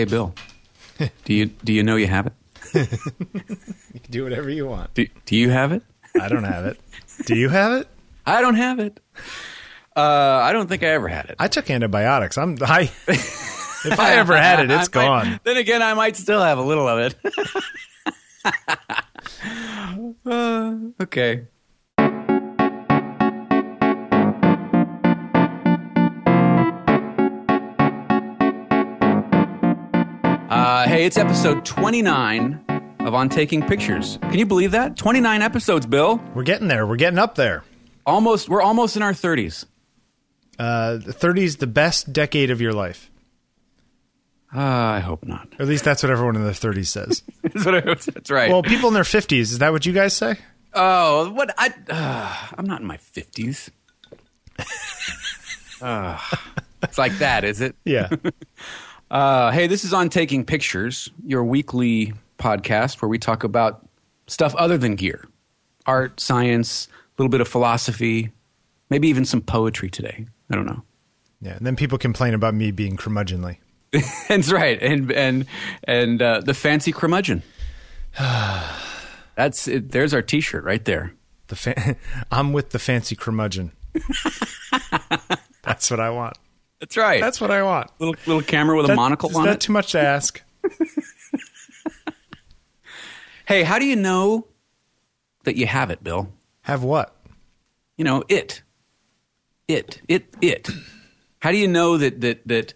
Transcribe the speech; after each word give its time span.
Hey, 0.00 0.06
Bill. 0.06 0.34
do 1.26 1.34
you 1.34 1.44
do 1.62 1.74
you 1.74 1.82
know 1.82 1.96
you 1.96 2.06
have 2.06 2.26
it? 2.28 2.32
You 3.92 4.00
can 4.00 4.10
do 4.10 4.24
whatever 4.24 4.48
you 4.48 4.66
want. 4.66 4.94
Do, 4.94 5.06
do 5.26 5.36
you 5.36 5.50
have 5.50 5.72
it? 5.72 5.82
I 6.18 6.28
don't 6.28 6.44
have 6.44 6.64
it. 6.64 6.80
Do 7.26 7.34
you 7.36 7.50
have 7.50 7.72
it? 7.72 7.86
I 8.24 8.40
don't 8.40 8.54
have 8.54 8.78
it. 8.78 8.98
Uh, 9.94 10.00
I 10.00 10.54
don't 10.54 10.68
think 10.68 10.82
I 10.84 10.86
ever 10.86 11.06
had 11.08 11.26
it. 11.26 11.34
I 11.38 11.48
took 11.48 11.68
antibiotics. 11.68 12.38
I'm 12.38 12.56
I. 12.62 12.82
if 13.08 14.00
I 14.00 14.14
ever 14.14 14.38
had 14.38 14.60
it, 14.60 14.70
it's 14.70 14.88
I 14.96 14.98
might- 15.00 15.24
gone. 15.24 15.40
then 15.44 15.58
again, 15.58 15.82
I 15.82 15.92
might 15.92 16.16
still 16.16 16.40
have 16.40 16.56
a 16.56 16.62
little 16.62 16.88
of 16.88 16.98
it. 17.00 17.14
Uh, 20.24 20.76
okay. 21.02 21.46
Uh, 30.50 30.88
hey, 30.88 31.04
it's 31.04 31.16
episode 31.16 31.64
29 31.64 32.64
of 33.00 33.14
On 33.14 33.28
Taking 33.28 33.62
Pictures. 33.62 34.18
Can 34.22 34.36
you 34.36 34.46
believe 34.46 34.72
that? 34.72 34.96
29 34.96 35.42
episodes, 35.42 35.86
Bill. 35.86 36.20
We're 36.34 36.42
getting 36.42 36.66
there. 36.66 36.88
We're 36.88 36.96
getting 36.96 37.20
up 37.20 37.36
there. 37.36 37.62
Almost, 38.04 38.48
we're 38.48 38.60
almost 38.60 38.96
in 38.96 39.02
our 39.02 39.12
30s. 39.12 39.64
Uh, 40.58 40.96
the 40.96 41.12
30s, 41.12 41.58
the 41.58 41.68
best 41.68 42.12
decade 42.12 42.50
of 42.50 42.60
your 42.60 42.72
life. 42.72 43.12
Uh, 44.52 44.58
I 44.58 44.98
hope 44.98 45.24
not. 45.24 45.46
Or 45.56 45.62
at 45.62 45.68
least 45.68 45.84
that's 45.84 46.02
what 46.02 46.10
everyone 46.10 46.34
in 46.34 46.42
their 46.42 46.52
30s 46.52 46.88
says. 46.88 47.22
That's, 47.44 47.64
what 47.64 47.74
I, 47.76 47.80
that's 47.82 48.30
right. 48.30 48.50
well, 48.50 48.64
people 48.64 48.88
in 48.88 48.94
their 48.94 49.04
50s, 49.04 49.38
is 49.40 49.58
that 49.60 49.70
what 49.70 49.86
you 49.86 49.92
guys 49.92 50.16
say? 50.16 50.36
Oh, 50.74 51.30
what 51.30 51.54
I 51.58 51.72
uh, 51.88 52.54
I'm 52.58 52.66
not 52.66 52.80
in 52.80 52.86
my 52.86 52.96
fifties. 52.96 53.70
uh, 55.82 56.18
it's 56.82 56.98
like 56.98 57.18
that, 57.18 57.44
is 57.44 57.60
it? 57.60 57.74
Yeah. 57.84 58.08
Uh, 59.10 59.50
hey, 59.50 59.66
this 59.66 59.84
is 59.84 59.92
on 59.92 60.08
Taking 60.08 60.44
Pictures, 60.44 61.10
your 61.26 61.42
weekly 61.42 62.12
podcast 62.38 63.02
where 63.02 63.08
we 63.08 63.18
talk 63.18 63.42
about 63.42 63.86
stuff 64.28 64.54
other 64.54 64.78
than 64.78 64.94
gear, 64.94 65.26
art, 65.84 66.20
science, 66.20 66.86
a 66.86 67.22
little 67.22 67.30
bit 67.30 67.40
of 67.40 67.48
philosophy, 67.48 68.30
maybe 68.88 69.08
even 69.08 69.24
some 69.24 69.40
poetry 69.40 69.90
today. 69.90 70.26
I 70.50 70.54
don't 70.54 70.66
know. 70.66 70.82
Yeah. 71.40 71.56
And 71.56 71.66
then 71.66 71.74
people 71.74 71.98
complain 71.98 72.34
about 72.34 72.54
me 72.54 72.70
being 72.70 72.96
curmudgeonly. 72.96 73.58
That's 74.28 74.52
right, 74.52 74.80
and 74.80 75.10
and 75.10 75.46
and 75.82 76.22
uh, 76.22 76.40
the 76.42 76.54
fancy 76.54 76.92
curmudgeon. 76.92 77.42
That's 79.34 79.66
it. 79.66 79.90
There's 79.90 80.14
our 80.14 80.22
T-shirt 80.22 80.62
right 80.62 80.84
there. 80.84 81.14
The 81.48 81.56
fa- 81.56 81.96
I'm 82.30 82.52
with 82.52 82.70
the 82.70 82.78
fancy 82.78 83.16
curmudgeon. 83.16 83.72
That's 85.62 85.90
what 85.90 85.98
I 85.98 86.10
want. 86.10 86.38
That's 86.80 86.96
right. 86.96 87.20
That's 87.20 87.40
what 87.40 87.50
I 87.50 87.62
want. 87.62 87.90
little 87.98 88.16
little 88.26 88.42
camera 88.42 88.76
with 88.76 88.90
a 88.90 88.94
monocle 88.94 89.30
is 89.30 89.36
on 89.36 89.44
that 89.44 89.54
it. 89.54 89.60
too 89.60 89.72
much 89.72 89.92
to 89.92 90.00
ask? 90.00 90.42
Hey, 93.46 93.64
how 93.64 93.80
do 93.80 93.84
you 93.84 93.96
know 93.96 94.46
that 95.42 95.56
you 95.56 95.66
have 95.66 95.90
it, 95.90 96.04
Bill? 96.04 96.32
Have 96.62 96.84
what? 96.84 97.16
You 97.96 98.04
know, 98.04 98.22
it. 98.28 98.62
It. 99.66 100.00
It. 100.06 100.26
It. 100.40 100.70
How 101.40 101.50
do 101.50 101.56
you 101.56 101.66
know 101.66 101.96
that 101.98 102.20
that 102.20 102.46
that 102.46 102.74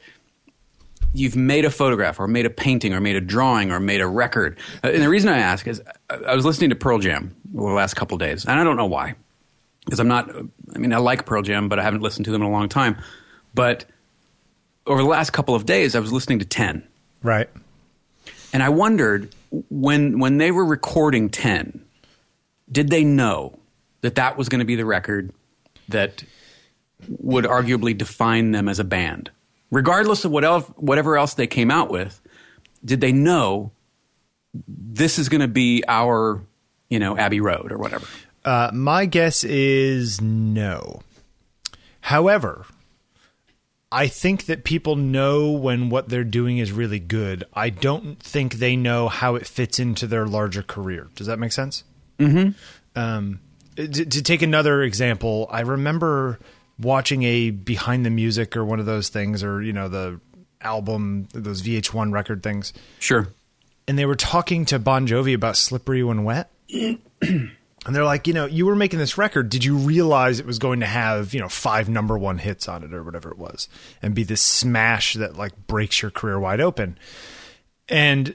you've 1.12 1.36
made 1.36 1.64
a 1.64 1.70
photograph 1.70 2.18
or 2.18 2.26
made 2.26 2.44
a 2.44 2.50
painting 2.50 2.92
or 2.92 3.00
made 3.00 3.14
a 3.14 3.20
drawing 3.20 3.70
or 3.70 3.78
made 3.78 4.00
a 4.00 4.06
record? 4.08 4.58
Uh, 4.82 4.88
And 4.88 5.00
the 5.00 5.08
reason 5.08 5.28
I 5.30 5.38
ask 5.38 5.68
is 5.68 5.80
I, 6.10 6.14
I 6.16 6.34
was 6.34 6.44
listening 6.44 6.70
to 6.70 6.76
Pearl 6.76 6.98
Jam 6.98 7.36
over 7.56 7.68
the 7.68 7.76
last 7.76 7.94
couple 7.94 8.16
of 8.16 8.20
days, 8.20 8.44
and 8.44 8.58
I 8.58 8.64
don't 8.64 8.76
know 8.76 8.86
why. 8.86 9.14
Because 9.84 10.00
I'm 10.00 10.08
not 10.08 10.28
I 10.74 10.78
mean, 10.78 10.92
I 10.92 10.96
like 10.96 11.24
Pearl 11.24 11.42
Jam, 11.42 11.68
but 11.68 11.78
I 11.78 11.82
haven't 11.84 12.00
listened 12.00 12.24
to 12.24 12.32
them 12.32 12.42
in 12.42 12.48
a 12.48 12.52
long 12.52 12.68
time. 12.68 12.96
But 13.54 13.84
over 14.86 15.02
the 15.02 15.08
last 15.08 15.30
couple 15.30 15.54
of 15.54 15.66
days 15.66 15.94
I 15.94 16.00
was 16.00 16.12
listening 16.12 16.38
to 16.40 16.44
10. 16.44 16.86
Right. 17.22 17.48
And 18.52 18.62
I 18.62 18.68
wondered 18.68 19.34
when 19.70 20.18
when 20.18 20.38
they 20.38 20.50
were 20.50 20.64
recording 20.64 21.28
10, 21.28 21.84
did 22.70 22.90
they 22.90 23.04
know 23.04 23.58
that 24.02 24.16
that 24.16 24.36
was 24.36 24.48
going 24.48 24.60
to 24.60 24.64
be 24.64 24.76
the 24.76 24.84
record 24.84 25.32
that 25.88 26.24
would 27.08 27.44
arguably 27.44 27.96
define 27.96 28.52
them 28.52 28.68
as 28.68 28.78
a 28.78 28.84
band? 28.84 29.30
Regardless 29.70 30.24
of 30.24 30.30
what 30.30 30.44
else, 30.44 30.66
whatever 30.76 31.16
else 31.16 31.34
they 31.34 31.46
came 31.46 31.70
out 31.70 31.90
with, 31.90 32.20
did 32.84 33.00
they 33.00 33.12
know 33.12 33.72
this 34.68 35.18
is 35.18 35.28
going 35.28 35.40
to 35.40 35.48
be 35.48 35.82
our, 35.88 36.40
you 36.88 36.98
know, 36.98 37.16
Abbey 37.16 37.40
Road 37.40 37.72
or 37.72 37.78
whatever? 37.78 38.06
Uh, 38.44 38.70
my 38.72 39.06
guess 39.06 39.42
is 39.42 40.20
no. 40.20 41.00
However, 42.02 42.66
I 43.94 44.08
think 44.08 44.46
that 44.46 44.64
people 44.64 44.96
know 44.96 45.52
when 45.52 45.88
what 45.88 46.08
they're 46.08 46.24
doing 46.24 46.58
is 46.58 46.72
really 46.72 46.98
good. 46.98 47.44
I 47.54 47.70
don't 47.70 48.20
think 48.20 48.54
they 48.54 48.74
know 48.74 49.06
how 49.08 49.36
it 49.36 49.46
fits 49.46 49.78
into 49.78 50.08
their 50.08 50.26
larger 50.26 50.62
career. 50.64 51.06
Does 51.14 51.28
that 51.28 51.38
make 51.38 51.52
sense? 51.52 51.84
Mm-hmm. 52.18 52.50
Um, 52.98 53.38
to, 53.76 53.86
to 54.04 54.22
take 54.22 54.42
another 54.42 54.82
example, 54.82 55.46
I 55.48 55.60
remember 55.60 56.40
watching 56.78 57.22
a 57.22 57.50
behind 57.50 58.04
the 58.04 58.10
music 58.10 58.56
or 58.56 58.64
one 58.64 58.80
of 58.80 58.86
those 58.86 59.10
things, 59.10 59.44
or 59.44 59.62
you 59.62 59.72
know 59.72 59.88
the 59.88 60.20
album, 60.60 61.28
those 61.32 61.62
VH1 61.62 62.12
record 62.12 62.42
things, 62.42 62.72
Sure. 62.98 63.28
and 63.86 63.96
they 63.98 64.06
were 64.06 64.16
talking 64.16 64.64
to 64.66 64.78
Bon 64.80 65.06
Jovi 65.06 65.34
about 65.34 65.56
"Slippery 65.56 66.02
When 66.02 66.24
Wet." 66.24 66.50
And 67.86 67.94
they're 67.94 68.04
like, 68.04 68.26
you 68.26 68.32
know, 68.32 68.46
you 68.46 68.64
were 68.66 68.76
making 68.76 68.98
this 68.98 69.18
record. 69.18 69.50
Did 69.50 69.64
you 69.64 69.76
realize 69.76 70.40
it 70.40 70.46
was 70.46 70.58
going 70.58 70.80
to 70.80 70.86
have, 70.86 71.34
you 71.34 71.40
know, 71.40 71.48
five 71.48 71.88
number 71.88 72.16
one 72.16 72.38
hits 72.38 72.66
on 72.68 72.82
it 72.82 72.94
or 72.94 73.02
whatever 73.02 73.30
it 73.30 73.38
was 73.38 73.68
and 74.00 74.14
be 74.14 74.22
this 74.22 74.40
smash 74.40 75.14
that 75.14 75.36
like 75.36 75.66
breaks 75.66 76.00
your 76.00 76.10
career 76.10 76.40
wide 76.40 76.60
open? 76.60 76.96
And 77.88 78.34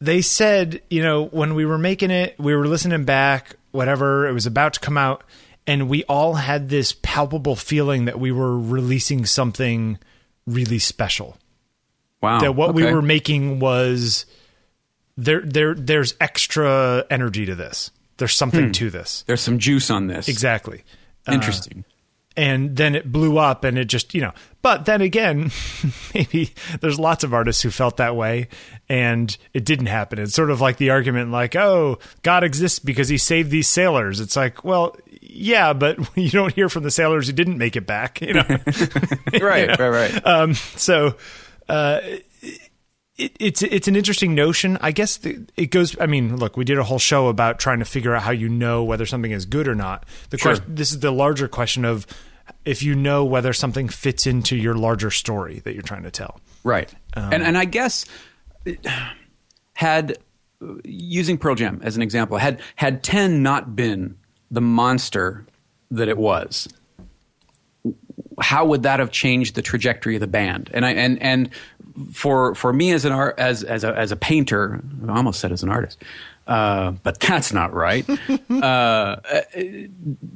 they 0.00 0.22
said, 0.22 0.80
you 0.88 1.02
know, 1.02 1.26
when 1.26 1.54
we 1.54 1.66
were 1.66 1.78
making 1.78 2.10
it, 2.10 2.36
we 2.38 2.54
were 2.54 2.66
listening 2.66 3.04
back, 3.04 3.56
whatever, 3.72 4.26
it 4.26 4.32
was 4.32 4.46
about 4.46 4.74
to 4.74 4.80
come 4.80 4.96
out. 4.96 5.24
And 5.66 5.88
we 5.88 6.04
all 6.04 6.34
had 6.34 6.68
this 6.68 6.94
palpable 7.02 7.56
feeling 7.56 8.04
that 8.06 8.18
we 8.20 8.32
were 8.32 8.58
releasing 8.58 9.26
something 9.26 9.98
really 10.46 10.78
special 10.78 11.36
Wow. 12.22 12.40
that 12.40 12.52
what 12.52 12.74
we 12.74 12.84
were 12.84 13.02
making 13.02 13.58
was 13.58 14.26
there 15.16 15.40
there 15.42 15.74
there's 15.74 16.14
extra 16.20 17.04
energy 17.10 17.46
to 17.46 17.54
this. 17.54 17.90
There's 18.18 18.34
something 18.34 18.72
to 18.72 18.90
this. 18.90 19.24
There's 19.26 19.40
some 19.40 19.58
juice 19.58 19.90
on 19.90 20.06
this. 20.06 20.28
Exactly. 20.28 20.84
Interesting. 21.30 21.84
And 22.38 22.76
then 22.76 22.94
it 22.94 23.10
blew 23.10 23.38
up 23.38 23.64
and 23.64 23.78
it 23.78 23.86
just, 23.86 24.14
you 24.14 24.20
know. 24.20 24.32
But 24.60 24.84
then 24.84 25.00
again, 25.00 25.50
maybe 26.14 26.52
there's 26.80 26.98
lots 26.98 27.24
of 27.24 27.32
artists 27.32 27.62
who 27.62 27.70
felt 27.70 27.96
that 27.96 28.14
way 28.14 28.48
and 28.88 29.36
it 29.54 29.64
didn't 29.64 29.86
happen. 29.86 30.18
It's 30.18 30.34
sort 30.34 30.50
of 30.50 30.60
like 30.60 30.76
the 30.76 30.90
argument 30.90 31.30
like, 31.30 31.56
"Oh, 31.56 31.98
God 32.22 32.44
exists 32.44 32.78
because 32.78 33.08
he 33.08 33.16
saved 33.16 33.50
these 33.50 33.68
sailors." 33.68 34.20
It's 34.20 34.36
like, 34.36 34.64
well, 34.64 34.96
yeah, 35.20 35.72
but 35.72 35.98
you 36.16 36.30
don't 36.30 36.54
hear 36.54 36.68
from 36.68 36.82
the 36.82 36.90
sailors 36.90 37.26
who 37.26 37.32
didn't 37.32 37.58
make 37.58 37.76
it 37.76 37.86
back, 37.86 38.20
you 38.20 38.34
know. 38.34 38.44
right, 39.40 39.78
right, 39.78 39.78
right. 39.78 40.26
um, 40.26 40.54
so 40.54 41.16
uh, 41.68 42.00
it, 43.18 43.36
it's 43.40 43.62
it's 43.62 43.88
an 43.88 43.96
interesting 43.96 44.34
notion. 44.34 44.78
I 44.80 44.92
guess 44.92 45.16
the, 45.18 45.46
it 45.56 45.66
goes. 45.66 45.98
I 46.00 46.06
mean, 46.06 46.36
look, 46.36 46.56
we 46.56 46.64
did 46.64 46.78
a 46.78 46.84
whole 46.84 46.98
show 46.98 47.28
about 47.28 47.58
trying 47.58 47.78
to 47.78 47.84
figure 47.84 48.14
out 48.14 48.22
how 48.22 48.30
you 48.30 48.48
know 48.48 48.84
whether 48.84 49.06
something 49.06 49.30
is 49.32 49.46
good 49.46 49.68
or 49.68 49.74
not. 49.74 50.04
The 50.30 50.38
Sure. 50.38 50.52
question, 50.52 50.74
this 50.74 50.92
is 50.92 51.00
the 51.00 51.10
larger 51.10 51.48
question 51.48 51.84
of 51.84 52.06
if 52.64 52.82
you 52.82 52.94
know 52.94 53.24
whether 53.24 53.52
something 53.52 53.88
fits 53.88 54.26
into 54.26 54.56
your 54.56 54.74
larger 54.74 55.10
story 55.10 55.60
that 55.60 55.72
you're 55.74 55.82
trying 55.82 56.02
to 56.02 56.10
tell. 56.10 56.40
Right. 56.64 56.92
Um, 57.14 57.32
and 57.32 57.42
and 57.42 57.58
I 57.58 57.64
guess 57.64 58.04
had 59.74 60.18
using 60.84 61.38
Pearl 61.38 61.54
Jam 61.54 61.80
as 61.82 61.96
an 61.96 62.02
example, 62.02 62.38
had 62.38 62.60
had 62.76 63.02
10 63.02 63.42
not 63.42 63.76
been 63.76 64.16
the 64.50 64.60
monster 64.60 65.46
that 65.90 66.08
it 66.08 66.18
was, 66.18 66.68
how 68.40 68.66
would 68.66 68.82
that 68.82 69.00
have 69.00 69.10
changed 69.10 69.54
the 69.54 69.62
trajectory 69.62 70.16
of 70.16 70.20
the 70.20 70.26
band? 70.26 70.70
And 70.74 70.84
I 70.84 70.92
and 70.92 71.20
and 71.22 71.50
for 72.12 72.54
for 72.54 72.72
me 72.72 72.92
as 72.92 73.04
an 73.04 73.12
art 73.12 73.34
as 73.38 73.62
as 73.62 73.84
a 73.84 73.96
as 73.96 74.12
a 74.12 74.16
painter, 74.16 74.82
I 75.08 75.16
almost 75.16 75.40
said 75.40 75.52
as 75.52 75.62
an 75.62 75.70
artist. 75.70 76.02
Uh, 76.46 76.92
but 77.02 77.18
that's 77.18 77.52
not 77.52 77.72
right. 77.72 78.08
uh, 78.50 79.16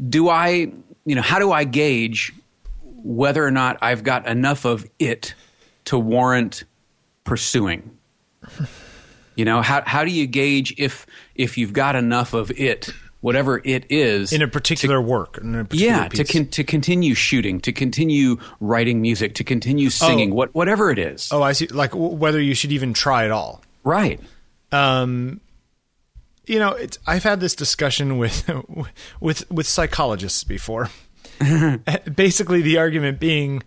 do 0.08 0.28
I, 0.28 0.72
you 1.04 1.14
know, 1.14 1.22
how 1.22 1.38
do 1.38 1.52
I 1.52 1.64
gauge 1.64 2.32
whether 2.82 3.44
or 3.44 3.50
not 3.50 3.78
I've 3.80 4.02
got 4.02 4.26
enough 4.26 4.64
of 4.64 4.88
it 4.98 5.34
to 5.86 5.98
warrant 5.98 6.64
pursuing? 7.24 7.96
You 9.36 9.44
know, 9.44 9.62
how 9.62 9.82
how 9.86 10.04
do 10.04 10.10
you 10.10 10.26
gauge 10.26 10.74
if 10.78 11.06
if 11.34 11.56
you've 11.56 11.72
got 11.72 11.94
enough 11.96 12.34
of 12.34 12.50
it, 12.52 12.90
whatever 13.20 13.60
it 13.64 13.84
is, 13.90 14.32
in 14.32 14.42
a 14.42 14.48
particular 14.48 15.00
work. 15.00 15.38
In 15.38 15.54
a 15.54 15.64
particular 15.64 15.92
yeah, 15.92 16.08
to 16.08 16.24
con- 16.24 16.46
to 16.48 16.64
continue 16.64 17.14
shooting, 17.14 17.60
to 17.60 17.72
continue 17.72 18.38
writing 18.60 19.00
music, 19.00 19.34
to 19.36 19.44
continue 19.44 19.90
singing, 19.90 20.34
what 20.34 20.54
whatever 20.54 20.90
it 20.90 20.98
is. 20.98 21.30
oh, 21.32 21.42
I 21.42 21.52
see. 21.52 21.66
Like 21.66 21.92
w- 21.92 22.14
whether 22.14 22.40
you 22.40 22.54
should 22.54 22.72
even 22.72 22.92
try 22.92 23.24
at 23.24 23.30
all. 23.30 23.62
Right. 23.84 24.20
Um, 24.72 25.40
you 26.46 26.58
know, 26.58 26.70
it's, 26.70 26.98
I've 27.06 27.22
had 27.22 27.40
this 27.40 27.54
discussion 27.54 28.18
with 28.18 28.50
with 29.20 29.50
with 29.50 29.66
psychologists 29.66 30.44
before. 30.44 30.88
Basically, 32.14 32.60
the 32.60 32.78
argument 32.78 33.18
being, 33.18 33.62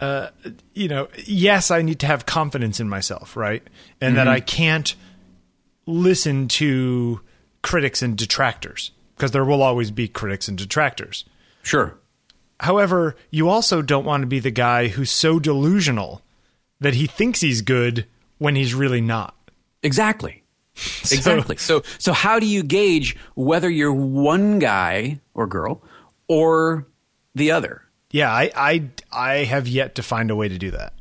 uh, 0.00 0.28
you 0.72 0.88
know, 0.88 1.08
yes, 1.26 1.70
I 1.70 1.82
need 1.82 2.00
to 2.00 2.06
have 2.06 2.24
confidence 2.24 2.80
in 2.80 2.88
myself, 2.88 3.36
right? 3.36 3.62
And 4.00 4.16
that 4.16 4.28
I 4.28 4.40
can't 4.40 4.94
listen 5.86 6.48
to 6.48 7.20
critics 7.62 8.02
and 8.02 8.16
detractors 8.16 8.90
because 9.16 9.30
there 9.30 9.44
will 9.44 9.62
always 9.62 9.90
be 9.90 10.08
critics 10.08 10.48
and 10.48 10.58
detractors. 10.58 11.24
Sure. 11.62 11.96
However, 12.60 13.16
you 13.30 13.48
also 13.48 13.82
don't 13.82 14.04
want 14.04 14.22
to 14.22 14.26
be 14.26 14.38
the 14.38 14.50
guy 14.50 14.88
who's 14.88 15.10
so 15.10 15.38
delusional 15.38 16.22
that 16.80 16.94
he 16.94 17.06
thinks 17.06 17.40
he's 17.40 17.62
good 17.62 18.06
when 18.38 18.56
he's 18.56 18.74
really 18.74 19.00
not. 19.00 19.34
Exactly. 19.82 20.42
Exactly. 21.12 21.56
So, 21.58 21.82
so 21.98 22.12
how 22.12 22.38
do 22.38 22.46
you 22.46 22.62
gauge 22.62 23.16
whether 23.34 23.68
you're 23.68 23.92
one 23.92 24.58
guy 24.58 25.20
or 25.34 25.46
girl 25.46 25.82
or 26.28 26.86
the 27.34 27.50
other? 27.50 27.82
Yeah, 28.10 28.32
I, 28.32 28.50
I, 28.56 28.88
I 29.12 29.34
have 29.44 29.68
yet 29.68 29.96
to 29.96 30.02
find 30.02 30.30
a 30.30 30.36
way 30.36 30.48
to 30.48 30.56
do 30.58 30.70
that. 30.70 30.94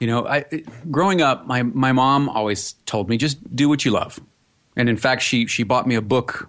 You 0.00 0.08
know, 0.08 0.26
I, 0.26 0.44
growing 0.90 1.22
up, 1.22 1.46
my, 1.46 1.62
my 1.62 1.92
mom 1.92 2.28
always 2.28 2.72
told 2.84 3.08
me 3.08 3.16
just 3.16 3.54
do 3.54 3.68
what 3.68 3.84
you 3.84 3.92
love. 3.92 4.18
And 4.76 4.88
in 4.88 4.96
fact, 4.96 5.22
she, 5.22 5.46
she 5.46 5.62
bought 5.62 5.86
me 5.86 5.94
a 5.94 6.02
book 6.02 6.48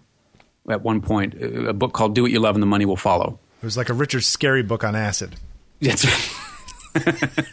at 0.69 0.81
one 0.81 1.01
point, 1.01 1.33
a 1.41 1.73
book 1.73 1.93
called 1.93 2.13
Do 2.13 2.23
What 2.23 2.31
You 2.31 2.39
Love 2.39 2.55
and 2.55 2.61
the 2.61 2.67
Money 2.67 2.85
Will 2.85 2.97
Follow. 2.97 3.39
It 3.61 3.65
was 3.65 3.77
like 3.77 3.89
a 3.89 3.93
Richard 3.93 4.21
Scarry 4.21 4.67
book 4.67 4.83
on 4.83 4.95
acid. 4.95 5.35
That's 5.81 6.05
right. 6.05 7.45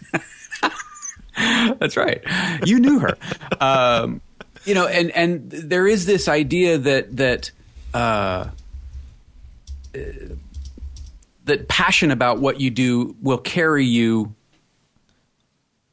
That's 1.79 1.97
right. 1.97 2.23
You 2.65 2.81
knew 2.81 2.99
her. 2.99 3.17
Um, 3.61 4.21
you 4.65 4.75
know, 4.75 4.87
and, 4.87 5.11
and 5.13 5.51
there 5.51 5.87
is 5.87 6.07
this 6.07 6.29
idea 6.29 6.79
that, 6.79 7.17
that, 7.17 7.51
uh, 7.93 8.49
that 11.45 11.69
passion 11.69 12.11
about 12.11 12.41
what 12.41 12.61
you 12.61 12.71
do 12.71 13.15
will 13.23 13.39
carry 13.39 13.85
you 13.85 14.35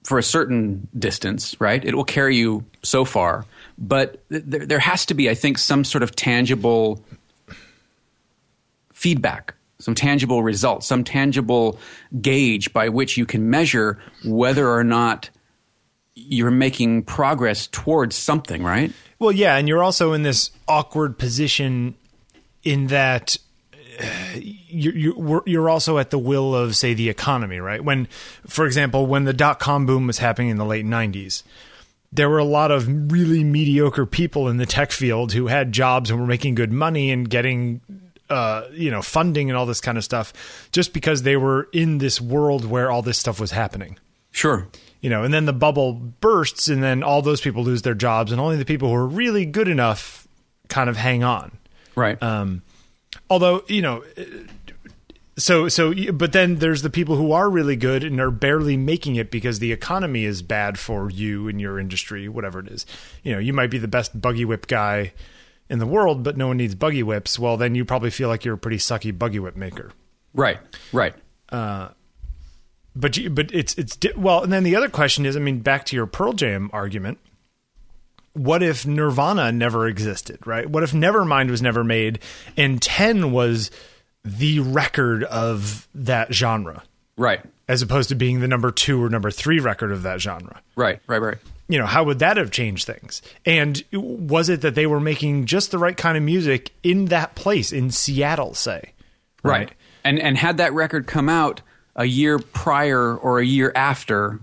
for 0.04 0.18
a 0.18 0.24
certain 0.24 0.88
distance, 0.98 1.60
right? 1.60 1.84
It 1.84 1.96
will 1.96 2.04
carry 2.04 2.36
you 2.36 2.66
so 2.84 3.06
far, 3.06 3.46
but 3.82 4.28
th- 4.30 4.44
there, 4.46 4.66
there 4.66 4.80
has 4.80 5.06
to 5.08 5.14
be, 5.14 5.30
I 5.30 5.34
think, 5.34 5.58
some 5.58 5.84
sort 5.84 6.04
of 6.04 6.16
tangible 6.16 7.04
feedback, 8.94 9.56
some 9.80 9.96
tangible 9.96 10.44
results, 10.44 10.86
some 10.86 11.04
tangible 11.04 11.80
gauge 12.22 12.72
by 12.72 12.88
which 12.88 13.18
you 13.18 13.26
can 13.26 13.50
measure 13.50 14.00
whether 14.24 14.70
or 14.70 14.84
not 14.84 15.32
you're 16.14 16.52
making 16.52 17.04
progress 17.04 17.68
towards 17.68 18.16
something, 18.16 18.64
right? 18.64 18.94
Well, 19.18 19.32
yeah, 19.32 19.58
and 19.58 19.68
you're 19.68 19.84
also 19.84 20.14
in 20.14 20.24
this 20.24 20.52
awkward 20.68 21.18
position 21.18 21.96
in 22.64 22.88
that 22.88 23.38
uh, 24.00 24.06
you're, 24.36 24.96
you're, 24.96 25.44
you're 25.46 25.70
also 25.70 25.98
at 25.98 26.12
the 26.12 26.20
will 26.20 26.56
of, 26.56 26.76
say, 26.76 26.94
the 26.94 27.10
economy, 27.10 27.60
right? 27.60 27.84
When, 27.84 28.08
for 28.46 28.66
example, 28.66 29.08
when 29.08 29.24
the 29.24 29.34
dot 29.34 29.60
com 29.60 29.86
boom 29.86 30.06
was 30.06 30.20
happening 30.20 30.50
in 30.50 30.58
the 30.58 30.66
late 30.66 30.86
90s, 30.86 31.44
there 32.14 32.30
were 32.30 32.40
a 32.40 32.44
lot 32.46 32.72
of 32.72 33.12
really 33.12 33.44
mediocre 33.44 34.06
people 34.06 34.48
in 34.50 34.58
the 34.58 34.66
tech 34.66 34.92
field 34.92 35.32
who 35.34 35.48
had 35.48 35.72
jobs 35.72 36.10
and 36.12 36.20
were 36.20 36.28
making 36.28 36.56
good 36.56 36.72
money 36.72 37.10
and 37.12 37.30
getting 37.30 37.82
uh, 38.30 38.64
you 38.74 38.90
know 38.92 39.02
funding 39.02 39.50
and 39.50 39.58
all 39.58 39.66
this 39.66 39.82
kind 39.82 39.98
of 39.98 40.04
stuff 40.04 40.34
just 40.72 40.94
because 40.94 41.24
they 41.24 41.36
were 41.38 41.68
in 41.74 41.98
this 41.98 42.20
world 42.22 42.66
where 42.66 42.90
all 42.92 43.02
this 43.02 43.18
stuff 43.18 43.40
was 43.40 43.52
happening 43.52 43.98
Sure. 44.32 44.68
you 45.02 45.10
know 45.10 45.24
and 45.24 45.34
then 45.34 45.46
the 45.46 45.54
bubble 45.54 45.94
bursts 45.94 46.68
and 46.70 46.82
then 46.82 47.04
all 47.04 47.22
those 47.22 47.42
people 47.42 47.64
lose 47.64 47.82
their 47.82 47.94
jobs 47.94 48.32
and 48.32 48.40
only 48.40 48.56
the 48.58 48.66
people 48.66 48.88
who 48.90 48.96
are 48.96 49.06
really 49.08 49.46
good 49.46 49.68
enough 49.68 50.28
kind 50.70 50.90
of 50.90 50.96
hang 50.98 51.24
on 51.24 51.58
Right. 51.96 52.22
um, 52.24 52.62
although 53.30 53.64
you 53.68 53.82
know 53.82 54.04
so 55.38 55.68
so 55.68 55.94
but 56.12 56.34
then 56.34 56.56
there's 56.58 56.82
the 56.82 56.90
people 56.90 57.16
who 57.16 57.32
are 57.32 57.50
really 57.50 57.76
good 57.76 58.04
and 58.04 58.20
are 58.20 58.32
barely 58.32 58.76
making 58.76 59.16
it 59.16 59.32
because 59.32 59.60
the 59.60 59.72
economy 59.72 60.26
is 60.26 60.42
bad 60.42 60.78
for 60.78 61.10
you 61.10 61.48
and 61.48 61.62
your 61.62 61.80
industry 61.80 62.28
whatever 62.28 62.60
it 62.60 62.68
is 62.68 62.86
you 63.24 63.32
know 63.32 63.40
you 63.40 63.54
might 63.54 63.72
be 63.72 63.78
the 63.78 63.88
best 63.88 64.20
buggy 64.20 64.46
whip 64.46 64.68
guy 64.68 65.14
in 65.70 65.80
the 65.80 65.86
world 65.86 66.24
but 66.24 66.36
no 66.36 66.48
one 66.48 66.58
needs 66.58 66.76
buggy 66.76 67.04
whips 67.04 67.40
well 67.40 67.58
then 67.58 67.76
you 67.76 67.86
probably 67.86 68.10
feel 68.10 68.28
like 68.28 68.44
you're 68.44 68.56
a 68.56 68.58
pretty 68.58 68.78
sucky 68.78 69.18
buggy 69.18 69.40
whip 69.40 69.56
maker 69.56 69.92
right. 70.34 70.60
Right. 70.94 71.14
Uh, 71.50 71.90
but 72.96 73.16
you, 73.18 73.30
but 73.30 73.54
it's 73.54 73.74
it's 73.76 73.96
di- 73.96 74.14
well 74.16 74.44
and 74.44 74.52
then 74.52 74.64
the 74.64 74.76
other 74.76 74.90
question 74.90 75.26
is 75.26 75.38
i 75.38 75.40
mean 75.40 75.60
back 75.60 75.86
to 75.86 75.96
your 75.96 76.06
pearl 76.06 76.34
jam 76.34 76.70
argument 76.74 77.18
what 78.34 78.62
if 78.62 78.86
nirvana 78.86 79.52
never 79.52 79.88
existed 79.88 80.46
right 80.46 80.70
what 80.70 80.84
if 80.84 80.92
nevermind 80.92 81.50
was 81.50 81.62
never 81.62 81.84
made 81.84 82.20
and 82.58 82.82
10 82.82 83.32
was 83.32 83.72
the 84.24 84.60
record 84.60 85.24
of 85.24 85.88
that 85.96 86.34
genre 86.34 86.84
Right. 87.18 87.42
as 87.68 87.82
opposed 87.82 88.10
to 88.10 88.16
being 88.16 88.40
the 88.40 88.48
number 88.48 88.72
2 88.72 89.04
or 89.04 89.10
number 89.10 89.32
3 89.32 89.60
record 89.60 89.92
of 89.92 90.04
that 90.04 90.22
genre 90.22 90.62
Right. 90.76 91.00
Right. 91.08 91.22
Right. 91.22 91.38
you 91.68 91.80
know 91.80 91.86
how 91.86 92.04
would 92.04 92.20
that 92.20 92.38
have 92.38 92.52
changed 92.52 92.86
things 92.86 93.22
and 93.46 93.84
was 93.94 94.50
it 94.50 94.62
that 94.62 94.76
they 94.76 94.86
were 94.88 95.00
making 95.00 95.46
just 95.46 95.72
the 95.72 95.78
right 95.78 95.96
kind 95.98 96.18
of 96.18 96.24
music 96.24 96.72
in 96.84 97.06
that 97.06 97.36
place 97.36 97.72
in 97.72 97.92
seattle 97.92 98.54
say 98.54 98.94
Right. 99.44 99.72
And 100.04 100.20
and 100.20 100.38
had 100.38 100.58
that 100.58 100.74
record 100.74 101.08
come 101.08 101.30
out 101.30 101.62
a 101.96 102.06
year 102.06 102.38
prior 102.40 103.16
or 103.16 103.40
a 103.40 103.46
year 103.46 103.72
after, 103.76 104.40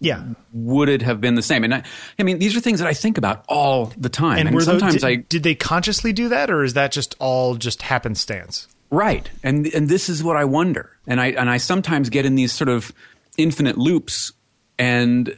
yeah 0.00 0.22
would 0.52 0.88
it 0.90 1.00
have 1.02 1.20
been 1.20 1.34
the 1.34 1.42
same? 1.42 1.64
And 1.64 1.74
I, 1.74 1.82
I 2.18 2.22
mean, 2.22 2.38
these 2.38 2.54
are 2.56 2.60
things 2.60 2.80
that 2.80 2.88
I 2.88 2.92
think 2.92 3.16
about 3.18 3.44
all 3.48 3.86
the 3.96 4.08
time. 4.10 4.38
And, 4.38 4.48
and, 4.48 4.54
were 4.54 4.60
those, 4.60 4.66
sometimes 4.80 4.94
did, 4.96 5.04
I 5.04 5.14
did 5.16 5.42
they 5.42 5.54
consciously 5.54 6.12
do 6.12 6.28
that 6.28 6.50
or 6.50 6.62
is 6.62 6.74
that 6.74 6.92
just 6.92 7.14
all 7.18 7.54
just 7.54 7.80
happenstance 7.82 8.68
right. 8.92 9.28
And 9.42 9.66
and 9.66 9.88
this 9.88 10.08
is 10.08 10.22
what 10.22 10.36
I 10.36 10.44
wonder. 10.44 10.96
And 11.08 11.20
I 11.20 11.28
and 11.32 11.50
I 11.50 11.56
sometimes 11.56 12.08
get 12.10 12.24
in 12.24 12.36
these 12.36 12.52
sort 12.52 12.68
of 12.68 12.92
infinite 13.36 13.76
loops, 13.76 14.32
and 14.78 15.30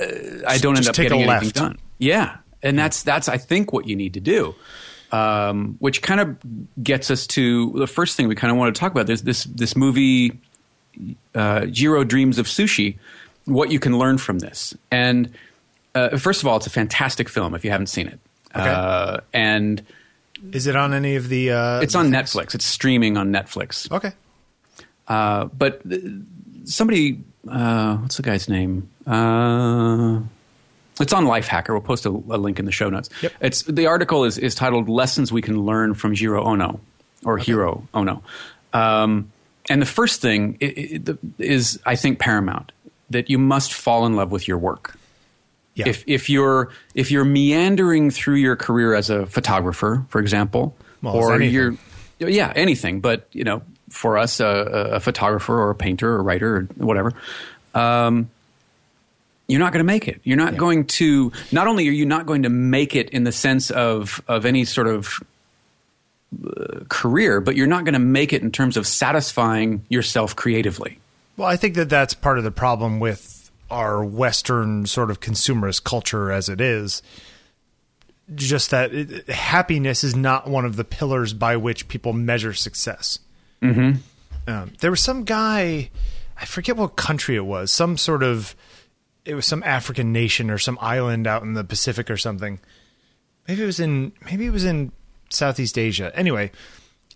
uh, 0.00 0.06
I 0.46 0.56
don't 0.56 0.76
end 0.76 0.86
Just 0.86 0.88
up 0.90 0.94
take 0.94 1.08
a 1.08 1.10
getting 1.10 1.28
anything 1.28 1.46
left. 1.48 1.54
done. 1.56 1.78
Yeah. 1.98 2.38
And 2.62 2.78
that's 2.78 3.02
that's 3.02 3.28
I 3.28 3.36
think 3.36 3.72
what 3.72 3.86
you 3.86 3.94
need 3.96 4.14
to 4.14 4.20
do. 4.20 4.54
Um, 5.12 5.76
which 5.78 6.02
kind 6.02 6.20
of 6.20 6.36
gets 6.82 7.10
us 7.10 7.26
to 7.28 7.72
the 7.74 7.86
first 7.86 8.16
thing 8.16 8.26
we 8.26 8.34
kind 8.34 8.50
of 8.50 8.56
want 8.56 8.74
to 8.74 8.80
talk 8.80 8.90
about. 8.90 9.06
There's 9.06 9.22
this 9.22 9.44
this 9.44 9.76
movie 9.76 10.40
uh, 11.34 11.66
Jiro 11.66 12.02
Dreams 12.02 12.38
of 12.38 12.46
Sushi, 12.46 12.96
what 13.44 13.70
you 13.70 13.78
can 13.78 13.98
learn 13.98 14.18
from 14.18 14.40
this. 14.40 14.74
And 14.90 15.30
uh, 15.94 16.16
first 16.16 16.42
of 16.42 16.48
all, 16.48 16.56
it's 16.56 16.66
a 16.66 16.70
fantastic 16.70 17.28
film 17.28 17.54
if 17.54 17.64
you 17.64 17.70
haven't 17.70 17.86
seen 17.86 18.08
it. 18.08 18.18
Okay. 18.54 18.68
Uh, 18.68 19.18
and 19.32 19.84
Is 20.52 20.66
it 20.66 20.76
on 20.76 20.92
any 20.94 21.16
of 21.16 21.28
the? 21.28 21.50
Uh, 21.52 21.80
it's 21.80 21.94
on 21.94 22.10
Netflix. 22.10 22.54
It's 22.54 22.64
streaming 22.66 23.16
on 23.16 23.30
Netflix. 23.32 23.90
Okay. 23.90 24.12
Uh, 25.08 25.44
but 25.46 25.82
somebody, 26.64 27.22
uh, 27.48 27.96
what's 27.98 28.16
the 28.16 28.22
guy's 28.22 28.48
name? 28.48 28.88
Uh, 29.06 30.20
it's 31.00 31.12
on 31.12 31.24
Lifehacker. 31.26 31.68
We'll 31.70 31.80
post 31.80 32.06
a, 32.06 32.10
a 32.10 32.38
link 32.38 32.58
in 32.58 32.64
the 32.64 32.72
show 32.72 32.88
notes. 32.90 33.08
Yep. 33.22 33.32
It's 33.40 33.62
the 33.62 33.86
article 33.86 34.24
is, 34.24 34.36
is 34.38 34.54
titled 34.54 34.88
"Lessons 34.88 35.30
We 35.32 35.42
Can 35.42 35.62
Learn 35.64 35.94
from 35.94 36.14
Jiro 36.14 36.44
Ono" 36.44 36.80
or 37.24 37.38
Hiro 37.38 37.86
Ono. 37.94 38.22
Um, 38.72 39.30
and 39.70 39.80
the 39.80 39.86
first 39.86 40.20
thing 40.20 40.58
i- 40.60 41.00
i- 41.08 41.16
is, 41.38 41.78
I 41.86 41.96
think, 41.96 42.18
paramount 42.18 42.72
that 43.10 43.30
you 43.30 43.38
must 43.38 43.72
fall 43.72 44.06
in 44.06 44.16
love 44.16 44.30
with 44.32 44.48
your 44.48 44.58
work. 44.58 44.96
Yeah. 45.76 45.88
If 45.88 46.04
if 46.06 46.30
you're 46.30 46.70
if 46.94 47.10
you're 47.10 47.24
meandering 47.24 48.10
through 48.10 48.36
your 48.36 48.56
career 48.56 48.94
as 48.94 49.10
a 49.10 49.26
photographer, 49.26 50.04
for 50.08 50.20
example, 50.20 50.74
Well, 51.02 51.14
or 51.14 51.40
you're 51.40 51.76
yeah 52.18 52.50
anything, 52.56 53.00
but 53.00 53.28
you 53.32 53.44
know, 53.44 53.62
for 53.90 54.16
us, 54.16 54.40
a, 54.40 54.46
a 54.46 55.00
photographer 55.00 55.54
or 55.54 55.70
a 55.70 55.74
painter 55.74 56.10
or 56.10 56.16
a 56.16 56.22
writer 56.22 56.56
or 56.56 56.62
whatever, 56.76 57.12
um, 57.74 58.30
you're 59.48 59.60
not 59.60 59.72
going 59.72 59.80
to 59.80 59.86
make 59.86 60.08
it. 60.08 60.20
You're 60.24 60.38
not 60.38 60.56
going 60.56 60.86
to. 60.86 61.30
Not 61.52 61.66
only 61.68 61.86
are 61.88 61.92
you 61.92 62.06
not 62.06 62.24
going 62.24 62.44
to 62.44 62.48
make 62.48 62.96
it 62.96 63.10
in 63.10 63.24
the 63.24 63.32
sense 63.32 63.70
of 63.70 64.22
of 64.26 64.46
any 64.46 64.64
sort 64.64 64.86
of 64.86 65.22
uh, 66.44 66.80
career, 66.88 67.40
but 67.42 67.54
you're 67.54 67.66
not 67.66 67.84
going 67.84 67.92
to 67.92 67.98
make 67.98 68.32
it 68.32 68.40
in 68.42 68.50
terms 68.50 68.78
of 68.78 68.86
satisfying 68.86 69.84
yourself 69.90 70.34
creatively. 70.34 70.98
Well, 71.36 71.48
I 71.48 71.56
think 71.56 71.74
that 71.74 71.90
that's 71.90 72.14
part 72.14 72.38
of 72.38 72.44
the 72.44 72.50
problem 72.50 72.98
with 72.98 73.35
our 73.70 74.04
Western 74.04 74.86
sort 74.86 75.10
of 75.10 75.20
consumerist 75.20 75.84
culture 75.84 76.30
as 76.30 76.48
it 76.48 76.60
is. 76.60 77.02
Just 78.34 78.70
that 78.70 78.92
it, 78.92 79.28
happiness 79.28 80.02
is 80.02 80.16
not 80.16 80.48
one 80.48 80.64
of 80.64 80.76
the 80.76 80.84
pillars 80.84 81.32
by 81.32 81.56
which 81.56 81.86
people 81.88 82.12
measure 82.12 82.52
success. 82.52 83.20
Mm-hmm. 83.62 83.98
Um, 84.48 84.72
there 84.80 84.90
was 84.90 85.00
some 85.00 85.24
guy, 85.24 85.90
I 86.36 86.44
forget 86.44 86.76
what 86.76 86.96
country 86.96 87.36
it 87.36 87.44
was, 87.44 87.70
some 87.70 87.96
sort 87.96 88.22
of, 88.22 88.56
it 89.24 89.34
was 89.34 89.46
some 89.46 89.62
African 89.62 90.12
nation 90.12 90.50
or 90.50 90.58
some 90.58 90.78
island 90.80 91.26
out 91.26 91.42
in 91.42 91.54
the 91.54 91.64
Pacific 91.64 92.10
or 92.10 92.16
something. 92.16 92.60
Maybe 93.46 93.62
it 93.62 93.66
was 93.66 93.80
in, 93.80 94.12
maybe 94.24 94.46
it 94.46 94.52
was 94.52 94.64
in 94.64 94.92
Southeast 95.30 95.78
Asia. 95.78 96.10
Anyway, 96.14 96.50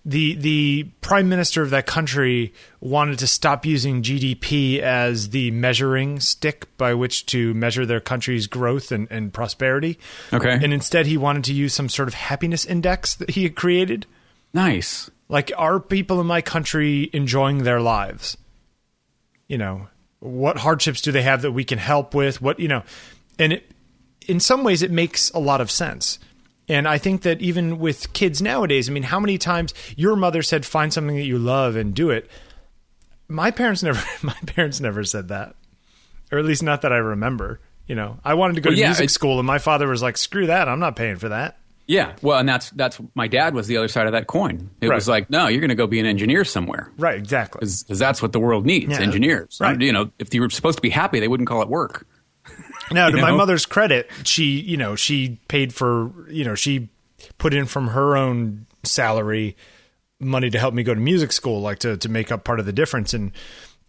the 0.04 0.34
the 0.36 0.84
prime 1.02 1.28
minister 1.28 1.62
of 1.62 1.70
that 1.70 1.86
country 1.86 2.54
wanted 2.80 3.18
to 3.18 3.26
stop 3.26 3.66
using 3.66 4.02
GDP 4.02 4.78
as 4.80 5.30
the 5.30 5.50
measuring 5.50 6.20
stick 6.20 6.74
by 6.78 6.94
which 6.94 7.26
to 7.26 7.52
measure 7.54 7.84
their 7.84 8.00
country's 8.00 8.46
growth 8.46 8.92
and, 8.92 9.08
and 9.10 9.32
prosperity. 9.32 9.98
Okay. 10.32 10.52
And 10.52 10.72
instead 10.72 11.06
he 11.06 11.18
wanted 11.18 11.44
to 11.44 11.52
use 11.52 11.74
some 11.74 11.88
sort 11.88 12.08
of 12.08 12.14
happiness 12.14 12.64
index 12.64 13.14
that 13.16 13.30
he 13.30 13.42
had 13.42 13.56
created. 13.56 14.06
Nice. 14.54 15.10
Like 15.28 15.52
are 15.56 15.78
people 15.78 16.20
in 16.20 16.26
my 16.26 16.40
country 16.40 17.10
enjoying 17.12 17.64
their 17.64 17.80
lives? 17.80 18.38
You 19.48 19.58
know, 19.58 19.88
what 20.20 20.58
hardships 20.58 21.02
do 21.02 21.12
they 21.12 21.22
have 21.22 21.42
that 21.42 21.52
we 21.52 21.64
can 21.64 21.78
help 21.78 22.14
with? 22.14 22.40
What 22.40 22.58
you 22.58 22.68
know, 22.68 22.84
and 23.38 23.54
it, 23.54 23.70
in 24.26 24.40
some 24.40 24.64
ways, 24.64 24.82
it 24.82 24.90
makes 24.90 25.30
a 25.30 25.38
lot 25.38 25.60
of 25.60 25.70
sense. 25.70 26.18
And 26.70 26.86
I 26.88 26.98
think 26.98 27.22
that 27.22 27.40
even 27.42 27.78
with 27.78 28.12
kids 28.12 28.40
nowadays, 28.40 28.88
I 28.88 28.92
mean, 28.92 29.02
how 29.02 29.18
many 29.20 29.36
times 29.38 29.74
your 29.96 30.16
mother 30.16 30.40
said, 30.42 30.64
"Find 30.64 30.92
something 30.92 31.16
that 31.16 31.24
you 31.24 31.38
love 31.38 31.76
and 31.76 31.94
do 31.94 32.10
it." 32.10 32.30
My 33.28 33.50
parents 33.50 33.82
never, 33.84 34.02
my 34.22 34.36
parents 34.46 34.80
never 34.80 35.04
said 35.04 35.28
that, 35.28 35.54
or 36.32 36.38
at 36.38 36.44
least 36.44 36.62
not 36.62 36.82
that 36.82 36.92
I 36.92 36.98
remember. 36.98 37.60
You 37.86 37.96
know, 37.96 38.18
I 38.24 38.34
wanted 38.34 38.54
to 38.54 38.60
go 38.60 38.70
Well, 38.70 38.76
to 38.76 38.80
yeah, 38.80 38.88
music 38.88 39.10
school, 39.10 39.38
and 39.40 39.46
my 39.46 39.58
father 39.58 39.88
was 39.88 40.00
like, 40.02 40.16
"Screw 40.16 40.46
that! 40.46 40.68
I'm 40.68 40.78
not 40.80 40.96
paying 40.96 41.16
for 41.16 41.28
that." 41.28 41.58
Yeah, 41.88 42.12
well, 42.22 42.38
and 42.38 42.48
that's 42.48 42.70
that's 42.70 43.00
my 43.16 43.26
dad 43.26 43.52
was 43.52 43.66
the 43.66 43.76
other 43.76 43.88
side 43.88 44.06
of 44.06 44.12
that 44.12 44.28
coin. 44.28 44.70
It 44.80 44.88
Right. 44.88 44.94
was 44.94 45.08
like, 45.08 45.28
no, 45.28 45.48
you're 45.48 45.60
going 45.60 45.70
to 45.70 45.74
go 45.74 45.88
be 45.88 45.98
an 45.98 46.06
engineer 46.06 46.44
somewhere 46.44 46.88
Right? 46.96 47.18
Exactly. 47.18 47.58
because 47.58 47.82
that's 47.98 48.22
what 48.22 48.30
the 48.30 48.38
world 48.38 48.64
needs, 48.64 48.92
Yeah. 48.92 49.00
engineers. 49.00 49.58
Right. 49.60 49.80
You 49.80 49.90
know, 49.92 50.12
if 50.20 50.32
you 50.32 50.40
were 50.40 50.50
supposed 50.50 50.78
to 50.78 50.82
be 50.82 50.90
happy, 50.90 51.18
they 51.18 51.26
wouldn't 51.26 51.48
call 51.48 51.62
it 51.62 51.68
work. 51.68 52.06
Now, 52.92 53.08
to 53.10 53.16
You 53.16 53.22
my 53.22 53.30
mother's 53.32 53.66
credit, 53.66 54.10
she, 54.24 54.60
you 54.60 54.76
know, 54.76 54.96
she 54.96 55.38
paid 55.48 55.72
for, 55.72 56.10
you 56.28 56.44
know, 56.44 56.54
she 56.54 56.88
put 57.38 57.54
in 57.54 57.66
from 57.66 57.88
her 57.88 58.16
own 58.16 58.66
salary 58.82 59.56
money 60.18 60.50
to 60.50 60.58
help 60.58 60.74
me 60.74 60.82
go 60.82 60.94
to 60.94 61.00
music 61.00 61.32
school, 61.32 61.60
like 61.60 61.78
to 61.80 61.96
to 61.98 62.08
make 62.08 62.30
up 62.32 62.44
part 62.44 62.60
of 62.60 62.66
the 62.66 62.72
difference, 62.72 63.14
and 63.14 63.32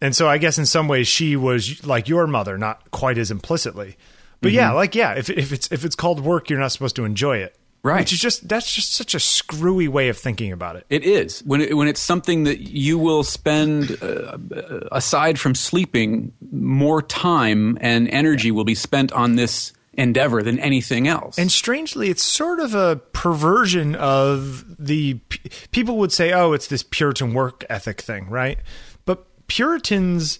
and 0.01 0.15
so 0.15 0.27
I 0.29 0.37
guess 0.37 0.57
in 0.57 0.65
some 0.65 0.87
ways 0.87 1.07
she 1.07 1.35
was 1.35 1.85
like 1.85 2.07
your 2.07 2.27
mother, 2.27 2.57
not 2.57 2.91
quite 2.91 3.17
as 3.17 3.31
implicitly, 3.31 3.97
but 4.41 4.49
Mm-hmm. 4.49 4.55
yeah, 4.55 4.71
like 4.71 4.95
yeah, 4.95 5.13
if 5.13 5.29
if 5.29 5.51
it's 5.51 5.71
if 5.71 5.83
it's 5.85 5.95
called 5.95 6.19
work, 6.19 6.49
you're 6.49 6.59
not 6.59 6.71
supposed 6.71 6.95
to 6.97 7.05
enjoy 7.05 7.37
it, 7.37 7.55
Right. 7.83 7.99
Which 8.01 8.13
is 8.13 8.19
just 8.19 8.47
that's 8.47 8.71
just 8.71 8.93
such 8.93 9.15
a 9.15 9.19
screwy 9.19 9.87
way 9.87 10.09
of 10.09 10.17
thinking 10.17 10.51
about 10.51 10.75
it. 10.75 10.85
It 10.89 11.03
is 11.03 11.41
when 11.41 11.61
it, 11.61 11.75
when 11.75 11.87
it's 11.87 11.99
something 11.99 12.43
that 12.43 12.59
you 12.59 12.99
will 12.99 13.23
spend 13.23 13.97
uh, 14.03 14.37
aside 14.91 15.39
from 15.39 15.55
sleeping 15.55 16.31
more 16.51 17.01
time 17.01 17.79
and 17.81 18.07
energy 18.09 18.51
will 18.51 18.65
be 18.65 18.75
spent 18.75 19.11
on 19.13 19.35
this 19.35 19.73
endeavor 19.93 20.43
than 20.43 20.59
anything 20.59 21.07
else. 21.07 21.37
And 21.37 21.51
strangely, 21.51 22.09
it's 22.09 22.23
sort 22.23 22.59
of 22.59 22.75
a 22.75 22.97
perversion 23.13 23.95
of 23.95 24.63
the 24.77 25.15
p- 25.15 25.49
people 25.71 25.97
would 25.97 26.11
say, 26.11 26.33
"Oh, 26.33 26.53
it's 26.53 26.67
this 26.67 26.83
Puritan 26.83 27.33
work 27.33 27.65
ethic 27.67 28.01
thing," 28.01 28.29
right? 28.29 28.59
But 29.05 29.25
Puritans 29.47 30.39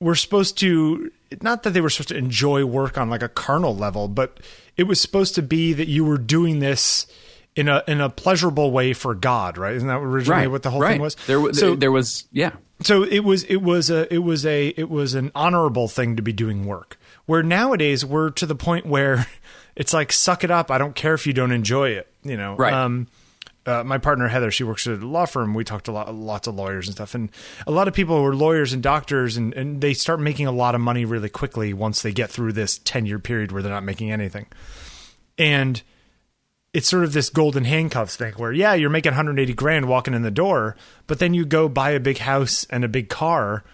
were 0.00 0.14
supposed 0.14 0.56
to 0.58 1.10
not 1.42 1.62
that 1.62 1.70
they 1.70 1.80
were 1.80 1.90
supposed 1.90 2.08
to 2.10 2.16
enjoy 2.16 2.64
work 2.64 2.96
on 2.98 3.10
like 3.10 3.22
a 3.22 3.28
carnal 3.28 3.76
level, 3.76 4.08
but 4.08 4.40
it 4.76 4.84
was 4.84 5.00
supposed 5.00 5.34
to 5.36 5.42
be 5.42 5.72
that 5.72 5.88
you 5.88 6.04
were 6.04 6.18
doing 6.18 6.60
this 6.60 7.06
in 7.56 7.68
a 7.68 7.82
in 7.88 8.00
a 8.00 8.08
pleasurable 8.08 8.70
way 8.70 8.92
for 8.92 9.14
God, 9.14 9.58
right? 9.58 9.74
Isn't 9.74 9.88
that 9.88 9.98
originally 9.98 10.42
right, 10.42 10.50
what 10.50 10.62
the 10.62 10.70
whole 10.70 10.80
right. 10.80 10.92
thing 10.92 11.00
was? 11.00 11.16
There, 11.26 11.40
wa- 11.40 11.52
so, 11.52 11.74
there 11.74 11.90
was 11.92 12.24
yeah. 12.32 12.52
so 12.82 13.02
it 13.02 13.20
was 13.20 13.42
it 13.44 13.56
was 13.62 13.90
a 13.90 14.12
it 14.12 14.18
was 14.18 14.46
a 14.46 14.68
it 14.76 14.88
was 14.88 15.14
an 15.14 15.32
honorable 15.34 15.88
thing 15.88 16.16
to 16.16 16.22
be 16.22 16.32
doing 16.32 16.64
work 16.66 16.98
where 17.26 17.42
nowadays 17.42 18.04
we're 18.04 18.30
to 18.30 18.46
the 18.46 18.54
point 18.54 18.86
where 18.86 19.26
it's 19.76 19.92
like 19.92 20.12
suck 20.12 20.44
it 20.44 20.50
up 20.50 20.70
i 20.70 20.78
don't 20.78 20.94
care 20.94 21.14
if 21.14 21.26
you 21.26 21.32
don't 21.32 21.52
enjoy 21.52 21.88
it 21.90 22.06
you 22.22 22.36
know 22.36 22.54
Right. 22.54 22.72
um 22.72 23.08
uh, 23.68 23.84
my 23.84 23.98
partner 23.98 24.26
Heather, 24.28 24.50
she 24.50 24.64
works 24.64 24.86
at 24.86 25.00
a 25.00 25.06
law 25.06 25.26
firm. 25.26 25.54
We 25.54 25.62
talked 25.64 25.84
to 25.84 25.92
lot, 25.92 26.12
lots 26.14 26.48
of 26.48 26.54
lawyers 26.54 26.86
and 26.88 26.94
stuff, 26.94 27.14
and 27.14 27.30
a 27.66 27.70
lot 27.70 27.86
of 27.88 27.94
people 27.94 28.16
who 28.18 28.24
are 28.24 28.34
lawyers 28.34 28.72
and 28.72 28.82
doctors, 28.82 29.36
and, 29.36 29.52
and 29.54 29.80
they 29.80 29.92
start 29.94 30.20
making 30.20 30.46
a 30.46 30.52
lot 30.52 30.74
of 30.74 30.80
money 30.80 31.04
really 31.04 31.28
quickly 31.28 31.72
once 31.74 32.02
they 32.02 32.12
get 32.12 32.30
through 32.30 32.52
this 32.54 32.78
ten 32.78 33.06
year 33.06 33.18
period 33.18 33.52
where 33.52 33.62
they're 33.62 33.72
not 33.72 33.84
making 33.84 34.10
anything. 34.10 34.46
And 35.36 35.82
it's 36.72 36.88
sort 36.88 37.04
of 37.04 37.12
this 37.12 37.30
golden 37.30 37.64
handcuffs 37.64 38.14
thing 38.16 38.34
where 38.34 38.52
yeah 38.52 38.74
you're 38.74 38.90
making 38.90 39.10
180 39.12 39.54
grand 39.54 39.88
walking 39.88 40.12
in 40.12 40.20
the 40.22 40.30
door 40.30 40.76
but 41.06 41.18
then 41.18 41.32
you 41.32 41.46
go 41.46 41.66
buy 41.66 41.90
a 41.92 41.98
big 41.98 42.18
house 42.18 42.66
and 42.68 42.84
a 42.84 42.88
big 42.88 43.08
car 43.08 43.64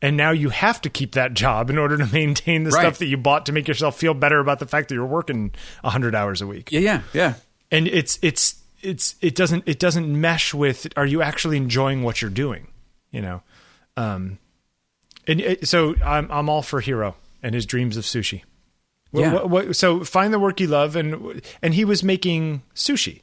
and 0.00 0.16
now 0.16 0.30
you 0.30 0.50
have 0.50 0.80
to 0.80 0.88
keep 0.88 1.12
that 1.12 1.34
job 1.34 1.68
in 1.68 1.78
order 1.78 1.96
to 1.98 2.06
maintain 2.12 2.62
the 2.62 2.70
Right. 2.70 2.82
stuff 2.82 2.98
that 2.98 3.06
you 3.06 3.16
bought 3.16 3.46
to 3.46 3.52
make 3.52 3.66
yourself 3.66 3.98
feel 3.98 4.14
better 4.14 4.38
about 4.38 4.60
the 4.60 4.66
fact 4.66 4.88
that 4.88 4.94
you're 4.94 5.04
working 5.04 5.52
100 5.82 6.14
hours 6.14 6.40
a 6.42 6.46
week 6.46 6.70
Yeah, 6.70 6.80
yeah, 6.80 7.00
yeah. 7.12 7.34
and 7.72 7.88
it's 7.88 8.20
it's 8.22 8.54
it's 8.84 9.14
it 9.20 9.34
doesn't 9.34 9.62
it 9.66 9.78
doesn't 9.78 10.08
mesh 10.20 10.52
with 10.54 10.86
are 10.96 11.06
you 11.06 11.22
actually 11.22 11.56
enjoying 11.56 12.02
what 12.02 12.20
you're 12.20 12.30
doing 12.30 12.68
you 13.10 13.20
know 13.22 13.42
um 13.96 14.38
and 15.26 15.40
it, 15.40 15.66
so 15.68 15.94
i'm 16.04 16.30
i'm 16.30 16.48
all 16.48 16.62
for 16.62 16.80
hero 16.80 17.14
and 17.42 17.54
his 17.54 17.66
dreams 17.66 17.96
of 17.96 18.04
sushi 18.04 18.42
Yeah. 19.12 19.32
what- 19.32 19.50
what- 19.50 19.76
so 19.76 20.04
find 20.04 20.32
the 20.34 20.38
work 20.38 20.60
you 20.60 20.66
love 20.66 20.96
and 20.96 21.40
and 21.62 21.74
he 21.74 21.84
was 21.84 22.02
making 22.02 22.62
sushi 22.74 23.22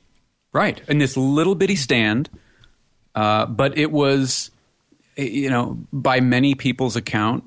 Right. 0.53 0.81
In 0.89 0.97
this 0.97 1.15
little 1.15 1.55
bitty 1.55 1.77
stand, 1.77 2.29
uh, 3.15 3.45
but 3.45 3.77
it 3.77 3.89
was, 3.89 4.51
you 5.15 5.49
know, 5.49 5.77
by 5.93 6.19
many 6.19 6.55
people's 6.55 6.97
account, 6.97 7.45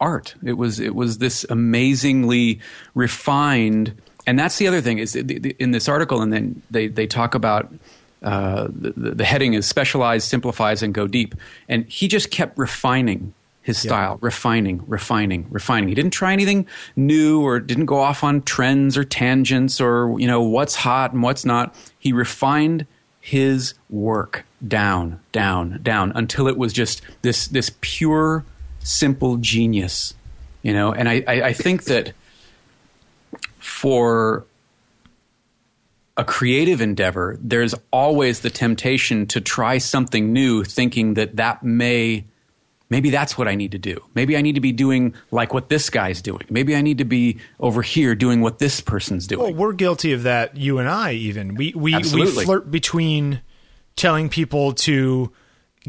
art. 0.00 0.34
It 0.44 0.54
was 0.54 0.80
it 0.80 0.96
was 0.96 1.18
this 1.18 1.46
amazingly 1.48 2.58
refined, 2.96 3.94
and 4.28 4.38
that's 4.38 4.58
the 4.58 4.68
other 4.68 4.82
thing 4.82 4.98
is 4.98 5.16
in 5.16 5.70
this 5.70 5.88
article, 5.88 6.20
and 6.20 6.32
then 6.32 6.62
they 6.70 6.88
they 6.88 7.06
talk 7.06 7.34
about. 7.34 7.72
Uh, 8.20 8.66
the, 8.72 9.14
the 9.14 9.24
heading 9.24 9.54
is 9.54 9.64
specialize, 9.64 10.24
simplifies, 10.24 10.82
and 10.82 10.92
go 10.92 11.06
deep. 11.06 11.36
And 11.68 11.86
he 11.86 12.08
just 12.08 12.32
kept 12.32 12.58
refining 12.58 13.32
his 13.62 13.78
style, 13.78 14.18
refining, 14.20 14.82
refining, 14.88 15.46
refining. 15.50 15.88
He 15.88 15.94
didn't 15.94 16.12
try 16.12 16.32
anything 16.32 16.66
new 16.96 17.42
or 17.42 17.60
didn't 17.60 17.86
go 17.86 18.00
off 18.00 18.24
on 18.24 18.42
trends 18.42 18.96
or 18.96 19.04
tangents 19.04 19.80
or 19.80 20.18
you 20.18 20.26
know 20.26 20.42
what's 20.42 20.74
hot 20.74 21.12
and 21.12 21.22
what's 21.22 21.44
not. 21.44 21.74
He 21.98 22.12
refined 22.12 22.86
his 23.20 23.74
work 23.90 24.44
down, 24.66 25.20
down, 25.32 25.80
down 25.82 26.12
until 26.14 26.48
it 26.48 26.56
was 26.56 26.72
just 26.72 27.02
this 27.22 27.46
this 27.48 27.70
pure, 27.82 28.44
simple 28.80 29.36
genius. 29.36 30.14
You 30.62 30.72
know, 30.72 30.92
and 30.92 31.08
I, 31.08 31.22
I, 31.28 31.42
I 31.42 31.52
think 31.52 31.84
that 31.84 32.12
for 33.78 34.44
a 36.16 36.24
creative 36.24 36.80
endeavor, 36.80 37.38
there's 37.40 37.76
always 37.92 38.40
the 38.40 38.50
temptation 38.50 39.24
to 39.26 39.40
try 39.40 39.78
something 39.78 40.32
new, 40.32 40.64
thinking 40.64 41.14
that 41.14 41.36
that 41.36 41.62
may, 41.62 42.24
maybe 42.90 43.10
that's 43.10 43.38
what 43.38 43.46
I 43.46 43.54
need 43.54 43.70
to 43.70 43.78
do. 43.78 44.02
Maybe 44.16 44.36
I 44.36 44.42
need 44.42 44.56
to 44.56 44.60
be 44.60 44.72
doing 44.72 45.14
like 45.30 45.54
what 45.54 45.68
this 45.68 45.90
guy's 45.90 46.20
doing. 46.20 46.42
Maybe 46.50 46.74
I 46.74 46.82
need 46.82 46.98
to 46.98 47.04
be 47.04 47.38
over 47.60 47.82
here 47.82 48.16
doing 48.16 48.40
what 48.40 48.58
this 48.58 48.80
person's 48.80 49.28
doing. 49.28 49.42
Well, 49.42 49.54
we're 49.54 49.74
guilty 49.74 50.12
of 50.12 50.24
that. 50.24 50.56
You 50.56 50.78
and 50.78 50.88
I, 50.88 51.12
even 51.12 51.54
we 51.54 51.72
we 51.76 51.96
we 51.96 52.26
flirt 52.26 52.68
between 52.72 53.40
telling 53.94 54.28
people 54.28 54.72
to 54.72 55.30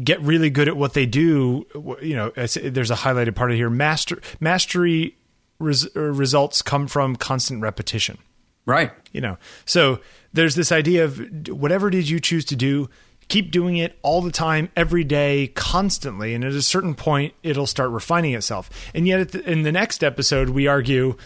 get 0.02 0.20
really 0.20 0.48
good 0.50 0.68
at 0.68 0.76
what 0.76 0.94
they 0.94 1.06
do. 1.06 1.66
You 2.00 2.14
know, 2.14 2.30
there's 2.30 2.92
a 2.92 2.94
highlighted 2.94 3.34
part 3.34 3.50
of 3.50 3.56
here. 3.56 3.68
Master 3.68 4.20
mastery 4.38 5.16
res, 5.60 5.86
uh, 5.94 6.00
results 6.00 6.62
come 6.62 6.88
from 6.88 7.14
constant 7.14 7.62
repetition. 7.62 8.18
right. 8.66 8.90
You 9.12 9.20
know, 9.20 9.38
so 9.64 10.00
there's 10.32 10.54
this 10.54 10.72
idea 10.72 11.04
of 11.04 11.48
whatever 11.48 11.90
did 11.90 12.08
you 12.08 12.20
choose 12.20 12.44
to 12.46 12.56
do, 12.56 12.88
keep 13.28 13.50
doing 13.50 13.76
it 13.76 13.98
all 14.02 14.22
the 14.22 14.30
time, 14.30 14.70
every 14.76 15.04
day, 15.04 15.48
constantly, 15.54 16.34
and 16.34 16.44
at 16.44 16.52
a 16.52 16.62
certain 16.62 16.94
point, 16.94 17.34
it'll 17.42 17.66
start 17.66 17.90
refining 17.90 18.34
itself. 18.34 18.70
And 18.94 19.06
yet, 19.06 19.20
at 19.20 19.32
the, 19.32 19.50
in 19.50 19.62
the 19.62 19.72
next 19.72 20.04
episode, 20.04 20.50
we 20.50 20.66
argue, 20.68 21.16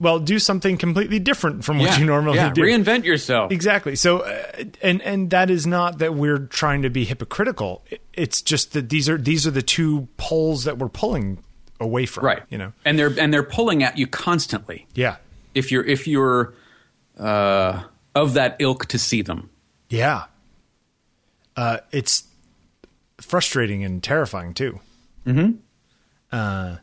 well, 0.00 0.18
do 0.18 0.38
something 0.38 0.76
completely 0.76 1.18
different 1.18 1.64
from 1.64 1.78
what 1.78 1.90
yeah. 1.90 1.98
you 1.98 2.06
normally 2.06 2.38
yeah. 2.38 2.52
do. 2.52 2.62
Reinvent 2.62 3.04
yourself. 3.04 3.52
Exactly. 3.52 3.94
So, 3.96 4.20
uh, 4.20 4.64
and 4.80 5.02
and 5.02 5.30
that 5.30 5.50
is 5.50 5.66
not 5.66 5.98
that 5.98 6.14
we're 6.14 6.38
trying 6.38 6.82
to 6.82 6.90
be 6.90 7.04
hypocritical. 7.04 7.84
It's 8.14 8.42
just 8.42 8.72
that 8.72 8.88
these 8.88 9.08
are 9.08 9.18
these 9.18 9.46
are 9.46 9.50
the 9.50 9.62
two 9.62 10.08
poles 10.16 10.64
that 10.64 10.78
we're 10.78 10.88
pulling 10.88 11.44
away 11.80 12.06
from. 12.06 12.24
Right. 12.24 12.42
You 12.50 12.58
know. 12.58 12.72
and 12.84 12.98
they're 12.98 13.12
and 13.18 13.32
they're 13.32 13.42
pulling 13.42 13.82
at 13.82 13.98
you 13.98 14.06
constantly. 14.06 14.86
Yeah. 14.94 15.16
If 15.54 15.72
you're 15.72 15.84
if 15.84 16.06
you're 16.06 16.54
uh, 17.18 17.82
of 18.14 18.34
that 18.34 18.56
ilk 18.58 18.86
to 18.86 18.98
see 18.98 19.22
them. 19.22 19.50
Yeah. 19.88 20.24
Uh, 21.56 21.78
it's 21.90 22.24
frustrating 23.20 23.84
and 23.84 24.02
terrifying 24.02 24.54
too. 24.54 24.80
Mm-hmm. 25.26 25.56
Uh, 26.32 26.76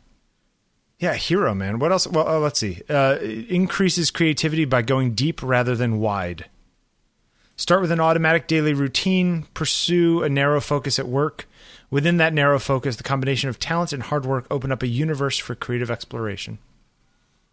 yeah, 0.98 1.14
hero 1.14 1.54
man. 1.54 1.78
What 1.78 1.92
else? 1.92 2.06
Well, 2.06 2.28
uh, 2.28 2.38
let's 2.38 2.58
see. 2.58 2.82
Uh, 2.88 3.18
increases 3.20 4.10
creativity 4.10 4.64
by 4.64 4.82
going 4.82 5.14
deep 5.14 5.42
rather 5.42 5.74
than 5.76 6.00
wide. 6.00 6.46
Start 7.56 7.80
with 7.80 7.90
an 7.90 8.00
automatic 8.00 8.46
daily 8.46 8.72
routine. 8.72 9.46
Pursue 9.54 10.22
a 10.22 10.28
narrow 10.28 10.60
focus 10.60 10.98
at 10.98 11.08
work. 11.08 11.48
Within 11.90 12.18
that 12.18 12.34
narrow 12.34 12.58
focus, 12.58 12.96
the 12.96 13.02
combination 13.02 13.48
of 13.48 13.58
talent 13.58 13.92
and 13.92 14.02
hard 14.02 14.26
work 14.26 14.46
open 14.50 14.70
up 14.70 14.82
a 14.82 14.86
universe 14.86 15.38
for 15.38 15.54
creative 15.54 15.90
exploration. 15.90 16.58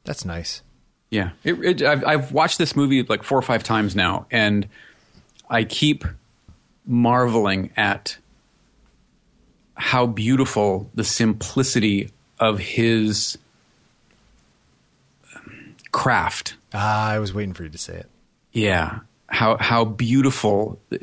That's 0.04 0.26
nice. 0.26 0.62
Yeah, 1.10 1.32
it, 1.44 1.54
it, 1.64 1.82
I've, 1.82 2.04
I've 2.04 2.32
watched 2.32 2.58
this 2.58 2.76
movie 2.76 3.04
like 3.04 3.24
four 3.24 3.38
or 3.38 3.44
five 3.44 3.64
times 3.64 3.96
now, 3.96 4.26
and 4.30 4.68
I 5.50 5.64
keep 5.64 6.04
marveling 6.86 7.72
at 7.78 8.18
how 9.76 10.06
beautiful 10.06 10.90
the 10.94 11.04
simplicity 11.04 12.10
of 12.40 12.60
his 12.60 13.38
craft. 15.92 16.56
Ah, 16.74 17.12
I 17.12 17.20
was 17.20 17.34
waiting 17.34 17.54
for 17.54 17.64
you 17.64 17.70
to 17.70 17.78
say 17.78 17.96
it. 17.96 18.10
Yeah, 18.52 19.00
how 19.36 19.58
how 19.58 19.86
beautiful. 19.86 20.80
Uh, 20.92 20.98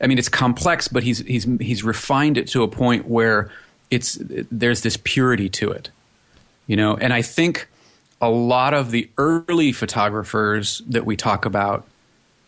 I 0.00 0.06
mean, 0.06 0.18
it's 0.18 0.28
complex, 0.28 0.88
but 0.88 1.02
he's 1.02 1.18
he's 1.18 1.44
he's 1.60 1.84
refined 1.84 2.38
it 2.38 2.46
to 2.48 2.62
a 2.62 2.68
point 2.68 3.06
where 3.06 3.50
it's 3.90 4.18
there's 4.22 4.82
this 4.82 4.96
purity 5.02 5.48
to 5.50 5.70
it, 5.70 5.90
you 6.66 6.76
know. 6.76 6.96
And 6.96 7.12
I 7.12 7.22
think 7.22 7.68
a 8.20 8.30
lot 8.30 8.72
of 8.72 8.90
the 8.90 9.10
early 9.18 9.72
photographers 9.72 10.82
that 10.88 11.04
we 11.04 11.16
talk 11.16 11.44
about 11.44 11.86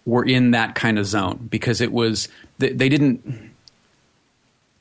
were 0.06 0.24
in 0.24 0.52
that 0.52 0.74
kind 0.74 0.98
of 0.98 1.06
zone 1.06 1.48
because 1.50 1.80
it 1.80 1.92
was 1.92 2.28
they, 2.58 2.70
they 2.70 2.88
didn't 2.88 3.52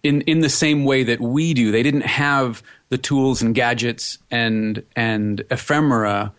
in 0.04 0.22
in 0.22 0.42
the 0.42 0.50
same 0.50 0.86
way 0.86 1.04
that 1.04 1.20
we 1.20 1.54
do. 1.54 1.72
They 1.72 1.84
didn't 1.84 2.02
have 2.06 2.64
the 2.90 2.98
tools 2.98 3.42
and 3.42 3.56
gadgets 3.56 4.18
and 4.30 4.84
and 4.96 5.44
ephemera 5.50 6.34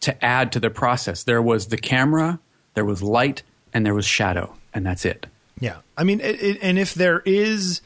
to 0.00 0.24
add 0.24 0.52
to 0.52 0.60
the 0.60 0.70
process. 0.70 1.24
There 1.24 1.42
was 1.42 1.66
the 1.66 1.76
camera, 1.76 2.38
there 2.78 2.84
was 2.84 3.02
light, 3.02 3.42
and 3.74 3.84
there 3.84 3.92
was 3.92 4.06
shadow, 4.06 4.54
and 4.72 4.86
that's 4.86 5.04
it. 5.04 5.26
Yeah, 5.58 5.78
I 5.96 6.04
mean, 6.04 6.20
it, 6.20 6.40
it, 6.40 6.58
and 6.62 6.78
if 6.78 6.94
there 6.94 7.24
is 7.26 7.80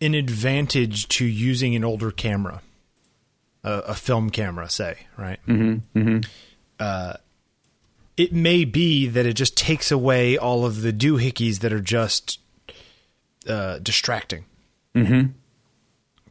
an 0.00 0.14
advantage 0.14 1.08
to 1.08 1.26
using 1.26 1.76
an 1.76 1.84
older 1.84 2.10
camera, 2.10 2.62
a, 3.62 3.72
a 3.88 3.94
film 3.94 4.30
camera, 4.30 4.70
say, 4.70 4.96
right? 5.18 5.38
Mm-hmm, 5.46 5.98
mm-hmm. 5.98 6.20
Uh, 6.80 7.16
it 8.16 8.32
may 8.32 8.64
be 8.64 9.08
that 9.08 9.26
it 9.26 9.34
just 9.34 9.58
takes 9.58 9.92
away 9.92 10.38
all 10.38 10.64
of 10.64 10.80
the 10.80 10.90
doohickeys 10.90 11.58
that 11.58 11.70
are 11.70 11.82
just 11.82 12.40
uh, 13.46 13.78
distracting. 13.80 14.46
Mm-hmm. 14.94 15.32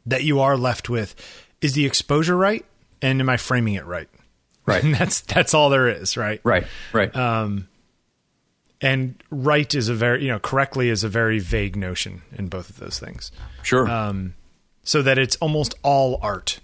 That 0.08 0.24
you 0.24 0.40
are 0.40 0.58
left 0.58 0.90
with 0.90 1.14
is 1.62 1.74
the 1.74 1.86
exposure 1.86 2.36
right, 2.36 2.66
and 3.04 3.22
am 3.22 3.30
I 3.30 3.38
framing 3.38 3.76
it 3.76 3.86
right? 3.86 4.10
Right. 4.72 4.84
And 4.84 4.96
that's 4.96 5.22
that's 5.22 5.54
all 5.54 5.70
there 5.70 5.88
is, 5.88 6.18
right? 6.18 6.42
Right. 6.44 6.66
Right. 6.94 7.16
Um, 7.16 7.68
and 8.82 9.16
right 9.30 9.74
is 9.76 9.90
a 9.90 9.94
very 9.94 10.24
you 10.24 10.30
know 10.30 10.40
correctly 10.40 10.90
is 10.90 11.04
a 11.04 11.10
very 11.10 11.40
vague 11.40 11.76
notion 11.76 12.22
in 12.38 12.48
both 12.48 12.70
of 12.70 12.78
those 12.80 13.00
things. 13.00 13.32
sure. 13.64 13.88
Um, 13.90 14.34
so 14.84 15.02
that 15.04 15.18
it's 15.20 15.36
almost 15.38 15.76
all 15.84 16.18
art 16.24 16.60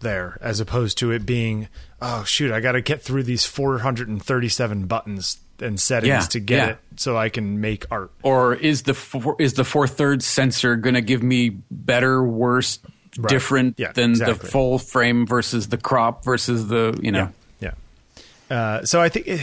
there, 0.00 0.38
as 0.40 0.60
opposed 0.60 0.96
to 0.98 1.10
it 1.10 1.26
being 1.26 1.68
oh 2.00 2.22
shoot, 2.24 2.52
I 2.52 2.60
got 2.60 2.72
to 2.72 2.80
get 2.80 3.02
through 3.02 3.24
these 3.24 3.44
437 3.44 4.86
buttons 4.86 5.38
and 5.60 5.78
settings 5.78 6.08
Yeah, 6.08 6.20
to 6.20 6.40
get 6.40 6.56
yeah. 6.56 6.68
it 6.72 6.78
so 6.96 7.18
I 7.18 7.28
can 7.28 7.60
make 7.60 7.84
art. 7.90 8.10
or 8.22 8.54
is 8.54 8.84
the 8.84 8.94
four, 8.94 9.36
is 9.38 9.54
the 9.54 9.64
four 9.64 9.86
thirds 9.86 10.24
sensor 10.24 10.76
going 10.76 10.94
to 10.94 11.02
give 11.02 11.22
me 11.22 11.50
better, 11.70 12.22
worse, 12.24 12.78
Right. 13.18 13.28
different 13.28 13.74
Yeah, 13.78 13.92
than 13.92 14.12
the 14.12 14.34
full 14.34 14.78
frame 14.78 15.26
versus 15.26 15.68
the 15.68 15.76
crop 15.78 16.24
versus 16.24 16.68
the 16.68 16.98
you 17.02 17.10
know? 17.12 17.32
Yeah, 17.60 17.72
yeah. 18.50 18.56
Uh, 18.56 18.84
so 18.84 19.00
I 19.00 19.08
think, 19.08 19.26
eh, 19.28 19.42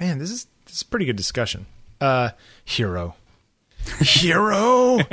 man, 0.00 0.18
this 0.18 0.30
is 0.30 0.46
this 0.66 0.76
is 0.76 0.82
a 0.82 0.86
pretty 0.86 1.04
good 1.06 1.16
discussion. 1.16 1.66
Uh, 2.00 2.30
hero, 2.64 3.14
hero. 4.00 4.98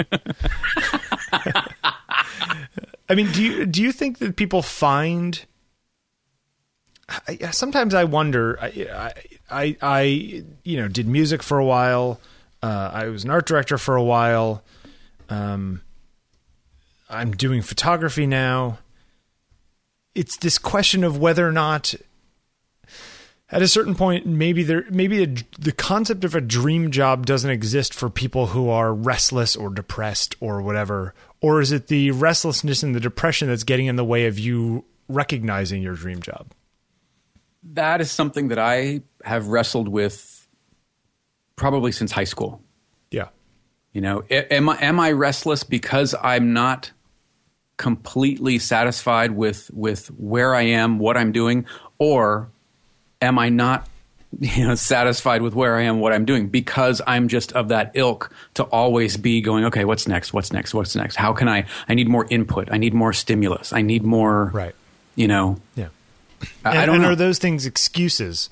I 3.10 3.13
mean, 3.15 3.32
do 3.32 3.44
you 3.44 3.65
do 3.65 3.82
you 3.84 3.92
think 3.92 4.18
that 4.20 4.36
people 4.36 4.62
find? 4.62 5.46
I, 7.08 7.38
I- 7.44 7.51
sometimes 7.51 7.94
I 7.94 8.04
wonder. 8.04 8.58
I, 8.60 9.13
I, 9.50 9.77
I, 9.82 10.01
you 10.63 10.77
know, 10.77 10.88
did 10.88 11.08
music 11.08 11.44
for 11.44 11.60
a 11.60 11.65
while. 11.65 12.20
Uh, 12.63 12.89
I 12.94 13.06
was 13.08 13.24
an 13.24 13.30
art 13.30 13.46
director 13.46 13.77
for 13.77 13.96
a 13.96 14.04
while. 14.04 14.63
Um, 15.30 15.82
I'm 17.09 17.31
doing 17.31 17.62
photography 17.62 18.25
now. 18.25 18.79
It's 20.15 20.38
this 20.38 20.57
question 20.57 21.03
of 21.03 21.17
whether 21.19 21.47
or 21.47 21.51
not, 21.51 21.93
at 23.51 23.62
a 23.62 23.67
certain 23.67 23.95
point, 23.95 24.25
maybe 24.25 24.63
there, 24.63 24.85
maybe 24.89 25.24
a, 25.24 25.27
the 25.59 25.71
concept 25.71 26.24
of 26.24 26.33
a 26.35 26.41
dream 26.41 26.89
job 26.89 27.25
doesn't 27.25 27.50
exist 27.50 27.93
for 27.93 28.09
people 28.09 28.47
who 28.47 28.69
are 28.69 28.93
restless 28.93 29.55
or 29.55 29.69
depressed 29.69 30.35
or 30.39 30.62
whatever, 30.62 31.13
or 31.41 31.62
is 31.62 31.71
it 31.71 31.88
the 31.88 32.12
restlessness 32.12 32.81
and 32.81 32.95
the 32.95 33.00
depression 33.00 33.50
that's 33.50 33.63
getting 33.63 33.85
in 33.85 33.97
the 33.97 34.05
way 34.05 34.25
of 34.25 34.39
you 34.39 34.85
recognizing 35.07 35.81
your 35.81 35.95
dream 35.95 36.21
job? 36.21 36.53
That 37.74 38.01
is 38.01 38.12
something 38.12 38.47
that 38.47 38.59
I 38.59 39.01
have 39.24 39.47
wrestled 39.47 39.88
with 39.88 40.47
probably 41.56 41.91
since 41.91 42.12
high 42.12 42.23
school. 42.23 42.62
You 43.95 44.01
know, 44.01 44.23
am 44.29 44.67
I 44.67 44.77
am 44.81 44.99
I 44.99 45.13
restless 45.13 45.63
because 45.63 46.13
I'm 46.21 46.51
not 46.51 46.91
completely 47.77 48.60
satisfied 48.60 49.31
with 49.31 49.71
with 49.73 50.08
where 50.19 50.53
I 50.53 50.63
am, 50.63 50.99
what 50.99 51.15
I'm 51.15 51.31
doing, 51.31 51.65
or 51.97 52.49
am 53.21 53.39
I 53.39 53.47
not 53.47 53.88
you 54.39 54.67
know 54.67 54.75
satisfied 54.75 55.41
with 55.41 55.55
where 55.55 55.77
I 55.77 55.84
am, 55.84 56.01
what 56.01 56.12
I'm 56.12 56.25
doing 56.25 56.49
because 56.49 57.01
I'm 57.08 57.29
just 57.29 57.53
of 57.53 57.69
that 57.69 57.91
ilk 57.93 58.34
to 58.55 58.63
always 58.65 59.15
be 59.15 59.39
going, 59.39 59.63
okay, 59.63 59.86
what's 59.86 60.10
next? 60.10 60.34
What's 60.34 60.51
next? 60.51 60.73
What's 60.73 60.93
next? 60.93 61.15
How 61.15 61.31
can 61.31 61.47
I 61.47 61.65
I 61.88 61.93
need 61.93 62.10
more 62.10 62.27
input. 62.29 62.67
I 62.73 62.77
need 62.77 62.93
more 62.93 63.13
stimulus. 63.13 63.71
I 63.71 63.81
need 63.81 64.03
more 64.03 64.51
right. 64.53 64.75
you 65.15 65.29
know. 65.29 65.55
Yeah, 65.77 65.88
I, 66.65 66.71
and, 66.71 66.79
I 66.79 66.86
don't 66.86 66.95
and 66.95 67.03
know. 67.03 67.12
are 67.12 67.15
those 67.15 67.39
things 67.39 67.65
excuses? 67.65 68.49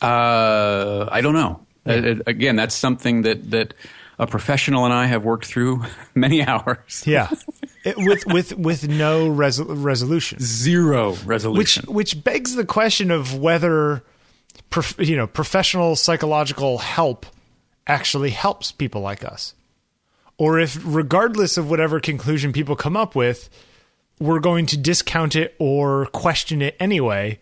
Uh, 0.00 1.10
I 1.12 1.20
don't 1.20 1.34
know. 1.34 1.60
Uh, 1.86 1.92
it- 1.92 2.22
again, 2.26 2.56
that's 2.56 2.74
something 2.74 3.22
that 3.22 3.50
that 3.50 3.74
a 4.18 4.26
professional 4.26 4.84
and 4.84 4.94
I 4.94 5.06
have 5.06 5.24
worked 5.24 5.46
through 5.46 5.84
many 6.14 6.42
hours. 6.46 7.02
Yeah, 7.06 7.28
It- 7.84 7.96
with 7.98 8.24
with 8.26 8.56
with 8.56 8.88
no 8.88 9.28
resol- 9.28 9.66
resolution. 9.82 10.38
Zero 10.40 11.10
which 11.12 11.24
resolution. 11.24 11.84
which 11.92 12.22
begs 12.22 12.54
the 12.54 12.64
question 12.64 13.10
of 13.10 13.36
whether 13.36 14.02
prof, 14.70 14.94
you 14.98 15.16
know 15.16 15.26
professional 15.26 15.96
psychological 15.96 16.78
help 16.78 17.26
actually 17.86 18.30
helps 18.30 18.70
people 18.70 19.00
like 19.00 19.24
us 19.24 19.54
or 20.38 20.60
if 20.60 20.78
regardless 20.84 21.56
of 21.56 21.68
whatever 21.68 21.98
conclusion 21.98 22.52
people 22.52 22.76
come 22.76 22.96
up 22.96 23.16
with 23.16 23.50
we're 24.20 24.38
going 24.38 24.66
to 24.66 24.76
discount 24.76 25.34
it 25.34 25.54
or 25.58 26.06
question 26.06 26.62
it 26.62 26.76
anyway 26.78 27.36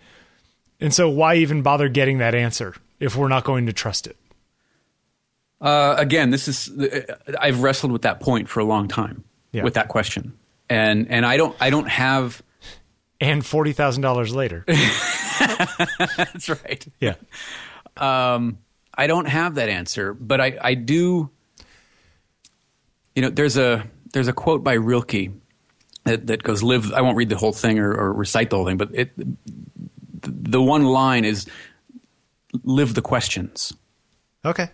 and 0.80 0.94
so 0.94 1.10
why 1.10 1.34
even 1.34 1.60
bother 1.60 1.90
getting 1.90 2.18
that 2.18 2.34
answer 2.34 2.74
if 3.00 3.14
we're 3.16 3.28
not 3.28 3.44
going 3.44 3.66
to 3.66 3.72
trust 3.72 4.06
it 4.06 4.16
Uh, 5.60 5.94
again, 5.98 6.30
this 6.30 6.48
is 6.48 6.70
uh, 6.70 7.16
I've 7.38 7.62
wrestled 7.62 7.92
with 7.92 8.02
that 8.02 8.20
point 8.20 8.48
for 8.48 8.60
a 8.60 8.64
long 8.64 8.88
time 8.88 9.24
Yeah. 9.52 9.62
with 9.62 9.74
that 9.74 9.88
question, 9.88 10.32
and 10.68 11.06
and 11.10 11.26
I 11.26 11.36
don't 11.36 11.54
I 11.60 11.70
don't 11.70 11.88
have. 11.88 12.42
and 13.20 13.42
$40,000 13.42 14.34
later 14.34 14.64
That's 16.16 16.48
right. 16.48 16.86
yeah 17.00 17.14
Um, 17.98 18.58
I 18.96 19.06
don't 19.06 19.26
have 19.28 19.56
that 19.56 19.68
answer, 19.68 20.14
but 20.14 20.40
I 20.40 20.56
I 20.62 20.74
do. 20.74 21.28
You 23.14 23.22
know, 23.22 23.30
there's 23.30 23.56
a 23.58 23.84
there's 24.12 24.28
a 24.28 24.32
quote 24.32 24.64
by 24.64 24.74
Rilke 24.74 25.30
that, 26.04 26.26
that 26.28 26.42
goes 26.42 26.62
live. 26.62 26.92
I 26.92 27.02
won't 27.02 27.16
read 27.16 27.28
the 27.28 27.36
whole 27.36 27.52
thing 27.52 27.78
or, 27.78 27.92
or 27.92 28.12
recite 28.14 28.48
the 28.50 28.56
whole 28.56 28.64
thing, 28.66 28.78
but 28.78 28.88
it 28.94 29.10
the 30.22 30.62
one 30.62 30.84
line 30.84 31.24
is 31.26 31.46
live 32.64 32.94
the 32.94 33.02
questions. 33.02 33.72
okay 34.44 34.70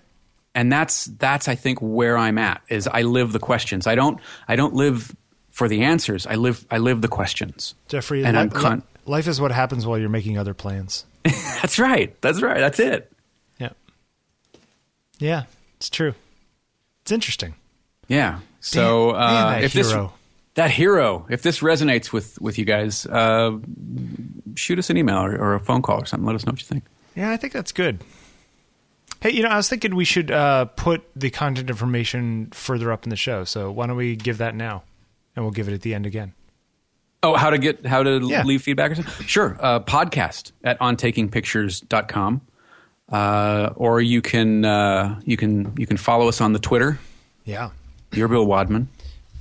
and 0.56 0.72
that's 0.72 1.04
that's 1.04 1.46
I 1.46 1.54
think 1.54 1.78
where 1.80 2.18
I'm 2.18 2.38
at 2.38 2.60
is 2.68 2.88
I 2.88 3.02
live 3.02 3.32
the 3.32 3.38
questions. 3.38 3.86
I 3.86 3.94
don't 3.94 4.18
I 4.48 4.56
don't 4.56 4.74
live 4.74 5.14
for 5.50 5.68
the 5.68 5.82
answers. 5.82 6.26
I 6.26 6.34
live 6.34 6.66
I 6.70 6.78
live 6.78 7.02
the 7.02 7.08
questions. 7.08 7.74
Jeffrey 7.88 8.24
And 8.24 8.36
li- 8.36 8.42
I'm 8.42 8.50
con- 8.50 8.78
li- 8.78 9.12
life 9.12 9.28
is 9.28 9.40
what 9.40 9.52
happens 9.52 9.86
while 9.86 9.98
you're 9.98 10.08
making 10.08 10.36
other 10.38 10.54
plans 10.54 11.04
That's 11.24 11.78
right. 11.78 12.20
That's 12.20 12.40
right. 12.42 12.58
That's 12.58 12.78
it. 12.80 13.12
Yeah. 13.58 13.70
Yeah, 15.18 15.44
it's 15.76 15.90
true. 15.90 16.14
It's 17.02 17.12
interesting. 17.12 17.54
Yeah. 18.08 18.40
So 18.60 19.12
Damn, 19.12 19.20
uh, 19.20 19.50
that 19.50 19.64
if 19.64 19.72
hero. 19.72 19.84
this 19.84 20.12
that 20.54 20.70
hero, 20.70 21.26
if 21.28 21.42
this 21.42 21.60
resonates 21.60 22.12
with 22.12 22.40
with 22.40 22.58
you 22.58 22.64
guys, 22.64 23.06
uh, 23.06 23.58
shoot 24.54 24.78
us 24.78 24.90
an 24.90 24.96
email 24.96 25.18
or, 25.18 25.36
or 25.36 25.54
a 25.54 25.60
phone 25.60 25.82
call 25.82 26.02
or 26.02 26.06
something. 26.06 26.26
Let 26.26 26.34
us 26.34 26.46
know 26.46 26.52
what 26.52 26.60
you 26.60 26.66
think. 26.66 26.84
Yeah, 27.14 27.30
I 27.30 27.36
think 27.36 27.52
that's 27.52 27.72
good. 27.72 28.02
Hey, 29.26 29.32
you 29.32 29.42
know, 29.42 29.48
I 29.48 29.56
was 29.56 29.68
thinking 29.68 29.96
we 29.96 30.04
should 30.04 30.30
uh, 30.30 30.66
put 30.66 31.02
the 31.16 31.30
content 31.30 31.68
information 31.68 32.46
further 32.52 32.92
up 32.92 33.02
in 33.02 33.10
the 33.10 33.16
show. 33.16 33.42
So 33.42 33.72
why 33.72 33.88
don't 33.88 33.96
we 33.96 34.14
give 34.14 34.38
that 34.38 34.54
now, 34.54 34.84
and 35.34 35.44
we'll 35.44 35.50
give 35.50 35.66
it 35.66 35.74
at 35.74 35.80
the 35.80 35.94
end 35.94 36.06
again. 36.06 36.32
Oh, 37.24 37.34
how 37.34 37.50
to 37.50 37.58
get 37.58 37.84
how 37.84 38.04
to 38.04 38.20
Yeah. 38.22 38.44
leave 38.44 38.62
feedback 38.62 38.92
or 38.92 38.94
something? 38.94 39.26
Sure. 39.26 39.56
Uh, 39.60 39.80
podcast 39.80 40.52
at 40.62 40.78
ontakingpictures.com. 40.78 42.40
Uh, 43.08 43.70
or 43.74 44.00
you 44.00 44.22
can 44.22 44.64
uh, 44.64 45.20
you 45.24 45.36
can 45.36 45.72
you 45.76 45.88
can 45.88 45.96
follow 45.96 46.28
us 46.28 46.40
on 46.40 46.52
the 46.52 46.60
Twitter. 46.60 47.00
Yeah. 47.44 47.70
You're 48.12 48.28
Bill 48.28 48.46
Wadman. 48.46 48.88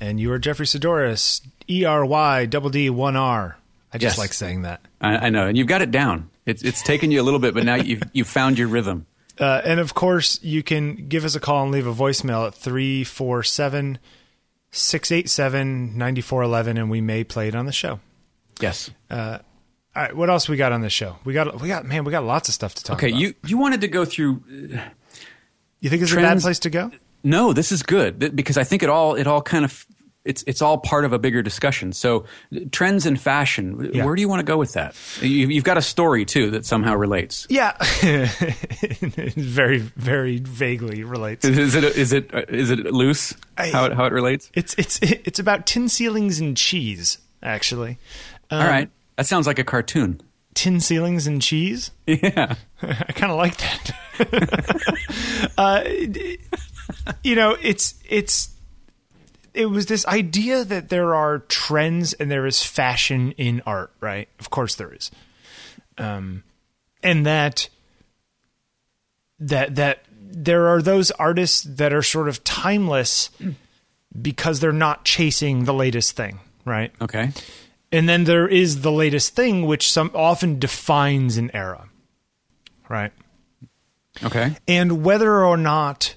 And 0.02 0.20
you 0.20 0.32
are 0.32 0.40
Jeffrey 0.40 0.66
Saddoris, 0.66 1.42
E 1.70 1.86
R 1.86 2.04
Y 2.04 2.48
double 2.48 2.72
D 2.72 2.90
one 2.90 3.16
R. 3.16 3.56
I 3.94 4.00
just 4.00 4.14
Yes. 4.16 4.18
like 4.18 4.34
saying 4.34 4.64
that. 4.64 4.82
I, 5.00 5.28
I 5.28 5.30
know, 5.30 5.46
and 5.46 5.56
you've 5.56 5.68
got 5.68 5.84
it 5.84 5.92
down. 5.92 6.32
It's 6.48 6.64
it's 6.64 6.82
taken 6.82 7.12
you 7.12 7.22
a 7.22 7.24
little 7.24 7.40
bit, 7.40 7.54
but 7.54 7.64
now 7.66 7.76
you've 7.76 8.02
you 8.14 8.24
found 8.24 8.58
your 8.58 8.68
rhythm. 8.68 9.06
Uh, 9.40 9.62
and 9.66 9.80
of 9.80 9.94
course, 9.94 10.40
you 10.42 10.64
can 10.64 11.08
give 11.08 11.26
us 11.26 11.36
a 11.36 11.40
call 11.40 11.64
and 11.64 11.72
leave 11.72 11.88
a 11.88 11.94
voicemail 11.94 12.48
at 12.48 12.54
347 12.56 14.00
687 14.72 15.98
9411, 15.98 16.78
and 16.78 16.90
we 16.90 17.02
may 17.02 17.24
play 17.24 17.48
it 17.48 17.56
on 17.56 17.66
the 17.66 17.72
show. 17.72 18.00
Yes. 18.60 18.90
All 19.10 19.40
right, 19.96 20.16
what 20.16 20.30
else 20.30 20.50
we 20.50 20.58
got 20.58 20.72
on 20.72 20.82
this 20.82 20.92
show? 20.94 21.18
We 21.24 21.34
got, 21.34 21.62
we 21.62 21.68
got, 21.70 21.86
man, 21.86 22.04
we 22.04 22.12
got 22.12 22.24
lots 22.26 22.50
of 22.50 22.54
stuff 22.56 22.76
to 22.76 22.84
talk 22.84 22.98
Okay. 22.98 23.10
about. 23.10 23.20
You 23.22 23.34
you 23.46 23.58
wanted 23.58 23.82
to 23.82 23.88
go 23.88 24.04
through. 24.06 24.42
you 25.80 25.90
think 25.90 26.02
it's 26.02 26.12
a 26.12 26.16
bad 26.18 26.40
place 26.42 26.60
to 26.60 26.70
go? 26.70 26.92
No, 27.24 27.54
this 27.54 27.72
is 27.72 27.82
good 27.82 28.36
because 28.36 28.58
I 28.58 28.64
think 28.66 28.84
it 28.84 28.90
all 28.90 29.16
it 29.16 29.26
all 29.28 29.42
kind 29.42 29.64
of 29.66 29.86
it's 30.26 30.44
it's 30.48 30.62
all 30.62 30.78
part 30.80 31.06
of 31.06 31.14
a 31.14 31.20
bigger 31.20 31.42
discussion. 31.42 31.94
So 31.94 32.26
trends 32.72 33.06
in 33.06 33.16
fashion, 33.16 33.92
Yeah. 33.94 34.04
where 34.06 34.16
do 34.16 34.22
you 34.22 34.28
want 34.28 34.40
to 34.40 34.44
go 34.46 34.58
with 34.58 34.74
that? 34.74 34.96
You, 35.22 35.48
you've 35.48 35.64
got 35.64 35.78
a 35.78 35.82
story 35.82 36.26
too 36.26 36.52
that 36.52 36.66
somehow 36.66 36.96
relates. 36.96 37.46
Yeah, 37.50 37.78
very 39.38 39.78
very 39.80 40.40
vaguely 40.40 41.04
relates. 41.04 41.46
Is 41.46 41.76
it 41.76 41.84
is 41.84 42.12
it 42.14 42.30
is 42.50 42.72
it 42.72 42.80
loose 42.92 43.34
I- 43.58 43.70
how 43.70 43.86
it, 43.86 43.94
how 43.94 44.06
it 44.06 44.14
relates? 44.14 44.50
It's 44.54 44.74
it's 44.78 45.00
it's 45.02 45.40
about 45.40 45.66
tin 45.66 45.90
ceilings 45.90 46.40
and 46.40 46.58
cheese. 46.58 47.20
Actually, 47.44 47.98
All 48.50 48.58
right, 48.60 48.90
that 49.18 49.28
sounds 49.28 49.46
like 49.46 49.60
a 49.60 49.64
cartoon. 49.64 50.20
tin 50.56 50.80
ceilings 50.80 51.28
and 51.28 51.42
cheese. 51.42 51.92
Yeah, 52.08 52.56
I 52.82 53.12
kind 53.14 53.32
of 53.32 53.38
like 53.38 53.58
that. 53.58 55.52
uh, 55.58 55.84
you 57.24 57.36
know, 57.36 57.56
it's 57.62 57.96
it's 58.10 58.50
it 59.56 59.68
was 59.68 59.86
this 59.88 60.06
idea 60.08 60.64
that 60.64 60.90
there 60.90 61.16
are 61.16 61.40
trends 61.40 62.14
and 62.14 62.30
there 62.30 62.46
is 62.46 62.64
fashion 62.64 63.32
in 63.34 63.62
art, 63.66 63.92
right? 64.02 64.28
Of 64.40 64.50
course 64.50 64.76
there 64.76 64.94
is. 64.94 65.12
Um 65.98 66.44
and 67.04 67.26
that 67.26 67.70
that 69.40 69.76
that 69.76 70.06
there 70.20 70.68
are 70.68 70.82
those 70.82 71.12
artists 71.12 71.62
that 71.64 71.94
are 71.94 72.02
sort 72.02 72.28
of 72.28 72.44
timeless 72.44 73.30
because 74.22 74.60
they're 74.60 74.72
not 74.72 75.06
chasing 75.06 75.66
the 75.66 75.74
latest 75.74 76.16
thing, 76.16 76.40
right? 76.66 76.92
okay, 77.02 77.32
And 77.92 78.08
then 78.10 78.24
there 78.26 78.48
is 78.48 78.82
the 78.82 78.92
latest 78.92 79.36
thing 79.36 79.66
which 79.66 79.90
some 79.92 80.12
often 80.14 80.60
defines 80.60 81.38
an 81.38 81.52
era. 81.54 81.90
Right? 82.90 83.12
okay, 84.24 84.56
and 84.68 85.04
whether 85.04 85.44
or 85.44 85.58
not 85.58 86.16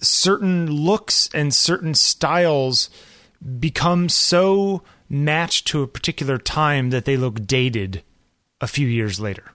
certain 0.00 0.70
looks 0.70 1.28
and 1.34 1.54
certain 1.54 1.94
styles 1.94 2.90
become 3.58 4.08
so 4.08 4.82
matched 5.08 5.66
to 5.68 5.82
a 5.82 5.88
particular 5.88 6.38
time 6.38 6.90
that 6.90 7.04
they 7.04 7.16
look 7.16 7.46
dated 7.46 8.02
a 8.60 8.66
few 8.66 8.86
years 8.86 9.18
later 9.18 9.52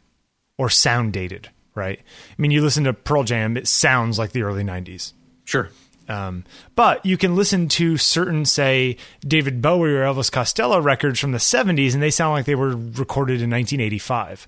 or 0.58 0.70
sound 0.70 1.14
dated, 1.14 1.50
right? 1.74 2.00
I 2.00 2.42
mean, 2.42 2.52
you 2.52 2.62
listen 2.62 2.84
to 2.86 2.94
Pearl 2.94 3.24
Jam, 3.24 3.58
it 3.58 3.68
sounds 3.68 4.18
like 4.20 4.32
the 4.32 4.44
early 4.44 4.64
90s. 4.64 5.14
sure. 5.46 5.70
Um, 6.08 6.44
but 6.76 7.04
you 7.06 7.18
can 7.18 7.36
listen 7.36 7.68
to 7.70 7.98
certain, 7.98 8.46
say, 8.46 8.98
David 9.22 9.62
Bowie 9.62 9.94
or 9.94 10.04
Elvis 10.04 10.32
Costello 10.32 10.80
records 10.80 11.20
from 11.20 11.32
the 11.32 11.40
70s, 11.40 11.94
and 11.94 12.04
they 12.04 12.12
sound 12.12 12.34
like 12.34 12.46
they 12.46 12.54
were 12.54 12.76
recorded 12.76 13.42
in 13.42 13.50
1985. 13.50 14.48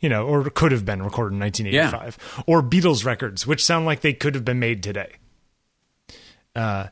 You 0.00 0.08
know, 0.08 0.26
or 0.26 0.48
could 0.48 0.72
have 0.72 0.86
been 0.86 1.02
recorded 1.02 1.34
in 1.34 1.40
1985. 1.40 2.44
Or 2.46 2.62
Beatles 2.62 3.04
records, 3.04 3.46
which 3.46 3.64
sound 3.64 3.84
like 3.84 4.00
they 4.00 4.14
could 4.14 4.34
have 4.34 4.46
been 4.46 4.58
made 4.58 4.82
today. 4.82 5.12
Uh, 6.54 6.86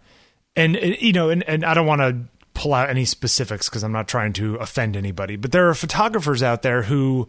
and, 0.56 0.76
you 0.76 1.12
know, 1.12 1.30
and, 1.30 1.42
and 1.48 1.64
I 1.64 1.74
don't 1.74 1.86
want 1.86 2.00
to 2.00 2.18
pull 2.54 2.74
out 2.74 2.90
any 2.90 3.04
specifics 3.04 3.68
because 3.68 3.84
I'm 3.84 3.92
not 3.92 4.08
trying 4.08 4.32
to 4.34 4.56
offend 4.56 4.96
anybody, 4.96 5.36
but 5.36 5.52
there 5.52 5.68
are 5.68 5.74
photographers 5.74 6.42
out 6.42 6.62
there 6.62 6.82
who 6.82 7.28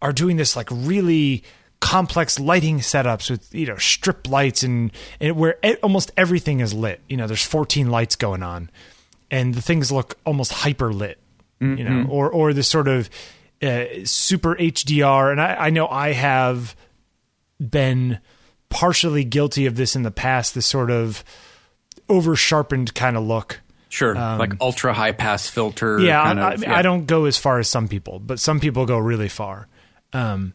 are 0.00 0.12
doing 0.12 0.36
this 0.36 0.54
like 0.54 0.68
really 0.70 1.42
complex 1.80 2.38
lighting 2.38 2.78
setups 2.78 3.28
with 3.28 3.52
you 3.52 3.66
know 3.66 3.76
strip 3.76 4.28
lights 4.28 4.62
and, 4.62 4.92
and 5.18 5.36
where 5.36 5.56
e- 5.64 5.74
almost 5.82 6.12
everything 6.16 6.60
is 6.60 6.72
lit. 6.72 7.00
You 7.08 7.16
know, 7.16 7.26
there's 7.26 7.44
14 7.44 7.90
lights 7.90 8.14
going 8.14 8.42
on, 8.44 8.70
and 9.32 9.52
the 9.54 9.62
things 9.62 9.90
look 9.90 10.16
almost 10.24 10.52
hyper 10.52 10.92
lit. 10.92 11.18
You 11.78 11.84
know, 11.84 12.08
or 12.08 12.30
or 12.30 12.52
this 12.52 12.68
sort 12.68 12.88
of 12.88 13.08
uh, 13.62 13.84
super 14.04 14.54
HDR. 14.56 15.30
And 15.30 15.40
I, 15.40 15.54
I 15.54 15.70
know 15.70 15.86
I 15.88 16.12
have 16.12 16.74
been 17.60 18.18
partially 18.68 19.24
guilty 19.24 19.66
of 19.66 19.76
this 19.76 19.94
in 19.94 20.02
the 20.02 20.10
past. 20.10 20.54
This 20.54 20.66
sort 20.66 20.90
of 20.90 21.22
over 22.12 22.36
sharpened 22.36 22.94
kind 22.94 23.16
of 23.16 23.24
look. 23.24 23.60
Sure, 23.88 24.14
like 24.14 24.54
ultra 24.60 24.94
high 24.94 25.12
pass 25.12 25.48
filter. 25.48 25.98
Um, 25.98 26.04
Yeah, 26.04 26.22
kind 26.22 26.40
I, 26.40 26.52
of, 26.54 26.64
I, 26.64 26.78
I 26.78 26.82
don't 26.82 27.04
go 27.06 27.26
as 27.26 27.36
far 27.36 27.58
as 27.58 27.68
some 27.68 27.88
people, 27.88 28.18
but 28.18 28.40
some 28.40 28.58
people 28.58 28.86
go 28.86 28.96
really 28.98 29.28
far. 29.28 29.68
Um, 30.14 30.54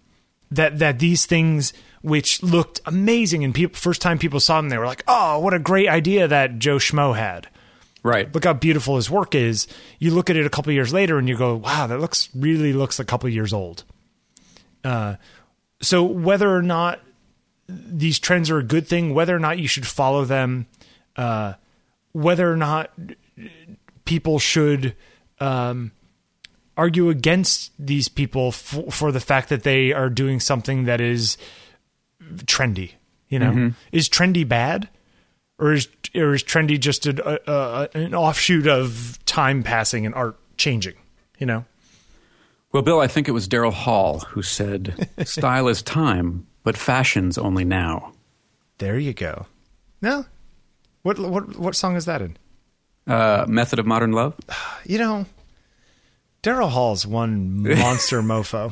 that 0.51 0.79
that 0.79 0.99
these 0.99 1.25
things 1.25 1.73
which 2.01 2.41
looked 2.41 2.79
amazing 2.85 3.43
and 3.43 3.53
people 3.53 3.75
first 3.75 4.01
time 4.01 4.17
people 4.17 4.39
saw 4.39 4.57
them, 4.57 4.69
they 4.69 4.77
were 4.77 4.85
like, 4.85 5.03
"Oh, 5.07 5.39
what 5.39 5.53
a 5.53 5.59
great 5.59 5.87
idea 5.87 6.27
that 6.27 6.57
Joe 6.57 6.77
Schmo 6.77 7.15
had." 7.15 7.47
Right. 8.01 8.33
Look 8.33 8.45
how 8.45 8.53
beautiful 8.53 8.95
his 8.95 9.09
work 9.09 9.35
is. 9.35 9.67
You 9.99 10.11
look 10.11 10.29
at 10.29 10.35
it 10.35 10.45
a 10.45 10.49
couple 10.49 10.71
years 10.73 10.93
later 10.93 11.19
and 11.19 11.27
you 11.29 11.37
go, 11.37 11.55
"Wow, 11.57 11.85
that 11.87 11.99
looks 11.99 12.29
really 12.33 12.73
looks 12.73 12.99
a 12.99 13.05
couple 13.05 13.29
years 13.29 13.53
old." 13.53 13.83
Uh, 14.83 15.15
so 15.81 16.03
whether 16.03 16.55
or 16.55 16.61
not 16.61 17.01
these 17.67 18.17
trends 18.17 18.49
are 18.49 18.57
a 18.57 18.63
good 18.63 18.87
thing, 18.87 19.13
whether 19.13 19.35
or 19.35 19.39
not 19.39 19.59
you 19.59 19.67
should 19.67 19.85
follow 19.85 20.23
them, 20.25 20.65
uh, 21.17 21.53
whether 22.13 22.51
or 22.51 22.57
not 22.57 22.91
people 24.05 24.39
should 24.39 24.95
um, 25.39 25.91
argue 26.75 27.09
against 27.09 27.71
these 27.77 28.07
people 28.07 28.49
f- 28.49 28.79
for 28.91 29.11
the 29.11 29.19
fact 29.19 29.49
that 29.49 29.63
they 29.63 29.91
are 29.91 30.09
doing 30.09 30.39
something 30.39 30.85
that 30.85 31.01
is 31.01 31.37
trendy. 32.45 32.91
You 33.29 33.39
know, 33.39 33.73
is 33.91 34.07
trendy 34.07 34.47
bad, 34.47 34.87
or 35.59 35.73
is 35.73 35.89
or 36.15 36.33
is 36.33 36.43
trendy 36.43 36.79
just 36.79 37.05
a, 37.05 37.41
a, 37.51 37.89
a, 37.93 37.99
an 38.05 38.15
offshoot 38.15 38.67
of 38.67 39.19
time 39.25 39.63
passing 39.63 40.05
and 40.05 40.15
art 40.15 40.37
changing? 40.55 40.95
You 41.37 41.45
know, 41.47 41.65
Well, 42.71 42.83
Bill, 42.83 43.01
I 43.01 43.07
think 43.07 43.27
it 43.27 43.33
was 43.33 43.47
Daryl 43.49 43.73
Hall 43.73 44.19
who 44.19 44.41
said, 44.41 45.09
"Style 45.25 45.67
is 45.67 45.81
time, 45.81 46.47
but 46.63 46.77
fashion's 46.77 47.37
only 47.37 47.65
now." 47.65 48.13
there 48.79 48.97
you 48.99 49.11
go. 49.11 49.47
No, 50.01 50.25
what 51.03 51.19
what 51.19 51.57
what 51.57 51.75
song 51.75 51.95
is 51.95 52.05
that 52.05 52.21
in? 52.21 52.37
Uh, 53.07 53.45
Method 53.47 53.79
of 53.79 53.85
Modern 53.85 54.11
Love. 54.11 54.35
You 54.85 54.97
know, 54.99 55.25
Daryl 56.43 56.69
Hall's 56.69 57.05
one 57.05 57.61
monster 57.63 58.21
mofo. 58.21 58.71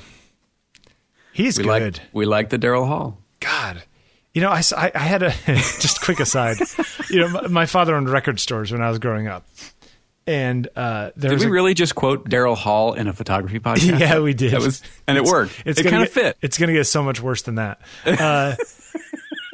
He's 1.34 1.58
We 1.58 1.66
good. 1.66 1.98
like 1.98 2.02
we 2.14 2.26
like 2.26 2.50
the 2.50 2.58
Daryl 2.60 2.88
Hall. 2.88 3.18
God. 3.42 3.84
You 4.34 4.42
know, 4.42 4.50
I, 4.50 4.62
I 4.94 5.00
had 5.00 5.24
a 5.24 5.30
just 5.46 6.02
quick 6.02 6.20
aside. 6.20 6.58
You 7.10 7.20
know, 7.22 7.28
my, 7.30 7.48
my 7.48 7.66
father 7.66 7.96
owned 7.96 8.10
record 8.10 8.40
stores 8.40 8.72
when 8.72 8.82
I 8.82 8.90
was 8.90 9.00
growing 9.00 9.28
up, 9.28 9.46
and 10.28 10.68
uh, 10.76 11.12
there 11.16 11.32
Did 11.32 11.40
we 11.40 11.46
a- 11.46 11.50
really 11.50 11.74
just 11.74 11.96
quote 11.96 12.30
Daryl 12.30 12.56
Hall 12.58 12.94
in 12.94 13.08
a 13.08 13.14
photography 13.14 13.60
podcast? 13.62 14.00
yeah, 14.00 14.20
we 14.20 14.34
did. 14.34 14.52
That 14.52 14.62
was, 14.62 14.82
and 15.08 15.18
it 15.18 15.22
It's- 15.22 15.32
worked. 15.34 15.64
It's 15.66 15.80
it 15.80 15.90
kind 15.90 16.04
of 16.04 16.10
fit. 16.10 16.38
It's 16.42 16.58
going 16.58 16.68
to 16.68 16.74
get 16.74 16.86
so 16.86 17.02
much 17.04 17.22
worse 17.22 17.42
than 17.44 17.56
that. 17.56 17.80
Uh, 18.06 18.56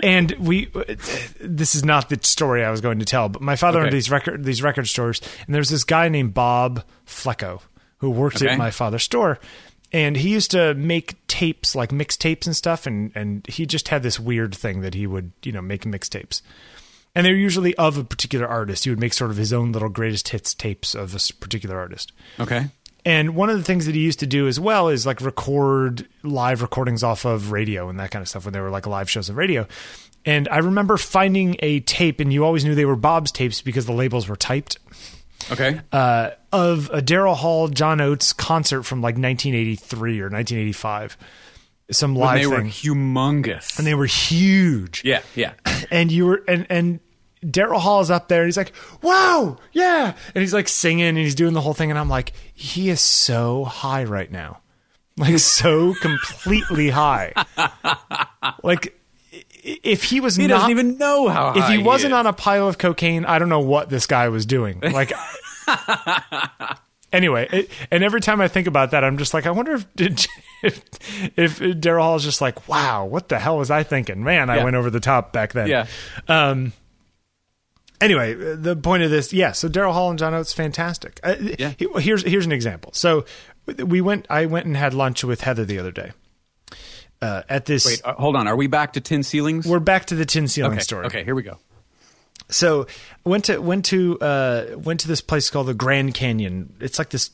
and 0.02 0.32
we, 0.34 0.66
this 1.40 1.76
is 1.76 1.84
not 1.86 2.10
the 2.10 2.20
story 2.24 2.64
I 2.64 2.72
was 2.72 2.82
going 2.82 3.00
to 3.00 3.06
tell, 3.06 3.30
but 3.30 3.42
my 3.42 3.56
father 3.56 3.82
owned 3.82 3.92
these 3.94 4.10
record 4.12 4.44
these 4.44 4.62
record 4.64 4.88
stores, 4.88 5.22
and 5.46 5.54
there's 5.56 5.70
this 5.70 5.84
guy 5.84 6.10
named 6.10 6.34
Bob 6.34 6.84
Flecko 7.06 7.62
who 7.98 8.10
worked 8.10 8.38
Okay. 8.42 8.50
at 8.52 8.58
my 8.58 8.72
father's 8.72 9.04
store. 9.04 9.40
And 9.94 10.16
he 10.16 10.30
used 10.30 10.52
to 10.52 10.74
make 10.74 11.16
tapes, 11.28 11.76
like 11.76 11.90
mixtapes 11.90 12.46
and 12.46 12.56
stuff, 12.56 12.88
and, 12.88 13.12
and 13.14 13.46
he 13.48 13.66
just 13.66 13.90
had 13.90 14.04
this 14.04 14.18
weird 14.20 14.56
thing 14.56 14.80
that 14.82 14.94
he 14.94 15.06
would, 15.06 15.34
you 15.44 15.52
know, 15.52 15.62
make 15.62 15.84
mixtapes. 15.84 16.42
And 17.14 17.26
they're 17.26 17.36
usually 17.36 17.76
of 17.76 17.98
a 17.98 18.06
particular 18.06 18.48
artist. 18.48 18.86
He 18.86 18.90
would 18.90 19.02
make 19.02 19.12
sort 19.14 19.32
of 19.32 19.38
his 19.38 19.52
own 19.52 19.74
little 19.74 19.90
greatest 19.90 20.30
hits 20.30 20.54
tapes 20.54 20.96
of 20.96 21.14
a 21.14 21.20
particular 21.42 21.78
artist. 21.78 22.14
okay. 22.40 22.68
And 23.06 23.36
one 23.36 23.50
of 23.50 23.58
the 23.58 23.64
things 23.64 23.86
that 23.88 23.96
he 23.96 24.02
used 24.02 24.20
to 24.20 24.28
do 24.28 24.48
as 24.48 24.60
well 24.60 24.88
is 24.90 25.06
like 25.06 25.22
record 25.22 26.08
live 26.24 26.62
recordings 26.62 27.04
off 27.04 27.26
of 27.26 27.52
radio 27.52 27.90
and 27.90 28.00
that 28.00 28.12
kind 28.12 28.22
of 28.22 28.30
stuff 28.30 28.46
when 28.46 28.54
they 28.54 28.60
were 28.60 28.70
like 28.70 28.86
live 28.86 29.10
shows 29.10 29.30
on 29.30 29.36
radio. 29.36 29.68
And 30.24 30.48
I 30.50 30.60
remember 30.60 30.98
finding 30.98 31.56
a 31.60 31.80
tape, 31.80 32.20
and 32.20 32.32
you 32.32 32.46
always 32.46 32.64
knew 32.64 32.76
they 32.76 32.86
were 32.86 32.96
Bob's 32.96 33.32
tapes 33.32 33.62
because 33.64 33.88
the 33.88 33.92
labels 33.94 34.28
were 34.28 34.36
typed, 34.36 34.78
Okay. 35.52 35.82
uh, 35.92 36.30
of 36.52 36.92
a 36.94 37.02
Daryl 37.02 37.36
Hall, 37.36 37.68
John 37.70 38.00
Oates 38.02 38.32
concert 38.34 38.84
from 38.84 39.02
like 39.02 39.16
1983 39.16 40.20
or 40.22 40.26
1985. 40.30 41.18
Some 41.90 42.14
When 42.14 42.24
live 42.28 42.40
they 42.40 42.46
were 42.48 42.62
humongous. 42.62 43.78
and 43.80 43.86
they 43.88 43.96
were 43.96 44.06
huge 44.06 45.04
yeah, 45.04 45.22
yeah. 45.36 45.54
and 45.92 46.10
you 46.12 46.26
were 46.28 46.44
and 46.48 46.66
and 46.70 47.00
Daryl 47.44 47.80
Hall 47.80 48.02
is 48.02 48.12
up 48.12 48.28
there 48.28 48.42
and 48.42 48.48
he's 48.48 48.58
like, 48.58 48.72
"Wow, 49.02 49.58
yeah," 49.74 50.14
and 50.36 50.42
he's 50.42 50.54
like 50.54 50.68
singing 50.68 51.06
and 51.08 51.18
he's 51.18 51.36
doing 51.36 51.54
the 51.54 51.62
whole 51.62 51.74
thing, 51.74 51.90
and 51.90 51.98
I'm 52.00 52.10
like, 52.10 52.34
he 52.54 52.90
is 52.90 53.02
so 53.02 53.64
high 53.66 54.04
right 54.04 54.32
now, 54.32 54.60
like 55.18 55.38
so 55.40 55.94
completely 56.02 56.90
high, 56.90 57.34
like 58.64 58.98
if 59.64 60.04
he 60.04 60.20
was 60.20 60.36
He 60.36 60.48
not 60.48 60.56
doesn't 60.56 60.72
even 60.72 60.98
know 60.98 61.28
how. 61.30 61.54
if 61.54 61.64
high 61.64 61.72
he 61.74 61.78
wasn't 61.78 62.14
is. 62.14 62.18
on 62.18 62.28
a 62.28 62.34
pile 62.34 62.68
of 62.68 62.78
cocaine, 62.78 63.26
I 63.26 63.40
don't 63.40 63.50
know 63.50 63.60
what 63.60 63.90
this 63.90 64.06
guy 64.08 64.30
was 64.30 64.46
doing. 64.46 64.80
Like, 64.92 65.12
anyway, 67.14 67.48
it, 67.52 67.70
and 67.92 68.04
every 68.04 68.22
time 68.22 68.42
I 68.42 68.48
think 68.48 68.68
about 68.68 68.92
that, 68.92 69.04
I'm 69.04 69.18
just 69.18 69.34
like, 69.34 69.46
I 69.46 69.52
wonder 69.52 69.74
if 69.74 69.86
did, 69.96 70.26
if, 70.64 70.82
if 71.38 71.60
Daryl 71.60 72.02
Hall 72.02 72.16
is 72.16 72.24
just 72.24 72.42
like, 72.42 72.68
wow, 72.68 73.06
what 73.06 73.30
the 73.30 73.40
hell 73.40 73.58
was 73.58 73.72
I 73.72 73.84
thinking? 73.84 74.24
Man, 74.24 74.50
I 74.50 74.58
Yeah. 74.58 74.64
went 74.64 74.76
over 74.76 74.90
the 74.90 75.00
top 75.00 75.32
back 75.34 75.54
then. 75.54 75.68
Yeah. 75.68 75.88
Um. 76.28 76.74
Anyway, 78.02 78.34
the 78.34 78.76
point 78.76 79.04
of 79.04 79.12
this, 79.12 79.32
yeah. 79.32 79.52
So 79.52 79.70
Daryl 79.70 79.94
Hall 79.94 80.10
and 80.10 80.18
John 80.18 80.34
Oates, 80.34 80.54
fantastic. 80.54 81.20
Uh, 81.24 81.36
Yeah. 81.40 81.74
Here's 81.78 82.24
here's 82.24 82.46
an 82.46 82.52
example. 82.52 82.92
So 82.94 83.26
we 83.66 84.02
went. 84.02 84.26
I 84.30 84.46
went 84.48 84.66
and 84.66 84.76
had 84.76 84.94
lunch 84.94 85.24
with 85.24 85.42
Heather 85.42 85.66
the 85.66 85.80
other 85.80 85.92
day. 85.92 86.12
Uh, 87.22 87.44
at 87.48 87.66
this, 87.66 87.86
Wait, 87.86 88.02
uh, 88.04 88.16
hold 88.16 88.36
on. 88.36 88.48
Are 88.48 88.56
we 88.56 88.66
back 88.66 88.94
to 88.94 89.02
tin 89.02 89.22
ceilings? 89.22 89.68
we're 89.68 89.80
back 89.80 90.06
to 90.06 90.16
the 90.16 90.26
tin 90.26 90.48
ceiling 90.48 90.74
okay. 90.74 90.82
story. 90.82 91.06
Okay, 91.06 91.24
here 91.24 91.36
we 91.36 91.44
go. 91.44 91.60
So 92.50 92.88
went 93.24 93.46
to 93.46 93.60
went 93.60 93.86
to 93.86 94.20
uh, 94.20 94.66
went 94.76 95.00
to 95.02 95.08
this 95.08 95.22
place 95.22 95.50
called 95.50 95.68
the 95.68 95.74
Grand 95.74 96.14
Canyon. 96.14 96.74
It's 96.80 96.98
like 96.98 97.10
this 97.10 97.30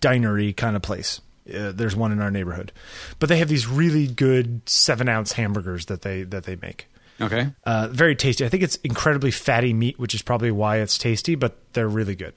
dinery 0.00 0.52
kind 0.54 0.76
of 0.76 0.82
place. 0.82 1.20
Uh, 1.48 1.72
there's 1.72 1.94
one 1.94 2.12
in 2.12 2.20
our 2.20 2.30
neighborhood, 2.30 2.72
but 3.18 3.28
they 3.28 3.38
have 3.38 3.48
these 3.48 3.66
really 3.66 4.06
good 4.06 4.66
seven 4.68 5.08
ounce 5.08 5.32
hamburgers 5.32 5.86
that 5.86 6.02
they 6.02 6.22
that 6.22 6.44
they 6.44 6.56
make. 6.56 6.88
Okay. 7.20 7.52
Uh, 7.64 7.88
very 7.90 8.14
tasty. 8.14 8.44
I 8.44 8.48
think 8.48 8.62
it's 8.62 8.76
incredibly 8.76 9.30
fatty 9.30 9.72
meat, 9.72 9.98
which 9.98 10.14
is 10.14 10.22
probably 10.22 10.50
why 10.50 10.78
it's 10.78 10.98
tasty, 10.98 11.34
but 11.34 11.56
they're 11.72 11.88
really 11.88 12.14
good. 12.14 12.34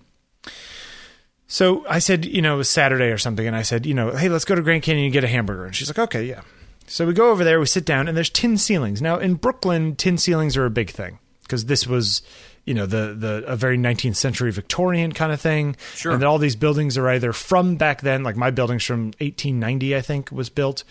So 1.47 1.85
I 1.87 1.99
said, 1.99 2.25
you 2.25 2.41
know, 2.41 2.55
it 2.55 2.57
was 2.57 2.69
Saturday 2.69 3.11
or 3.11 3.17
something, 3.17 3.45
and 3.45 3.55
I 3.55 3.61
said, 3.61 3.85
you 3.85 3.93
know, 3.93 4.11
hey, 4.11 4.29
let's 4.29 4.45
go 4.45 4.55
to 4.55 4.61
Grand 4.61 4.83
Canyon 4.83 5.05
and 5.05 5.13
get 5.13 5.23
a 5.23 5.27
hamburger. 5.27 5.65
And 5.65 5.75
she's 5.75 5.89
like, 5.89 5.99
okay, 5.99 6.23
yeah. 6.23 6.41
So 6.87 7.05
we 7.05 7.13
go 7.13 7.29
over 7.29 7.43
there, 7.43 7.59
we 7.59 7.65
sit 7.65 7.85
down, 7.85 8.07
and 8.07 8.15
there's 8.15 8.29
tin 8.29 8.57
ceilings. 8.57 9.01
Now 9.01 9.17
in 9.17 9.35
Brooklyn, 9.35 9.95
tin 9.95 10.17
ceilings 10.17 10.57
are 10.57 10.65
a 10.65 10.69
big 10.69 10.89
thing 10.89 11.19
because 11.43 11.65
this 11.65 11.85
was, 11.85 12.21
you 12.65 12.73
know, 12.73 12.85
the 12.85 13.13
the 13.17 13.43
a 13.45 13.55
very 13.55 13.77
19th 13.77 14.15
century 14.15 14.51
Victorian 14.51 15.11
kind 15.11 15.31
of 15.31 15.39
thing. 15.39 15.75
Sure. 15.93 16.13
And 16.13 16.23
all 16.23 16.37
these 16.37 16.55
buildings 16.55 16.97
are 16.97 17.07
either 17.09 17.33
from 17.33 17.75
back 17.75 18.01
then, 18.01 18.23
like 18.23 18.35
my 18.35 18.49
building's 18.49 18.85
from 18.85 19.07
1890, 19.19 19.95
I 19.95 20.01
think, 20.01 20.31
was 20.31 20.49
built. 20.49 20.83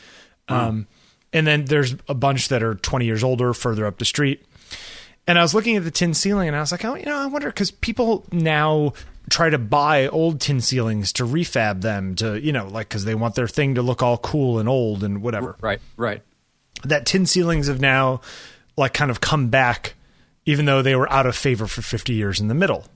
Um, 0.49 0.89
and 1.33 1.47
then 1.47 1.65
there's 1.67 1.95
a 2.09 2.15
bunch 2.15 2.49
that 2.49 2.63
are 2.63 2.75
20 2.75 3.05
years 3.05 3.23
older, 3.25 3.53
further 3.55 3.87
up 3.87 3.99
the 3.99 4.05
street. 4.05 4.45
And 5.27 5.39
I 5.39 5.43
was 5.43 5.55
looking 5.55 5.77
at 5.77 5.85
the 5.85 5.91
tin 5.91 6.15
ceiling, 6.15 6.49
and 6.49 6.57
I 6.57 6.61
was 6.61 6.73
like, 6.73 6.85
oh, 6.85 6.95
you 6.95 7.05
know, 7.05 7.17
I 7.17 7.27
wonder 7.27 7.49
because 7.49 7.71
people 7.71 8.25
now 8.33 8.95
try 9.29 9.49
to 9.51 9.59
buy 9.59 10.09
old 10.09 10.41
tin 10.41 10.61
ceilings 10.61 11.13
to 11.15 11.25
refab 11.25 11.83
them 11.83 12.17
to, 12.17 12.41
you 12.41 12.53
know, 12.53 12.67
like 12.67 12.89
because 12.89 13.05
they 13.05 13.15
want 13.15 13.37
their 13.37 13.47
thing 13.47 13.77
to 13.77 13.83
look 13.83 14.03
all 14.03 14.19
cool 14.19 14.59
and 14.59 14.69
old 14.69 15.05
and 15.05 15.23
whatever 15.23 15.57
Right. 15.61 15.79
Right. 15.97 16.23
that 16.85 17.07
tin 17.07 17.27
ceilings 17.27 17.69
have 17.69 17.81
now 17.81 18.23
like 18.77 18.93
kind 18.95 19.11
of 19.11 19.21
come 19.21 19.49
back 19.49 19.95
even 20.47 20.65
though 20.65 20.83
they 20.83 20.97
were 20.97 21.09
out 21.13 21.27
of 21.27 21.37
favor 21.37 21.67
for 21.69 21.81
50 21.83 22.13
years 22.15 22.41
in 22.41 22.49
the 22.49 22.55
middle 22.55 22.87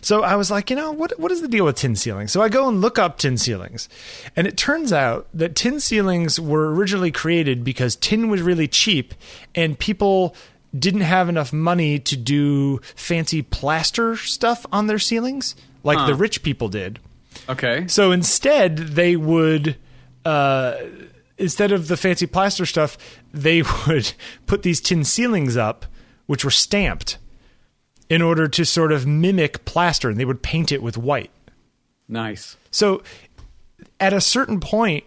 so 0.00 0.22
i 0.22 0.36
was 0.36 0.50
like 0.50 0.70
you 0.70 0.76
know 0.76 0.92
what 0.92 1.18
what 1.18 1.32
is 1.32 1.40
the 1.40 1.48
deal 1.48 1.64
with 1.64 1.76
tin 1.76 1.96
ceilings? 1.96 2.32
So 2.32 2.42
i 2.42 2.48
go 2.48 2.68
and 2.68 2.80
look 2.80 2.98
up 2.98 3.18
tin 3.18 3.36
ceilings. 3.36 3.88
And 4.36 4.46
it 4.46 4.56
turns 4.56 4.92
out 4.92 5.26
that 5.34 5.54
tin 5.54 5.80
ceilings 5.80 6.40
were 6.40 6.72
originally 6.72 7.10
created 7.10 7.64
because 7.64 7.96
tin 7.96 8.28
was 8.28 8.42
really 8.42 8.68
cheap 8.68 9.14
and 9.54 9.78
people 9.78 10.34
didn't 10.76 11.00
have 11.00 11.28
enough 11.28 11.52
money 11.52 11.98
to 11.98 12.16
do 12.16 12.78
fancy 12.94 13.42
plaster 13.42 14.16
stuff 14.16 14.66
on 14.72 14.86
their 14.86 14.98
ceilings 14.98 15.54
like 15.82 16.06
the 16.06 16.14
rich 16.14 16.42
people 16.42 16.68
did. 16.68 16.98
Okay. 17.48 17.86
so 17.86 18.12
instead, 18.12 18.76
they 18.76 19.16
would, 19.16 19.76
uh, 20.24 20.74
instead 21.38 21.72
of 21.72 21.88
the 21.88 21.96
fancy 21.96 22.26
plaster 22.26 22.66
stuff, 22.66 22.98
they 23.32 23.62
would 23.86 24.12
put 24.46 24.62
these 24.62 24.80
tin 24.80 25.04
ceilings 25.04 25.56
up, 25.56 25.86
which 26.26 26.44
were 26.44 26.50
stamped, 26.50 27.16
in 28.10 28.22
order 28.22 28.48
to 28.48 28.64
sort 28.64 28.92
of 28.92 29.06
mimic 29.06 29.64
plaster, 29.64 30.08
and 30.10 30.18
they 30.18 30.24
would 30.24 30.42
paint 30.42 30.72
it 30.72 30.82
with 30.82 30.96
white. 30.96 31.30
Nice. 32.08 32.56
So 32.70 33.02
at 34.00 34.12
a 34.12 34.20
certain 34.20 34.60
point, 34.60 35.04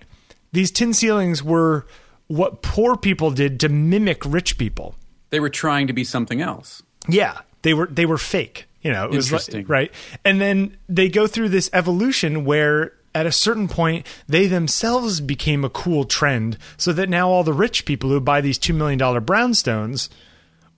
these 0.52 0.72
tin 0.72 0.94
ceilings 0.94 1.44
were 1.44 1.86
what 2.28 2.62
poor 2.62 2.96
people 2.96 3.32
did 3.32 3.60
to 3.62 3.70
mimic 3.70 4.24
rich 4.26 4.58
people. 4.58 4.96
They 5.32 5.40
were 5.40 5.50
trying 5.50 5.88
to 5.88 5.94
be 5.94 6.04
something 6.04 6.42
else. 6.42 6.84
Yeah, 7.08 7.42
they 7.64 7.74
were 7.74 7.88
they 7.88 8.06
were 8.06 8.18
fake. 8.18 8.66
You 8.82 8.92
know, 8.92 9.06
it 9.06 9.12
was 9.12 9.32
like- 9.32 9.42
Interesting. 9.42 9.66
right. 9.68 9.92
And 10.26 10.42
then 10.42 10.78
they 10.90 11.08
go 11.10 11.28
through 11.28 11.50
this 11.50 11.70
evolution 11.72 12.46
where 12.46 12.94
at 13.14 13.26
a 13.26 13.32
certain 13.32 13.68
point 13.68 14.06
they 14.28 14.48
themselves 14.48 15.20
became 15.22 15.64
a 15.64 15.70
cool 15.70 16.04
trend 16.06 16.58
so 16.78 16.92
that 16.94 17.10
now 17.10 17.30
all 17.30 17.44
the 17.44 17.54
rich 17.54 17.86
people 17.86 18.10
who 18.10 18.20
buy 18.20 18.42
these 18.42 18.58
2 18.58 18.74
million 18.74 18.98
dollar 18.98 19.22
brownstones 19.22 20.10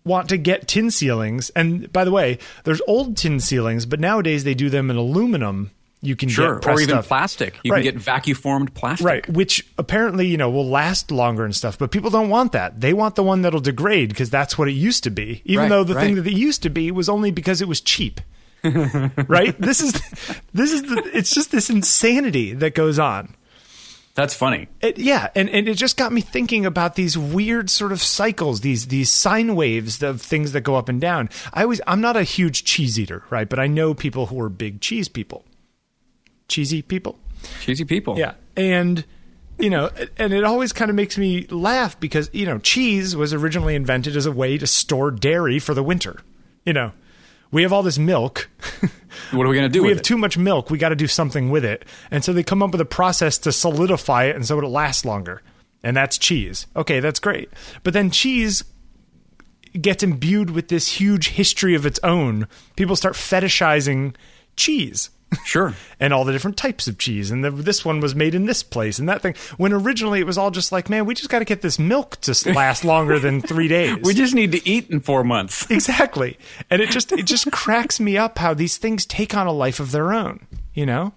want 0.05 0.29
to 0.29 0.37
get 0.37 0.67
tin 0.67 0.91
ceilings. 0.91 1.49
And 1.51 1.91
by 1.93 2.03
the 2.03 2.11
way, 2.11 2.37
there's 2.63 2.81
old 2.87 3.15
tin 3.17 3.39
ceilings, 3.39 3.85
but 3.85 3.99
nowadays 3.99 4.43
they 4.43 4.53
do 4.53 4.69
them 4.69 4.89
in 4.89 4.97
aluminum. 4.97 5.71
You 6.01 6.17
can 6.17 6.27
Sure. 6.27 6.59
get 6.59 6.69
Or 6.69 6.81
even 6.81 7.01
plastic. 7.01 7.59
You 7.63 7.71
Right. 7.71 7.83
can 7.83 7.93
get 7.93 8.01
vacuum 8.03 8.35
formed 8.35 8.73
plastic. 8.73 9.05
Right, 9.07 9.29
which 9.29 9.65
apparently, 9.77 10.27
you 10.27 10.35
know, 10.35 10.49
will 10.49 10.67
last 10.67 11.11
longer 11.11 11.45
and 11.45 11.55
stuff, 11.55 11.77
but 11.77 11.91
people 11.91 12.09
don't 12.09 12.27
want 12.29 12.51
that. 12.51 12.81
They 12.81 12.91
want 12.93 13.15
the 13.15 13.23
one 13.23 13.41
that'll 13.41 13.61
degrade 13.61 14.09
because 14.09 14.29
that's 14.29 14.57
what 14.57 14.67
it 14.67 14.73
used 14.73 15.03
to 15.05 15.09
be. 15.09 15.41
Even 15.45 15.63
Right, 15.63 15.69
though 15.69 15.85
the 15.85 15.95
thing 15.95 16.15
that 16.15 16.27
it 16.27 16.33
used 16.33 16.61
to 16.63 16.69
be 16.69 16.91
was 16.91 17.07
only 17.07 17.31
because 17.31 17.61
it 17.61 17.69
was 17.69 17.79
cheap. 17.79 18.19
right? 19.27 19.59
This 19.59 19.81
is 19.81 19.93
this 20.53 20.71
is 20.71 20.83
the 20.83 21.09
it's 21.13 21.33
just 21.33 21.51
this 21.51 21.69
insanity 21.69 22.53
that 22.53 22.75
goes 22.75 22.99
on. 22.99 23.35
That's 24.15 24.35
funny. 24.35 24.67
It, 24.79 24.99
yeah, 24.99 25.29
and, 25.33 25.49
and 25.49 25.67
it 25.67 25.75
just 25.75 25.97
got 25.97 26.11
me 26.11 26.21
thinking 26.21 26.67
about 26.67 26.95
these 26.95 27.17
weird 27.17 27.71
sort 27.71 27.91
of 27.91 28.01
cycles, 28.01 28.61
these 28.61 28.87
these 28.87 29.11
sine 29.11 29.55
waves 29.55 30.03
of 30.03 30.21
things 30.21 30.51
that 30.51 30.61
go 30.61 30.75
up 30.75 30.87
and 30.87 31.01
down. 31.01 31.29
I 31.51 31.63
always 31.63 31.81
I'm 31.87 31.99
not 31.99 32.15
a 32.15 32.23
huge 32.23 32.63
cheese 32.63 32.99
eater, 32.99 33.23
right? 33.31 33.49
But 33.49 33.59
I 33.59 33.65
know 33.65 33.95
people 33.95 34.27
who 34.27 34.39
are 34.41 34.49
big 34.49 34.81
cheese 34.81 35.07
people. 35.07 35.45
Cheesy 36.47 36.83
people. 36.83 37.17
Cheesy 37.61 37.85
people. 37.85 38.19
Yeah. 38.19 38.35
And 38.55 39.03
you 39.57 39.69
know, 39.69 39.89
and 40.17 40.33
it 40.33 40.43
always 40.43 40.73
kind 40.73 40.89
of 40.89 40.95
makes 40.95 41.17
me 41.17 41.47
laugh 41.47 41.99
because, 41.99 42.29
you 42.33 42.45
know, 42.45 42.59
cheese 42.59 43.15
was 43.15 43.33
originally 43.33 43.75
invented 43.75 44.15
as 44.15 44.25
a 44.25 44.31
way 44.31 44.57
to 44.57 44.67
store 44.67 45.11
dairy 45.11 45.59
for 45.59 45.73
the 45.73 45.83
winter. 45.83 46.19
You 46.65 46.73
know, 46.73 46.91
we 47.51 47.63
have 47.63 47.73
all 47.73 47.83
this 47.83 47.97
milk. 47.97 48.49
What 49.31 49.45
are 49.45 49.49
we 49.49 49.55
going 49.55 49.69
to 49.69 49.73
do 49.73 49.83
we 49.83 49.89
have 49.89 49.99
it? 49.99 50.03
too 50.03 50.17
much 50.17 50.37
milk. 50.37 50.69
We 50.69 50.77
got 50.77 50.89
to 50.89 50.95
do 50.95 51.07
something 51.07 51.49
with 51.49 51.65
it. 51.65 51.85
And 52.11 52.23
so 52.23 52.33
they 52.33 52.43
come 52.43 52.63
up 52.63 52.71
with 52.71 52.81
a 52.81 52.85
process 52.85 53.37
to 53.39 53.51
solidify 53.51 54.25
it 54.25 54.35
and 54.35 54.45
so 54.45 54.59
it 54.59 54.67
lasts 54.67 55.05
longer. 55.05 55.41
And 55.83 55.97
that's 55.97 56.17
cheese. 56.17 56.67
Okay, 56.75 56.99
that's 56.99 57.19
great. 57.19 57.49
But 57.83 57.93
then 57.93 58.09
cheese 58.09 58.63
gets 59.79 60.03
imbued 60.03 60.51
with 60.51 60.67
this 60.67 60.87
huge 60.87 61.29
history 61.29 61.75
of 61.75 61.85
its 61.85 61.99
own. 62.03 62.47
People 62.75 62.95
start 62.95 63.15
fetishizing 63.15 64.15
cheese 64.55 65.09
Sure. 65.45 65.73
and 65.99 66.13
all 66.13 66.25
the 66.25 66.31
different 66.31 66.57
types 66.57 66.87
of 66.87 66.97
cheese. 66.97 67.31
And 67.31 67.43
the, 67.43 67.51
this 67.51 67.85
one 67.85 67.99
was 67.99 68.15
made 68.15 68.35
in 68.35 68.45
this 68.45 68.63
place 68.63 68.99
and 68.99 69.07
that 69.09 69.21
thing. 69.21 69.35
When 69.57 69.73
originally 69.73 70.19
it 70.19 70.25
was 70.25 70.37
all 70.37 70.51
just 70.51 70.71
like, 70.71 70.89
man, 70.89 71.05
we 71.05 71.15
just 71.15 71.29
got 71.29 71.39
to 71.39 71.45
get 71.45 71.61
this 71.61 71.79
milk 71.79 72.17
to 72.21 72.53
last 72.53 72.83
longer 72.85 73.19
than 73.19 73.41
three 73.41 73.67
days. 73.67 73.97
We 74.03 74.13
just 74.13 74.33
need 74.33 74.51
to 74.53 74.69
eat 74.69 74.89
in 74.89 74.99
four 74.99 75.23
months. 75.23 75.65
exactly. 75.71 76.37
And 76.69 76.81
it 76.81 76.89
just 76.89 77.11
it 77.11 77.25
just 77.25 77.51
cracks 77.51 77.99
me 77.99 78.17
up 78.17 78.37
how 78.37 78.53
these 78.53 78.77
things 78.77 79.05
take 79.05 79.35
on 79.35 79.47
a 79.47 79.51
life 79.51 79.79
of 79.79 79.91
their 79.91 80.13
own. 80.13 80.47
You 80.73 80.85
know. 80.85 81.13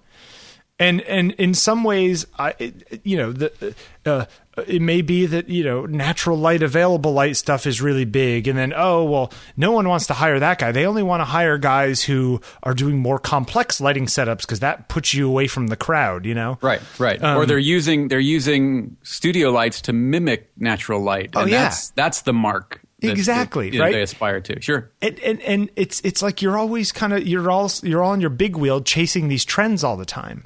And 0.78 1.00
and 1.02 1.32
in 1.32 1.54
some 1.54 1.84
ways, 1.84 2.26
I 2.38 2.72
you 3.02 3.16
know 3.16 3.32
the 3.32 3.74
uh, 4.04 4.26
it 4.66 4.80
may 4.80 5.02
be 5.02 5.26
that 5.26 5.48
you 5.48 5.64
know 5.64 5.86
natural 5.86 6.38
light, 6.38 6.62
available 6.62 7.12
light 7.12 7.36
stuff 7.36 7.66
is 7.66 7.82
really 7.82 8.04
big, 8.04 8.48
and 8.48 8.58
then 8.58 8.72
oh 8.74 9.04
well, 9.04 9.32
no 9.56 9.72
one 9.72 9.88
wants 9.88 10.06
to 10.06 10.14
hire 10.14 10.38
that 10.38 10.58
guy. 10.58 10.72
They 10.72 10.86
only 10.86 11.02
want 11.02 11.20
to 11.20 11.24
hire 11.24 11.58
guys 11.58 12.02
who 12.02 12.40
are 12.62 12.74
doing 12.74 12.98
more 12.98 13.18
complex 13.18 13.80
lighting 13.80 14.06
setups 14.06 14.42
because 14.42 14.60
that 14.60 14.88
puts 14.88 15.14
you 15.14 15.28
away 15.28 15.46
from 15.46 15.66
the 15.66 15.76
crowd. 15.76 16.24
You 16.24 16.34
know, 16.34 16.58
Right, 16.62 16.80
right. 16.98 17.22
Um, 17.22 17.36
or 17.38 17.46
they're 17.46 17.58
using 17.58 18.08
they're 18.08 18.18
using 18.18 18.96
studio 19.02 19.50
lights 19.50 19.82
to 19.82 19.92
mimic 19.92 20.50
natural 20.56 21.00
light. 21.00 21.30
Oh, 21.34 21.42
and 21.42 21.50
yeah. 21.50 21.64
that's 21.64 21.90
that's 21.90 22.22
the 22.22 22.32
mark. 22.32 22.80
that- 23.00 23.10
Exactly, 23.10 23.70
that, 23.70 23.78
right? 23.78 23.92
They 23.92 24.02
aspire 24.02 24.40
to. 24.40 24.60
Sure. 24.62 24.90
and 25.02 25.18
and, 25.20 25.40
and 25.42 25.70
it's 25.76 26.00
it's 26.00 26.22
like 26.22 26.40
you're 26.40 26.56
always 26.56 26.92
kind 26.92 27.12
of 27.12 27.26
you're 27.26 27.50
all 27.50 27.70
you're 27.82 28.02
all 28.02 28.12
on 28.12 28.20
your 28.20 28.30
big 28.30 28.56
wheel 28.56 28.80
chasing 28.80 29.28
these 29.28 29.44
trends 29.44 29.84
all 29.84 29.96
the 29.98 30.06
time 30.06 30.44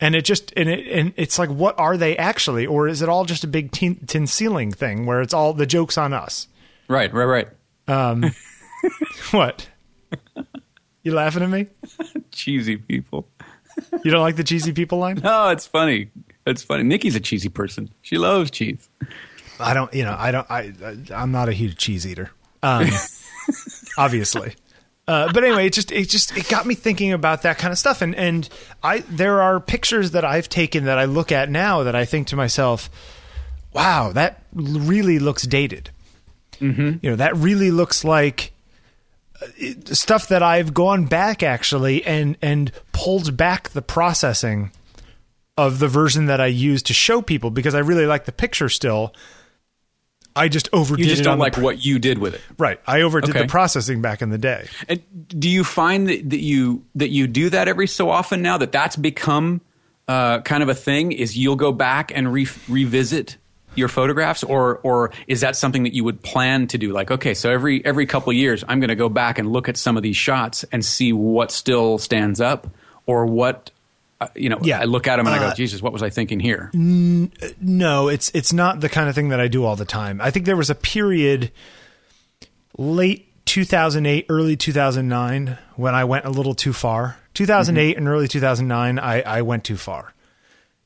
and 0.00 0.14
it 0.14 0.24
just 0.24 0.52
and 0.56 0.68
it 0.68 0.86
and 0.88 1.12
it's 1.16 1.38
like 1.38 1.48
what 1.50 1.78
are 1.78 1.96
they 1.96 2.16
actually 2.16 2.66
or 2.66 2.86
is 2.88 3.02
it 3.02 3.08
all 3.08 3.24
just 3.24 3.44
a 3.44 3.46
big 3.46 3.70
tin, 3.72 3.96
tin 4.06 4.26
ceiling 4.26 4.70
thing 4.72 5.06
where 5.06 5.20
it's 5.22 5.32
all 5.34 5.52
the 5.52 5.66
jokes 5.66 5.96
on 5.98 6.12
us 6.12 6.48
Right, 6.88 7.12
right, 7.12 7.48
right. 7.88 8.32
what 9.30 9.68
you 11.02 11.12
laughing 11.12 11.42
at 11.42 11.50
me 11.50 11.66
Cheesy 12.32 12.76
people. 12.76 13.28
you 14.04 14.10
don't 14.10 14.22
like 14.22 14.36
the 14.36 14.44
cheesy 14.44 14.72
people 14.72 14.98
line 14.98 15.20
no 15.22 15.48
it's 15.50 15.66
funny. 15.66 16.10
It's 16.46 16.62
funny. 16.62 16.84
Nikki's 16.84 17.16
a 17.16 17.20
cheesy 17.20 17.48
person. 17.48 17.90
She 18.02 18.18
loves 18.18 18.50
cheese. 18.50 18.88
i 19.58 19.72
don't 19.74 19.92
you 19.94 20.04
know 20.04 20.14
i 20.18 20.30
don't 20.30 20.48
i 20.50 20.72
I- 20.84 21.14
i'm 21.14 21.32
not 21.32 21.48
a 21.48 21.52
huge 21.52 21.76
cheese 21.78 22.06
eater 22.06 22.30
um 22.62 22.86
obviously 23.98 24.54
uh, 25.08 25.32
but 25.32 25.44
anyway, 25.44 25.66
it 25.66 25.72
just 25.72 25.92
it 25.92 26.08
just 26.08 26.36
it 26.36 26.48
got 26.48 26.66
me 26.66 26.74
thinking 26.74 27.12
about 27.12 27.42
that 27.42 27.58
kind 27.58 27.72
of 27.72 27.78
stuff, 27.78 28.02
and 28.02 28.14
and 28.14 28.48
I 28.82 28.98
there 29.00 29.40
are 29.40 29.60
pictures 29.60 30.10
that 30.12 30.24
I've 30.24 30.48
taken 30.48 30.84
that 30.84 30.98
I 30.98 31.04
look 31.04 31.30
at 31.30 31.48
now 31.48 31.84
that 31.84 31.94
I 31.94 32.04
think 32.04 32.26
to 32.28 32.36
myself, 32.36 32.90
wow, 33.72 34.10
that 34.12 34.42
really 34.52 35.20
looks 35.20 35.44
dated. 35.44 35.90
Mm-hmm. 36.60 36.98
You 37.02 37.10
know, 37.10 37.16
that 37.16 37.36
really 37.36 37.70
looks 37.70 38.02
like 38.02 38.52
uh, 39.40 39.46
stuff 39.94 40.26
that 40.28 40.42
I've 40.42 40.74
gone 40.74 41.06
back 41.06 41.42
actually 41.42 42.04
and 42.04 42.36
and 42.42 42.72
pulled 42.92 43.36
back 43.36 43.70
the 43.70 43.82
processing 43.82 44.72
of 45.56 45.78
the 45.78 45.88
version 45.88 46.26
that 46.26 46.40
I 46.40 46.46
used 46.46 46.86
to 46.86 46.94
show 46.94 47.22
people 47.22 47.50
because 47.50 47.74
I 47.74 47.78
really 47.78 48.06
like 48.06 48.24
the 48.24 48.32
picture 48.32 48.68
still. 48.68 49.14
I 50.36 50.48
just 50.48 50.68
overdid 50.72 51.04
You 51.06 51.10
just 51.10 51.22
it 51.22 51.24
don't 51.24 51.38
the 51.38 51.42
like 51.42 51.56
what 51.56 51.84
you 51.84 51.98
did 51.98 52.18
with 52.18 52.34
it. 52.34 52.42
right. 52.58 52.78
I 52.86 53.00
overdid 53.00 53.30
Okay. 53.30 53.42
the 53.42 53.48
processing 53.48 54.02
back 54.02 54.20
in 54.22 54.28
the 54.30 54.38
day. 54.38 54.68
And 54.88 55.02
do 55.28 55.48
you 55.48 55.64
find 55.64 56.08
that, 56.08 56.30
that 56.30 56.40
you 56.42 56.84
that 56.94 57.08
you 57.08 57.26
do 57.26 57.50
that 57.50 57.66
every 57.68 57.86
so 57.88 58.10
often 58.10 58.42
now? 58.42 58.58
That 58.58 58.70
that's 58.70 58.96
become 58.96 59.62
uh, 60.06 60.40
kind 60.42 60.62
of 60.62 60.68
a 60.68 60.74
thing. 60.74 61.12
Is 61.12 61.36
you'll 61.36 61.56
go 61.56 61.72
back 61.72 62.12
and 62.14 62.32
re- 62.32 62.46
revisit 62.68 63.36
your 63.74 63.88
photographs, 63.88 64.42
or 64.44 64.78
or 64.82 65.10
is 65.26 65.40
that 65.40 65.56
something 65.56 65.82
that 65.82 65.94
you 65.94 66.04
would 66.04 66.22
plan 66.22 66.66
to 66.68 66.78
do? 66.78 66.92
Like, 66.92 67.10
okay, 67.10 67.34
so 67.34 67.50
every 67.50 67.84
every 67.84 68.06
couple 68.06 68.32
years, 68.32 68.62
I'm 68.68 68.78
going 68.80 68.88
to 68.88 68.94
go 68.94 69.08
back 69.08 69.38
and 69.38 69.50
look 69.50 69.68
at 69.68 69.76
some 69.76 69.96
of 69.96 70.02
these 70.02 70.16
shots 70.16 70.64
and 70.72 70.84
see 70.84 71.12
what 71.12 71.50
still 71.50 71.98
stands 71.98 72.40
up, 72.40 72.68
or 73.06 73.26
what. 73.26 73.70
Uh, 74.20 74.28
you 74.34 74.48
know, 74.48 74.58
Yeah. 74.62 74.80
I 74.80 74.84
look 74.84 75.06
at 75.06 75.16
them 75.16 75.26
and 75.26 75.34
I 75.34 75.38
Uh, 75.38 75.50
go, 75.50 75.54
Jesus, 75.54 75.82
what 75.82 75.92
was 75.92 76.02
I 76.02 76.08
thinking 76.10 76.40
here? 76.40 76.70
No, 76.74 78.08
it's 78.08 78.30
it's 78.34 78.52
not 78.52 78.80
the 78.80 78.88
kind 78.88 79.08
of 79.08 79.14
thing 79.14 79.28
that 79.28 79.40
I 79.40 79.48
do 79.48 79.64
all 79.64 79.76
the 79.76 79.84
time. 79.84 80.20
I 80.22 80.30
think 80.30 80.46
there 80.46 80.56
was 80.56 80.70
a 80.70 80.74
period 80.74 81.50
late 82.78 83.28
2008, 83.46 84.26
early 84.28 84.56
2009 84.56 85.58
when 85.76 85.94
I 85.94 86.04
went 86.04 86.24
a 86.24 86.30
little 86.30 86.54
too 86.54 86.72
far. 86.72 87.16
2008 87.34 87.96
and 87.96 88.08
early 88.08 88.28
2009, 88.28 88.98
I, 88.98 89.20
I 89.22 89.42
went 89.42 89.64
too 89.64 89.76
far. 89.76 90.12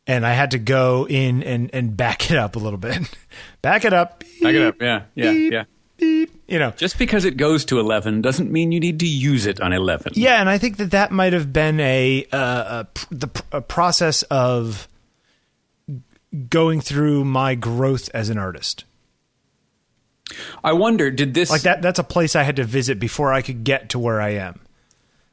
And 0.06 0.26
I 0.26 0.32
had 0.32 0.50
to 0.52 0.58
go 0.58 1.06
in 1.08 1.42
and, 1.44 1.70
and 1.72 1.96
back 1.96 2.30
it 2.30 2.36
up 2.36 2.56
a 2.56 2.58
little 2.58 2.78
bit. 2.78 2.98
back 3.62 3.84
it 3.84 3.92
up. 3.92 4.24
Back 4.42 4.54
it 4.54 4.62
up. 4.62 4.80
Yeah, 4.80 5.02
yeah, 5.14 5.32
beep, 5.32 5.52
yeah. 5.52 5.64
Beep, 6.00 6.30
you 6.48 6.58
know. 6.58 6.70
Just 6.72 6.98
because 6.98 7.24
it 7.24 7.36
goes 7.36 7.64
to 7.66 7.78
11 7.78 8.22
doesn't 8.22 8.50
mean 8.50 8.72
you 8.72 8.80
need 8.80 8.98
to 9.00 9.06
use 9.06 9.46
it 9.46 9.60
on 9.60 9.72
11. 9.72 10.12
Yeah, 10.16 10.40
and 10.40 10.48
I 10.48 10.58
think 10.58 10.78
that 10.78 10.90
that 10.90 11.12
might 11.12 11.32
have 11.32 11.52
been 11.52 11.78
a, 11.80 12.26
uh, 12.32 12.84
a, 12.84 13.14
the, 13.14 13.42
a 13.52 13.60
process 13.60 14.22
of 14.24 14.88
going 16.48 16.80
through 16.80 17.24
my 17.24 17.54
growth 17.54 18.08
as 18.14 18.30
an 18.30 18.38
artist. 18.38 18.84
I 20.62 20.72
wonder, 20.72 21.10
did 21.10 21.34
this 21.34 21.50
like 21.50 21.62
that 21.62 21.82
that's 21.82 21.98
a 21.98 22.04
place 22.04 22.36
I 22.36 22.44
had 22.44 22.56
to 22.56 22.64
visit 22.64 23.00
before 23.00 23.32
I 23.32 23.42
could 23.42 23.64
get 23.64 23.88
to 23.90 23.98
where 23.98 24.20
I 24.20 24.30
am. 24.30 24.60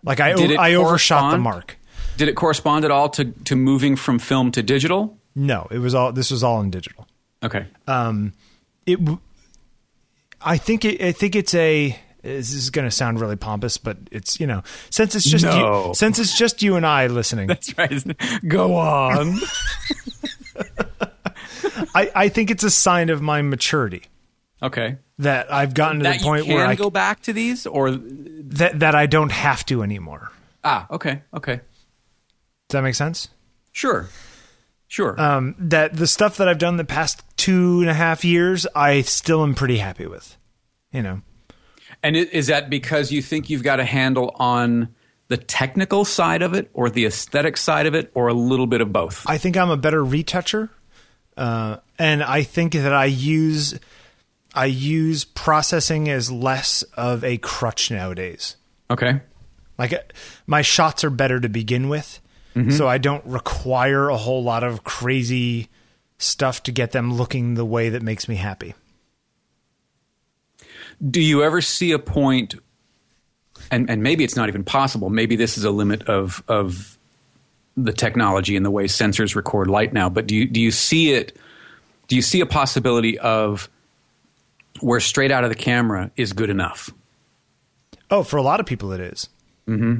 Like 0.03 0.19
I 0.19 0.31
it 0.31 0.57
I 0.57 0.73
overshot 0.73 1.31
the 1.31 1.37
mark. 1.37 1.77
Did 2.17 2.29
it 2.29 2.35
correspond 2.35 2.83
at 2.83 2.89
all 2.89 3.09
to, 3.09 3.25
to 3.25 3.55
moving 3.55 3.95
from 3.95 4.17
film 4.17 4.51
to 4.53 4.63
digital? 4.63 5.17
No, 5.35 5.67
it 5.69 5.77
was 5.77 5.93
all 5.93 6.11
this 6.11 6.31
was 6.31 6.43
all 6.43 6.61
in 6.61 6.71
digital. 6.71 7.07
Okay. 7.43 7.67
It 8.87 8.95
w- 8.99 9.19
I 10.41 10.57
think 10.57 10.85
it, 10.85 11.01
I 11.01 11.11
think 11.11 11.35
it's 11.35 11.53
a 11.53 11.97
this 12.21 12.51
is 12.53 12.69
going 12.69 12.85
to 12.85 12.91
sound 12.91 13.19
really 13.21 13.35
pompous, 13.35 13.77
but 13.77 13.97
it's 14.11 14.39
you 14.39 14.47
know 14.47 14.63
since 14.89 15.15
it's 15.15 15.25
just 15.25 15.45
No. 15.45 15.87
you, 15.87 15.93
since 15.93 16.19
it's 16.19 16.37
just 16.37 16.61
you 16.61 16.75
and 16.75 16.85
I 16.85 17.07
listening, 17.07 17.47
That's 17.47 17.77
right. 17.77 18.03
Go 18.47 18.75
on. 18.75 19.35
I, 21.95 22.11
I 22.15 22.29
think 22.29 22.51
it's 22.51 22.63
a 22.63 22.71
sign 22.71 23.09
of 23.09 23.21
my 23.21 23.41
maturity 23.41 24.03
okay. 24.61 24.97
that 25.19 25.51
I've 25.51 25.73
gotten 25.73 25.99
to 25.99 26.03
That 26.03 26.19
the 26.19 26.25
point 26.25 26.45
you 26.45 26.53
can 26.53 26.55
where 26.55 26.65
I 26.67 26.75
go 26.75 26.89
back 26.89 27.21
to 27.23 27.33
these 27.33 27.65
or 27.65 27.91
that 27.91 28.79
that 28.79 28.95
I 28.95 29.05
don't 29.05 29.31
have 29.31 29.65
to 29.67 29.83
anymore. 29.83 30.31
ah, 30.63 30.87
okay. 30.91 31.21
Okay. 31.33 31.55
Does 31.55 32.73
that 32.73 32.81
make 32.81 32.95
sense? 32.95 33.29
Sure. 33.71 34.09
Sure. 34.87 35.19
Um, 35.19 35.55
that 35.59 35.95
the 35.95 36.07
stuff 36.07 36.37
that 36.37 36.47
I've 36.47 36.59
done 36.59 36.77
the 36.77 36.85
past 36.85 37.23
two 37.35 37.81
and 37.81 37.89
a 37.89 37.93
half 37.93 38.23
years, 38.23 38.65
I 38.75 39.01
still 39.01 39.43
am 39.43 39.53
pretty 39.53 39.77
happy 39.77 40.07
with. 40.07 40.37
You 40.91 41.03
know, 41.03 41.21
and 42.01 42.15
is 42.15 42.47
that 42.47 42.69
because 42.69 43.11
you 43.11 43.21
think 43.21 43.49
you've 43.49 43.63
got 43.63 43.79
a 43.79 43.85
handle 43.85 44.33
on 44.39 44.95
the 45.27 45.37
technical 45.37 46.05
side 46.05 46.41
of 46.41 46.53
it 46.53 46.69
or 46.73 46.89
the 46.89 47.05
aesthetic 47.05 47.57
side 47.57 47.85
of 47.85 47.93
it 47.93 48.09
or 48.13 48.29
a 48.29 48.33
little 48.33 48.67
bit 48.67 48.79
of 48.79 48.93
both? 48.93 49.29
I 49.29 49.37
think 49.37 49.57
I'm 49.57 49.69
a 49.69 49.77
better 49.77 50.03
retoucher, 50.03 50.69
uh, 51.35 51.77
and 51.99 52.23
I 52.23 52.43
think 52.43 52.73
that 52.73 52.93
I 52.93 53.05
use 53.05 53.77
I 54.55 54.65
use 54.65 55.25
processing 55.25 56.09
as 56.09 56.31
less 56.31 56.83
of 56.93 57.23
a 57.23 57.37
crutch 57.37 57.91
nowadays. 57.91 58.55
okay. 58.89 59.21
Like 59.77 59.93
uh, 59.93 59.99
my 60.47 60.63
shots 60.63 61.03
are 61.03 61.11
better 61.11 61.39
to 61.39 61.49
begin 61.49 61.89
with, 61.89 62.19
so 62.71 62.87
I 62.87 62.97
don't 62.97 63.25
require 63.25 64.09
a 64.09 64.17
whole 64.17 64.43
lot 64.43 64.63
of 64.63 64.83
crazy 64.83 65.69
stuff 66.17 66.63
to 66.63 66.71
get 66.71 66.91
them 66.91 67.13
looking 67.13 67.53
the 67.53 67.65
way 67.65 67.89
that 67.89 68.01
makes 68.01 68.27
me 68.27 68.35
happy. 68.35 68.73
Do 71.09 71.21
you 71.21 71.43
ever 71.43 71.61
see 71.61 71.91
a 71.91 71.99
point, 71.99 72.55
and, 73.69 73.89
and 73.89 74.01
maybe 74.01 74.23
it's 74.23 74.35
not 74.35 74.49
even 74.49 74.63
possible, 74.63 75.09
maybe 75.09 75.35
this 75.35 75.57
is 75.57 75.63
a 75.63 75.71
limit 75.71 76.09
of, 76.09 76.43
of 76.47 76.97
the 77.75 77.93
technology 77.93 78.55
and 78.55 78.65
the 78.65 78.71
way 78.71 78.85
sensors 78.85 79.35
record 79.35 79.67
light 79.67 79.93
now, 79.93 80.09
but 80.09 80.25
do 80.25 80.35
you, 80.35 80.47
do 80.47 80.59
you 80.59 80.71
see 80.71 81.11
it, 81.13 81.37
do 82.07 82.15
you 82.15 82.23
see 82.23 82.41
a 82.41 82.47
possibility 82.47 83.19
of 83.19 83.69
where 84.79 84.99
straight 84.99 85.31
out 85.31 85.43
of 85.43 85.51
the 85.51 85.55
camera 85.55 86.09
is 86.15 86.33
good 86.33 86.49
enough? 86.49 86.89
Oh, 88.09 88.23
for 88.23 88.37
a 88.37 88.41
lot 88.41 88.59
of 88.59 88.65
people, 88.65 88.91
it 88.93 89.01
is. 89.01 89.29
Mm-hmm. 89.67 89.99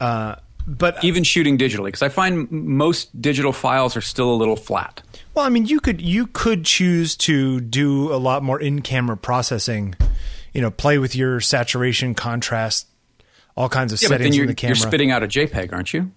Uh, 0.00 0.36
but 0.66 0.96
uh, 0.96 1.00
Even 1.02 1.24
shooting 1.24 1.58
digitally, 1.58 1.86
because 1.86 2.02
I 2.02 2.08
find 2.08 2.50
most 2.50 3.20
digital 3.20 3.52
files 3.52 3.96
are 3.96 4.00
still 4.00 4.32
a 4.32 4.36
little 4.36 4.56
flat. 4.56 5.02
Well, 5.34 5.44
I 5.44 5.48
mean, 5.48 5.66
you 5.66 5.80
could 5.80 6.00
you 6.00 6.26
could 6.26 6.64
choose 6.64 7.16
to 7.16 7.60
do 7.60 8.12
a 8.12 8.16
lot 8.16 8.42
more 8.42 8.60
in-camera 8.60 9.16
processing. 9.16 9.94
You 10.52 10.60
know, 10.60 10.70
play 10.70 10.98
with 10.98 11.16
your 11.16 11.40
saturation, 11.40 12.14
contrast, 12.14 12.86
all 13.56 13.68
kinds 13.68 13.92
of 13.92 14.02
Yeah, 14.02 14.08
but 14.08 14.12
then 14.12 14.18
settings 14.20 14.36
you're, 14.36 14.44
in 14.44 14.48
the 14.48 14.54
camera. 14.54 14.76
you're 14.76 14.86
spitting 14.86 15.10
out 15.10 15.22
a 15.22 15.26
JPEG, 15.26 15.72
aren't 15.72 15.94
you? 15.94 16.12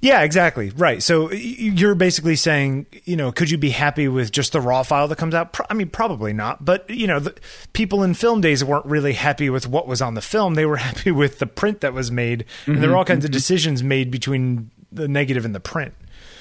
Yeah, 0.00 0.22
exactly. 0.22 0.70
Right. 0.70 1.02
So 1.02 1.30
you're 1.32 1.94
basically 1.94 2.36
saying, 2.36 2.86
you 3.04 3.16
know, 3.16 3.32
could 3.32 3.50
you 3.50 3.58
be 3.58 3.70
happy 3.70 4.06
with 4.08 4.30
just 4.32 4.52
the 4.52 4.60
raw 4.60 4.82
file 4.82 5.08
that 5.08 5.16
comes 5.16 5.34
out? 5.34 5.52
Pro- 5.52 5.66
I 5.70 5.74
mean, 5.74 5.88
probably 5.88 6.32
not. 6.32 6.64
But 6.64 6.88
you 6.90 7.06
know, 7.06 7.20
the, 7.20 7.34
people 7.72 8.02
in 8.02 8.14
film 8.14 8.40
days 8.40 8.62
weren't 8.64 8.86
really 8.86 9.14
happy 9.14 9.50
with 9.50 9.66
what 9.66 9.86
was 9.86 10.00
on 10.02 10.14
the 10.14 10.20
film. 10.22 10.54
They 10.54 10.66
were 10.66 10.76
happy 10.88 11.10
with 11.10 11.38
the 11.38 11.46
print 11.46 11.80
that 11.80 11.92
was 11.94 12.10
made, 12.10 12.44
and 12.66 12.82
there 12.82 12.90
were 12.90 12.96
all 12.96 13.04
kinds 13.04 13.24
of 13.24 13.30
decisions 13.30 13.82
made 13.82 14.10
between 14.10 14.70
the 14.92 15.08
negative 15.08 15.44
and 15.44 15.54
the 15.54 15.60
print. 15.60 15.94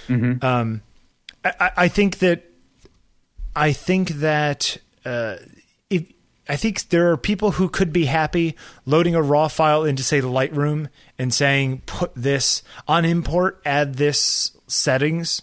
Um, 0.09 0.81
I- 1.43 1.53
I, 1.59 1.71
I 1.77 1.87
think 1.87 2.19
that 2.19 2.43
I 3.55 3.71
think 3.71 4.09
that 4.09 4.77
uh, 5.05 5.37
if 5.89 6.03
I 6.49 6.55
think 6.55 6.89
there 6.89 7.11
are 7.11 7.17
people 7.17 7.51
who 7.51 7.69
could 7.69 7.93
be 7.93 8.05
happy 8.05 8.55
loading 8.85 9.15
a 9.15 9.21
raw 9.21 9.47
file 9.47 9.83
into 9.85 10.03
say 10.03 10.21
Lightroom 10.21 10.89
and 11.23 11.33
saying 11.33 11.81
put 11.87 12.11
this 12.15 12.61
on 12.87 13.03
import, 13.05 13.59
add 13.65 13.95
this 13.95 14.51
settings, 14.67 15.41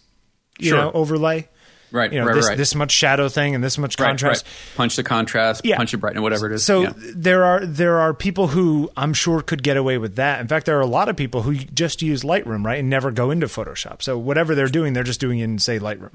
you 0.61 0.69
Sure. 0.71 0.79
know, 0.79 0.91
overlay. 0.93 1.49
Right, 1.93 2.13
You 2.13 2.21
know, 2.21 2.27
right, 2.27 2.37
this 2.37 2.47
right. 2.47 2.57
this 2.57 2.77
much 2.77 2.93
shadow 2.93 3.29
thing 3.29 3.57
and 3.57 3.65
this 3.65 3.77
much 3.77 3.97
contrast. 3.97 4.47
right. 4.47 4.77
Punch 4.77 4.95
the 4.95 5.03
contrast, 5.03 5.65
Yeah. 5.65 5.77
punch 5.77 5.91
the 5.91 5.99
brightness, 5.99 6.23
whatever 6.23 6.47
it 6.47 6.53
is. 6.53 6.65
So 6.65 6.83
Yeah. 6.83 6.93
there 6.97 7.45
are 7.45 7.67
there 7.67 7.99
are 7.99 8.15
people 8.15 8.47
who 8.49 8.93
I'm 8.97 9.13
sure 9.13 9.43
could 9.43 9.65
get 9.65 9.77
away 9.77 9.99
with 9.99 10.15
that. 10.15 10.41
In 10.41 10.47
fact, 10.47 10.67
there 10.67 10.79
are 10.79 10.83
a 10.83 10.87
lot 10.87 11.09
of 11.09 11.17
people 11.17 11.43
who 11.43 11.55
just 11.57 12.01
use 12.01 12.23
Lightroom, 12.23 12.65
right, 12.65 12.79
and 12.79 12.89
never 12.89 13.11
go 13.11 13.33
into 13.33 13.49
Photoshop. 13.49 14.03
So 14.03 14.17
whatever 14.17 14.55
they're 14.55 14.69
doing, 14.69 14.93
they're 14.93 15.03
just 15.03 15.19
doing 15.19 15.41
in 15.41 15.59
say 15.59 15.81
Lightroom 15.81 16.13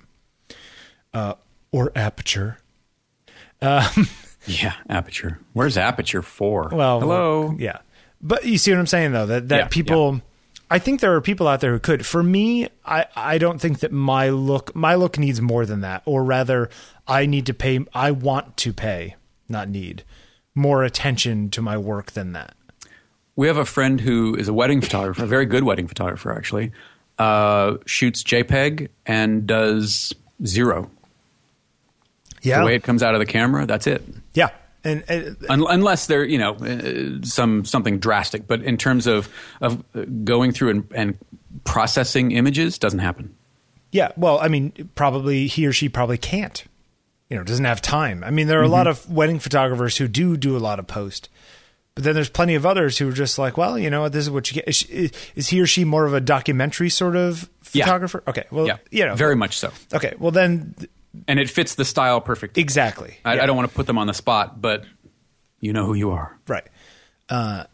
uh, 1.14 1.34
or 1.74 1.92
Aperture. 1.94 2.60
Yeah, 4.48 4.74
aperture. 4.88 5.40
Where's 5.54 5.76
aperture 5.76 6.22
for? 6.22 6.70
Well, 6.72 7.00
hello. 7.00 7.56
yeah, 7.58 7.80
but 8.26 8.44
you 8.46 8.58
see 8.58 8.72
what 8.72 8.80
I'm 8.80 8.88
saying 8.88 9.12
though 9.14 9.26
that 9.28 9.48
that 9.50 9.58
Yeah, 9.58 9.68
people. 9.70 10.22
I 10.70 10.80
think 10.80 11.00
there 11.00 11.14
are 11.14 11.22
people 11.22 11.48
out 11.48 11.62
there 11.62 11.72
who 11.74 11.80
could. 11.80 12.06
For 12.08 12.24
me, 12.24 12.68
I, 12.84 13.06
I 13.16 13.38
don't 13.38 13.62
think 13.62 13.80
that 13.82 13.92
my 13.92 14.30
look 14.30 14.76
my 14.76 14.96
look 14.96 15.20
needs 15.20 15.40
more 15.40 15.64
than 15.66 15.82
that, 15.82 16.02
or 16.06 16.24
rather, 16.24 16.70
I 17.08 17.28
need 17.28 17.46
to 17.46 17.54
pay. 17.54 17.86
I 17.94 18.10
want 18.12 18.58
to 18.58 18.74
pay, 18.74 19.16
not 19.48 19.70
need, 19.70 20.04
more 20.56 20.84
attention 20.84 21.52
to 21.52 21.62
my 21.62 21.78
work 21.78 22.14
than 22.14 22.34
that. 22.34 22.56
We 23.36 23.46
have 23.48 23.58
a 23.58 23.66
friend 23.66 24.02
who 24.02 24.34
is 24.36 24.48
a 24.48 24.54
wedding 24.54 24.82
photographer, 24.82 25.24
a 25.24 25.28
very 25.28 25.46
good 25.46 25.64
wedding 25.64 25.88
photographer, 25.88 26.36
actually. 26.36 26.72
Uh, 27.20 27.78
shoots 27.86 28.24
JPEG 28.24 28.90
and 29.06 29.46
does 29.46 30.14
zero. 30.46 30.90
Yeah, 32.42 32.60
The 32.62 32.66
way 32.66 32.76
it 32.76 32.84
comes 32.84 33.04
out 33.04 33.14
of 33.14 33.20
the 33.20 33.26
camera, 33.26 33.66
that's 33.66 33.88
it. 33.88 34.04
yeah, 34.34 34.50
and, 34.86 35.04
and 35.08 35.38
unless 35.50 36.08
they're 36.08 36.24
you 36.26 36.38
know 36.38 36.54
uh, 36.56 37.26
some 37.26 37.66
something 37.66 38.00
drastic, 38.00 38.48
but 38.48 38.62
in 38.64 38.78
terms 38.78 39.08
of 39.08 39.28
of 39.62 39.84
uh, 39.96 40.06
going 40.24 40.52
through 40.52 40.70
and, 40.70 40.88
and 40.96 41.18
processing 41.64 42.32
images, 42.32 42.78
doesn't 42.78 43.00
happen. 43.00 43.36
Yeah, 43.92 44.12
well, 44.18 44.40
I 44.40 44.48
mean, 44.50 44.90
probably 44.96 45.48
he 45.48 45.66
or 45.68 45.72
she 45.74 45.90
probably 45.90 46.18
can't. 46.18 46.64
You 47.30 47.38
know, 47.38 47.44
doesn't 47.44 47.66
have 47.66 47.82
time. 47.82 48.24
I 48.24 48.30
mean, 48.30 48.48
there 48.48 48.60
are 48.60 48.64
a 48.64 48.68
lot 48.68 48.88
of 48.88 49.10
wedding 49.10 49.40
photographers 49.40 49.98
who 49.98 50.08
do 50.08 50.38
do 50.38 50.56
a 50.56 50.60
lot 50.60 50.78
of 50.80 50.86
post, 50.86 51.30
but 51.96 52.04
then 52.04 52.14
there's 52.14 52.30
plenty 52.30 52.54
of 52.56 52.66
others 52.68 52.98
who 53.00 53.10
are 53.10 53.14
just 53.14 53.40
like, 53.40 53.58
well, 53.58 53.80
you 53.80 53.90
know, 53.90 54.02
what, 54.02 54.12
this 54.12 54.26
is 54.26 54.30
what 54.30 54.50
you 54.52 54.56
get. 54.56 54.68
Is, 54.68 54.76
she- 54.76 55.12
is 55.36 55.48
he 55.48 55.60
or 55.60 55.66
she 55.66 55.86
more 55.86 56.06
of 56.06 56.14
a 56.14 56.22
documentary 56.22 56.90
sort 56.90 57.16
of 57.16 57.50
Yeah. 57.74 57.86
photographer? 57.86 58.22
Okay, 58.28 58.44
well, 58.52 58.68
Yeah, 58.68 58.78
you 58.92 59.06
know, 59.06 59.16
very 59.16 59.36
much 59.36 59.58
so, 59.58 59.72
Okay, 59.94 60.14
well 60.20 60.32
then, 60.32 60.76
and 61.28 61.40
it 61.40 61.50
fits 61.50 61.76
the 61.76 61.86
style 61.86 62.22
perfectly. 62.22 62.62
exactly. 62.62 63.18
I, 63.24 63.36
Yeah. 63.36 63.44
I 63.44 63.46
don't 63.46 63.56
want 63.56 63.70
to 63.70 63.76
put 63.76 63.88
them 63.88 63.98
on 63.98 64.08
the 64.08 64.14
spot, 64.14 64.62
but 64.62 64.86
you 65.60 65.74
know 65.74 65.86
who 65.86 65.94
you 65.94 66.12
are. 66.12 66.38
Right. 66.48 66.68
Uh, 67.30 67.66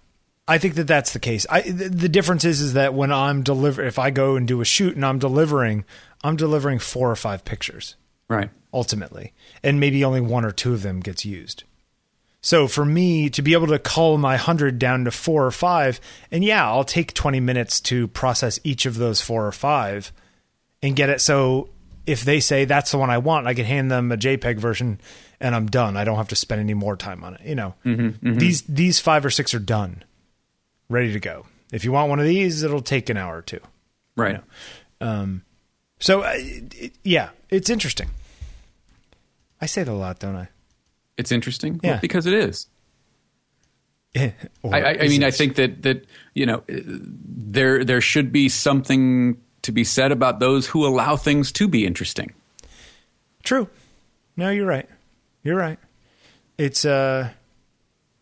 I 0.47 0.57
think 0.57 0.75
that 0.75 0.87
that's 0.87 1.13
the 1.13 1.19
case. 1.19 1.45
I 1.49 1.61
the, 1.61 1.89
the 1.89 2.09
difference 2.09 2.43
is 2.45 2.61
is 2.61 2.73
that 2.73 2.93
when 2.93 3.11
I'm 3.11 3.43
deliver, 3.43 3.83
if 3.83 3.99
I 3.99 4.09
go 4.11 4.35
and 4.35 4.47
do 4.47 4.61
a 4.61 4.65
shoot 4.65 4.95
and 4.95 5.05
I'm 5.05 5.19
delivering, 5.19 5.85
I'm 6.23 6.35
delivering 6.35 6.79
four 6.79 7.09
or 7.09 7.15
five 7.15 7.45
pictures. 7.45 7.95
Right. 8.29 8.49
ultimately, 8.73 9.33
and 9.61 9.77
maybe 9.81 10.05
only 10.05 10.21
one 10.21 10.45
or 10.45 10.51
two 10.51 10.71
of 10.73 10.83
them 10.83 11.01
gets 11.01 11.25
used. 11.25 11.65
So 12.39 12.67
for 12.69 12.85
me 12.85 13.29
to 13.29 13.41
be 13.41 13.51
able 13.51 13.67
to 13.67 13.77
cull 13.77 14.17
my 14.17 14.31
100 14.35 14.79
down 14.79 15.03
to 15.03 15.11
4 15.11 15.45
or 15.45 15.51
5, 15.51 15.99
and 16.31 16.43
yeah, 16.43 16.65
I'll 16.65 16.85
take 16.85 17.13
20 17.13 17.39
minutes 17.41 17.79
to 17.81 18.07
process 18.07 18.57
each 18.63 18.85
of 18.85 18.95
those 18.95 19.21
4 19.21 19.45
or 19.45 19.51
5 19.51 20.13
and 20.81 20.95
get 20.95 21.09
it 21.09 21.19
so 21.21 21.69
if 22.05 22.23
they 22.23 22.39
say 22.39 22.65
that's 22.65 22.91
the 22.91 22.97
one 22.97 23.09
I 23.09 23.17
want, 23.17 23.47
I 23.47 23.53
can 23.53 23.65
hand 23.65 23.91
them 23.91 24.11
a 24.11 24.17
JPEG 24.17 24.57
version 24.57 24.99
and 25.39 25.55
I'm 25.55 25.67
done. 25.67 25.97
I 25.97 26.03
don't 26.03 26.17
have 26.17 26.27
to 26.29 26.35
spend 26.35 26.61
any 26.61 26.73
more 26.73 26.95
time 26.95 27.23
on 27.23 27.35
it. 27.35 27.41
You 27.45 27.55
know, 27.55 27.75
Mm-hmm, 27.85 28.37
these 28.37 28.61
these 28.63 28.99
five 28.99 29.25
or 29.25 29.29
six 29.29 29.53
are 29.53 29.59
done, 29.59 30.03
ready 30.89 31.13
to 31.13 31.19
go. 31.19 31.45
If 31.71 31.83
you 31.85 31.91
want 31.91 32.09
one 32.09 32.19
of 32.19 32.25
these, 32.25 32.63
it'll 32.63 32.81
take 32.81 33.09
an 33.09 33.17
hour 33.17 33.37
or 33.37 33.41
two. 33.41 33.59
Right. 34.15 34.41
So, 35.99 36.21
uh, 36.21 36.31
it, 36.35 36.93
yeah, 37.03 37.29
it's 37.49 37.69
interesting. 37.69 38.09
I 39.61 39.67
say 39.67 39.83
that 39.83 39.91
a 39.91 39.93
lot, 39.93 40.19
don't 40.19 40.35
I? 40.35 40.49
It's 41.17 41.31
interesting. 41.31 41.79
Yeah. 41.83 41.91
Well, 41.91 41.99
because 42.01 42.25
it 42.25 42.33
is. 42.33 42.67
I, 44.15 44.33
I, 44.63 44.97
I 45.01 45.07
mean, 45.07 45.23
I 45.23 45.31
think 45.31 45.55
that 45.55 45.83
that 45.83 46.05
you 46.33 46.45
know 46.45 46.63
there 46.67 47.85
there 47.85 48.01
should 48.01 48.31
be 48.33 48.49
something 48.49 49.37
to 49.63 49.71
be 49.71 49.83
said 49.83 50.11
about 50.11 50.39
those 50.39 50.67
who 50.67 50.85
allow 50.85 51.15
things 51.15 51.51
to 51.53 51.67
be 51.67 51.85
interesting. 51.85 52.33
True. 53.43 53.67
No, 54.35 54.49
you're 54.49 54.65
right. 54.65 54.87
You're 55.43 55.57
right. 55.57 55.79
It's 56.57 56.85
uh 56.85 57.29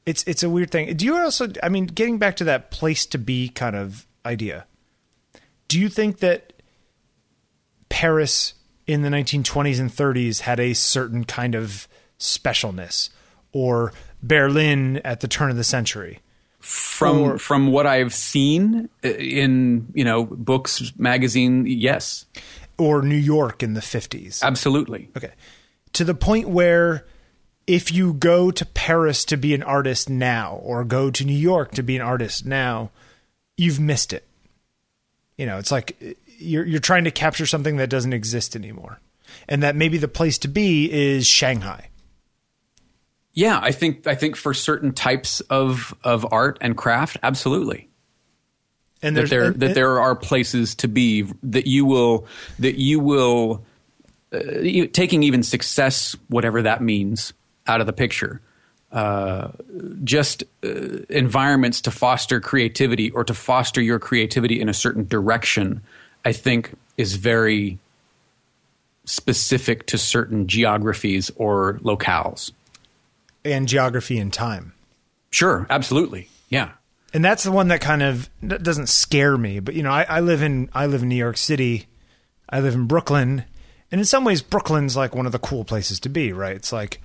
it's 0.06 0.24
it's 0.24 0.44
a 0.44 0.50
weird 0.50 0.72
thing. 0.72 0.96
Do 0.96 1.06
you 1.06 1.18
also 1.18 1.48
I 1.62 1.70
mean 1.70 1.86
getting 1.86 2.18
back 2.18 2.36
to 2.38 2.44
that 2.46 2.72
place 2.72 3.06
to 3.08 3.18
be 3.18 3.50
kind 3.50 3.76
of 3.76 4.06
idea. 4.26 4.66
Do 5.68 5.80
you 5.80 5.90
think 5.90 6.20
that 6.20 6.54
Paris 7.90 8.56
in 8.88 9.02
the 9.02 9.10
1920s 9.10 9.80
and 9.80 9.90
30s 9.90 10.42
had 10.42 10.60
a 10.60 10.74
certain 10.74 11.24
kind 11.24 11.54
of 11.54 11.88
specialness 12.20 13.10
or 13.52 13.94
Berlin 14.24 14.98
at 14.98 15.20
the 15.20 15.28
turn 15.28 15.52
of 15.52 15.58
the 15.58 15.64
century? 15.64 16.20
From 16.60 17.18
Or- 17.20 17.38
from 17.38 17.68
what 17.68 17.88
I've 17.88 18.14
seen 18.14 18.90
uh, 19.04 19.08
in 19.10 19.88
you 19.94 20.04
know 20.04 20.26
books, 20.26 20.92
magazine, 20.98 21.66
yes, 21.66 22.26
Or 22.78 23.02
New 23.02 23.16
York 23.16 23.64
in 23.64 23.74
the 23.76 23.82
50s? 23.82 24.42
absolutely. 24.44 25.10
Okay. 25.16 25.32
To 25.94 26.04
the 26.04 26.14
point 26.14 26.50
where 26.50 27.06
if 27.66 27.92
you 27.94 28.14
go 28.14 28.52
to 28.52 28.66
Paris 28.66 29.24
to 29.26 29.38
be 29.38 29.54
an 29.54 29.64
artist 29.64 30.10
now 30.10 30.56
or 30.64 30.84
go 30.84 31.10
to 31.12 31.24
New 31.24 31.38
York 31.38 31.72
to 31.74 31.84
be 31.84 31.96
an 31.96 32.02
artist 32.02 32.46
now, 32.46 32.90
you've 33.58 33.80
missed 33.80 34.12
it. 34.12 34.26
You 35.38 35.46
know, 35.46 35.58
it's 35.60 35.72
like 35.72 35.96
you're 36.40 36.66
you're 36.66 36.80
trying 36.80 37.04
to 37.06 37.12
capture 37.12 37.46
something 37.46 37.78
that 37.78 37.90
doesn't 37.90 38.14
exist 38.14 38.56
anymore. 38.56 39.00
And 39.48 39.62
that 39.64 39.76
maybe 39.76 39.98
the 39.98 40.08
place 40.08 40.38
to 40.40 40.48
be 40.48 40.92
is 40.92 41.26
Shanghai. 41.28 41.89
Yeah, 43.34 43.60
I 43.62 43.72
think 43.72 44.08
I 44.08 44.16
think 44.16 44.36
for 44.36 44.54
certain 44.54 44.92
types 44.94 45.40
of 45.42 45.94
of 46.04 46.26
art 46.32 46.58
and 46.62 46.76
craft, 46.76 47.18
absolutely. 47.24 47.88
And 49.02 49.16
that 49.16 49.30
there 49.30 49.44
and- 49.46 49.60
that 49.62 49.76
there 49.76 50.00
are 50.00 50.16
places 50.16 50.76
to 50.76 50.88
be 50.88 51.26
that 51.44 51.68
you 51.68 51.86
will 51.86 52.28
that 52.60 52.76
you 52.76 53.00
will 53.00 53.64
uh, 54.34 54.60
you- 54.60 54.88
taking 54.88 55.24
even 55.24 55.44
success 55.44 56.16
whatever 56.28 56.62
that 56.64 56.82
means 56.82 57.34
out 57.68 57.80
of 57.82 57.88
the 57.88 57.94
picture 57.94 58.42
uh, 58.92 59.50
just 60.04 60.44
uh, 60.64 60.70
environments 61.10 61.80
to 61.82 61.92
foster 61.92 62.40
creativity 62.40 63.12
or 63.12 63.24
to 63.24 63.34
foster 63.36 63.82
your 63.82 64.00
creativity 64.00 64.60
in 64.60 64.68
a 64.70 64.74
certain 64.74 65.06
direction 65.08 65.82
i 66.26 66.32
think 66.32 66.74
is 66.98 67.16
very 67.16 67.78
specific 69.06 69.86
to 69.88 69.98
certain 69.98 70.48
geographies 70.48 71.32
or 71.36 71.80
locales 71.84 72.52
and 73.46 73.68
geography 73.68 74.18
and 74.18 74.32
time. 74.34 74.74
sure 75.32 75.66
absolutely 75.70 76.30
yeah 76.50 76.72
and 77.14 77.24
that's 77.24 77.44
the 77.44 77.52
one 77.52 77.70
that 77.70 77.82
kind 77.82 78.04
of 78.04 78.30
that 78.44 78.64
doesn't 78.64 78.88
scare 78.88 79.38
me. 79.38 79.60
But 79.60 79.76
you 79.76 79.84
know, 79.84 79.92
I, 79.92 80.04
I 80.04 80.20
live 80.20 80.42
in 80.42 80.70
I 80.74 80.86
live 80.86 81.04
in 81.04 81.10
New 81.10 81.16
York 81.16 81.38
City. 81.38 81.88
I 82.50 82.60
live 82.60 82.74
in 82.74 82.88
Brooklyn, 82.88 83.46
and 83.92 84.00
in 84.00 84.06
some 84.06 84.24
ways, 84.24 84.42
Brooklyn's 84.42 84.96
like 84.98 85.16
one 85.16 85.26
of 85.26 85.32
the 85.32 85.40
cool 85.40 85.64
places 85.64 86.00
to 86.02 86.10
be. 86.10 86.34
Right? 86.34 86.56
It's 86.56 86.72
like 86.72 87.02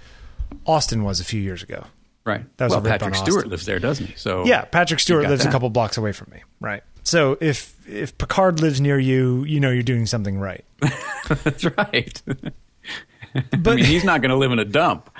Austin 0.66 1.04
was 1.04 1.20
a 1.20 1.24
few 1.24 1.40
years 1.40 1.62
ago. 1.62 1.84
right 2.24 2.44
That 2.56 2.66
was 2.66 2.72
well 2.72 2.82
patrick 2.82 3.14
stewart 3.14 3.48
lives 3.48 3.66
there 3.66 3.78
doesn't 3.78 4.06
he 4.06 4.16
so 4.16 4.44
Yeah, 4.44 4.62
Patrick 4.62 5.00
Stewart 5.00 5.28
lives 5.28 5.44
a 5.44 5.50
couple 5.50 5.70
blocks 5.70 5.96
away 5.96 6.12
from 6.12 6.30
me. 6.32 6.42
Right. 6.60 6.82
So 7.02 7.36
if 7.40 7.74
if 7.88 8.16
Picard 8.18 8.60
lives 8.60 8.80
near 8.80 8.98
you, 8.98 9.44
you 9.44 9.60
know 9.60 9.70
you're 9.70 9.82
doing 9.82 10.06
something 10.06 10.38
right. 10.38 10.64
that's 11.28 11.64
right 11.64 12.22
I 13.34 13.40
But 13.56 13.76
mean, 13.76 13.84
he's 13.84 14.04
not 14.04 14.20
going 14.20 14.30
to 14.30 14.36
live 14.36 14.52
in 14.52 14.58
a 14.58 14.64
dump. 14.64 15.10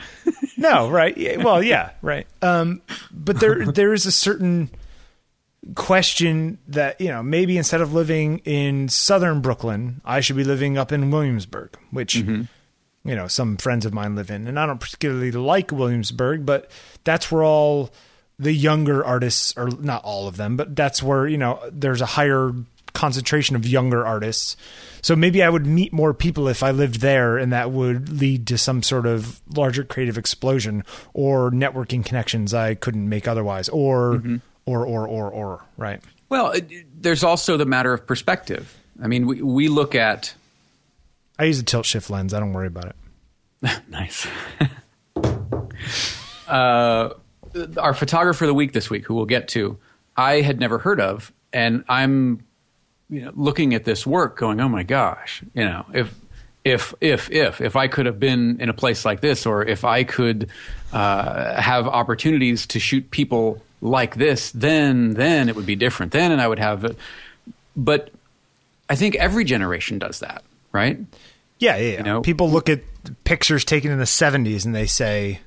no, 0.57 0.89
right? 0.89 1.43
Well, 1.43 1.63
yeah, 1.63 1.91
right. 2.03 2.27
Um, 2.43 2.83
but 3.11 3.41
there 3.41 3.67
there 3.67 3.93
is 3.93 4.07
a 4.07 4.13
certain 4.13 4.71
question 5.75 6.59
that 6.69 7.01
you 7.01 7.09
know 7.09 7.23
maybe 7.23 7.57
instead 7.57 7.81
of 7.81 7.93
living 7.95 8.39
in 8.45 8.89
southern 8.89 9.41
Brooklyn, 9.41 10.01
I 10.05 10.21
should 10.21 10.37
be 10.37 10.45
living 10.45 10.77
up 10.79 10.93
in 10.93 11.11
Williamsburg, 11.11 11.77
which 11.91 12.15
you 12.17 12.47
know 13.05 13.27
some 13.29 13.57
friends 13.57 13.87
of 13.87 13.93
mine 13.95 14.15
live 14.15 14.31
in, 14.31 14.47
and 14.47 14.59
I 14.59 14.67
don't 14.67 14.81
particularly 14.81 15.33
like 15.33 15.73
Williamsburg, 15.73 16.45
but 16.47 16.71
that's 17.05 17.31
where 17.33 17.43
all 17.45 17.91
the 18.39 18.53
younger 18.53 19.05
artists, 19.05 19.57
are 19.57 19.69
not 19.69 20.03
all 20.05 20.27
of 20.27 20.37
them, 20.37 20.57
but 20.57 20.75
that's 20.77 21.03
where 21.03 21.27
you 21.27 21.39
know 21.39 21.61
there's 21.73 22.01
a 22.01 22.07
higher 22.07 22.53
concentration 22.95 23.57
of 23.57 23.67
younger 23.67 24.07
artists. 24.07 24.57
So 25.03 25.15
maybe 25.15 25.43
I 25.43 25.51
would 25.51 25.67
meet 25.67 25.93
more 25.93 26.15
people 26.15 26.49
if 26.49 26.63
I 26.63 26.71
lived 26.71 27.01
there, 27.01 27.37
and 27.37 27.53
that 27.53 27.71
would 27.71 28.09
lead 28.09 28.47
to 28.47 28.57
some 28.57 28.83
sort 28.83 29.05
of 29.05 29.43
larger 29.55 29.85
creative 29.85 30.17
explosion 30.17 30.85
or 31.13 31.51
networking 31.51 32.05
connections 32.05 32.55
I 32.55 32.75
couldn't 32.75 33.09
make 33.09 33.29
otherwise, 33.29 33.69
or 33.69 34.23
or 34.65 34.87
or 34.87 35.07
or 35.07 35.31
or 35.31 35.63
right. 35.77 36.01
Well, 36.31 36.53
it, 36.53 37.03
there's 37.03 37.23
also 37.23 37.59
the 37.59 37.67
matter 37.67 37.93
of 37.93 38.07
perspective. 38.07 38.75
I 39.03 39.09
mean, 39.09 39.27
we, 39.27 39.43
we 39.43 39.69
look 39.69 39.95
at 39.95 40.35
I 41.39 41.45
use 41.45 41.59
a 41.59 41.65
tilt 41.65 41.87
shift 41.87 42.11
lens. 42.11 42.33
I 42.33 42.41
don't 42.41 42.53
worry 42.53 42.69
about 42.69 42.87
it. 42.87 43.81
nice. 43.89 44.27
uh, 46.49 47.11
our 47.77 47.95
photographer 47.95 48.45
of 48.45 48.49
the 48.49 48.55
week 48.55 48.73
this 48.73 48.91
week, 48.91 49.05
who 49.05 49.15
we'll 49.15 49.27
get 49.27 49.49
to, 49.49 49.79
I 50.17 50.41
had 50.41 50.61
never 50.61 50.79
heard 50.79 51.01
of, 51.01 51.33
and 51.53 51.85
I'm 51.89 52.45
you 53.11 53.23
know, 53.23 53.33
looking 53.35 53.75
at 53.75 53.85
this 53.85 54.07
work, 54.07 54.37
going, 54.37 54.61
"Oh 54.61 54.69
my 54.69 54.83
gosh!" 54.83 55.43
You 55.55 55.65
know, 55.65 55.87
if 55.95 56.15
if 56.65 56.95
if 57.01 57.31
if 57.31 57.61
if 57.61 57.77
I 57.77 57.89
could 57.89 58.07
have 58.07 58.19
been 58.19 58.61
in 58.61 58.69
a 58.69 58.75
place 58.75 59.05
like 59.05 59.21
this, 59.21 59.47
or 59.47 59.63
if 59.65 59.85
I 59.85 60.05
could 60.05 60.51
uh, 60.93 61.61
have 61.61 61.87
opportunities 61.87 62.67
to 62.69 62.79
shoot 62.81 63.11
people 63.11 63.63
like 63.81 64.17
this, 64.17 64.51
then 64.53 65.11
then 65.15 65.49
it 65.49 65.57
would 65.57 65.67
be 65.67 65.77
different. 65.77 66.13
Then, 66.13 66.33
and 66.33 66.41
I 66.41 66.49
would 66.49 66.59
have. 66.59 66.85
It. 66.85 66.97
But 67.77 68.11
I 68.89 68.97
think 68.97 69.15
every 69.17 69.45
generation 69.45 69.99
does 69.99 70.21
that, 70.21 70.43
right? 70.73 70.99
Yeah, 71.59 71.77
yeah. 71.77 71.93
yeah. 71.93 72.03
know- 72.03 72.21
People 72.23 72.51
look 72.51 72.69
at 72.69 72.81
pictures 73.25 73.65
taken 73.65 73.91
in 73.91 73.99
the 73.99 74.05
'70s 74.05 74.65
and 74.65 74.75
they 74.75 74.87
say 74.87 75.41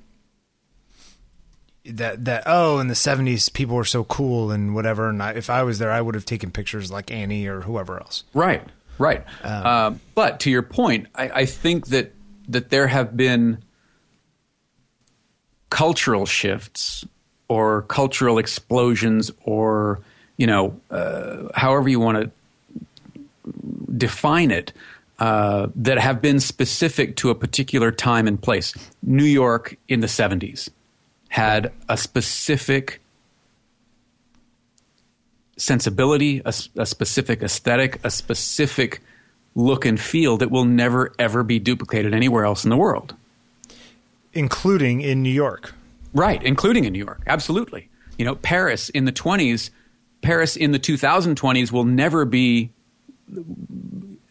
that 1.88 2.26
that 2.26 2.44
oh, 2.46 2.80
in 2.80 2.88
the 2.88 2.94
'70s 2.94 3.52
people 3.52 3.76
were 3.76 3.86
so 3.86 4.04
cool 4.04 4.52
and 4.52 4.76
whatever. 4.76 5.10
And 5.10 5.22
I, 5.22 5.32
if 5.32 5.50
I 5.50 5.64
was 5.64 5.80
there, 5.80 5.92
I 5.92 6.02
would 6.02 6.16
have 6.16 6.26
taken 6.26 6.52
pictures 6.52 6.92
like 6.92 7.12
Annie 7.12 7.48
or 7.48 7.62
whoever 7.62 8.00
else. 8.00 8.24
Right, 8.34 8.64
right. 8.98 9.24
uh, 9.44 9.94
but 10.16 10.40
to 10.42 10.52
your 10.52 10.64
point, 10.64 11.08
I, 11.16 11.30
I 11.30 11.46
think 11.46 11.88
that 11.88 12.14
that 12.50 12.70
there 12.70 12.88
have 12.88 13.16
been 13.16 13.60
cultural 15.70 16.26
shifts 16.26 17.06
or 17.50 17.84
cultural 17.84 18.38
explosions, 18.38 19.32
or 19.44 20.02
you 20.38 20.48
know, 20.48 20.80
uh, 20.92 21.50
however 21.56 21.90
you 21.90 22.00
want 22.00 22.18
to 22.18 23.24
define 23.98 24.52
it, 24.52 24.74
uh, 25.20 25.68
that 25.76 25.98
have 25.98 26.22
been 26.22 26.40
specific 26.40 27.16
to 27.16 27.30
a 27.30 27.36
particular 27.36 27.92
time 27.92 28.28
and 28.28 28.42
place. 28.42 28.74
New 29.02 29.24
York 29.24 29.78
in 29.88 30.02
the 30.02 30.08
'70s 30.08 30.70
had 31.30 31.72
a 31.90 31.98
specific 31.98 33.02
sensibility, 35.58 36.42
a 36.46 36.86
specific 36.86 37.42
aesthetic, 37.42 38.00
a 38.04 38.12
specific 38.12 39.02
look 39.56 39.86
and 39.86 40.00
feel 40.00 40.38
that 40.38 40.52
will 40.52 40.66
never 40.66 41.14
ever 41.18 41.44
be 41.44 41.58
duplicated 41.60 42.14
anywhere 42.14 42.46
else 42.46 42.64
in 42.64 42.70
the 42.70 42.78
world. 42.78 43.16
including 44.34 45.02
in 45.02 45.24
New 45.24 45.32
York. 45.32 45.74
Right, 46.14 46.42
including 46.44 46.86
in 46.86 46.94
New 46.94 47.04
York. 47.04 47.22
Absolutely. 47.26 47.90
You 48.20 48.26
know, 48.26 48.36
Paris 48.36 48.90
in 48.90 49.06
the 49.06 49.12
20s, 49.12 49.72
Paris 50.22 50.56
in 50.56 50.72
the 50.72 50.80
2020s 50.80 51.72
will 51.72 51.86
never 51.86 52.24
be 52.24 52.70
uh, 53.36 53.38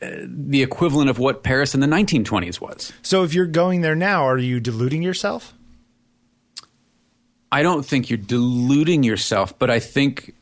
the 0.00 0.62
equivalent 0.62 1.10
of 1.10 1.18
what 1.18 1.42
Paris 1.42 1.74
in 1.74 1.80
the 1.80 1.86
1920s 1.86 2.60
was. 2.60 2.92
So 3.02 3.24
if 3.24 3.34
you're 3.34 3.46
going 3.46 3.80
there 3.80 3.96
now, 3.96 4.26
are 4.28 4.38
you 4.38 4.60
deluding 4.60 5.02
yourself? 5.02 5.54
I 7.52 7.62
don't 7.62 7.84
think 7.84 8.10
you're 8.10 8.16
deluding 8.16 9.02
yourself, 9.02 9.58
but 9.58 9.70
I 9.70 9.78
think 9.80 10.34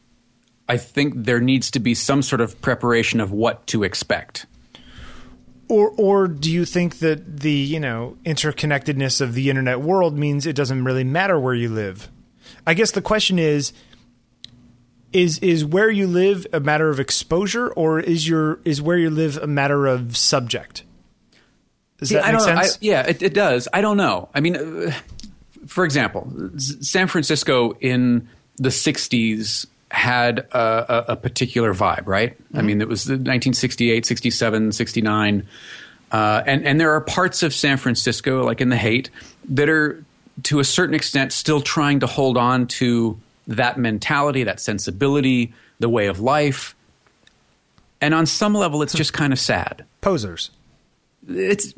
I 0.69 0.79
think 0.79 1.15
there 1.17 1.41
needs 1.41 1.71
to 1.73 1.79
be 1.81 1.95
some 1.95 2.23
sort 2.23 2.41
of 2.41 2.61
preparation 2.63 3.21
of 3.21 3.31
what 3.33 3.67
to 3.69 3.83
expect. 3.85 4.47
Or 5.69 5.93
or 5.97 6.29
do 6.29 6.51
you 6.51 6.65
think 6.65 6.99
that 6.99 7.41
the, 7.41 7.53
you 7.53 7.81
know, 7.81 8.17
interconnectedness 8.25 9.21
of 9.21 9.35
the 9.35 9.51
internet 9.51 9.81
world 9.81 10.19
means 10.19 10.47
it 10.47 10.57
doesn't 10.57 10.85
really 10.85 11.05
matter 11.05 11.39
where 11.39 11.55
you 11.55 11.69
live? 11.69 12.09
I 12.67 12.75
guess 12.75 12.91
the 12.91 13.03
question 13.03 13.39
is 13.39 13.73
is 15.13 15.39
is 15.39 15.65
where 15.65 15.91
you 15.91 16.07
live 16.07 16.47
a 16.53 16.61
matter 16.61 16.89
of 16.89 16.99
exposure 16.99 17.69
or 17.69 18.01
is 18.01 18.29
your 18.29 18.61
is 18.65 18.83
where 18.83 18.99
you 18.99 19.11
live 19.11 19.37
a 19.39 19.47
matter 19.47 19.87
of 19.87 20.17
subject? 20.17 20.85
Does 21.99 22.09
See, 22.09 22.17
that 22.17 22.25
make 22.25 22.41
know. 22.41 22.47
I- 22.47 22.63
sense? 22.65 22.79
yeah, 22.81 23.07
it, 23.07 23.23
it 23.23 23.35
does. 23.35 23.69
I 23.73 23.81
don't 23.81 23.97
know. 23.97 24.29
I 24.35 24.41
mean, 24.41 24.57
uh, 24.57 24.93
for 25.67 25.85
example, 25.85 26.31
San 26.59 27.07
Francisco 27.07 27.73
in 27.81 28.29
the 28.57 28.69
'60s 28.69 29.67
had 29.91 30.41
a, 30.53 30.59
a, 30.59 31.05
a 31.13 31.17
particular 31.17 31.73
vibe, 31.73 32.07
right? 32.07 32.37
I 32.53 32.63
mean, 32.63 32.81
it 32.81 32.89
was 32.89 33.05
the 33.05 33.13
1968, 33.13 34.05
67, 34.05 34.73
69, 34.73 35.47
uh, 36.11 36.43
and 36.47 36.67
and 36.67 36.81
there 36.81 36.93
are 36.93 37.01
parts 37.01 37.43
of 37.43 37.55
San 37.55 37.77
Francisco, 37.77 38.45
like 38.45 38.61
in 38.61 38.69
the 38.69 38.77
Haight, 38.77 39.11
that 39.51 39.69
are 39.69 40.05
to 40.45 40.61
a 40.61 40.65
certain 40.65 40.95
extent 40.95 41.33
still 41.33 41.61
trying 41.61 42.01
to 42.01 42.07
hold 42.07 42.37
on 42.37 42.67
to 42.67 43.19
that 43.47 43.79
mentality, 43.79 44.45
that 44.45 44.61
sensibility, 44.61 45.53
the 45.79 45.89
way 45.89 46.07
of 46.07 46.21
life. 46.21 46.75
And 48.01 48.15
on 48.15 48.27
some 48.27 48.55
level, 48.55 48.83
it's 48.83 48.95
just 48.95 49.13
kind 49.13 49.33
of 49.33 49.39
sad 49.39 49.85
Posers. 50.01 50.51
it's 51.29 51.73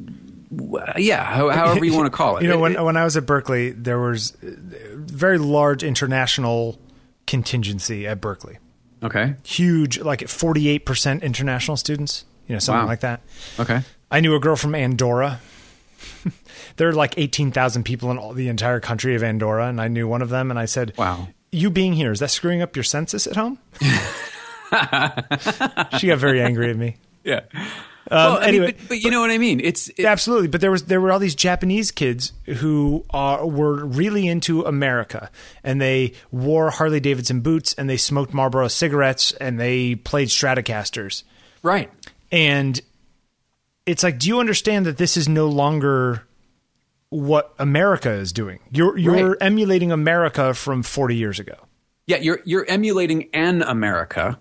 yeah 0.97 1.25
however 1.25 1.85
you 1.85 1.93
want 1.95 2.07
to 2.07 2.11
call 2.17 2.37
it 2.39 2.43
You 2.43 2.49
know, 2.49 2.59
when 2.59 2.75
when 2.85 2.97
I 2.97 3.05
was 3.05 3.17
at 3.17 3.27
Berkeley, 3.27 3.71
there 3.71 3.99
was 3.99 4.37
very 4.41 5.39
large 5.39 5.83
international 5.83 6.79
contingency 7.27 8.07
at 8.07 8.21
Berkeley. 8.21 8.59
okay 9.03 9.35
Huge, 9.45 9.99
like 10.01 10.27
forty 10.29 10.69
eight 10.69 10.85
percent 10.87 11.23
international 11.25 11.77
students. 11.77 12.25
You 12.47 12.55
know, 12.55 12.59
something 12.61 12.83
Wow. 12.85 12.87
like 12.89 13.01
that. 13.01 13.21
okay 13.59 13.83
I 14.11 14.21
knew 14.21 14.35
a 14.37 14.41
girl 14.41 14.55
from 14.57 14.75
Andorra. 14.77 15.41
there 16.77 16.89
are 16.89 16.93
like 16.93 17.15
eighteen 17.19 17.51
thousand 17.51 17.83
people 17.85 18.11
in 18.13 18.19
all 18.19 18.33
the 18.35 18.49
entire 18.49 18.79
country 18.79 19.17
of 19.17 19.23
Andorra, 19.25 19.67
and 19.69 19.81
I 19.81 19.89
knew 19.89 20.07
one 20.07 20.23
of 20.23 20.29
them. 20.29 20.51
And 20.51 20.59
I 20.61 20.67
said, 20.67 20.93
Wow. 20.97 21.29
you 21.51 21.71
being 21.71 21.95
here 21.95 22.13
is 22.13 22.21
that 22.21 22.31
screwing 22.31 22.63
up 22.63 22.77
your 22.77 22.85
census 22.85 23.27
at 23.27 23.35
home?" 23.35 23.59
she 25.99 26.07
got 26.09 26.19
very 26.19 26.41
angry 26.41 26.71
at 26.71 26.77
me. 26.77 26.97
yeah 27.25 27.41
Um, 28.11 28.17
well, 28.19 28.37
I 28.37 28.39
mean, 28.39 28.49
anyway, 28.49 28.73
but, 28.79 28.89
but 28.89 28.99
you 29.01 29.11
know 29.11 29.21
what 29.21 29.31
I 29.31 29.39
mean 29.39 29.61
it's 29.61 29.89
it, 29.89 30.05
Absolutely, 30.05 30.47
but 30.49 30.61
there 30.61 30.71
was 30.71 30.85
there 30.85 31.01
were 31.01 31.11
all 31.11 31.19
these 31.19 31.35
Japanese 31.35 31.91
kids 31.91 32.33
who 32.59 33.05
are, 33.11 33.45
were 33.47 33.85
really 33.85 34.29
into 34.29 34.63
America, 34.63 35.31
and 35.65 35.81
they 35.81 36.13
wore 36.31 36.71
Harley 36.71 37.01
Davidson 37.01 37.41
boots, 37.41 37.75
and 37.75 37.91
they 37.91 37.97
smoked 37.97 38.33
Marlboro 38.33 38.69
cigarettes, 38.69 39.33
and 39.33 39.59
they 39.59 39.97
played 39.97 40.29
Stratocasters, 40.29 41.25
right 41.63 41.91
and 42.31 42.81
it's 43.87 44.03
like, 44.03 44.19
do 44.19 44.29
you 44.29 44.41
understand 44.41 44.87
that 44.87 44.99
this 44.99 45.17
is 45.17 45.29
no 45.29 45.47
longer 45.49 46.23
what 47.11 47.55
America 47.59 48.11
is 48.11 48.33
doing? 48.33 48.59
You're 48.71 48.97
you're 48.99 49.31
Right. 49.31 49.39
emulating 49.41 49.91
America 49.93 50.55
from 50.55 50.83
forty 50.85 51.17
years 51.17 51.41
ago. 51.41 51.57
yeah 52.07 52.19
you're 52.19 52.41
you're 52.45 52.67
emulating 52.69 53.29
an 53.33 53.63
America 53.63 54.39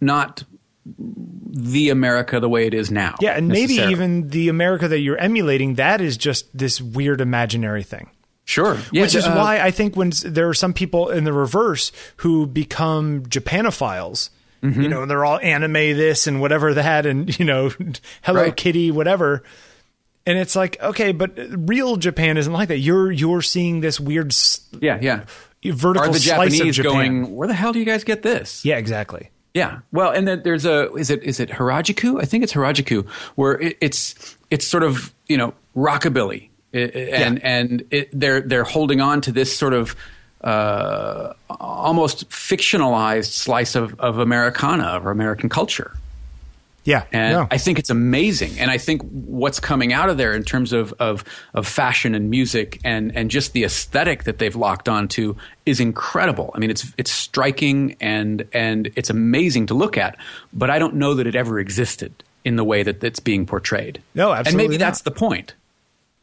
not 0.00 0.44
the 1.54 1.90
America 1.90 2.40
the 2.40 2.48
way 2.48 2.66
it 2.66 2.72
is 2.72 2.90
now 2.90 3.14
Yeah, 3.20 3.32
and 3.32 3.48
maybe 3.48 3.74
even 3.74 4.28
the 4.28 4.48
America 4.48 4.88
that 4.88 5.00
you're 5.00 5.18
emulating 5.18 5.74
that 5.74 6.00
is 6.00 6.16
just 6.16 6.46
this 6.56 6.80
weird 6.80 7.20
imaginary 7.20 7.82
thing. 7.82 8.08
sure 8.44 8.78
yeah, 8.90 9.02
Which 9.02 9.14
is 9.14 9.26
uh, 9.26 9.34
why 9.34 9.60
I 9.60 9.70
think 9.70 9.94
when 9.94 10.12
there 10.24 10.48
are 10.48 10.54
some 10.54 10.72
people 10.72 11.10
in 11.10 11.24
the 11.24 11.32
reverse 11.32 11.92
who 12.18 12.46
become 12.46 13.24
Japanophiles, 13.26 14.30
Mm-hmm. 14.62 14.80
you 14.80 14.88
know, 14.88 15.02
and 15.02 15.10
they're 15.10 15.24
all 15.24 15.40
anime 15.40 15.72
this 15.72 16.28
and 16.28 16.40
whatever 16.40 16.72
that, 16.74 17.04
and 17.04 17.36
you 17.36 17.44
know, 17.44 17.70
Hello 18.22 18.42
Right. 18.42 18.56
Kitty, 18.56 18.92
whatever. 18.92 19.42
And 20.24 20.38
it's 20.38 20.54
like, 20.54 20.80
okay, 20.80 21.10
but 21.10 21.32
real 21.68 21.96
Japan 21.96 22.36
isn't 22.36 22.52
like 22.52 22.68
that. 22.68 22.78
You're 22.78 23.10
you're 23.10 23.42
seeing 23.42 23.80
this 23.80 23.98
weird 23.98 24.32
yeah 24.80 25.00
yeah 25.02 25.24
vertical 25.64 26.10
are 26.10 26.12
the 26.12 26.20
slice 26.20 26.60
of 26.60 26.68
Japan. 26.70 26.92
going 26.92 27.34
where 27.34 27.48
the 27.48 27.54
hell 27.54 27.72
do 27.72 27.80
you 27.80 27.84
guys 27.84 28.04
get 28.04 28.22
this 28.22 28.64
yeah, 28.64 28.76
exactly. 28.76 29.30
Yeah. 29.54 29.80
Well, 29.92 30.10
and 30.12 30.26
then 30.26 30.42
there's 30.44 30.64
a 30.64 30.92
is 30.94 31.10
it 31.10 31.22
is 31.22 31.38
it 31.40 31.50
Harajuku? 31.50 32.20
I 32.22 32.24
think 32.24 32.42
it's 32.44 32.52
Harajuku 32.54 33.06
where 33.34 33.60
it, 33.60 33.76
it's 33.80 34.36
it's 34.50 34.66
sort 34.66 34.82
of 34.82 35.12
you 35.28 35.36
know 35.36 35.52
rockabilly, 35.76 36.48
I- 36.74 36.78
I- 36.78 36.80
and 37.26 37.44
and 37.44 37.84
it, 37.90 38.08
they're 38.12 38.40
they're 38.40 38.64
holding 38.64 39.00
on 39.00 39.20
to 39.22 39.32
this 39.32 39.54
sort 39.54 39.74
of 39.74 39.94
uh, 40.42 41.34
almost 41.60 42.28
fictionalized 42.30 43.32
slice 43.32 43.74
of 43.74 43.98
of 44.00 44.18
Americana 44.18 45.00
or 45.04 45.10
American 45.10 45.48
culture. 45.48 45.92
Yeah, 46.84 47.04
And 47.12 47.32
no. 47.32 47.48
I 47.50 47.58
think 47.58 47.78
it's 47.78 47.90
amazing. 47.90 48.58
And 48.58 48.70
I 48.70 48.78
think 48.78 49.02
what's 49.02 49.60
coming 49.60 49.92
out 49.92 50.08
of 50.08 50.16
there 50.16 50.34
in 50.34 50.42
terms 50.42 50.72
of, 50.72 50.92
of, 50.98 51.24
of 51.54 51.66
fashion 51.66 52.14
and 52.14 52.28
music 52.28 52.80
and, 52.82 53.14
and 53.14 53.30
just 53.30 53.52
the 53.52 53.62
aesthetic 53.64 54.24
that 54.24 54.38
they've 54.38 54.56
locked 54.56 54.88
onto 54.88 55.36
is 55.64 55.78
incredible. 55.78 56.50
I 56.54 56.58
mean, 56.58 56.70
it's, 56.70 56.92
it's 56.98 57.12
striking 57.12 57.96
and, 58.00 58.48
and 58.52 58.90
it's 58.96 59.10
amazing 59.10 59.66
to 59.66 59.74
look 59.74 59.96
at, 59.96 60.16
but 60.52 60.70
I 60.70 60.80
don't 60.80 60.94
know 60.94 61.14
that 61.14 61.26
it 61.26 61.36
ever 61.36 61.60
existed 61.60 62.12
in 62.44 62.56
the 62.56 62.64
way 62.64 62.82
that 62.82 63.02
it's 63.04 63.20
being 63.20 63.46
portrayed. 63.46 64.02
No, 64.14 64.32
absolutely. 64.32 64.64
And 64.64 64.70
maybe 64.70 64.78
not. 64.78 64.86
that's 64.86 65.02
the 65.02 65.10
point, 65.10 65.54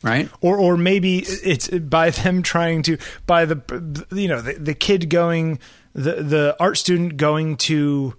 right? 0.03 0.29
or 0.41 0.57
or 0.57 0.77
maybe 0.77 1.19
it's 1.19 1.69
by 1.69 2.09
them 2.09 2.43
trying 2.43 2.83
to 2.83 2.97
by 3.25 3.45
the 3.45 4.05
you 4.11 4.27
know 4.27 4.41
the, 4.41 4.53
the 4.53 4.73
kid 4.73 5.09
going 5.09 5.59
the 5.93 6.15
the 6.15 6.55
art 6.59 6.77
student 6.77 7.17
going 7.17 7.57
to 7.57 8.15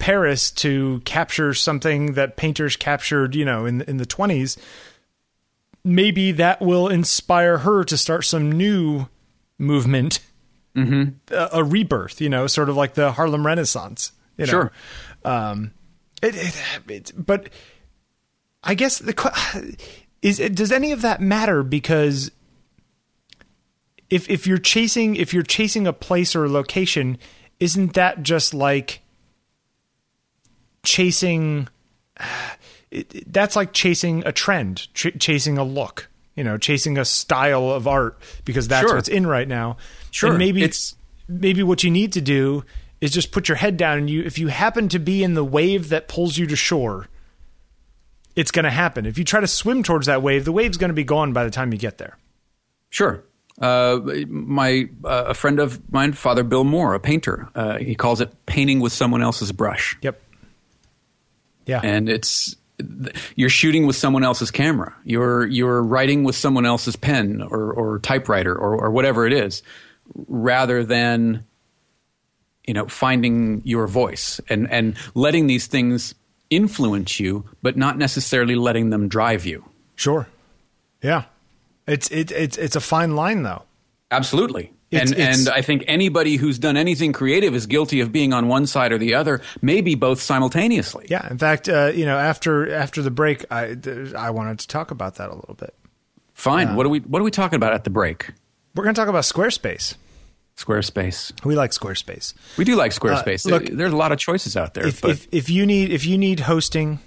Paris 0.00 0.50
to 0.50 1.00
capture 1.04 1.54
something 1.54 2.14
that 2.14 2.36
painters 2.36 2.76
captured 2.76 3.34
you 3.34 3.44
know 3.44 3.66
in 3.66 3.82
in 3.82 3.98
the 3.98 4.06
20s 4.06 4.58
maybe 5.84 6.32
that 6.32 6.60
will 6.60 6.88
inspire 6.88 7.58
her 7.58 7.84
to 7.84 7.96
start 7.96 8.24
some 8.24 8.50
new 8.50 9.06
movement 9.58 10.20
Mm-hmm. 10.76 11.34
a, 11.34 11.48
a 11.54 11.64
rebirth 11.64 12.20
you 12.20 12.28
know 12.28 12.46
sort 12.46 12.68
of 12.68 12.76
like 12.76 12.94
the 12.94 13.10
Harlem 13.10 13.44
Renaissance 13.44 14.12
you 14.36 14.46
know? 14.46 14.50
Sure. 14.50 14.72
um 15.24 15.72
it, 16.22 16.36
it, 16.36 16.62
it 16.88 17.12
but 17.16 17.48
I 18.62 18.74
guess 18.74 18.98
the 18.98 19.76
is 20.22 20.38
it, 20.38 20.54
does 20.54 20.72
any 20.72 20.92
of 20.92 21.02
that 21.02 21.20
matter 21.20 21.62
because 21.62 22.30
if 24.10 24.28
if 24.28 24.46
you're 24.46 24.58
chasing 24.58 25.16
if 25.16 25.32
you're 25.32 25.42
chasing 25.42 25.86
a 25.86 25.92
place 25.92 26.34
or 26.34 26.44
a 26.44 26.48
location, 26.48 27.18
isn't 27.58 27.94
that 27.94 28.22
just 28.22 28.52
like 28.52 29.00
chasing? 30.82 31.68
It, 32.90 33.14
it- 33.14 33.32
that's 33.32 33.54
like 33.54 33.72
chasing 33.72 34.24
a 34.26 34.32
trend, 34.32 34.92
ch- 34.94 35.16
chasing 35.20 35.58
a 35.58 35.62
look, 35.62 36.08
you 36.34 36.42
know, 36.42 36.58
chasing 36.58 36.98
a 36.98 37.04
style 37.04 37.70
of 37.70 37.86
art 37.86 38.18
because 38.44 38.66
that's 38.66 38.88
Sure. 38.88 38.96
what's 38.96 39.08
in 39.08 39.28
right 39.28 39.46
now. 39.46 39.76
Sure. 40.10 40.30
and 40.30 40.38
maybe 40.40 40.64
It's- 40.64 40.96
maybe 41.28 41.62
what 41.62 41.84
you 41.84 41.90
need 41.92 42.12
to 42.14 42.20
do 42.20 42.64
is 43.00 43.12
just 43.12 43.30
put 43.30 43.48
your 43.48 43.54
head 43.54 43.76
down 43.76 43.96
and 43.98 44.10
you 44.10 44.24
if 44.24 44.40
you 44.40 44.48
happen 44.48 44.88
to 44.88 44.98
be 44.98 45.22
in 45.22 45.34
the 45.34 45.44
wave 45.44 45.88
that 45.90 46.08
pulls 46.08 46.36
you 46.36 46.48
to 46.48 46.56
shore 46.56 47.06
it's 48.34 48.50
going 48.50 48.64
to 48.64 48.70
happen 48.70 49.06
if 49.06 49.16
you 49.16 49.22
try 49.24 49.38
to 49.40 49.46
swim 49.46 49.84
towards 49.84 50.06
that 50.06 50.20
wave 50.20 50.44
the 50.44 50.50
wave's 50.52 50.76
going 50.76 50.88
to 50.90 50.94
be 50.94 51.04
gone 51.04 51.32
by 51.32 51.44
the 51.44 51.50
time 51.50 51.72
you 51.72 51.78
get 51.78 51.98
there 51.98 52.18
Sure. 52.90 53.22
Uh, 53.60 54.00
my 54.28 54.88
uh, 55.04 55.26
a 55.28 55.34
friend 55.34 55.60
of 55.60 55.80
mine, 55.92 56.12
Father 56.12 56.42
Bill 56.42 56.64
Moore, 56.64 56.94
a 56.94 56.98
painter, 57.00 57.48
uh, 57.54 57.78
he 57.78 57.94
calls 57.94 58.20
it 58.20 58.32
painting 58.46 58.80
with 58.80 58.92
someone 58.92 59.22
else's 59.22 59.52
brush. 59.52 59.96
yep 60.02 60.20
yeah 61.66 61.80
and 61.82 62.08
it's 62.08 62.56
you're 63.36 63.50
shooting 63.50 63.86
with 63.86 63.94
someone 63.96 64.24
else's 64.24 64.50
camera. 64.50 64.94
You're 65.04 65.46
you're 65.46 65.82
writing 65.82 66.24
with 66.24 66.34
someone 66.34 66.64
else's 66.64 66.96
pen 66.96 67.42
or, 67.42 67.72
or 67.72 67.98
typewriter 67.98 68.54
or, 68.54 68.74
or 68.74 68.90
whatever 68.90 69.26
it 69.26 69.34
is, 69.34 69.62
rather 70.28 70.82
than 70.82 71.44
you 72.66 72.72
know 72.72 72.86
finding 72.86 73.60
your 73.64 73.86
voice 73.86 74.40
and 74.48 74.70
and 74.70 74.96
letting 75.14 75.46
these 75.46 75.66
things 75.66 76.14
influence 76.48 77.20
you, 77.20 77.44
but 77.60 77.76
not 77.76 77.98
necessarily 77.98 78.54
letting 78.54 78.90
them 78.90 79.08
drive 79.08 79.44
you. 79.44 79.64
sure 79.96 80.26
yeah 81.02 81.24
it's 81.86 82.10
it, 82.10 82.30
it's 82.32 82.56
it's 82.58 82.76
a 82.76 82.80
fine 82.80 83.14
line 83.14 83.42
though 83.42 83.62
Absolutely. 84.10 84.72
It's- 84.90 85.10
and 85.12 85.20
it's- 85.20 85.38
and 85.46 85.48
I 85.48 85.62
think 85.62 85.84
anybody 85.86 86.36
who's 86.36 86.58
done 86.58 86.76
anything 86.76 87.12
creative 87.12 87.54
is 87.54 87.66
guilty 87.66 88.00
of 88.00 88.10
being 88.10 88.32
on 88.32 88.48
one 88.48 88.66
side 88.66 88.90
or 88.92 88.98
the 88.98 89.14
other, 89.14 89.40
maybe 89.62 89.94
both 89.94 90.20
simultaneously. 90.20 91.06
yeah 91.08 91.28
in 91.30 91.38
fact 91.38 91.68
uh, 91.68 91.92
you 91.94 92.04
know 92.04 92.18
after 92.18 92.72
after 92.74 93.00
the 93.02 93.10
break 93.10 93.44
i 93.50 93.76
i 94.16 94.30
wanted 94.30 94.58
to 94.58 94.66
talk 94.66 94.90
about 94.90 95.14
that 95.16 95.28
a 95.30 95.34
little 95.34 95.54
bit 95.54 95.74
Fine. 96.34 96.74
What 96.74 96.86
are 96.86 96.88
we 96.88 97.00
what 97.00 97.20
are 97.20 97.24
we 97.24 97.30
talking 97.30 97.56
about 97.56 97.72
at 97.74 97.84
the 97.84 97.90
break? 97.90 98.30
we're 98.74 98.84
going 98.84 98.94
to 98.94 99.00
talk 99.00 99.08
about 99.08 99.24
squarespace 99.24 99.96
Squarespace. 100.56 101.32
we 101.44 101.54
like 101.54 101.70
squarespace 101.70 102.34
We 102.58 102.64
do 102.64 102.76
like 102.76 102.92
Squarespace. 102.92 103.46
Uh, 103.46 103.50
look, 103.50 103.64
There's 103.66 103.92
a 103.92 103.96
lot 103.96 104.12
of 104.12 104.18
choices 104.18 104.56
out 104.56 104.74
there. 104.74 104.86
if, 104.86 105.00
but 105.00 105.10
if 105.12 105.28
if 105.32 105.50
you 105.50 105.64
need 105.66 105.90
if 105.92 106.04
you 106.06 106.18
need 106.18 106.40
hosting 106.40 106.98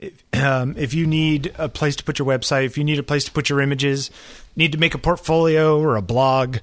if, 0.00 0.22
um, 0.34 0.74
if 0.76 0.94
you 0.94 1.06
need 1.06 1.52
a 1.58 1.68
place 1.68 1.96
to 1.96 2.04
put 2.04 2.18
your 2.18 2.28
website 2.28 2.64
if 2.64 2.78
you 2.78 2.84
need 2.84 2.98
a 2.98 3.02
place 3.02 3.24
to 3.24 3.32
put 3.32 3.48
your 3.48 3.60
images 3.60 4.10
need 4.56 4.72
to 4.72 4.78
make 4.78 4.94
a 4.94 4.98
portfolio 4.98 5.78
or 5.80 5.96
a 5.96 6.02
blog 6.02 6.58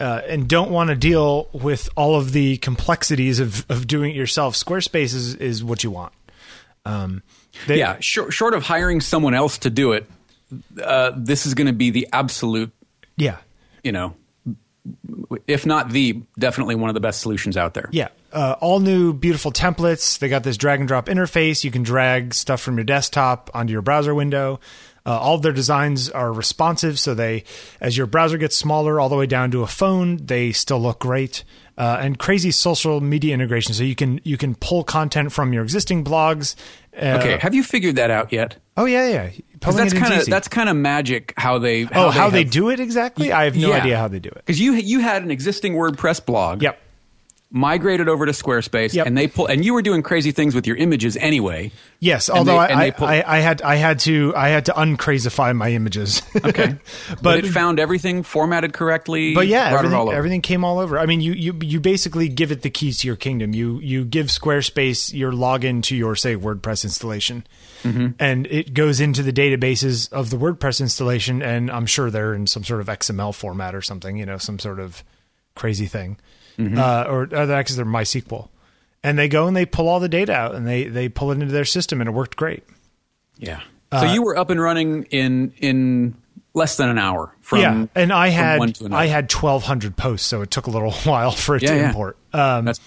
uh, 0.00 0.22
and 0.26 0.48
don't 0.48 0.70
want 0.70 0.88
to 0.88 0.96
deal 0.96 1.48
with 1.52 1.88
all 1.94 2.16
of 2.16 2.32
the 2.32 2.56
complexities 2.56 3.38
of, 3.38 3.66
of 3.70 3.86
doing 3.86 4.12
it 4.12 4.16
yourself 4.16 4.54
squarespace 4.54 5.14
is, 5.14 5.34
is 5.36 5.62
what 5.62 5.84
you 5.84 5.90
want. 5.90 6.12
Um, 6.86 7.22
they, 7.66 7.78
yeah, 7.78 7.98
short, 8.00 8.32
short 8.32 8.54
of 8.54 8.62
hiring 8.62 9.02
someone 9.02 9.34
else 9.34 9.58
to 9.58 9.70
do 9.70 9.92
it, 9.92 10.06
uh, 10.82 11.12
this 11.14 11.44
is 11.44 11.52
going 11.52 11.66
to 11.66 11.74
be 11.74 11.90
the 11.90 12.08
absolute, 12.12 12.72
yeah. 13.16 13.36
you 13.84 13.92
know, 13.92 14.14
if 15.46 15.66
not 15.66 15.90
the, 15.90 16.22
definitely 16.38 16.74
one 16.74 16.90
of 16.90 16.94
the 16.94 17.00
best 17.00 17.20
solutions 17.20 17.56
out 17.56 17.74
there. 17.74 17.88
Yeah, 17.92 18.08
uh, 18.32 18.56
all 18.60 18.80
new 18.80 19.12
beautiful 19.12 19.52
templates. 19.52 20.18
They 20.18 20.28
got 20.28 20.42
this 20.42 20.56
drag 20.56 20.80
and 20.80 20.88
drop 20.88 21.06
interface. 21.06 21.64
You 21.64 21.70
can 21.70 21.82
drag 21.82 22.34
stuff 22.34 22.60
from 22.60 22.76
your 22.76 22.84
desktop 22.84 23.50
onto 23.54 23.72
your 23.72 23.82
browser 23.82 24.14
window. 24.14 24.60
Uh, 25.06 25.18
all 25.18 25.36
of 25.36 25.42
their 25.42 25.52
designs 25.52 26.10
are 26.10 26.30
responsive, 26.30 26.98
so 26.98 27.14
they, 27.14 27.44
as 27.80 27.96
your 27.96 28.06
browser 28.06 28.36
gets 28.36 28.54
smaller, 28.54 29.00
all 29.00 29.08
the 29.08 29.16
way 29.16 29.24
down 29.26 29.50
to 29.50 29.62
a 29.62 29.66
phone, 29.66 30.18
they 30.18 30.52
still 30.52 30.80
look 30.80 31.00
great. 31.00 31.42
Uh, 31.78 31.96
and 31.98 32.18
crazy 32.18 32.50
social 32.50 33.00
media 33.00 33.32
integration, 33.32 33.72
so 33.72 33.82
you 33.82 33.94
can 33.94 34.20
you 34.22 34.36
can 34.36 34.54
pull 34.54 34.84
content 34.84 35.32
from 35.32 35.54
your 35.54 35.62
existing 35.62 36.04
blogs. 36.04 36.54
Uh, 36.94 37.16
Okay, 37.18 37.38
have 37.38 37.54
you 37.54 37.62
figured 37.62 37.96
that 37.96 38.10
out 38.10 38.30
yet? 38.30 38.56
Oh 38.80 38.86
yeah, 38.86 39.08
yeah. 39.08 39.28
'Cause 39.28 39.74
Pulling 39.74 39.76
that's 39.90 39.92
kind 40.08 40.20
of 40.20 40.26
that's 40.26 40.48
kind 40.48 40.68
of 40.70 40.76
magic 40.76 41.34
how 41.36 41.58
they 41.58 41.86
oh 41.94 42.08
how 42.10 42.30
they 42.30 42.44
do 42.44 42.70
it 42.70 42.80
exactly. 42.80 43.30
I 43.30 43.44
have 43.44 43.56
no 43.56 43.68
Yeah. 43.68 43.76
idea 43.82 43.98
how 43.98 44.08
they 44.08 44.18
do 44.18 44.30
it. 44.30 44.36
Because 44.46 44.58
you 44.58 44.72
you 44.72 45.00
had 45.00 45.22
an 45.22 45.30
existing 45.30 45.74
WordPress 45.74 46.24
blog, 46.24 46.62
Yep. 46.62 46.80
migrated 47.52 48.08
over 48.08 48.24
to 48.24 48.32
Squarespace, 48.32 48.94
Yep. 48.94 49.06
and 49.06 49.18
they 49.18 49.26
pull 49.26 49.46
and 49.48 49.62
you 49.64 49.74
were 49.74 49.82
doing 49.82 50.02
crazy 50.02 50.30
things 50.32 50.54
with 50.54 50.66
your 50.66 50.76
images 50.76 51.16
anyway. 51.18 51.72
Yes, 51.98 52.30
although 52.30 52.52
they- 52.66 52.72
I, 52.72 52.90
pull- 52.90 53.06
I, 53.08 53.22
I 53.26 53.38
had 53.40 53.60
I 53.60 53.74
had 53.74 53.98
to 54.00 54.32
I 54.34 54.48
had 54.48 54.64
to 54.66 54.72
uncrazify 54.72 55.54
my 55.54 55.72
images. 55.72 56.22
Okay, 56.42 56.76
but, 57.10 57.22
But- 57.22 57.44
it 57.44 57.48
found 57.48 57.78
everything 57.78 58.22
formatted 58.22 58.72
correctly. 58.72 59.34
But 59.34 59.46
yeah, 59.46 59.76
everything, 59.76 60.08
everything 60.12 60.40
came 60.40 60.64
all 60.64 60.78
over. 60.78 60.98
I 60.98 61.04
mean, 61.04 61.20
you, 61.20 61.32
you 61.32 61.54
you 61.60 61.80
basically 61.80 62.28
give 62.28 62.50
it 62.50 62.62
the 62.62 62.70
keys 62.70 62.98
to 63.00 63.06
your 63.08 63.16
kingdom. 63.16 63.52
You 63.52 63.78
you 63.82 64.04
give 64.04 64.28
Squarespace 64.28 65.12
your 65.12 65.32
login 65.32 65.82
to 65.82 65.94
your 65.96 66.16
say 66.16 66.34
WordPress 66.36 66.84
installation, 66.84 67.44
Mm-hmm. 67.82 68.08
and 68.18 68.46
it 68.48 68.74
goes 68.74 69.00
into 69.00 69.22
the 69.22 69.32
databases 69.32 70.12
of 70.12 70.30
the 70.30 70.36
WordPress 70.36 70.80
installation. 70.80 71.42
And 71.42 71.70
I'm 71.70 71.86
sure 71.86 72.10
they're 72.10 72.34
in 72.34 72.46
some 72.46 72.64
sort 72.64 72.80
of 72.80 72.86
XML 72.88 73.34
format 73.34 73.74
or 73.74 73.82
something. 73.82 74.16
You 74.16 74.26
know, 74.26 74.38
some 74.38 74.58
sort 74.58 74.80
of 74.80 75.02
crazy 75.54 75.86
thing, 75.86 76.18
Mm-hmm. 76.58 76.78
uh, 76.78 77.04
or 77.08 77.28
uh, 77.34 77.50
actually 77.52 77.76
they're 77.76 77.84
MySQL. 77.86 78.48
And 79.02 79.18
they 79.18 79.28
go 79.28 79.46
and 79.46 79.56
they 79.56 79.64
pull 79.64 79.88
all 79.88 79.98
the 80.00 80.08
data 80.10 80.34
out 80.34 80.54
and 80.54 80.66
they 80.66 80.84
they 80.84 81.08
pull 81.08 81.30
it 81.30 81.34
into 81.36 81.46
their 81.46 81.64
system, 81.64 82.00
and 82.02 82.08
it 82.08 82.12
worked 82.12 82.36
great. 82.36 82.64
Yeah. 83.38 83.60
Uh, 83.90 84.00
So 84.06 84.12
you 84.12 84.22
were 84.22 84.36
up 84.36 84.50
and 84.50 84.60
running 84.60 85.04
in 85.04 85.52
in 85.58 86.14
less 86.52 86.76
than 86.76 86.88
an 86.90 86.98
hour 86.98 87.34
from 87.40 87.60
yeah, 87.60 87.86
and 87.94 88.12
I 88.12 88.28
had 88.28 88.58
one 88.58 88.72
to 88.74 88.84
another. 88.86 89.00
I 89.02 89.06
had 89.06 89.32
1,200 89.32 89.96
posts, 89.96 90.26
so 90.26 90.42
it 90.42 90.50
took 90.50 90.66
a 90.66 90.70
little 90.70 90.90
while 91.04 91.30
for 91.30 91.56
it 91.56 91.62
Yeah, 91.62 91.70
to 91.70 91.76
yeah. 91.76 91.88
import. 91.88 92.18
Um, 92.34 92.64
That's 92.66 92.80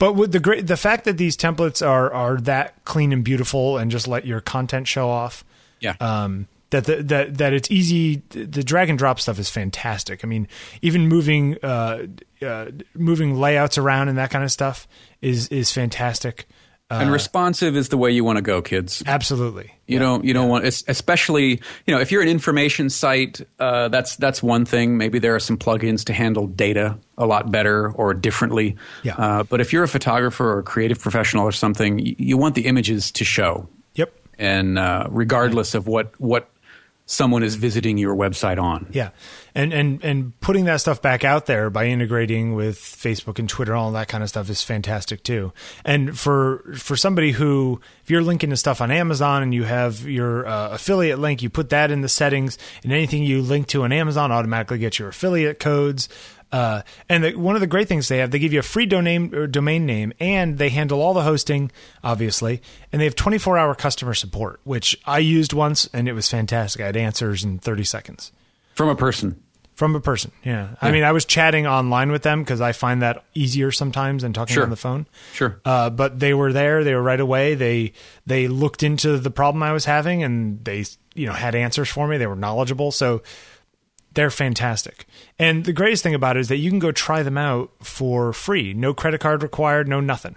But 0.00 0.14
with 0.14 0.32
the 0.32 0.40
great, 0.40 0.66
the 0.66 0.78
fact 0.78 1.04
that 1.04 1.18
these 1.18 1.36
templates 1.36 1.86
are 1.86 2.10
are 2.10 2.38
that 2.38 2.84
clean 2.86 3.12
and 3.12 3.22
beautiful, 3.22 3.76
and 3.76 3.90
just 3.90 4.08
let 4.08 4.24
your 4.26 4.40
content 4.40 4.88
show 4.88 5.10
off, 5.10 5.44
yeah. 5.78 5.94
um, 6.00 6.48
that 6.70 6.84
the, 6.84 7.02
that 7.02 7.36
that 7.36 7.52
it's 7.52 7.70
easy. 7.70 8.22
The 8.30 8.64
drag 8.64 8.88
and 8.88 8.98
drop 8.98 9.20
stuff 9.20 9.38
is 9.38 9.50
fantastic. 9.50 10.24
I 10.24 10.26
mean, 10.26 10.48
even 10.80 11.06
moving 11.06 11.58
uh, 11.62 12.06
uh, 12.40 12.70
moving 12.94 13.38
layouts 13.38 13.76
around 13.76 14.08
and 14.08 14.16
that 14.16 14.30
kind 14.30 14.42
of 14.42 14.50
stuff 14.50 14.88
is 15.20 15.48
is 15.48 15.70
fantastic. 15.70 16.48
Uh, 16.90 16.98
and 17.00 17.12
responsive 17.12 17.76
is 17.76 17.88
the 17.90 17.96
way 17.96 18.10
you 18.10 18.24
want 18.24 18.36
to 18.36 18.42
go, 18.42 18.60
kids. 18.60 19.02
absolutely, 19.06 19.70
You 19.86 19.98
don't 20.00 20.24
you 20.24 20.32
don't 20.34 20.48
want 20.48 20.64
es- 20.64 20.82
especially 20.88 21.60
you 21.86 21.94
know 21.94 22.00
if 22.00 22.10
you're 22.10 22.22
an 22.22 22.28
information 22.28 22.90
site 22.90 23.40
uh, 23.60 23.88
that's 23.88 24.16
that's 24.16 24.42
one 24.42 24.64
thing. 24.64 24.98
Maybe 24.98 25.18
there 25.20 25.34
are 25.34 25.40
some 25.40 25.56
plugins 25.56 26.04
to 26.06 26.12
handle 26.12 26.46
data 26.48 26.98
a 27.16 27.26
lot 27.26 27.50
better 27.52 27.90
or 27.92 28.12
differently. 28.14 28.76
Yeah. 29.04 29.14
uh, 29.16 29.42
but 29.44 29.60
if 29.60 29.72
you're 29.72 29.84
a 29.84 29.88
photographer 29.88 30.44
or 30.54 30.58
a 30.58 30.62
creative 30.64 30.98
professional 31.00 31.44
or 31.44 31.52
something 31.52 31.98
you, 32.00 32.16
you 32.18 32.36
want 32.36 32.54
the 32.56 32.66
images 32.66 33.12
to 33.12 33.24
show. 33.24 33.68
Yep. 33.94 34.12
and 34.38 34.78
uh, 34.78 35.06
regardless 35.10 35.74
of 35.74 35.86
what 35.86 36.18
what 36.20 36.50
someone 37.06 37.42
is 37.42 37.56
visiting 37.56 37.98
your 37.98 38.14
website 38.14 38.60
on. 38.60 38.86
Yeah, 38.92 39.10
and 39.54 39.72
and 39.72 40.02
and 40.04 40.38
putting 40.40 40.64
that 40.66 40.80
stuff 40.80 41.02
back 41.02 41.24
out 41.24 41.46
there 41.46 41.70
by 41.70 41.86
integrating 41.86 42.54
with 42.54 42.78
Facebook 42.78 43.38
and 43.38 43.48
Twitter, 43.48 43.72
and 43.72 43.80
all 43.80 43.92
that 43.92 44.08
kind 44.08 44.22
of 44.22 44.28
stuff 44.28 44.48
is 44.48 44.62
fantastic 44.62 45.22
too. 45.22 45.52
And 45.84 46.18
for 46.18 46.74
for 46.76 46.96
somebody 46.96 47.32
who, 47.32 47.80
if 48.02 48.10
you're 48.10 48.22
linking 48.22 48.50
to 48.50 48.56
stuff 48.56 48.80
on 48.80 48.90
Amazon 48.90 49.42
and 49.42 49.54
you 49.54 49.64
have 49.64 50.08
your 50.08 50.46
uh, 50.46 50.70
affiliate 50.70 51.18
link, 51.18 51.42
you 51.42 51.50
put 51.50 51.70
that 51.70 51.90
in 51.90 52.00
the 52.00 52.08
settings, 52.08 52.58
and 52.82 52.92
anything 52.92 53.22
you 53.22 53.42
link 53.42 53.66
to 53.68 53.82
on 53.82 53.92
Amazon 53.92 54.32
automatically 54.32 54.78
gets 54.78 54.98
your 54.98 55.08
affiliate 55.08 55.58
codes. 55.58 56.08
Uh, 56.52 56.82
and 57.08 57.22
the, 57.22 57.36
one 57.36 57.54
of 57.54 57.60
the 57.60 57.66
great 57.68 57.86
things 57.86 58.08
they 58.08 58.18
have, 58.18 58.32
they 58.32 58.38
give 58.40 58.52
you 58.52 58.58
a 58.58 58.62
free 58.62 58.86
domain 58.86 59.50
domain 59.50 59.86
name, 59.86 60.12
and 60.18 60.58
they 60.58 60.68
handle 60.68 61.00
all 61.00 61.14
the 61.14 61.22
hosting, 61.22 61.70
obviously. 62.02 62.60
And 62.92 63.00
they 63.00 63.04
have 63.04 63.14
24 63.14 63.56
hour 63.56 63.74
customer 63.74 64.14
support, 64.14 64.60
which 64.64 65.00
I 65.06 65.18
used 65.20 65.52
once, 65.52 65.88
and 65.92 66.08
it 66.08 66.12
was 66.12 66.28
fantastic. 66.28 66.82
I 66.82 66.86
had 66.86 66.96
answers 66.96 67.44
in 67.44 67.58
30 67.58 67.84
seconds 67.84 68.32
from 68.80 68.88
a 68.88 68.96
person 68.96 69.40
from 69.74 69.96
a 69.96 70.00
person. 70.00 70.30
Yeah. 70.44 70.74
I 70.82 70.90
mean, 70.90 71.04
I 71.04 71.12
was 71.12 71.24
chatting 71.24 71.66
online 71.66 72.12
with 72.12 72.22
them 72.22 72.42
because 72.42 72.60
I 72.60 72.72
find 72.72 73.00
that 73.00 73.24
easier 73.32 73.70
sometimes 73.72 74.22
than 74.22 74.34
talking 74.34 74.52
Sure. 74.52 74.62
on 74.64 74.68
the 74.68 74.76
phone. 74.76 75.06
Sure. 75.32 75.58
Uh, 75.64 75.88
but 75.88 76.20
they 76.20 76.34
were 76.34 76.52
there. 76.52 76.84
They 76.84 76.94
were 76.94 77.02
right 77.02 77.18
away. 77.20 77.54
They 77.54 77.94
they 78.26 78.46
looked 78.46 78.82
into 78.82 79.16
the 79.16 79.30
problem 79.30 79.62
I 79.62 79.72
was 79.72 79.86
having 79.86 80.22
and 80.22 80.62
they 80.66 80.84
you 81.14 81.26
know 81.26 81.32
had 81.32 81.54
answers 81.54 81.88
for 81.88 82.06
me. 82.06 82.18
They 82.18 82.26
were 82.26 82.36
knowledgeable. 82.36 82.90
So 82.92 83.22
they're 84.12 84.30
fantastic. 84.30 85.06
And 85.38 85.64
the 85.64 85.72
greatest 85.72 86.02
thing 86.02 86.14
about 86.14 86.36
it 86.36 86.40
is 86.40 86.48
that 86.48 86.58
you 86.58 86.68
can 86.68 86.78
go 86.78 86.92
try 86.92 87.22
them 87.22 87.38
out 87.38 87.70
for 87.82 88.34
free. 88.34 88.74
No 88.74 88.92
credit 88.92 89.20
card 89.22 89.42
required. 89.42 89.88
No 89.88 90.00
nothing. 90.00 90.36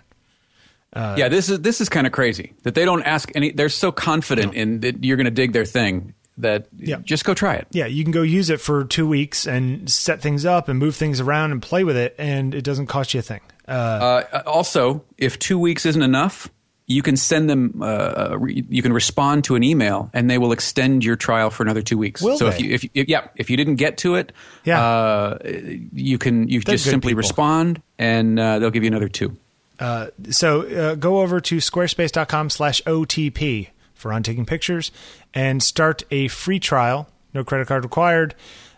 yeah 0.96 1.28
this 1.28 1.50
is 1.50 1.60
this 1.62 1.82
is 1.82 1.90
kind 1.90 2.08
of 2.08 2.14
crazy 2.14 2.54
that 2.64 2.76
they 2.76 2.86
don't 2.86 3.04
ask 3.04 3.30
any 3.36 3.52
they're 3.52 3.68
so 3.68 3.92
confident 3.92 4.54
in 4.54 4.80
that 4.82 5.04
you're 5.04 5.18
going 5.18 5.26
to 5.26 5.32
dig 5.32 5.52
their 5.52 5.66
thing 5.66 6.14
that 6.38 6.68
Yeah. 6.78 6.98
just 7.04 7.26
go 7.26 7.34
try 7.34 7.54
it 7.56 7.68
Yeah, 7.72 7.86
you 7.86 8.04
can 8.04 8.12
go 8.12 8.22
use 8.24 8.50
it 8.50 8.60
for 8.60 8.84
two 8.86 9.08
weeks 9.08 9.46
and 9.46 9.90
set 9.90 10.22
things 10.22 10.46
up 10.46 10.68
and 10.68 10.80
move 10.80 10.96
things 10.96 11.20
around 11.20 11.52
and 11.52 11.62
play 11.62 11.84
with 11.84 11.96
it, 11.98 12.16
and 12.18 12.54
it 12.56 12.64
doesn't 12.64 12.88
cost 12.88 13.14
you 13.14 13.20
a 13.20 13.24
thing. 13.24 13.42
Uh, 13.68 13.72
Uh, 13.72 14.42
also, 14.48 15.04
if 15.18 15.38
two 15.40 15.58
weeks 15.60 15.86
isn't 15.86 16.02
enough, 16.02 16.50
you 16.86 17.02
can 17.02 17.16
send 17.16 17.50
them. 17.50 17.82
Uh, 17.82 18.36
re- 18.38 18.66
you 18.70 18.82
can 18.82 18.92
respond 18.92 19.46
to 19.46 19.56
an 19.56 19.64
email, 19.64 20.10
and 20.14 20.30
they 20.30 20.38
will 20.38 20.52
extend 20.52 21.06
your 21.06 21.16
trial 21.16 21.50
for 21.50 21.64
another 21.64 21.82
two 21.82 21.98
weeks. 21.98 22.22
Will 22.22 22.38
so 22.38 22.48
if 22.48 22.58
they? 22.58 22.66
you, 22.66 22.74
if, 22.74 22.84
if 22.94 23.08
yeah, 23.08 23.28
if 23.38 23.50
you 23.50 23.56
didn't 23.56 23.76
get 23.76 23.98
to 24.00 24.16
it, 24.16 24.34
Yeah. 24.66 24.84
uh, 24.86 25.38
you 25.94 26.18
can 26.18 26.50
you 26.50 26.60
They're 26.60 26.74
just 26.74 26.84
simply 26.86 27.12
people. 27.12 27.20
respond, 27.20 27.82
and 27.98 28.38
uh, 28.38 28.60
they'll 28.60 28.70
give 28.72 28.84
you 28.84 28.90
another 28.90 29.08
two. 29.08 29.38
Uh, 29.80 30.08
so 30.30 30.62
uh, 30.68 30.96
go 30.96 31.22
over 31.22 31.40
to 31.40 31.58
squarespace.com 31.58 32.50
slash 32.50 32.82
OTP 32.86 33.70
for 34.04 34.14
on 34.14 34.22
taking 34.22 34.46
pictures 34.46 34.92
and 35.34 35.64
start 35.64 36.04
a 36.12 36.28
free 36.28 36.60
trial. 36.60 37.10
No 37.34 37.44
credit 37.44 37.68
card 37.68 37.84
required. 37.84 38.36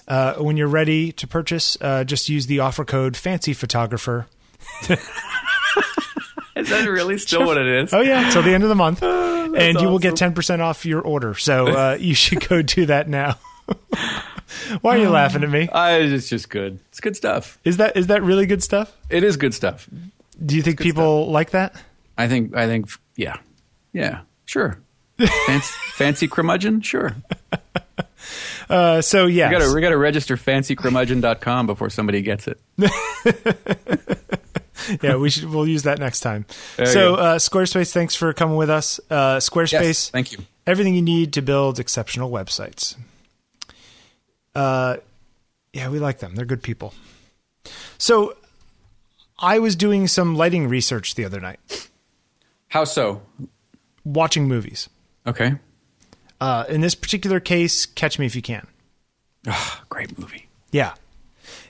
Uh, 0.08 0.36
when 0.36 0.56
you're 0.56 0.68
ready 0.68 1.12
to 1.12 1.28
purchase, 1.28 1.78
uh, 1.82 2.04
just 2.04 2.30
use 2.30 2.46
the 2.46 2.60
offer 2.60 2.86
code 2.86 3.18
Fancy 3.18 3.54
Photographer. 3.54 4.28
Is 6.56 6.70
that 6.70 6.88
really 6.88 7.18
still 7.18 7.46
what 7.46 7.58
it 7.58 7.68
is? 7.68 7.94
Oh 7.94 8.00
yeah, 8.00 8.30
till 8.30 8.42
the 8.42 8.54
end 8.54 8.64
of 8.64 8.70
the 8.70 8.76
month, 8.76 9.04
and 9.04 9.82
you 9.82 9.90
will 9.90 10.00
get 10.00 10.16
ten 10.16 10.34
percent 10.34 10.62
off 10.62 10.86
your 10.86 11.02
order. 11.02 11.34
So 11.34 11.68
uh, 11.68 11.98
you 12.00 12.16
should 12.16 12.48
go 12.48 12.62
do 12.62 12.86
that 12.86 13.10
now. 13.10 13.38
Why 14.82 14.96
are 14.96 15.02
you 15.02 15.10
laughing 15.10 15.44
at 15.44 15.50
me? 15.50 15.68
I, 15.68 15.98
it's 15.98 16.30
just 16.30 16.50
good. 16.50 16.80
It's 16.90 17.02
good 17.02 17.16
stuff. 17.18 17.60
Is 17.66 17.78
that 17.78 17.98
is 17.98 18.08
that 18.08 18.24
really 18.24 18.46
good 18.46 18.64
stuff? 18.64 18.96
It 19.10 19.24
is 19.24 19.36
good 19.36 19.54
stuff. 19.54 19.90
Do 20.44 20.56
you 20.56 20.62
think 20.62 20.80
people 20.80 21.30
like 21.30 21.52
that? 21.52 21.76
I 22.18 22.28
think. 22.28 22.56
I 22.56 22.68
think. 22.68 22.90
Yeah. 23.18 23.38
Yeah. 23.92 24.22
Sure. 24.46 24.80
Fancy, 25.18 25.74
fancy 25.94 26.28
curmudgeon. 26.28 26.82
Sure. 26.82 27.16
Uh, 28.68 29.00
so 29.00 29.28
yeah, 29.28 29.48
We 29.48 29.52
got 29.60 29.62
to 29.68 29.76
we 29.76 29.82
got 29.82 29.90
to 29.90 29.98
register 29.98 30.36
fancycurmudgeon.com 30.38 31.68
before 31.68 31.92
somebody 31.92 32.24
gets 32.24 32.48
it. 32.48 32.60
yeah, 35.04 35.16
we 35.18 35.30
should. 35.30 35.46
We'll 35.46 35.68
use 35.68 35.84
that 35.84 36.00
next 36.00 36.22
time. 36.22 36.48
There 36.76 36.88
so, 36.88 37.14
uh, 37.16 37.36
Squarespace, 37.38 37.92
thanks 37.94 38.16
for 38.16 38.34
coming 38.34 38.56
with 38.56 38.72
us. 38.72 39.00
Uh, 39.10 39.38
Squarespace, 39.38 39.72
Yes. 39.84 40.10
Thank 40.10 40.32
you. 40.32 40.40
everything 40.66 40.96
you 40.96 41.04
need 41.04 41.34
to 41.34 41.44
build 41.44 41.80
exceptional 41.80 42.32
websites. 42.32 42.96
Uh, 44.56 44.98
yeah, 45.72 45.90
we 45.90 46.00
like 46.00 46.18
them. 46.18 46.34
They're 46.34 46.46
good 46.46 46.64
people. 46.64 46.96
So, 48.00 48.36
I 49.38 49.60
was 49.60 49.76
doing 49.76 50.08
some 50.08 50.36
lighting 50.36 50.68
research 50.68 51.14
the 51.14 51.26
other 51.26 51.40
night, 51.40 51.90
How 52.70 52.84
so? 52.86 53.22
watching 54.04 54.48
movies. 54.48 54.90
Okay. 55.28 55.56
Uh, 56.40 56.66
in 56.70 56.82
this 56.82 56.96
particular 56.96 57.40
case, 57.40 57.86
Catch 57.86 58.20
Me 58.20 58.26
If 58.26 58.36
You 58.36 58.42
Can. 58.42 58.68
Ah, 59.48 59.84
great 59.90 60.18
movie. 60.20 60.48
Yeah. 60.72 60.94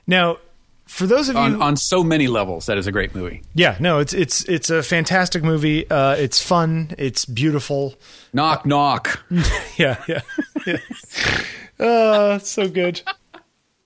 Now, 0.07 0.37
for 0.85 1.05
those 1.07 1.29
of 1.29 1.35
you, 1.35 1.41
On 1.41 1.61
on 1.61 1.77
so 1.77 2.03
many 2.03 2.27
levels, 2.27 2.65
that 2.67 2.77
is 2.77 2.87
a 2.87 2.91
great 2.91 3.13
movie. 3.15 3.41
yeah, 3.53 3.75
no, 3.79 3.99
it's 3.99 4.13
it's 4.13 4.43
it's 4.45 4.69
a 4.69 4.81
fantastic 4.83 5.43
movie. 5.43 5.89
Uh, 5.89 6.15
it's 6.15 6.41
fun. 6.41 6.91
It's 6.97 7.25
beautiful. 7.25 7.95
Knock 8.33 8.65
knock. 8.65 9.23
Yeah, 9.77 10.01
yeah. 10.07 10.21
yeah. 10.65 10.77
Oh, 11.77 12.35
it's 12.35 12.49
so 12.49 12.69
good. 12.69 13.01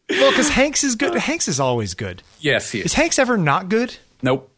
Well, 0.09 0.29
because 0.31 0.49
Hanks 0.49 0.83
is 0.83 0.95
good. 0.95 1.15
Hanks 1.15 1.47
is 1.47 1.59
always 1.59 1.95
good. 1.95 2.21
Yes, 2.39 2.69
he 2.71 2.79
Is 2.79 2.85
is. 2.87 2.93
Hanks 2.93 3.17
ever 3.17 3.35
not 3.37 3.67
good? 3.69 3.97
Nope. 4.21 4.51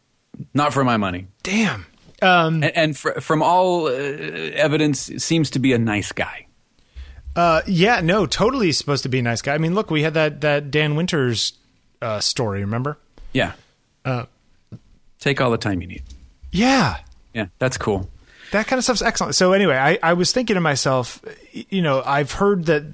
Not 0.52 0.74
for 0.74 0.84
my 0.84 0.98
money. 0.98 1.28
Damn. 1.42 1.86
Um, 2.22 2.62
And, 2.62 2.76
and 2.76 2.96
fr- 2.96 3.20
from 3.20 3.42
all 3.42 3.86
uh, 3.86 3.90
evidence, 3.90 5.10
seems 5.22 5.50
to 5.50 5.58
be 5.58 5.72
a 5.72 5.78
nice 5.78 6.12
guy. 6.12 6.46
uh, 7.36 7.62
yeah, 7.66 8.00
no, 8.00 8.26
totally 8.26 8.72
supposed 8.72 9.02
to 9.02 9.08
be 9.08 9.18
a 9.18 9.22
nice 9.22 9.42
guy. 9.42 9.54
I 9.54 9.58
mean, 9.58 9.74
look, 9.74 9.90
we 9.90 10.02
had 10.02 10.14
that 10.14 10.40
that 10.42 10.70
Dan 10.70 10.94
Winters 10.96 11.54
uh, 12.00 12.20
story. 12.20 12.60
Remember? 12.60 12.96
Yeah. 13.32 13.52
Take 15.20 15.40
all 15.40 15.50
the 15.50 15.58
time 15.58 15.80
you 15.80 15.86
need. 15.88 16.02
Yeah. 16.50 16.98
Yeah, 17.32 17.46
that's 17.58 17.78
cool. 17.78 18.08
That 18.50 18.66
kind 18.66 18.78
of 18.78 18.84
stuff's 18.84 19.00
excellent. 19.02 19.34
So 19.34 19.52
anyway, 19.52 19.76
I, 19.76 19.98
I 20.02 20.12
was 20.12 20.32
thinking 20.32 20.54
to 20.54 20.60
myself, 20.60 21.22
you 21.52 21.80
know, 21.80 22.02
I've 22.04 22.32
heard 22.32 22.66
that 22.66 22.84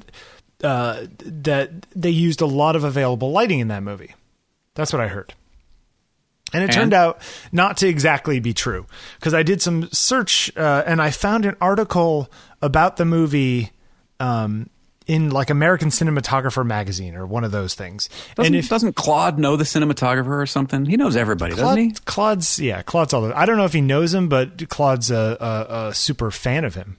uh, 0.62 1.06
that 1.24 1.70
they 1.96 2.10
used 2.10 2.40
a 2.40 2.46
lot 2.46 2.76
of 2.76 2.84
available 2.84 3.32
lighting 3.32 3.58
in 3.60 3.68
that 3.68 3.82
movie. 3.82 4.14
That's 4.74 4.92
what 4.92 5.00
I 5.02 5.08
heard. 5.08 5.34
And 6.52 6.64
it 6.64 6.68
And? 6.68 6.74
turned 6.74 6.94
out 6.94 7.20
not 7.52 7.76
to 7.78 7.88
exactly 7.88 8.40
be 8.40 8.54
true 8.54 8.86
because 9.18 9.34
I 9.34 9.42
did 9.42 9.60
some 9.60 9.88
search 9.92 10.50
uh, 10.56 10.82
and 10.86 11.00
I 11.02 11.10
found 11.10 11.44
an 11.44 11.56
article 11.60 12.30
about 12.62 12.96
the 12.96 13.04
movie 13.04 13.70
um, 14.18 14.70
in 15.06 15.30
like 15.30 15.50
American 15.50 15.88
Cinematographer 15.88 16.64
magazine 16.64 17.14
or 17.14 17.26
one 17.26 17.44
of 17.44 17.50
those 17.50 17.74
things. 17.74 18.08
Doesn't, 18.34 18.54
and 18.54 18.56
if 18.56 18.68
doesn't 18.68 18.94
Claude 18.94 19.38
know 19.38 19.56
the 19.56 19.64
cinematographer 19.64 20.40
or 20.40 20.46
something? 20.46 20.84
He 20.84 20.96
knows 20.96 21.16
everybody, 21.16 21.54
doesn't 21.54 21.78
he? 21.78 21.92
Claude's 22.04 22.58
yeah, 22.58 22.82
Claude's 22.82 23.12
all. 23.12 23.22
The, 23.22 23.38
I 23.38 23.46
don't 23.46 23.56
know 23.56 23.64
if 23.64 23.72
he 23.72 23.80
knows 23.80 24.14
him, 24.14 24.28
but 24.28 24.68
Claude's 24.68 25.10
a, 25.10 25.36
a, 25.70 25.88
a 25.88 25.94
super 25.94 26.30
fan 26.30 26.64
of 26.64 26.74
him. 26.74 26.98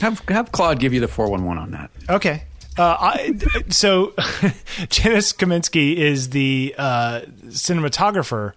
Have 0.00 0.20
have 0.28 0.52
Claude 0.52 0.78
give 0.78 0.92
you 0.92 1.00
the 1.00 1.08
four 1.08 1.30
one 1.30 1.44
one 1.44 1.58
on 1.58 1.70
that. 1.72 1.90
Okay. 2.08 2.44
Uh, 2.78 2.94
I, 3.00 3.38
so 3.70 4.08
Janusz 4.90 5.32
Kaminski 5.32 5.96
is 5.96 6.28
the 6.28 6.74
uh, 6.76 7.22
cinematographer, 7.46 8.52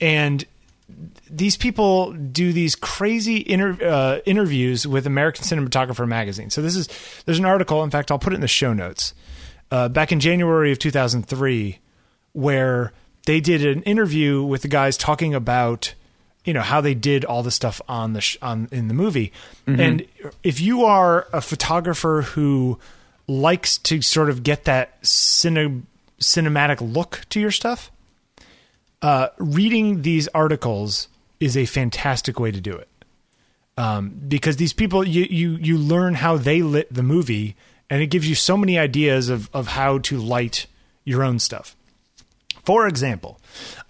and 0.00 0.44
these 1.30 1.56
people 1.56 2.12
do 2.12 2.52
these 2.52 2.76
crazy 2.76 3.42
inter- 3.46 3.78
uh, 3.84 4.18
interviews 4.26 4.86
with 4.86 5.06
American 5.06 5.44
Cinematographer 5.44 6.06
magazine. 6.06 6.50
So 6.50 6.62
this 6.62 6.76
is 6.76 6.88
there's 7.26 7.38
an 7.38 7.44
article. 7.44 7.82
In 7.82 7.90
fact, 7.90 8.10
I'll 8.10 8.18
put 8.18 8.32
it 8.32 8.36
in 8.36 8.42
the 8.42 8.48
show 8.48 8.72
notes. 8.72 9.14
Uh, 9.70 9.88
back 9.88 10.12
in 10.12 10.20
January 10.20 10.70
of 10.70 10.78
2003, 10.78 11.78
where 12.32 12.92
they 13.26 13.40
did 13.40 13.64
an 13.64 13.82
interview 13.82 14.42
with 14.42 14.62
the 14.62 14.68
guys 14.68 14.96
talking 14.96 15.34
about 15.34 15.94
you 16.44 16.52
know 16.52 16.60
how 16.60 16.80
they 16.82 16.94
did 16.94 17.24
all 17.24 17.42
the 17.42 17.50
stuff 17.50 17.80
on 17.88 18.12
the 18.12 18.20
sh- 18.20 18.36
on 18.42 18.68
in 18.70 18.88
the 18.88 18.94
movie. 18.94 19.32
And 19.66 20.06
if 20.42 20.60
you 20.60 20.84
are 20.84 21.26
a 21.32 21.40
photographer 21.40 22.22
who 22.22 22.78
likes 23.26 23.78
to 23.78 24.02
sort 24.02 24.28
of 24.28 24.42
get 24.42 24.64
that 24.64 25.00
cine- 25.02 25.84
cinematic 26.20 26.80
look 26.94 27.22
to 27.30 27.40
your 27.40 27.50
stuff, 27.50 27.90
uh, 29.04 29.28
reading 29.36 30.00
these 30.00 30.28
articles 30.28 31.08
is 31.38 31.58
a 31.58 31.66
fantastic 31.66 32.40
way 32.40 32.50
to 32.50 32.58
do 32.60 32.72
it. 32.72 32.88
Um, 33.76 34.18
because 34.28 34.56
these 34.56 34.72
people, 34.72 35.06
you, 35.06 35.26
you 35.28 35.50
you 35.56 35.76
learn 35.76 36.14
how 36.14 36.38
they 36.38 36.62
lit 36.62 36.92
the 36.92 37.02
movie, 37.02 37.54
and 37.90 38.00
it 38.00 38.06
gives 38.06 38.26
you 38.26 38.34
so 38.34 38.56
many 38.56 38.78
ideas 38.78 39.28
of 39.28 39.50
of 39.52 39.66
how 39.68 39.98
to 39.98 40.16
light 40.16 40.66
your 41.04 41.22
own 41.22 41.38
stuff. 41.38 41.76
For 42.64 42.88
example, 42.88 43.40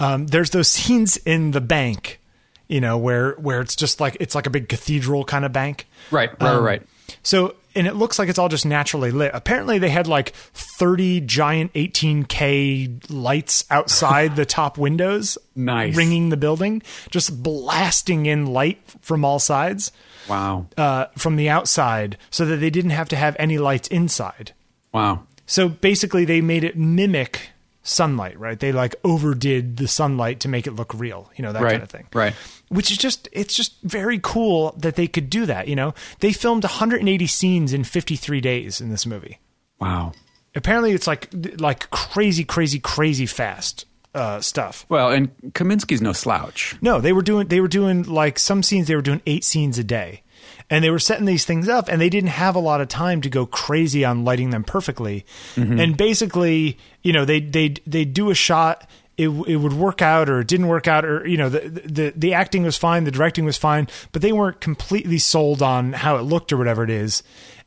um, 0.01 0.27
there's 0.27 0.51
those 0.51 0.69
scenes 0.77 1.17
in 1.19 1.53
the 1.53 1.61
bank, 1.61 2.19
you 2.67 2.81
know, 2.81 2.99
where 2.99 3.35
where 3.35 3.61
it's 3.61 3.77
just 3.77 4.01
like 4.01 4.17
it's 4.19 4.35
like 4.35 4.47
a 4.47 4.51
big 4.51 4.69
cathedral 4.69 5.25
kind 5.25 5.45
of 5.45 5.53
bank. 5.53 5.87
Right, 6.11 6.31
right, 6.43 6.57
Um, 6.57 6.65
right. 6.65 6.83
So, 7.23 7.55
and 7.75 7.87
it 7.87 7.95
looks 7.97 8.19
like 8.19 8.29
it's 8.29 8.39
all 8.39 8.49
just 8.49 8.65
naturally 8.67 9.11
lit. 9.11 9.31
Apparently, 9.35 9.79
they 9.79 9.89
had 9.91 10.07
like 10.07 10.31
30 10.35 11.21
giant 11.23 11.73
18K 11.75 13.11
lights 13.11 13.65
outside 13.71 14.37
the 14.37 14.45
top 14.47 14.79
windows, 14.79 15.39
Nice. 15.55 15.97
ringing 15.97 16.29
the 16.29 16.37
building, 16.37 16.83
just 17.11 17.43
blasting 17.43 18.27
in 18.27 18.47
light 18.47 18.81
from 19.01 19.25
all 19.25 19.39
sides 19.39 19.93
Wow, 20.29 20.67
uh, 20.77 21.07
from 21.17 21.37
the 21.37 21.49
outside 21.51 22.17
so 22.31 22.45
that 22.47 22.57
they 22.57 22.71
didn't 22.71 22.93
have 22.93 23.09
to 23.11 23.17
have 23.17 23.37
any 23.39 23.59
lights 23.59 23.89
inside. 23.89 24.53
wow. 24.93 25.25
So 25.47 25.69
basically, 25.69 26.25
they 26.25 26.41
made 26.41 26.65
it 26.65 26.75
mimic 26.79 27.51
sunlight, 27.85 28.37
right? 28.41 28.59
They 28.59 28.73
like 28.73 28.97
overdid 29.05 29.77
the 29.77 29.87
sunlight 29.87 30.41
to 30.41 30.49
make 30.49 30.67
it 30.67 30.73
look 30.73 30.93
real, 30.95 31.31
you 31.37 31.43
know, 31.45 31.53
that 31.53 31.63
Right, 31.63 31.71
kind 31.73 31.83
of 31.85 31.91
thing. 31.91 32.07
right. 32.13 32.35
Which 32.71 32.91
is 32.91 32.97
just, 32.97 33.29
it's 33.31 33.55
just 33.55 33.81
very 33.83 34.19
cool 34.21 34.75
that 34.79 34.97
they 34.97 35.07
could 35.07 35.31
do 35.31 35.47
that, 35.47 35.69
you 35.69 35.77
know? 35.77 35.95
They 36.21 36.33
filmed 36.33 36.65
180 36.65 37.27
scenes 37.29 37.73
in 37.73 37.85
53 37.85 38.41
days 38.41 38.81
in 38.81 38.89
this 38.91 39.07
movie. 39.07 39.39
Wow. 39.79 40.13
Apparently, 40.57 40.93
it's 40.93 41.07
like, 41.07 41.29
like 41.61 41.91
crazy, 41.91 42.43
crazy, 42.45 42.79
crazy 42.81 43.27
fast 43.27 43.85
uh, 44.15 44.41
stuff. 44.41 44.87
Well, 44.89 45.11
and 45.11 45.37
Kaminski's 45.53 46.01
no 46.01 46.13
slouch. 46.13 46.77
No, 46.81 47.01
they 47.01 47.13
were 47.13 47.23
doing 47.23 47.49
they 47.49 47.61
were 47.61 47.69
doing 47.69 48.05
like 48.05 48.39
some 48.39 48.63
scenes 48.63 48.87
they 48.87 48.95
were 48.97 49.03
doing 49.03 49.21
8 49.27 49.45
scenes 49.45 49.79
a 49.79 49.85
day. 49.85 50.23
And 50.71 50.83
they 50.83 50.91
were 50.91 50.99
setting 50.99 51.27
these 51.27 51.45
things 51.45 51.69
up 51.69 51.89
and 51.89 52.01
they 52.01 52.09
didn't 52.09 52.31
have 52.31 52.57
a 52.57 52.61
lot 52.61 52.81
of 52.81 52.89
time 52.89 53.21
to 53.21 53.29
go 53.29 53.45
crazy 53.45 54.05
on 54.05 54.25
lighting 54.25 54.51
them 54.51 54.65
perfectly. 54.65 55.27
Mm-hmm. 55.57 55.79
And 55.79 55.97
basically, 55.97 56.79
you 57.03 57.13
know, 57.13 57.25
they 57.25 57.41
they 57.41 57.75
they 57.87 58.05
do 58.05 58.31
a 58.31 58.35
shot 58.35 58.89
it, 59.17 59.29
it 59.29 59.57
would 59.57 59.75
work 59.75 60.03
out 60.03 60.29
or 60.29 60.41
it 60.41 60.49
didn't 60.49 60.67
work 60.67 60.89
out 60.89 61.05
or 61.05 61.27
you 61.27 61.37
know 61.37 61.49
the, 61.49 61.61
the 61.69 62.13
the 62.17 62.35
acting 62.35 62.65
was 62.65 62.77
fine 62.77 63.05
the 63.05 63.13
directing 63.13 63.45
was 63.45 63.57
fine 63.57 63.87
but 64.11 64.23
they 64.23 64.33
weren't 64.33 64.61
completely 64.61 65.19
sold 65.19 65.63
on 65.63 65.93
how 65.93 66.17
it 66.17 66.23
looked 66.23 66.53
or 66.53 66.57
whatever 66.57 66.83
it 66.83 66.91
is 66.91 67.23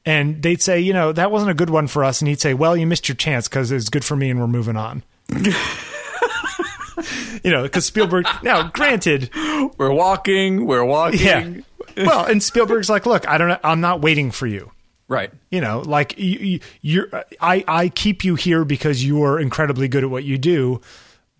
and 0.06 0.43
they'd 0.43 0.62
say 0.62 0.78
you 0.80 0.91
know 0.91 1.14
that 1.14 1.32
wasn't 1.32 1.50
a 1.50 1.54
good 1.54 1.70
one 1.70 1.88
for 1.88 2.04
us 2.04 2.20
and 2.22 2.28
he'd 2.28 2.41
say 2.41 2.54
well 2.54 2.76
you 2.76 2.86
missed 2.86 3.08
your 3.08 3.16
chance 3.16 3.48
because 3.48 3.72
it's 3.72 3.89
good 3.89 4.04
for 4.04 4.18
me 4.18 4.30
and 4.30 4.41
we're 4.41 4.48
moving 4.48 4.76
on 4.76 5.04
you 7.43 7.52
know 7.52 7.64
because 7.64 7.86
spielberg 7.86 8.26
now 8.43 8.68
granted 8.70 9.30
We're 9.78 9.91
walking. 9.93 10.66
We're 10.66 10.84
walking. 10.86 11.20
yeah. 11.20 11.62
Well, 12.06 12.26
and 12.26 12.41
Spielberg's 12.41 12.89
like, 12.89 13.06
look, 13.06 13.28
I 13.28 13.38
don't. 13.38 13.50
know, 13.50 13.60
I'm 13.64 13.82
not 13.82 14.02
waiting 14.02 14.32
for 14.32 14.48
you. 14.48 14.72
Right. 15.08 15.32
You 15.50 15.62
know, 15.62 15.80
like 15.80 16.18
you, 16.18 16.39
you, 16.39 16.60
you're. 16.82 17.24
I 17.39 17.64
I 17.68 17.89
keep 17.89 18.24
you 18.24 18.36
here 18.36 18.66
because 18.66 19.04
you 19.04 19.24
are 19.24 19.39
incredibly 19.39 19.88
good 19.88 20.04
at 20.04 20.10
what 20.10 20.24
you 20.24 20.38
do, 20.38 20.82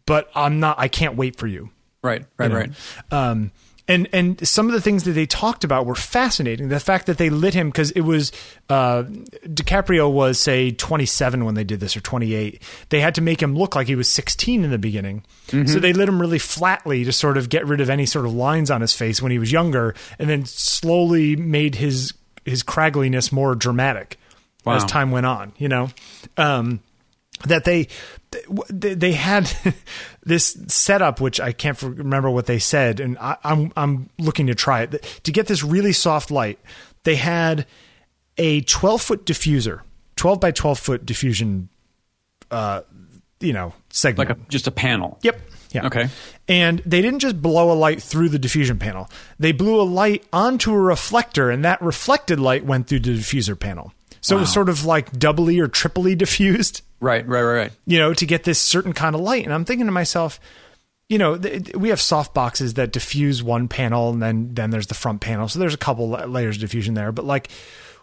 but 0.06 0.30
I'm 0.34 0.60
not. 0.60 0.80
I 0.80 0.88
can't 0.88 1.16
wait 1.16 1.36
for 1.36 1.48
you. 1.48 1.70
Right. 2.02 2.26
Right. 2.38 2.46
you 2.48 2.54
know? 2.54 2.60
Right. 2.60 2.72
Um, 3.12 3.52
and 3.88 4.08
and 4.12 4.48
some 4.48 4.68
of 4.68 4.74
the 4.74 4.82
things 4.82 5.04
that 5.04 5.12
they 5.12 5.26
talked 5.26 5.64
about 5.64 5.86
were 5.86 5.96
fascinating. 5.96 6.68
The 6.68 6.80
fact 6.80 7.06
that 7.06 7.18
they 7.18 7.30
lit 7.30 7.54
him 7.54 7.70
because 7.70 7.92
it 7.92 8.02
was 8.02 8.32
uh, 8.70 9.04
DiCaprio 9.46 10.12
was 10.12 10.40
say 10.40 10.72
27 10.72 11.46
when 11.46 11.56
they 11.56 11.64
did 11.64 11.80
this 11.80 11.96
or 11.96 12.02
28. 12.02 12.62
They 12.90 13.00
had 13.00 13.16
to 13.16 13.22
make 13.22 13.42
him 13.42 13.56
look 13.56 13.76
like 13.76 13.88
he 13.88 13.96
was 13.96 14.12
16 14.12 14.64
in 14.64 14.72
the 14.72 14.78
beginning, 14.78 15.24
so 15.68 15.80
they 15.80 15.94
lit 15.94 16.10
him 16.10 16.20
really 16.20 16.40
flatly 16.40 17.04
to 17.06 17.14
sort 17.14 17.38
of 17.38 17.50
get 17.50 17.66
rid 17.66 17.80
of 17.82 17.90
any 17.90 18.06
sort 18.06 18.26
of 18.26 18.34
lines 18.34 18.70
on 18.70 18.82
his 18.82 18.94
face 18.94 19.22
when 19.22 19.32
he 19.32 19.40
was 19.40 19.52
younger, 19.52 19.96
and 20.20 20.30
then 20.30 20.46
slowly 20.46 21.36
made 21.36 21.76
his 21.76 22.14
his 22.46 22.64
craggliness 22.64 23.32
more 23.32 23.56
dramatic 23.56 24.18
as 24.66 24.84
time 24.86 25.12
went 25.12 25.26
on. 25.26 25.54
You 25.58 25.70
know. 25.70 25.90
Um, 26.36 26.82
that 27.46 27.66
they 27.66 27.88
they 28.70 29.14
had 29.14 29.52
this 30.24 30.58
setup 30.68 31.22
which 31.22 31.40
I 31.40 31.52
can't 31.52 31.82
remember 31.82 32.30
what 32.30 32.46
they 32.46 32.60
said 32.60 33.00
and 33.00 33.18
I, 33.20 33.38
I'm 33.44 33.72
I'm 33.78 34.10
looking 34.18 34.48
to 34.48 34.56
try 34.56 34.82
it 34.84 35.22
to 35.24 35.32
get 35.32 35.48
this 35.48 35.64
really 35.64 35.94
soft 35.94 36.32
light 36.32 36.60
they 37.04 37.16
had 37.16 37.66
a 38.38 38.62
12 38.62 39.02
foot 39.02 39.26
diffuser 39.26 39.82
12 40.16 40.40
by 40.40 40.52
12 40.52 40.80
foot 40.80 41.06
diffusion 41.06 41.70
uh 42.50 42.82
you 43.40 43.54
know 43.54 43.74
segment 43.90 44.30
Like 44.30 44.38
a 44.38 44.42
just 44.50 44.68
a 44.68 44.72
panel. 44.72 45.18
Yep. 45.22 45.42
Yeah. 45.72 45.88
Okay. 45.88 46.10
And 46.48 46.82
they 46.86 47.02
didn't 47.02 47.20
just 47.20 47.42
blow 47.42 47.72
a 47.72 47.76
light 47.76 48.02
through 48.02 48.30
the 48.30 48.40
diffusion 48.40 48.80
panel. 48.80 49.10
They 49.38 49.52
blew 49.52 49.82
a 49.82 49.84
light 49.84 50.26
onto 50.32 50.74
a 50.74 50.80
reflector, 50.80 51.50
and 51.50 51.66
that 51.66 51.82
reflected 51.82 52.40
light 52.40 52.66
went 52.66 52.88
through 52.88 53.02
the 53.02 53.18
diffuser 53.18 53.60
panel. 53.60 53.92
So 54.22 54.38
it 54.38 54.42
was 54.42 54.54
sort 54.54 54.70
of 54.70 54.86
like 54.86 55.12
doubly 55.12 55.60
or 55.60 55.68
triply 55.68 56.16
diffused 56.18 56.82
Right. 57.00 57.28
Right. 57.28 57.42
Right. 57.44 57.54
Right. 57.58 57.72
you 57.86 58.00
know, 58.00 58.14
to 58.14 58.26
get 58.26 58.44
this 58.44 58.60
certain 58.60 58.94
kind 58.94 59.16
of 59.16 59.22
light. 59.22 59.46
And 59.46 59.54
I'm 59.54 59.66
thinking 59.66 59.86
to 59.86 59.92
myself, 59.92 60.40
you 61.10 61.18
know, 61.18 61.38
th- 61.38 61.74
we 61.76 61.90
have 61.90 62.02
soft 62.02 62.34
boxes 62.34 62.74
that 62.74 62.92
diffuse 62.92 63.42
one 63.44 63.68
panel 63.68 64.10
and 64.10 64.22
then 64.22 64.54
then 64.54 64.72
there's 64.72 64.88
the 64.88 64.94
front 64.94 65.22
panel. 65.22 65.48
So 65.48 65.60
there's 65.60 65.74
a 65.74 65.78
couple 65.78 66.10
la- 66.10 66.26
layers 66.26 66.58
of 66.58 66.62
diffusion 66.62 66.96
there. 66.96 67.12
But 67.12 67.26
like, 67.26 67.50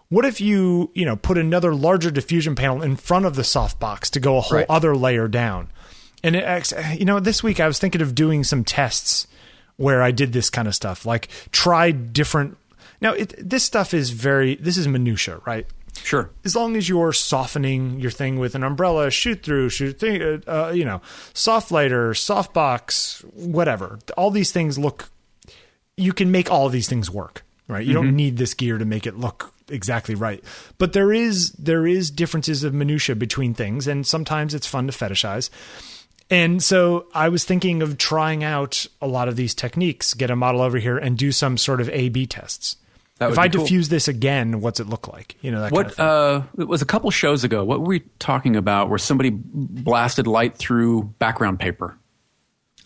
what 0.08 0.24
if 0.24 0.40
you, 0.40 0.90
you 0.94 1.04
know, 1.04 1.16
put 1.16 1.36
another 1.38 1.74
larger 1.74 2.10
diffusion 2.10 2.54
panel 2.54 2.82
in 2.82 2.96
front 2.96 3.26
of 3.26 3.34
the 3.36 3.44
soft 3.44 3.80
box 3.80 4.10
to 4.10 4.20
go 4.20 4.36
a 4.38 4.40
whole 4.40 4.58
Right. 4.58 4.66
other 4.68 4.96
layer 4.96 5.28
down? 5.28 5.70
And 6.22 6.36
it, 6.36 6.44
ex- 6.44 6.72
you 6.96 7.04
know, 7.04 7.20
this 7.20 7.42
week 7.42 7.60
I 7.60 7.66
was 7.66 7.78
thinking 7.78 8.00
of 8.00 8.14
doing 8.14 8.44
some 8.44 8.64
tests 8.64 9.26
where 9.76 10.02
I 10.02 10.10
did 10.12 10.32
this 10.32 10.48
kind 10.50 10.68
of 10.68 10.74
stuff, 10.74 11.04
like 11.04 11.28
try 11.50 11.90
different. 11.90 12.56
Now, 13.00 13.12
it, 13.12 13.34
this 13.38 13.64
stuff 13.64 13.92
is 13.92 14.10
very, 14.10 14.54
this 14.54 14.76
is 14.78 14.86
minutia, 14.88 15.40
right? 15.44 15.66
Sure. 16.02 16.30
as 16.44 16.56
long 16.56 16.76
as 16.76 16.88
you're 16.88 17.12
softening 17.12 18.00
your 18.00 18.10
thing 18.10 18.38
with 18.38 18.54
an 18.54 18.62
umbrella, 18.62 19.10
shoot 19.10 19.42
through, 19.42 19.70
shoot 19.70 19.98
thing, 19.98 20.42
uh, 20.46 20.72
you 20.74 20.84
know, 20.84 21.00
soft 21.32 21.70
lighter, 21.70 22.10
softbox, 22.10 23.24
whatever. 23.32 23.98
All 24.16 24.30
these 24.30 24.52
things 24.52 24.78
look. 24.78 25.10
You 25.96 26.12
can 26.12 26.30
make 26.30 26.50
all 26.50 26.68
these 26.68 26.88
things 26.88 27.10
work, 27.10 27.44
right? 27.68 27.86
You 27.86 27.92
don't 27.92 28.16
need 28.16 28.36
this 28.36 28.54
gear 28.54 28.78
to 28.78 28.84
make 28.84 29.06
it 29.06 29.16
look 29.16 29.54
exactly 29.68 30.14
right. 30.14 30.42
But 30.78 30.92
there 30.92 31.12
is 31.12 31.52
there 31.52 31.86
is 31.86 32.10
differences 32.10 32.64
of 32.64 32.74
minutia 32.74 33.14
between 33.16 33.54
things, 33.54 33.86
and 33.86 34.06
sometimes 34.06 34.54
it's 34.54 34.66
fun 34.66 34.86
to 34.88 34.92
fetishize. 34.92 35.50
And 36.30 36.62
so 36.62 37.06
I 37.14 37.28
was 37.28 37.44
thinking 37.44 37.82
of 37.82 37.98
trying 37.98 38.42
out 38.42 38.86
a 39.00 39.06
lot 39.06 39.28
of 39.28 39.36
these 39.36 39.54
techniques, 39.54 40.14
get 40.14 40.30
a 40.30 40.36
model 40.36 40.62
over 40.62 40.78
here, 40.78 40.96
and 40.98 41.16
do 41.16 41.32
some 41.32 41.56
sort 41.58 41.80
of 41.80 41.88
A/B 41.90 42.26
tests. 42.26 42.76
If 43.20 43.38
I 43.38 43.48
cool. 43.48 43.62
diffuse 43.62 43.88
this 43.88 44.08
again, 44.08 44.60
what's 44.60 44.80
it 44.80 44.88
look 44.88 45.06
like? 45.08 45.36
You 45.40 45.52
know 45.52 45.60
that 45.62 45.72
kind 45.72 45.86
of 45.86 45.98
What 45.98 46.04
uh, 46.04 46.42
it 46.58 46.66
was 46.68 46.82
a 46.82 46.86
couple 46.86 47.10
shows 47.12 47.44
ago. 47.44 47.64
What 47.64 47.80
were 47.80 47.86
we 47.86 48.00
talking 48.18 48.56
about? 48.56 48.88
Where 48.88 48.98
somebody 48.98 49.30
blasted 49.30 50.26
light 50.26 50.56
through 50.56 51.04
background 51.20 51.60
paper? 51.60 51.96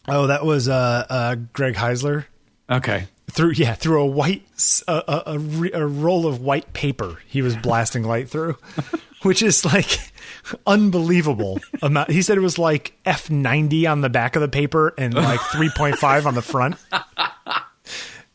Oh, 0.07 0.27
that 0.27 0.45
was 0.45 0.69
uh, 0.69 1.07
uh, 1.09 1.35
Greg 1.53 1.75
Heisler 1.75 2.27
Okay. 2.71 3.07
through 3.31 3.53
yeah 3.53 3.73
through 3.75 4.03
a 4.03 4.07
white 4.07 4.47
s- 4.55 4.83
a, 4.87 5.03
a, 5.09 5.23
a 5.35 5.39
re- 5.39 5.73
a 5.73 5.87
roll 5.87 6.27
of 6.27 6.41
white 6.43 6.73
paper 6.75 7.19
he 7.27 7.41
was 7.43 7.57
blasting 7.57 8.03
light 8.05 8.29
through 8.29 8.57
which 9.23 9.43
is 9.43 9.65
like 9.65 9.99
unbelievable 10.67 11.59
amount 11.83 12.11
he 12.11 12.21
said 12.23 12.37
it 12.37 12.43
was 12.43 12.59
like 12.59 12.93
f90 13.07 13.91
on 13.91 14.01
the 14.03 14.09
back 14.11 14.37
of 14.37 14.43
the 14.43 14.49
paper 14.49 14.93
and 14.99 15.15
like 15.15 15.41
3.5 15.41 16.27
on 16.27 16.35
the 16.35 16.43
front 16.43 16.77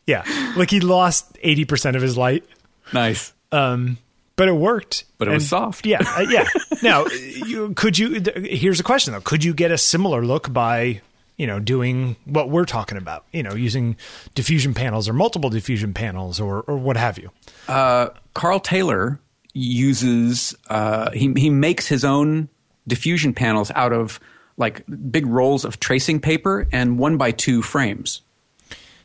yeah. 0.06 0.22
Like 0.56 0.70
he 0.70 0.80
lost 0.80 1.34
80% 1.42 1.96
of 1.96 2.02
his 2.02 2.16
light. 2.16 2.44
Nice. 2.92 3.32
but 3.50 4.48
it 4.48 4.52
worked. 4.56 5.04
But 5.18 5.28
it 5.28 5.32
was 5.32 5.48
soft. 5.48 5.86
yeah 5.86 6.00
uh, 6.04 6.26
yeah. 6.28 6.46
Now 6.82 7.06
you 7.06 7.72
could 7.74 7.98
you 7.98 8.20
th- 8.20 8.60
here's 8.60 8.80
a 8.80 8.82
question 8.82 9.12
though. 9.14 9.20
Could 9.20 9.44
you 9.44 9.54
get 9.54 9.70
a 9.70 9.78
similar 9.78 10.24
look 10.24 10.52
by 10.52 11.00
you 11.36 11.46
know 11.46 11.60
doing 11.60 12.16
what 12.24 12.50
we're 12.50 12.64
talking 12.66 12.98
about? 12.98 13.24
You 13.32 13.42
know 13.42 13.54
using 13.54 13.96
diffusion 14.34 14.74
panels 14.74 15.08
or 15.08 15.12
multiple 15.12 15.50
diffusion 15.50 15.94
panels 15.94 16.40
or 16.40 16.62
or 16.62 16.76
what 16.76 16.96
have 16.96 17.18
you. 17.18 17.30
Uh, 17.68 18.08
Carl 18.34 18.60
Taylor 18.60 19.18
uses 19.54 20.54
uh, 20.68 21.10
he 21.12 21.32
he 21.36 21.48
makes 21.48 21.86
his 21.86 22.04
own 22.04 22.48
diffusion 22.86 23.32
panels 23.32 23.70
out 23.74 23.92
of 23.92 24.20
like 24.56 24.84
big 25.10 25.26
rolls 25.26 25.64
of 25.64 25.80
tracing 25.80 26.20
paper 26.20 26.66
and 26.72 26.98
one 26.98 27.16
by 27.16 27.30
two 27.30 27.62
frames. 27.62 28.20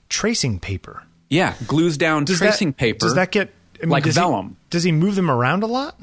Tracing 0.09 0.59
paper 0.59 1.03
Yeah, 1.29 1.53
glues 1.67 1.97
down 1.97 2.25
does 2.25 2.39
tracing 2.39 2.69
that, 2.69 2.77
paper. 2.77 2.99
does 3.05 3.15
that 3.15 3.31
get 3.31 3.53
I 3.81 3.85
mean, 3.85 3.91
like 3.91 4.03
does 4.03 4.15
he- 4.15 4.19
vellum. 4.21 4.57
does 4.69 4.83
he 4.83 4.91
move 4.91 5.15
them 5.15 5.29
around 5.31 5.63
a 5.63 5.67
lot 5.67 5.99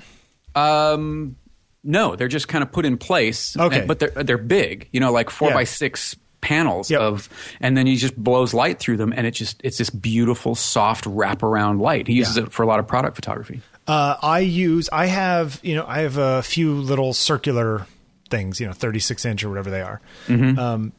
Um, 0.55 1.37
no, 1.85 2.17
they're 2.17 2.29
just 2.29 2.49
kind 2.49 2.63
of 2.65 2.73
put 2.73 2.85
in 2.87 2.97
place. 2.99 3.57
Okay. 3.57 3.81
and- 3.81 3.89
but 3.89 3.99
they're 3.99 4.11
they're 4.25 4.39
big. 4.39 4.89
You 4.93 5.01
know, 5.01 5.13
like 5.13 5.31
four 5.31 5.49
Yeah. 5.49 5.55
by 5.55 5.65
six 5.65 6.17
panels 6.41 6.91
Yep. 6.91 7.01
of, 7.01 7.29
and 7.61 7.77
then 7.77 7.87
he 7.87 7.97
just 7.97 8.17
blows 8.17 8.55
light 8.55 8.79
through 8.79 8.97
them, 8.99 9.13
and 9.17 9.27
it 9.27 9.33
just 9.33 9.61
it's 9.65 9.79
this 9.79 9.91
beautiful, 9.91 10.55
soft 10.55 11.05
wraparound 11.05 11.81
light. 11.81 12.07
He 12.07 12.15
uses 12.15 12.37
Yeah. 12.37 12.45
it 12.45 12.53
for 12.53 12.63
a 12.63 12.67
lot 12.67 12.79
of 12.79 12.87
product 12.87 13.17
photography. 13.17 13.61
Uh, 13.87 14.17
I 14.23 14.41
use. 14.41 14.89
I 14.93 15.07
have. 15.07 15.61
You 15.63 15.77
know. 15.77 15.85
I 15.87 16.01
have 16.01 16.17
a 16.17 16.43
few 16.43 16.75
little 16.75 17.13
circular 17.13 17.87
things. 18.31 18.59
You 18.61 18.67
know, 18.67 18.73
thirty 18.73 18.99
six 18.99 19.25
inch 19.25 19.45
or 19.45 19.49
whatever 19.49 19.71
they 19.71 19.83
are. 19.83 20.01
Um, 20.29 20.93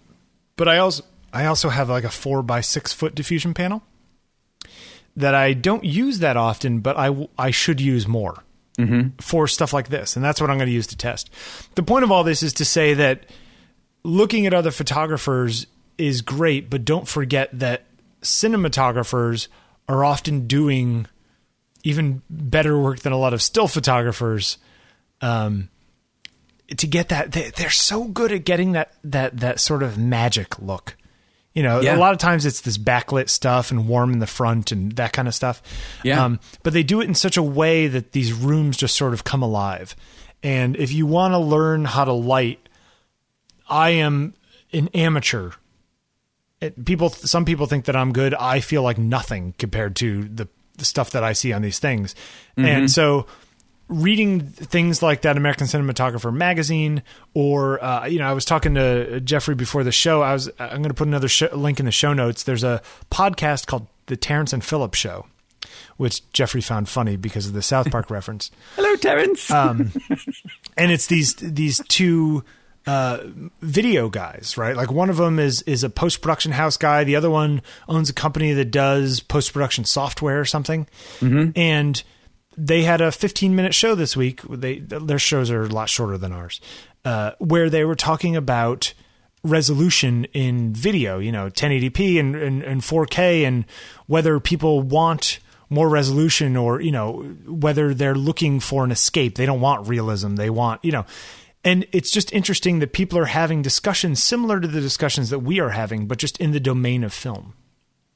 but 0.55 0.68
I 0.70 0.78
also. 0.78 1.03
I 1.34 1.45
also 1.45 1.69
have 1.69 1.89
like 1.89 2.03
a 2.03 2.09
four 2.09 2.41
by 2.41 2.61
six 2.61 2.93
foot 2.93 3.15
diffusion 3.15 3.53
panel 3.53 3.84
that 5.15 5.34
I 5.36 5.53
don't 5.53 5.84
use 5.84 6.19
that 6.19 6.38
often, 6.38 6.80
but 6.80 6.97
I 6.97 7.07
w- 7.07 7.30
I 7.38 7.51
should 7.51 7.82
use 7.82 8.07
more 8.07 8.43
for 9.19 9.47
stuff 9.47 9.73
like 9.73 9.89
this, 9.89 10.15
and 10.15 10.23
that's 10.23 10.39
what 10.39 10.49
I'm 10.51 10.57
going 10.57 10.67
to 10.67 10.73
use 10.73 10.88
to 10.88 10.97
test. 10.97 11.30
The 11.75 11.82
point 11.84 12.03
of 12.03 12.11
all 12.11 12.23
this 12.23 12.43
is 12.43 12.53
to 12.53 12.65
say 12.65 12.93
that 12.93 13.25
looking 14.03 14.45
at 14.45 14.53
other 14.53 14.69
photographers 14.71 15.65
is 15.97 16.21
great, 16.21 16.69
but 16.69 16.86
don't 16.86 17.07
forget 17.07 17.49
that 17.57 17.86
cinematographers 18.21 19.47
are 19.89 20.05
often 20.05 20.45
doing 20.47 21.07
even 21.84 22.21
better 22.30 22.78
work 22.80 22.99
than 22.99 23.13
a 23.13 23.17
lot 23.17 23.34
of 23.34 23.41
still 23.41 23.67
photographers 23.67 24.57
um, 25.21 25.69
to 26.75 26.86
get 26.86 27.09
that 27.09 27.32
they, 27.32 27.49
they're 27.51 27.69
so 27.69 28.03
good 28.03 28.32
at 28.32 28.43
getting 28.45 28.73
that 28.73 28.93
that 29.03 29.38
that 29.38 29.59
sort 29.59 29.82
of 29.82 29.97
magic 29.97 30.59
look 30.59 30.95
you 31.58 31.64
know 31.64 31.82
Yeah. 31.82 31.95
a 31.95 31.99
lot 31.99 32.14
of 32.14 32.20
times 32.20 32.45
it's 32.45 32.62
this 32.62 32.78
backlit 32.78 33.30
stuff 33.30 33.72
and 33.72 33.88
warm 33.88 34.14
in 34.14 34.20
the 34.20 34.28
front 34.28 34.72
and 34.72 34.91
that 34.93 35.12
kind 35.12 35.28
of 35.28 35.34
stuff 35.34 35.62
Yeah. 36.03 36.24
um, 36.24 36.39
but 36.64 36.72
they 36.74 36.84
do 36.84 37.01
it 37.01 37.05
in 37.08 37.16
such 37.16 37.36
a 37.38 37.43
way 37.43 37.88
that 37.88 38.12
these 38.12 38.32
rooms 38.32 38.78
just 38.78 38.95
sort 38.95 39.14
of 39.14 39.24
come 39.24 39.41
alive 39.41 39.95
and 40.43 40.76
if 40.76 40.91
you 40.91 41.05
want 41.08 41.34
to 41.34 41.39
learn 41.39 41.86
how 41.86 42.05
to 42.05 42.14
light 42.14 42.60
i 43.70 43.89
am 43.89 44.34
an 44.72 44.88
amateur 44.93 45.51
it, 46.62 46.86
people 46.86 47.10
some 47.10 47.45
people 47.45 47.68
think 47.68 47.86
that 47.86 47.95
I'm 47.95 48.12
good. 48.12 48.34
I 48.34 48.62
feel 48.62 48.82
like 48.82 48.97
nothing 48.97 49.53
compared 49.60 49.95
to 49.97 50.24
the, 50.24 50.47
the 50.80 50.86
stuff 50.86 51.12
that 51.12 51.24
I 51.24 51.34
see 51.34 51.53
on 51.53 51.62
these 51.62 51.78
things. 51.78 52.16
And 52.58 52.89
so 52.89 53.28
reading 53.89 54.41
things 54.41 55.01
like 55.01 55.21
that 55.21 55.38
American 55.38 55.67
Cinematographer 55.67 56.33
magazine 56.33 57.03
or 57.33 57.83
uh, 57.83 58.05
you 58.05 58.19
know 58.19 58.27
I 58.27 58.33
was 58.33 58.45
talking 58.45 58.75
to 58.75 59.21
Jeffrey 59.21 59.55
before 59.55 59.83
the 59.83 59.91
show. 59.91 60.21
I 60.21 60.33
was 60.33 60.49
I'm 60.59 60.81
going 60.81 60.89
to 60.89 60.93
put 60.93 61.07
another 61.07 61.29
link 61.55 61.79
in 61.79 61.85
the 61.85 61.91
show 61.91 62.13
notes. 62.13 62.43
There's 62.43 62.63
a 62.63 62.81
podcast 63.11 63.65
called 63.67 63.88
The 64.07 64.17
Terrence 64.17 64.53
and 64.53 64.63
Phillip 64.63 64.93
Show. 64.93 65.25
Which 65.97 66.31
Jeffrey 66.31 66.61
found 66.61 66.88
funny 66.88 67.17
because 67.17 67.47
of 67.47 67.53
the 67.53 67.61
South 67.61 67.89
Park 67.89 68.09
reference 68.11 68.51
Hello, 68.75 68.95
Terrence. 68.95 69.49
and 70.77 70.91
it's 70.91 71.07
these 71.07 71.33
these 71.35 71.81
two 71.88 72.43
uh, 72.85 73.19
video 73.61 74.07
guys, 74.07 74.57
right? 74.57 74.75
Like 74.75 74.91
one 74.91 75.09
of 75.09 75.17
them 75.17 75.39
is 75.39 75.63
is 75.63 75.83
a 75.83 75.89
post 75.89 76.21
production 76.21 76.51
house 76.53 76.77
guy. 76.77 77.03
The 77.03 77.15
other 77.15 77.29
one 77.29 77.61
owns 77.89 78.09
a 78.09 78.13
company 78.13 78.53
that 78.53 78.71
does 78.71 79.19
post 79.19 79.51
production 79.53 79.83
software 79.85 80.39
or 80.39 80.45
something. 80.45 80.88
And 81.55 82.01
they 82.58 82.82
had 82.82 83.01
a 83.01 83.12
15 83.12 83.55
minute 83.55 83.76
show 83.76 83.93
this 83.93 84.18
week. 84.18 84.41
They 84.49 84.80
their 84.80 85.20
shows 85.20 85.51
are 85.51 85.64
a 85.64 85.68
lot 85.68 85.89
shorter 85.89 86.18
than 86.18 86.34
ours, 86.34 86.60
uh, 87.05 87.32
where 87.38 87.70
they 87.70 87.86
were 87.86 87.95
talking 87.95 88.36
about 88.36 88.93
resolution 89.43 90.26
in 90.34 90.74
video. 90.74 91.20
You 91.20 91.32
know, 91.32 91.49
1080p 91.49 92.20
and, 92.20 92.36
and 92.36 92.64
and 92.64 92.82
4K, 92.82 93.43
and 93.43 93.66
whether 94.08 94.39
people 94.39 94.82
want 94.82 95.39
more 95.70 95.89
resolution 95.89 96.55
or 96.55 96.82
you 96.82 96.91
know 96.91 97.22
whether 97.45 97.93
they're 97.93 98.16
looking 98.16 98.60
for 98.60 98.84
an 98.84 98.91
escape. 98.91 99.36
They 99.36 99.45
don't 99.45 99.62
want 99.62 99.88
realism. 99.88 100.36
They 100.36 100.49
want 100.49 100.84
you 100.84 100.91
know. 100.91 101.05
And 101.64 101.86
it's 101.91 102.12
just 102.12 102.32
interesting 102.32 102.80
that 102.80 102.93
people 102.93 103.20
are 103.20 103.26
having 103.26 103.62
discussions 103.62 104.24
similar 104.24 104.62
to 104.62 104.68
the 104.68 104.80
discussions 104.80 105.32
that 105.32 105.39
we 105.39 105.60
are 105.60 105.72
having, 105.72 106.08
but 106.08 106.18
just 106.18 106.38
in 106.38 106.51
the 106.51 106.62
domain 106.62 107.03
of 107.03 107.12
film. 107.12 107.55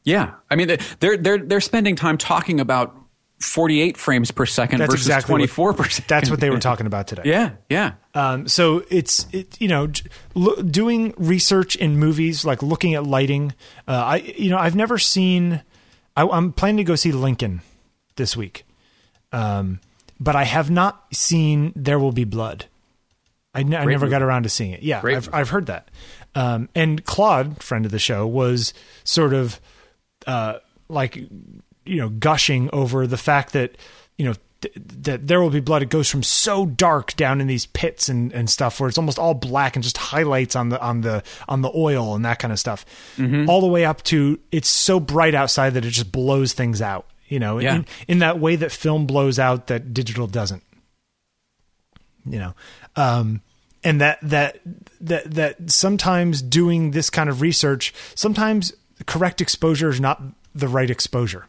yeah, 0.03 0.35
I 0.49 0.55
mean 0.55 0.77
they're 0.99 1.17
they're 1.17 1.37
they're 1.37 1.61
spending 1.61 1.95
time 1.95 2.17
talking 2.17 2.59
about 2.59 2.95
48 3.41 3.97
frames 3.97 4.31
per 4.31 4.45
second 4.45 4.79
That's 4.79 4.93
versus 4.93 5.07
exactly 5.07 5.33
what- 5.33 5.37
24 5.39 5.73
per 5.73 5.83
second. 5.89 6.05
That's 6.07 6.29
what 6.29 6.39
they 6.39 6.49
were 6.49 6.59
talking 6.69 6.85
about 6.85 7.07
today. 7.07 7.23
Yeah, 7.25 7.51
yeah. 7.69 7.93
Um, 8.13 8.47
so 8.47 8.83
it's 8.89 9.25
it, 9.33 9.59
you 9.59 9.67
know 9.67 9.87
lo- 10.35 10.55
doing 10.61 11.13
research 11.17 11.75
in 11.75 11.97
movies 11.97 12.45
like 12.45 12.61
looking 12.61 12.93
at 12.93 13.05
lighting. 13.05 13.53
Uh, 13.87 13.91
I 13.93 14.15
you 14.17 14.49
know 14.49 14.57
I've 14.57 14.75
never 14.75 14.97
seen. 14.97 15.61
I, 16.15 16.27
I'm 16.27 16.51
planning 16.53 16.77
to 16.77 16.83
go 16.83 16.95
see 16.95 17.11
Lincoln 17.11 17.61
this 18.17 18.35
week, 18.37 18.65
um, 19.31 19.79
but 20.19 20.35
I 20.35 20.43
have 20.43 20.69
not 20.69 21.05
seen 21.13 21.71
There 21.75 21.97
Will 21.99 22.11
Be 22.11 22.25
Blood. 22.25 22.65
I, 23.53 23.63
never 23.63 23.85
movie. 23.89 24.09
got 24.09 24.21
around 24.21 24.43
to 24.43 24.49
seeing 24.49 24.71
it. 24.71 24.81
Yeah, 24.81 25.01
Great 25.01 25.17
I've 25.17 25.25
movie. 25.27 25.37
I've 25.37 25.49
heard 25.49 25.65
that. 25.65 25.89
Um, 26.35 26.69
and 26.73 27.03
Claude, 27.03 27.61
friend 27.61 27.85
of 27.85 27.91
the 27.91 27.99
show, 27.99 28.25
was 28.25 28.73
sort 29.03 29.33
of 29.33 29.59
uh, 30.27 30.59
like 30.87 31.21
you 31.85 31.97
know 31.97 32.09
gushing 32.09 32.69
over 32.73 33.07
the 33.07 33.17
fact 33.17 33.53
that 33.53 33.75
you 34.17 34.25
know 34.25 34.33
th- 34.61 34.75
that 34.77 35.27
there 35.27 35.41
will 35.41 35.49
be 35.49 35.59
blood 35.59 35.81
it 35.81 35.89
goes 35.89 36.09
from 36.09 36.21
so 36.23 36.65
dark 36.65 37.15
down 37.15 37.41
in 37.41 37.47
these 37.47 37.65
pits 37.67 38.07
and, 38.09 38.31
and 38.33 38.49
stuff 38.49 38.79
where 38.79 38.87
it's 38.87 38.97
almost 38.97 39.17
all 39.17 39.33
black 39.33 39.75
and 39.75 39.83
just 39.83 39.97
highlights 39.97 40.55
on 40.55 40.69
the 40.69 40.79
on 40.81 41.01
the 41.01 41.23
on 41.49 41.61
the 41.61 41.71
oil 41.75 42.13
and 42.15 42.23
that 42.25 42.37
kind 42.39 42.51
of 42.51 42.59
stuff 42.59 42.85
Mm-hmm. 43.17 43.49
all 43.49 43.61
the 43.61 43.67
way 43.67 43.83
up 43.85 44.03
to 44.03 44.39
it's 44.51 44.69
so 44.69 44.99
bright 44.99 45.33
outside 45.35 45.71
that 45.71 45.85
it 45.85 45.89
just 45.91 46.11
blows 46.11 46.53
things 46.53 46.81
out 46.81 47.07
you 47.27 47.39
know 47.39 47.57
Yeah. 47.59 47.75
in, 47.77 47.85
in 48.07 48.19
that 48.19 48.39
way 48.39 48.55
that 48.57 48.71
film 48.71 49.07
blows 49.07 49.39
out 49.39 49.67
that 49.67 49.93
digital 49.93 50.27
doesn't 50.27 50.63
you 52.25 52.37
know 52.39 52.53
um 52.95 53.41
and 53.83 53.99
that 54.01 54.19
that 54.21 54.59
that 54.99 55.31
that 55.33 55.71
sometimes 55.71 56.41
doing 56.41 56.91
this 56.91 57.09
kind 57.09 57.29
of 57.29 57.41
research 57.41 57.93
sometimes 58.13 58.73
correct 59.07 59.41
exposure 59.41 59.89
is 59.89 59.99
not 59.99 60.21
the 60.53 60.67
right 60.67 60.89
exposure 60.91 61.45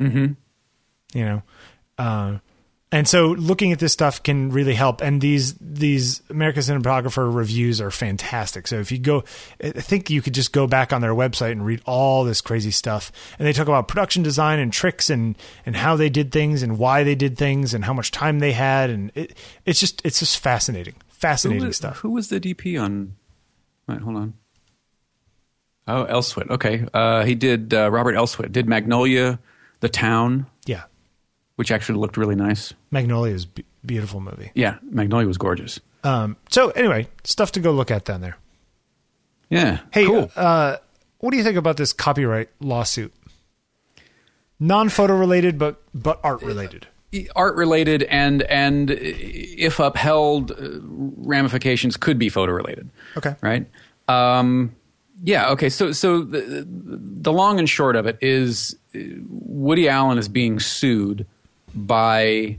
mm-hmm. 0.00 0.32
you 1.12 1.24
know 1.24 1.42
uh, 1.98 2.38
and 2.92 3.08
so 3.08 3.28
looking 3.28 3.72
at 3.72 3.78
this 3.78 3.92
stuff 3.92 4.22
can 4.22 4.50
really 4.50 4.74
help 4.74 5.00
and 5.00 5.20
these 5.20 5.54
these 5.54 6.22
american 6.30 6.62
cinematographer 6.62 7.32
reviews 7.32 7.80
are 7.80 7.90
fantastic 7.90 8.66
so 8.66 8.78
if 8.78 8.92
you 8.92 8.98
go 8.98 9.24
i 9.62 9.70
think 9.70 10.10
you 10.10 10.22
could 10.22 10.34
just 10.34 10.52
go 10.52 10.66
back 10.66 10.92
on 10.92 11.00
their 11.00 11.14
website 11.14 11.52
and 11.52 11.64
read 11.64 11.80
all 11.86 12.24
this 12.24 12.40
crazy 12.40 12.70
stuff 12.70 13.10
and 13.38 13.46
they 13.46 13.52
talk 13.52 13.68
about 13.68 13.88
production 13.88 14.22
design 14.22 14.58
and 14.58 14.72
tricks 14.72 15.10
and 15.10 15.36
and 15.66 15.76
how 15.76 15.96
they 15.96 16.08
did 16.08 16.30
things 16.30 16.62
and 16.62 16.78
why 16.78 17.02
they 17.02 17.14
did 17.14 17.36
things 17.36 17.74
and 17.74 17.84
how 17.84 17.92
much 17.92 18.10
time 18.10 18.38
they 18.38 18.52
had 18.52 18.90
and 18.90 19.10
it, 19.14 19.36
it's 19.64 19.80
just 19.80 20.00
it's 20.04 20.20
just 20.20 20.38
fascinating 20.38 20.94
fascinating 21.24 21.62
who 21.62 21.68
was, 21.68 21.76
stuff 21.76 21.98
Who 22.00 22.10
was 22.10 22.28
the 22.28 22.40
DP 22.40 22.80
on? 22.80 23.16
Wait, 23.88 24.00
hold 24.00 24.16
on. 24.16 24.34
Oh, 25.86 26.06
Elswit. 26.06 26.50
Okay, 26.50 26.86
uh, 26.94 27.24
he 27.24 27.34
did. 27.34 27.74
Uh, 27.74 27.90
Robert 27.90 28.14
Elswit 28.14 28.52
did 28.52 28.68
Magnolia, 28.68 29.38
The 29.84 29.88
Town, 29.90 30.46
yeah 30.66 30.84
which 31.56 31.70
actually 31.70 31.98
looked 32.00 32.16
really 32.16 32.34
nice. 32.34 32.72
magnolia 32.90 33.32
is 33.34 33.44
a 33.44 33.62
beautiful 33.86 34.20
movie 34.20 34.50
Yeah, 34.54 34.78
Magnolia 34.82 35.26
was 35.28 35.38
gorgeous. 35.38 35.78
um 36.02 36.36
so 36.50 36.70
anyway 36.70 37.06
stuff 37.24 37.52
to 37.52 37.60
go 37.60 37.70
look 37.72 37.90
at 37.90 38.04
down 38.04 38.20
there 38.20 38.36
Yeah. 39.50 39.80
Hey, 39.92 40.06
cool. 40.06 40.30
uh, 40.34 40.76
what 41.20 41.30
do 41.30 41.36
you 41.36 41.44
think 41.44 41.56
about 41.56 41.76
this 41.76 41.92
copyright 41.92 42.48
lawsuit? 42.60 43.12
Non-photo 44.60 45.16
related, 45.16 45.58
but 45.58 45.82
but 45.94 46.20
art 46.24 46.42
related. 46.42 46.86
art 47.36 47.54
related 47.56 48.02
and 48.04 48.42
and 48.42 48.90
if 48.90 49.78
upheld 49.78 50.50
uh, 50.52 50.56
ramifications 50.82 51.96
could 51.96 52.18
be 52.18 52.28
photo 52.28 52.52
related 52.52 52.90
Okay. 53.16 53.34
right 53.40 53.66
um 54.08 54.74
Yeah. 55.22 55.50
Okay. 55.50 55.68
So, 55.68 55.92
so 55.92 56.22
the, 56.22 56.66
the 56.68 57.32
long 57.32 57.58
and 57.58 57.68
short 57.68 57.96
of 57.96 58.06
it 58.06 58.18
is, 58.20 58.76
Woody 58.94 59.88
Allen 59.88 60.18
is 60.18 60.28
being 60.28 60.58
sued 60.60 61.26
by 61.74 62.58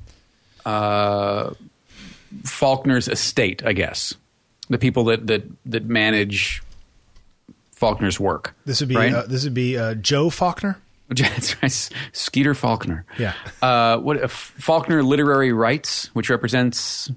uh, 0.66 1.54
Faulkner's 2.44 3.08
estate. 3.08 3.66
I 3.66 3.74
guess 3.74 4.14
the 4.70 4.78
people 4.78 5.06
that 5.06 5.28
that 5.28 5.44
that 5.66 5.86
manage 5.86 6.64
Faulkner's 7.72 8.20
work. 8.20 8.56
This 8.66 8.80
would 8.80 8.90
be 8.90 8.96
right? 8.96 9.14
uh, 9.14 9.24
this 9.28 9.44
would 9.44 9.54
be 9.54 9.78
uh, 9.78 9.96
Joe 9.96 10.30
Faulkner. 10.30 10.80
That's 11.10 11.62
right. 11.62 11.90
Skeeter 12.14 12.56
Faulkner. 12.56 13.06
Yeah. 13.20 13.34
Uh, 13.62 13.98
what 13.98 14.24
uh, 14.24 14.28
Faulkner 14.28 15.04
Literary 15.04 15.54
Rights, 15.54 16.10
which 16.16 16.30
represents 16.30 17.12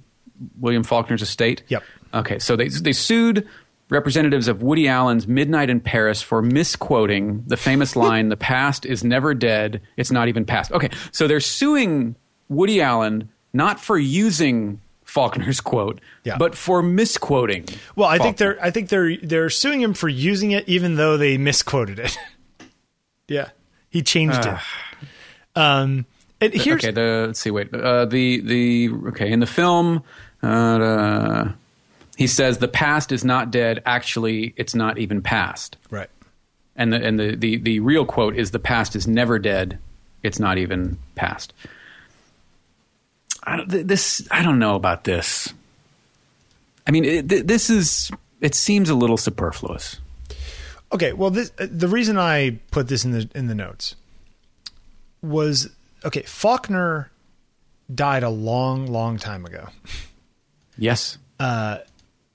William 0.61 0.85
Faulkner's 0.85 1.23
estate. 1.23 1.63
Yep. 1.69 1.83
Okay, 2.13 2.39
so 2.39 2.57
they 2.57 2.69
they 2.69 2.93
sued 2.93 3.47
representatives 3.91 4.49
of 4.49 4.63
Woody 4.63 4.89
Allen's 4.89 5.27
Midnight 5.27 5.71
in 5.71 5.81
Paris 5.81 6.21
for 6.23 6.43
misquoting 6.43 7.45
the 7.47 7.57
famous 7.57 7.97
line, 8.05 8.29
"The 8.29 8.37
past 8.37 8.85
is 8.87 9.03
never 9.05 9.35
dead; 9.35 9.81
it's 9.97 10.11
not 10.11 10.29
even 10.29 10.45
past." 10.45 10.73
Okay, 10.73 10.91
so 11.13 11.27
they're 11.27 11.41
suing 11.41 12.15
Woody 12.49 12.81
Allen 12.81 13.29
not 13.53 13.81
for 13.81 13.99
using 13.99 14.81
Faulkner's 15.05 15.61
quote, 15.63 16.01
Yeah. 16.25 16.37
but 16.37 16.55
for 16.55 16.83
misquoting. 16.83 17.65
Well, 17.97 18.09
I 18.09 18.19
think 18.19 18.37
they're 18.37 18.63
I 18.63 18.71
think 18.71 18.91
they're 18.91 19.17
they're 19.17 19.51
suing 19.51 19.81
him 19.81 19.95
for 19.95 20.09
using 20.09 20.51
it, 20.51 20.69
even 20.69 20.97
though 20.97 21.17
they 21.17 21.39
misquoted 21.39 21.99
it. 21.99 22.19
yeah, 23.29 23.49
he 23.89 24.03
changed 24.03 24.45
it. 24.45 24.55
Um, 25.57 26.05
and 26.41 26.53
here's 26.53 26.85
okay. 26.85 26.93
The 26.93 27.25
let's 27.29 27.41
see. 27.41 27.51
Wait. 27.51 27.73
Uh, 27.75 28.05
the 28.05 28.41
the 28.41 28.91
okay 29.09 29.33
in 29.33 29.41
the 29.41 29.47
film, 29.47 30.05
uh, 30.43 30.47
uh, 30.47 31.53
he 32.19 32.27
says 32.27 32.59
the 32.59 32.67
past 32.67 33.13
is 33.13 33.25
not 33.25 33.53
dead. 33.53 33.81
Actually, 33.87 34.53
it's 34.57 34.75
not 34.75 34.99
even 34.99 35.23
past. 35.23 35.77
right. 35.89 36.11
And 36.75 36.93
the 36.93 37.05
and 37.05 37.19
the 37.19 37.37
the, 37.37 37.57
the 37.59 37.79
real 37.79 38.05
quote 38.05 38.37
is 38.37 38.51
the 38.51 38.59
past 38.59 38.97
is 38.97 39.07
never 39.07 39.39
dead. 39.39 39.79
It's 40.25 40.41
not 40.41 40.59
even 40.59 40.99
past. 41.15 41.53
I 43.45 43.57
don't, 43.57 43.69
this 43.69 44.27
I 44.33 44.43
don't 44.43 44.59
know 44.59 44.75
about 44.75 45.05
this. 45.05 45.55
I 46.89 46.91
mean, 46.91 47.05
it, 47.05 47.29
this 47.29 47.71
is 47.71 48.11
it 48.41 48.55
seems 48.57 48.91
a 48.91 48.97
little 48.97 49.17
superfluous. 49.17 50.01
Okay, 50.93 51.13
well, 51.13 51.31
this, 51.31 51.53
uh, 51.59 51.67
the 51.71 51.89
reason 51.89 52.19
I 52.19 52.59
put 52.73 52.89
this 52.89 53.05
in 53.05 53.13
the 53.13 53.29
in 53.35 53.47
the 53.47 53.55
notes 53.55 53.95
was 55.23 55.71
okay. 56.05 56.23
Faulkner 56.23 57.11
died 57.95 58.25
a 58.25 58.31
long, 58.31 58.87
long 58.87 59.19
time 59.19 59.45
ago. 59.45 59.69
Yes. 60.77 61.19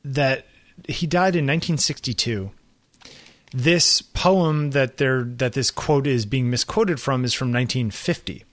That 0.04 0.46
he 0.88 1.08
died 1.08 1.36
in 1.36 1.46
1962. 1.46 2.52
This 3.54 4.02
poem 4.02 4.72
that 4.72 4.98
they're 4.98 5.24
that 5.24 5.54
this 5.54 5.72
quote 5.72 6.08
is 6.08 6.26
being 6.26 6.50
misquoted 6.50 7.00
from 7.00 7.24
is 7.24 7.34
from 7.34 7.52
1950. 7.52 8.44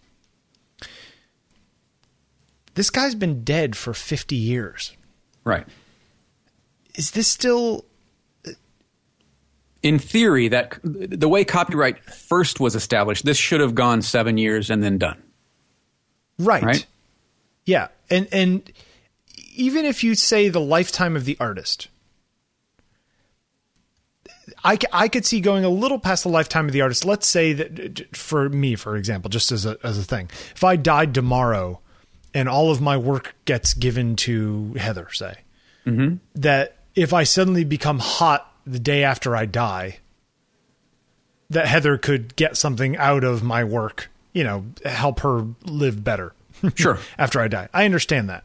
This 2.75 2.91
guy's 2.91 3.15
been 3.15 3.43
dead 3.43 3.77
for 3.77 3.93
50 3.93 4.37
years. 4.37 4.97
Right. 5.45 5.67
Is 6.95 7.13
this 7.13 7.29
still 7.29 7.85
in 9.83 9.99
theory, 9.99 10.49
that 10.49 10.79
the 10.83 11.29
way 11.29 11.45
copyright 11.45 12.05
first 12.05 12.61
was 12.61 12.75
established, 12.75 13.25
this 13.25 13.39
should 13.39 13.61
have 13.61 13.75
gone 13.75 14.03
seven 14.03 14.37
years 14.37 14.71
and 14.71 14.83
then 14.83 14.99
done. 14.99 15.23
right? 16.39 16.63
Right. 16.63 16.87
Yeah, 17.65 17.89
and 18.09 18.29
and 18.33 18.71
even 19.51 19.85
if 19.85 20.03
you 20.05 20.15
say 20.15 20.49
the 20.49 20.61
lifetime 20.61 21.17
of 21.17 21.25
the 21.25 21.37
artist, 21.41 21.89
I, 24.65 24.79
I 24.93 25.09
could 25.09 25.25
see 25.25 25.41
going 25.41 25.65
a 25.65 25.69
little 25.71 25.99
past 25.99 26.23
the 26.23 26.29
lifetime 26.29 26.67
of 26.67 26.73
the 26.73 26.81
artist. 26.83 27.05
Let's 27.05 27.27
say 27.27 27.53
that 27.53 28.17
for 28.17 28.49
me, 28.49 28.75
for 28.77 28.97
example, 28.97 29.29
just 29.29 29.53
as 29.53 29.67
a 29.67 29.79
as 29.83 29.99
a 29.99 30.05
thing, 30.05 30.31
if 30.55 30.65
I 30.65 30.77
died 30.77 31.15
tomorrow 31.15 31.81
and 32.35 32.49
all 32.49 32.71
of 32.71 32.81
my 32.81 32.97
work 32.97 33.35
gets 33.45 33.75
given 33.75 34.17
to 34.17 34.75
Heather, 34.75 35.09
say 35.13 35.39
mm-hmm. 35.87 36.17
that 36.35 36.77
if 36.95 37.13
I 37.13 37.25
suddenly 37.25 37.65
become 37.65 37.99
hot 37.99 38.53
the 38.67 38.79
day 38.79 39.03
after 39.03 39.35
I 39.35 39.47
die, 39.47 39.99
that 41.49 41.67
Heather 41.67 41.99
could 41.99 42.37
get 42.37 42.57
something 42.57 42.97
out 42.97 43.25
of 43.25 43.43
my 43.43 43.65
work, 43.65 44.11
you 44.33 44.45
know, 44.45 44.67
help 44.85 45.21
her 45.21 45.47
live 45.65 46.05
better. 46.05 46.35
Sure. 46.75 46.99
after 47.19 47.41
I 47.41 47.49
die. 47.49 47.69
I 47.73 47.87
understand 47.87 48.29
that. 48.29 48.45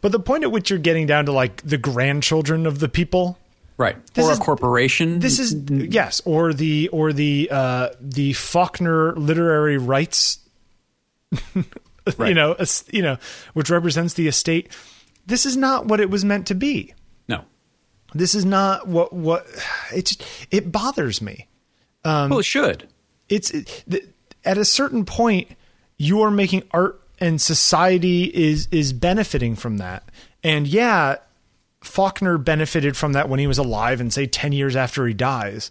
But 0.00 0.12
the 0.12 0.20
point 0.20 0.44
at 0.44 0.50
which 0.52 0.70
you're 0.70 0.78
getting 0.78 1.06
down 1.06 1.26
to 1.26 1.32
like 1.32 1.62
the 1.62 1.76
grandchildren 1.78 2.66
of 2.66 2.78
the 2.78 2.88
people, 2.88 3.38
Right. 3.76 3.96
This 4.14 4.26
or 4.26 4.32
is- 4.32 4.38
a 4.38 4.40
corporation. 4.40 5.20
this 5.20 5.38
is 5.38 5.54
yes, 5.70 6.20
or 6.24 6.52
the 6.52 6.88
or 6.88 7.12
the 7.12 7.48
uh 7.50 7.88
the 8.00 8.32
Faulkner 8.34 9.14
literary 9.16 9.78
rights 9.78 10.38
you 12.18 12.34
know, 12.34 12.56
you 12.90 13.02
know, 13.02 13.16
which 13.54 13.70
represents 13.70 14.14
the 14.14 14.26
estate. 14.28 14.68
This 15.26 15.46
is 15.46 15.56
not 15.56 15.86
what 15.86 16.00
it 16.00 16.10
was 16.10 16.24
meant 16.24 16.46
to 16.48 16.54
be. 16.54 16.94
no. 17.28 17.44
This 18.12 18.34
is 18.34 18.44
not 18.44 18.88
what 18.88 19.12
what 19.12 19.46
it 19.94 20.16
it 20.50 20.72
bothers 20.72 21.22
me. 21.22 21.46
well, 22.04 22.40
it 22.40 22.44
should. 22.44 22.88
it's 23.28 23.50
it, 23.52 23.84
th- 23.88 24.04
at 24.44 24.58
a 24.58 24.64
certain 24.64 25.04
point 25.04 25.48
you 25.96 26.20
are 26.22 26.30
making 26.30 26.64
art 26.72 26.99
and 27.20 27.40
society 27.40 28.24
is 28.24 28.68
is 28.70 28.92
benefiting 28.92 29.56
from 29.56 29.78
that. 29.78 30.04
And 30.42 30.66
yeah 30.66 31.16
faulkner 31.82 32.36
benefited 32.36 32.94
from 32.96 33.14
that 33.14 33.28
when 33.28 33.40
he 33.40 33.46
was 33.46 33.56
alive 33.58 34.00
and 34.00 34.12
say 34.12 34.26
10 34.26 34.52
years 34.52 34.76
after 34.76 35.06
he 35.06 35.14
dies. 35.14 35.70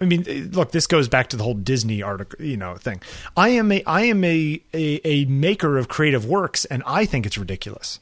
I 0.00 0.04
mean 0.04 0.50
look 0.52 0.72
this 0.72 0.86
goes 0.86 1.08
back 1.08 1.28
to 1.28 1.36
the 1.36 1.44
whole 1.44 1.54
disney 1.54 2.02
article 2.02 2.44
you 2.44 2.56
know 2.56 2.76
thing. 2.76 3.00
I 3.36 3.50
am 3.50 3.70
a 3.72 3.82
i 3.84 4.02
am 4.02 4.24
a 4.24 4.60
a, 4.74 5.00
a 5.04 5.24
maker 5.26 5.78
of 5.78 5.88
creative 5.88 6.26
works 6.26 6.64
and 6.66 6.82
i 6.86 7.04
think 7.06 7.26
it's 7.26 7.38
ridiculous. 7.38 8.00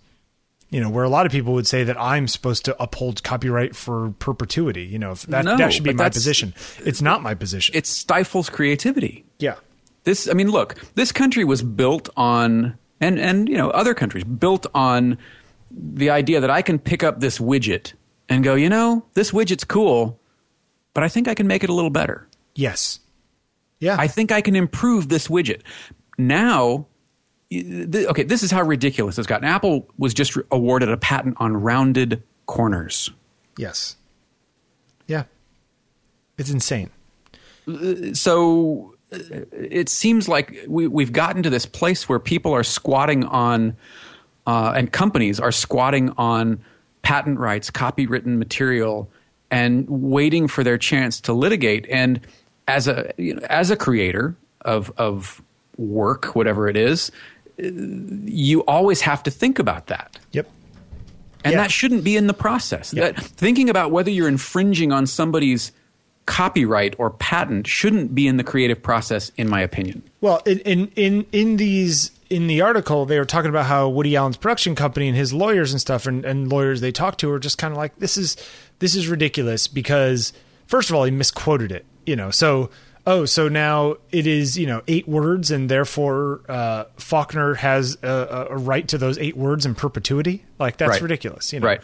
You 0.70 0.80
know 0.80 0.88
where 0.90 1.04
a 1.04 1.08
lot 1.08 1.26
of 1.26 1.32
people 1.32 1.52
would 1.54 1.66
say 1.66 1.82
that 1.84 2.00
i'm 2.00 2.28
supposed 2.28 2.64
to 2.66 2.82
uphold 2.82 3.22
copyright 3.22 3.74
for 3.74 4.14
perpetuity 4.18 4.84
you 4.84 4.98
know 4.98 5.12
if 5.12 5.22
that 5.22 5.44
No, 5.44 5.56
that 5.56 5.72
should 5.72 5.82
be 5.84 5.92
my 5.92 6.08
position. 6.10 6.54
It's 6.84 7.02
not 7.02 7.22
my 7.22 7.34
position. 7.34 7.74
It 7.74 7.86
stifles 7.86 8.48
creativity. 8.48 9.24
yeah 9.38 9.56
This, 10.05 10.28
I 10.28 10.32
mean, 10.32 10.51
look, 10.51 10.76
this 10.94 11.12
country 11.12 11.44
was 11.44 11.62
built 11.62 12.09
on, 12.16 12.78
and 13.01 13.18
and 13.18 13.48
you 13.48 13.57
know, 13.57 13.70
other 13.70 13.94
countries 13.94 14.24
built 14.24 14.66
on 14.74 15.18
the 15.70 16.11
idea 16.11 16.40
that 16.40 16.51
I 16.51 16.62
can 16.62 16.78
pick 16.78 17.03
up 17.03 17.20
this 17.20 17.38
widget 17.38 17.92
and 18.28 18.42
go, 18.42 18.55
you 18.55 18.68
know, 18.68 19.05
this 19.14 19.30
widget's 19.30 19.64
cool, 19.64 20.18
but 20.94 21.05
I 21.05 21.09
think 21.09 21.28
I 21.28 21.34
can 21.34 21.46
make 21.46 21.62
it 21.64 21.70
a 21.70 21.74
little 21.74 21.90
better. 21.90 22.26
Yes. 22.55 23.01
Yeah. 23.78 23.96
I 23.98 24.07
think 24.07 24.32
I 24.32 24.40
can 24.40 24.57
improve 24.57 25.09
this 25.09 25.28
widget. 25.28 25.62
Now, 26.18 26.86
okay, 27.53 28.22
this 28.22 28.42
is 28.42 28.51
how 28.51 28.62
ridiculous 28.62 29.18
it's 29.18 29.26
gotten. 29.26 29.46
Apple 29.48 29.88
was 29.98 30.12
just 30.12 30.36
awarded 30.51 30.90
a 30.90 30.96
patent 30.96 31.36
on 31.38 31.57
rounded 31.57 32.22
corners. 32.46 33.11
yes. 33.57 33.96
Yeah. 35.07 35.24
It's 36.38 36.51
insane. 36.51 36.90
so 38.14 38.94
uh, 38.94 38.96
it 39.11 39.88
seems 39.88 40.28
like 40.28 40.64
we, 40.68 40.86
we've 40.86 41.12
gotten 41.12 41.42
to 41.42 41.50
this 41.50 41.66
place 41.66 42.08
where 42.08 42.18
people 42.18 42.52
are 42.52 42.62
squatting 42.62 43.24
on, 43.24 43.76
uh, 44.46 44.72
and 44.76 44.92
companies 44.92 45.40
are 45.40 45.52
squatting 45.52 46.11
on 46.16 46.61
patent 47.02 47.38
rights, 47.38 47.70
copywritten 47.70 48.38
material, 48.38 49.11
and 49.50 49.88
waiting 49.88 50.46
for 50.46 50.62
their 50.62 50.78
chance 50.78 51.20
to 51.22 51.32
litigate. 51.32 51.86
And 51.90 52.20
as 52.68 52.86
a 52.86 53.12
you 53.16 53.34
know, 53.34 53.42
as 53.48 53.70
a 53.70 53.76
creator 53.76 54.36
of 54.61 54.92
of 54.96 55.42
work, 55.76 56.36
whatever 56.36 56.68
it 56.68 56.76
is, 56.76 57.11
you 57.58 58.61
always 58.66 59.00
have 59.00 59.22
to 59.24 59.30
think 59.30 59.58
about 59.58 59.88
that. 59.88 60.18
Yep. 60.32 60.48
And 61.42 61.52
Yeah. 61.52 61.62
that 61.62 61.70
shouldn't 61.72 62.04
be 62.04 62.16
in 62.16 62.26
the 62.26 62.34
process. 62.34 62.90
That 62.92 63.18
thinking 63.18 63.70
about 63.70 63.90
whether 63.90 64.11
you're 64.11 64.28
infringing 64.28 64.92
on 64.92 65.06
somebody's 65.06 65.72
copyright 66.30 66.94
or 66.98 67.10
patent 67.10 67.66
shouldn't 67.66 68.14
be 68.14 68.28
in 68.28 68.36
the 68.36 68.44
creative 68.44 68.80
process, 68.80 69.32
in 69.36 69.48
my 69.48 69.60
opinion. 69.60 70.00
Well, 70.20 70.40
in, 70.46 70.60
in 70.60 70.86
in 70.94 71.26
in 71.32 71.56
these 71.56 72.12
in 72.30 72.46
the 72.46 72.60
article, 72.60 73.04
they 73.04 73.18
were 73.18 73.24
talking 73.24 73.48
about 73.48 73.66
how 73.66 73.88
Woody 73.88 74.14
Allen's 74.14 74.36
production 74.36 74.76
company 74.76 75.08
and 75.08 75.16
his 75.16 75.32
lawyers 75.32 75.72
and 75.72 75.80
stuff, 75.80 76.06
and, 76.06 76.24
and 76.24 76.48
lawyers 76.48 76.80
they 76.80 76.92
talked 76.92 77.18
to 77.20 77.28
were 77.28 77.40
just 77.40 77.58
kind 77.58 77.72
of 77.72 77.78
like, 77.78 77.98
this 77.98 78.16
is 78.16 78.36
this 78.78 78.94
is 78.94 79.08
ridiculous 79.08 79.66
because 79.66 80.32
first 80.66 80.88
of 80.88 80.94
all, 80.94 81.02
he 81.02 81.10
misquoted 81.10 81.72
it. 81.72 81.84
You 82.06 82.14
know, 82.14 82.30
so 82.30 82.70
oh, 83.08 83.24
so 83.24 83.48
now 83.48 83.96
it 84.12 84.28
is 84.28 84.56
you 84.56 84.66
know 84.68 84.82
eight 84.86 85.08
words, 85.08 85.50
and 85.50 85.68
therefore 85.68 86.42
uh, 86.48 86.84
Faulkner 86.96 87.54
has 87.54 87.98
a, 88.04 88.46
a 88.50 88.56
right 88.56 88.86
to 88.86 88.98
those 88.98 89.18
eight 89.18 89.36
words 89.36 89.66
in 89.66 89.74
perpetuity. 89.74 90.44
Like 90.60 90.76
that's 90.76 90.90
Right. 90.90 91.02
ridiculous. 91.02 91.52
You 91.52 91.58
know, 91.58 91.66
Right. 91.66 91.80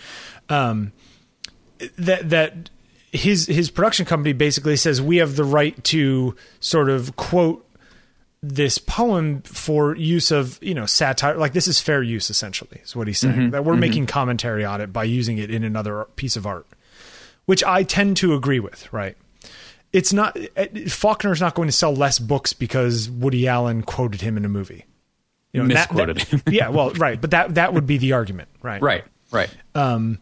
that 1.97 2.30
that 2.30 2.70
his 3.17 3.47
his 3.47 3.71
production 3.71 4.07
company 4.07 4.33
basically 4.33 4.77
says 4.77 5.01
we 5.03 5.17
have 5.17 5.37
the 5.37 5.45
right 5.45 5.83
to 5.85 6.37
sort 6.61 6.89
of 6.89 7.17
quote 7.17 7.62
this 8.43 8.79
poem 8.79 9.43
for 9.43 9.97
use 9.97 10.31
of 10.31 10.59
you 10.62 10.75
know 10.75 10.87
satire 10.87 11.37
like 11.37 11.53
this 11.53 11.67
is 11.67 11.81
fair 11.81 12.03
use 12.03 12.31
essentially 12.31 12.81
is 12.85 12.95
what 12.95 13.07
he's 13.09 13.19
saying 13.19 13.51
that 13.51 13.64
we're 13.64 13.77
making 13.77 14.07
commentary 14.07 14.64
on 14.64 14.81
it 14.81 14.93
by 14.93 15.03
using 15.03 15.39
it 15.39 15.51
in 15.51 15.64
another 15.64 16.05
piece 16.17 16.37
of 16.37 16.47
art 16.47 16.67
which 17.47 17.64
I 17.64 17.85
tend 17.85 18.19
to 18.19 18.35
agree 18.35 18.61
with. 18.61 18.93
Right? 18.93 19.17
It's 19.93 20.12
not 20.12 20.37
Faulkner's 20.89 21.41
not 21.41 21.55
going 21.55 21.69
to 21.69 21.73
sell 21.73 21.95
less 21.95 22.19
books 22.19 22.53
because 22.53 23.09
Woody 23.09 23.49
Allen 23.49 23.83
quoted 23.83 24.21
him 24.21 24.37
in 24.37 24.45
a 24.45 24.49
movie. 24.49 24.85
You 25.53 25.62
know, 25.62 25.69
misquoted 25.69 26.19
that, 26.19 26.45
that, 26.45 26.53
yeah, 26.53 26.69
well, 26.69 26.91
right, 26.91 27.19
but 27.19 27.31
that 27.31 27.55
that 27.55 27.73
would 27.73 27.87
be 27.87 27.97
the 27.97 28.12
argument, 28.12 28.51
right? 28.61 28.83
Right, 28.83 29.05
right. 29.31 29.49
Um, 29.75 30.19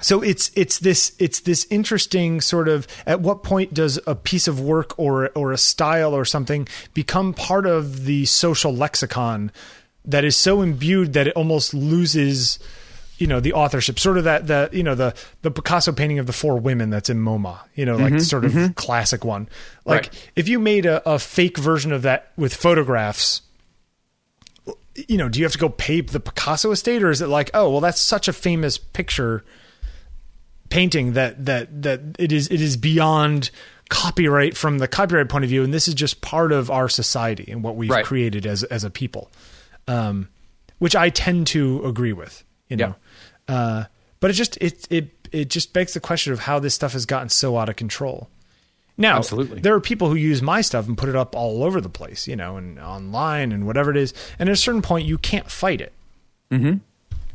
so 0.00 0.20
it's 0.22 0.50
it's 0.54 0.78
this 0.78 1.14
it's 1.18 1.40
this 1.40 1.66
interesting 1.70 2.40
sort 2.40 2.68
of 2.68 2.86
at 3.06 3.20
what 3.20 3.42
point 3.42 3.72
does 3.72 3.98
a 4.06 4.14
piece 4.14 4.46
of 4.46 4.60
work 4.60 4.98
or 4.98 5.30
or 5.30 5.52
a 5.52 5.58
style 5.58 6.14
or 6.14 6.24
something 6.24 6.68
become 6.94 7.32
part 7.32 7.66
of 7.66 8.04
the 8.04 8.24
social 8.26 8.74
lexicon 8.74 9.50
that 10.04 10.24
is 10.24 10.36
so 10.36 10.62
imbued 10.62 11.14
that 11.14 11.26
it 11.26 11.34
almost 11.34 11.72
loses 11.72 12.58
you 13.18 13.26
know 13.26 13.40
the 13.40 13.52
authorship 13.52 13.98
sort 13.98 14.18
of 14.18 14.24
that 14.24 14.46
the 14.46 14.68
you 14.72 14.82
know 14.82 14.94
the 14.94 15.14
the 15.42 15.50
Picasso 15.50 15.92
painting 15.92 16.18
of 16.18 16.26
the 16.26 16.32
four 16.32 16.58
women 16.58 16.90
that's 16.90 17.08
in 17.08 17.18
MoMA 17.18 17.58
you 17.74 17.86
know 17.86 17.96
like 17.96 18.12
mm-hmm, 18.12 18.18
sort 18.18 18.44
of 18.44 18.52
mm-hmm. 18.52 18.72
classic 18.72 19.24
one 19.24 19.48
like 19.84 20.04
right. 20.04 20.30
if 20.36 20.48
you 20.48 20.58
made 20.58 20.84
a, 20.84 21.08
a 21.08 21.18
fake 21.18 21.56
version 21.56 21.92
of 21.92 22.02
that 22.02 22.32
with 22.36 22.54
photographs 22.54 23.42
you 25.08 25.16
know 25.16 25.28
do 25.28 25.38
you 25.38 25.44
have 25.44 25.52
to 25.52 25.58
go 25.58 25.70
pay 25.70 26.02
the 26.02 26.20
Picasso 26.20 26.70
estate 26.70 27.02
or 27.02 27.10
is 27.10 27.22
it 27.22 27.28
like 27.28 27.50
oh 27.54 27.70
well 27.70 27.80
that's 27.80 28.00
such 28.00 28.28
a 28.28 28.32
famous 28.32 28.76
picture 28.76 29.42
painting 30.68 31.12
that 31.12 31.44
that 31.44 31.82
that 31.82 32.00
it 32.18 32.32
is 32.32 32.48
it 32.48 32.60
is 32.60 32.76
beyond 32.76 33.50
copyright 33.88 34.56
from 34.56 34.78
the 34.78 34.88
copyright 34.88 35.28
point 35.28 35.44
of 35.44 35.50
view 35.50 35.62
and 35.62 35.72
this 35.72 35.86
is 35.86 35.94
just 35.94 36.20
part 36.20 36.52
of 36.52 36.70
our 36.70 36.88
society 36.88 37.50
and 37.50 37.62
what 37.62 37.76
we've 37.76 37.90
right. 37.90 38.04
created 38.04 38.46
as 38.46 38.64
as 38.64 38.84
a 38.84 38.90
people 38.90 39.30
um, 39.88 40.28
which 40.78 40.96
I 40.96 41.10
tend 41.10 41.46
to 41.48 41.84
agree 41.84 42.12
with 42.12 42.42
you 42.68 42.76
know 42.76 42.94
yeah. 43.48 43.54
uh, 43.54 43.84
but 44.20 44.30
it 44.30 44.34
just 44.34 44.56
it 44.58 44.86
it 44.90 45.28
it 45.32 45.50
just 45.50 45.72
begs 45.72 45.94
the 45.94 46.00
question 46.00 46.32
of 46.32 46.40
how 46.40 46.58
this 46.58 46.74
stuff 46.74 46.92
has 46.92 47.06
gotten 47.06 47.28
so 47.28 47.56
out 47.56 47.68
of 47.68 47.76
control 47.76 48.28
now, 48.98 49.18
Absolutely. 49.18 49.60
there 49.60 49.74
are 49.74 49.80
people 49.80 50.08
who 50.08 50.14
use 50.14 50.40
my 50.40 50.62
stuff 50.62 50.88
and 50.88 50.96
put 50.96 51.10
it 51.10 51.14
up 51.14 51.36
all 51.36 51.62
over 51.62 51.82
the 51.82 51.90
place, 51.90 52.26
you 52.26 52.34
know, 52.34 52.56
and 52.56 52.78
online 52.78 53.52
and 53.52 53.66
whatever 53.66 53.90
it 53.90 53.96
is. 53.98 54.14
And 54.38 54.48
at 54.48 54.54
a 54.54 54.56
certain 54.56 54.80
point, 54.80 55.06
you 55.06 55.18
can't 55.18 55.50
fight 55.50 55.82
it. 55.82 55.92
Mm-hmm 56.50 56.78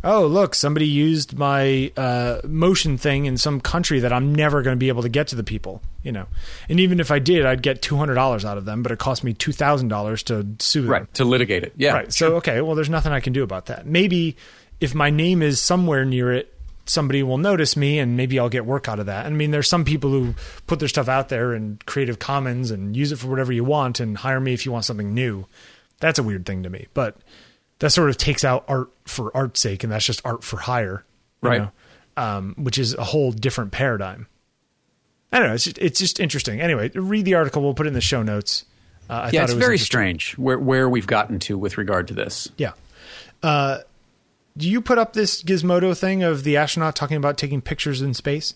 oh 0.03 0.25
look 0.25 0.55
somebody 0.55 0.87
used 0.87 1.37
my 1.37 1.91
uh, 1.97 2.39
motion 2.43 2.97
thing 2.97 3.25
in 3.25 3.37
some 3.37 3.59
country 3.61 3.99
that 3.99 4.11
i'm 4.13 4.33
never 4.33 4.61
going 4.61 4.75
to 4.75 4.79
be 4.79 4.89
able 4.89 5.01
to 5.01 5.09
get 5.09 5.27
to 5.27 5.35
the 5.35 5.43
people 5.43 5.81
you 6.03 6.11
know 6.11 6.25
and 6.69 6.79
even 6.79 6.99
if 6.99 7.11
i 7.11 7.19
did 7.19 7.45
i'd 7.45 7.61
get 7.61 7.81
$200 7.81 8.45
out 8.45 8.57
of 8.57 8.65
them 8.65 8.83
but 8.83 8.91
it 8.91 8.99
cost 8.99 9.23
me 9.23 9.33
$2000 9.33 10.23
to 10.23 10.63
sue 10.63 10.81
them 10.81 10.91
right 10.91 11.13
to 11.13 11.25
litigate 11.25 11.63
it 11.63 11.73
yeah 11.77 11.93
right 11.93 12.13
so 12.13 12.35
okay 12.35 12.61
well 12.61 12.75
there's 12.75 12.89
nothing 12.89 13.11
i 13.11 13.19
can 13.19 13.33
do 13.33 13.43
about 13.43 13.67
that 13.67 13.85
maybe 13.85 14.35
if 14.79 14.95
my 14.95 15.09
name 15.09 15.41
is 15.41 15.59
somewhere 15.59 16.05
near 16.05 16.33
it 16.33 16.53
somebody 16.85 17.23
will 17.23 17.37
notice 17.37 17.77
me 17.77 17.99
and 17.99 18.17
maybe 18.17 18.39
I'll 18.39 18.49
get 18.49 18.65
work 18.65 18.87
out 18.87 18.99
of 18.99 19.05
that. 19.05 19.25
I 19.25 19.29
mean, 19.29 19.51
there's 19.51 19.69
some 19.69 19.85
people 19.85 20.09
who 20.09 20.35
put 20.67 20.79
their 20.79 20.87
stuff 20.87 21.07
out 21.07 21.29
there 21.29 21.53
in 21.53 21.79
Creative 21.85 22.19
Commons 22.19 22.71
and 22.71 22.95
use 22.95 23.11
it 23.11 23.17
for 23.17 23.27
whatever 23.27 23.51
you 23.51 23.63
want 23.63 23.99
and 23.99 24.17
hire 24.17 24.39
me 24.39 24.53
if 24.53 24.65
you 24.65 24.71
want 24.71 24.85
something 24.85 25.13
new. 25.13 25.45
That's 25.99 26.19
a 26.19 26.23
weird 26.23 26.45
thing 26.45 26.63
to 26.63 26.69
me. 26.69 26.87
But 26.93 27.17
that 27.79 27.91
sort 27.91 28.09
of 28.09 28.17
takes 28.17 28.43
out 28.43 28.65
art 28.67 28.89
for 29.11 29.35
art's 29.35 29.59
sake, 29.59 29.83
and 29.83 29.91
that's 29.91 30.05
just 30.05 30.21
art 30.25 30.43
for 30.43 30.57
hire, 30.57 31.05
right? 31.41 31.69
Um, 32.17 32.55
which 32.57 32.77
is 32.77 32.93
a 32.95 33.03
whole 33.03 33.31
different 33.31 33.71
paradigm. 33.71 34.27
I 35.31 35.39
don't 35.39 35.47
know. 35.47 35.53
It's 35.53 35.63
just, 35.63 35.77
it's 35.77 35.99
just 35.99 36.19
interesting. 36.19 36.59
Anyway, 36.59 36.89
read 36.93 37.25
the 37.25 37.35
article. 37.35 37.61
We'll 37.61 37.73
put 37.73 37.85
it 37.85 37.89
in 37.89 37.93
the 37.93 38.01
show 38.01 38.21
notes. 38.21 38.65
Uh, 39.09 39.29
yeah, 39.31 39.43
it's 39.43 39.53
it 39.53 39.57
very 39.57 39.77
strange 39.77 40.37
where 40.37 40.57
where 40.57 40.89
we've 40.89 41.07
gotten 41.07 41.39
to 41.39 41.57
with 41.57 41.77
regard 41.77 42.07
to 42.09 42.13
this. 42.13 42.49
Yeah. 42.57 42.73
Uh, 43.43 43.79
do 44.57 44.69
you 44.69 44.81
put 44.81 44.97
up 44.97 45.13
this 45.13 45.41
Gizmodo 45.41 45.97
thing 45.97 46.23
of 46.23 46.43
the 46.43 46.57
astronaut 46.57 46.95
talking 46.95 47.17
about 47.17 47.37
taking 47.37 47.61
pictures 47.61 48.01
in 48.01 48.13
space? 48.13 48.55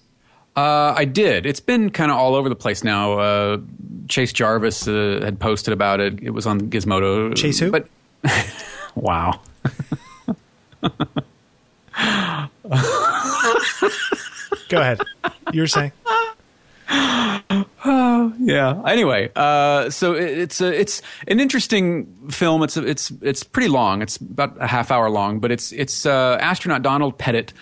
Uh, 0.55 0.93
I 0.95 1.05
did. 1.05 1.45
It's 1.45 1.59
been 1.59 1.89
kind 1.89 2.11
of 2.11 2.17
all 2.17 2.35
over 2.35 2.47
the 2.47 2.55
place 2.55 2.83
now. 2.83 3.19
Uh, 3.19 3.57
Chase 4.07 4.31
Jarvis 4.31 4.87
uh, 4.87 5.19
had 5.21 5.39
posted 5.39 5.73
about 5.73 5.99
it. 5.99 6.21
It 6.21 6.29
was 6.29 6.45
on 6.47 6.69
Gizmodo. 6.69 7.35
Chase 7.35 7.59
who? 7.59 7.71
But 7.71 7.87
Wow. 8.95 9.41
Go 14.69 14.81
ahead. 14.81 15.01
You 15.53 15.61
were 15.61 15.67
saying. 15.67 15.91
Uh, 16.87 18.31
yeah. 18.39 18.81
Anyway, 18.85 19.31
uh, 19.35 19.89
so 19.89 20.13
it, 20.13 20.37
it's 20.37 20.61
a, 20.61 20.79
it's 20.79 21.01
an 21.27 21.39
interesting 21.39 22.05
film. 22.29 22.63
It's 22.63 22.77
a, 22.77 22.85
it's 22.85 23.11
it's 23.21 23.43
pretty 23.43 23.69
long. 23.69 24.01
It's 24.01 24.17
about 24.17 24.55
a 24.59 24.67
half 24.67 24.91
hour 24.91 25.09
long, 25.09 25.39
but 25.39 25.51
it's 25.51 25.71
it's 25.71 26.05
uh, 26.05 26.37
astronaut 26.39 26.81
Donald 26.81 27.17
Pettit 27.17 27.53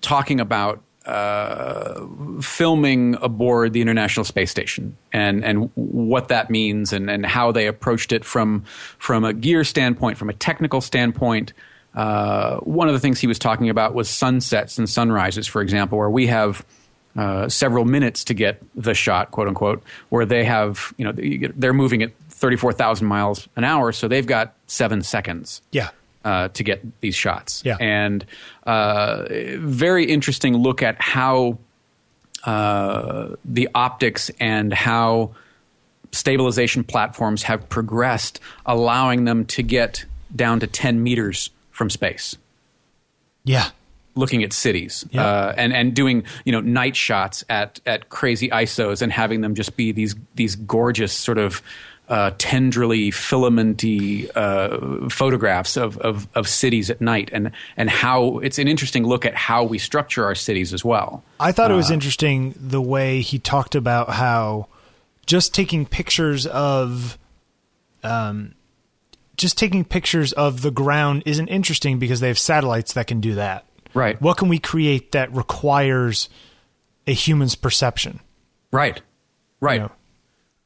talking 0.00 0.40
about 0.40 0.82
uh, 1.06 2.04
filming 2.40 3.16
aboard 3.22 3.72
the 3.72 3.80
International 3.80 4.24
Space 4.24 4.50
Station 4.50 4.96
and 5.12 5.44
and 5.44 5.70
what 5.74 6.28
that 6.28 6.50
means 6.50 6.92
and, 6.92 7.08
and 7.08 7.24
how 7.24 7.52
they 7.52 7.66
approached 7.66 8.12
it 8.12 8.24
from 8.24 8.64
from 8.98 9.24
a 9.24 9.32
gear 9.32 9.64
standpoint, 9.64 10.18
from 10.18 10.28
a 10.28 10.34
technical 10.34 10.80
standpoint. 10.80 11.52
Uh, 11.96 12.58
one 12.58 12.86
of 12.88 12.94
the 12.94 13.00
things 13.00 13.18
he 13.18 13.26
was 13.26 13.38
talking 13.38 13.70
about 13.70 13.94
was 13.94 14.08
sunsets 14.08 14.78
and 14.78 14.88
sunrises, 14.88 15.46
for 15.46 15.62
example, 15.62 15.98
where 15.98 16.10
we 16.10 16.26
have 16.26 16.64
uh, 17.16 17.48
several 17.48 17.84
minutes 17.84 18.22
to 18.24 18.34
get 18.34 18.62
the 18.74 18.94
shot, 18.94 19.30
quote 19.30 19.48
unquote, 19.48 19.82
where 20.10 20.26
they 20.26 20.44
have 20.44 20.92
you 20.98 21.04
know 21.04 21.12
they're 21.56 21.72
moving 21.72 22.02
at 22.02 22.12
thirty 22.28 22.56
four 22.56 22.72
thousand 22.72 23.06
miles 23.08 23.48
an 23.56 23.64
hour, 23.64 23.90
so 23.92 24.06
they've 24.06 24.26
got 24.26 24.54
seven 24.66 25.02
seconds. 25.02 25.62
Yeah 25.72 25.90
uh, 26.26 26.48
to 26.48 26.64
get 26.64 26.82
these 27.00 27.14
shots. 27.14 27.62
Yeah. 27.64 27.76
And 27.78 28.26
uh, 28.64 29.26
very 29.58 30.04
interesting 30.06 30.56
look 30.56 30.82
at 30.82 31.00
how 31.00 31.58
uh, 32.44 33.36
the 33.44 33.68
optics 33.74 34.28
and 34.40 34.72
how 34.72 35.36
stabilization 36.10 36.82
platforms 36.82 37.44
have 37.44 37.68
progressed, 37.68 38.40
allowing 38.66 39.24
them 39.24 39.44
to 39.46 39.62
get 39.62 40.04
down 40.34 40.58
to 40.60 40.66
10 40.66 41.00
meters 41.00 41.50
from 41.76 41.90
space. 41.90 42.36
Yeah. 43.44 43.68
Looking 44.14 44.42
at 44.42 44.54
cities 44.54 45.04
yeah. 45.10 45.24
uh, 45.24 45.54
and 45.58 45.74
and 45.74 45.94
doing 45.94 46.24
you 46.46 46.52
know 46.52 46.60
night 46.60 46.96
shots 46.96 47.44
at 47.50 47.80
at 47.84 48.08
crazy 48.08 48.48
ISOs 48.48 49.02
and 49.02 49.12
having 49.12 49.42
them 49.42 49.54
just 49.54 49.76
be 49.76 49.92
these 49.92 50.16
these 50.34 50.56
gorgeous 50.56 51.12
sort 51.12 51.36
of 51.36 51.62
uh, 52.08 52.30
tenderly 52.38 53.10
filamenty 53.10 54.30
uh, 54.36 55.08
photographs 55.10 55.76
of, 55.76 55.98
of, 55.98 56.28
of, 56.36 56.46
cities 56.46 56.88
at 56.88 57.00
night 57.00 57.28
and, 57.32 57.50
and 57.76 57.90
how 57.90 58.38
it's 58.38 58.60
an 58.60 58.68
interesting 58.68 59.04
look 59.04 59.26
at 59.26 59.34
how 59.34 59.64
we 59.64 59.76
structure 59.76 60.24
our 60.24 60.36
cities 60.36 60.72
as 60.72 60.84
well. 60.84 61.24
I 61.40 61.50
thought 61.50 61.72
it 61.72 61.74
was 61.74 61.90
uh, 61.90 61.94
interesting 61.94 62.54
the 62.56 62.80
way 62.80 63.22
he 63.22 63.40
talked 63.40 63.74
about 63.74 64.10
how 64.10 64.68
just 65.26 65.52
taking 65.52 65.84
pictures 65.84 66.46
of 66.46 67.18
um, 68.04 68.54
just 69.36 69.58
taking 69.58 69.84
pictures 69.84 70.32
of 70.32 70.62
the 70.62 70.70
ground 70.70 71.22
isn't 71.26 71.48
interesting 71.48 71.98
because 71.98 72.20
they 72.20 72.28
have 72.28 72.38
satellites 72.38 72.94
that 72.94 73.06
can 73.06 73.20
do 73.20 73.34
that. 73.34 73.66
Right. 73.94 74.20
What 74.20 74.36
can 74.36 74.48
we 74.48 74.58
create 74.58 75.12
that 75.12 75.34
requires 75.34 76.28
a 77.06 77.12
human's 77.12 77.54
perception? 77.54 78.20
Right. 78.70 79.00
Right. 79.60 79.74
You 79.74 79.80
know? 79.80 79.92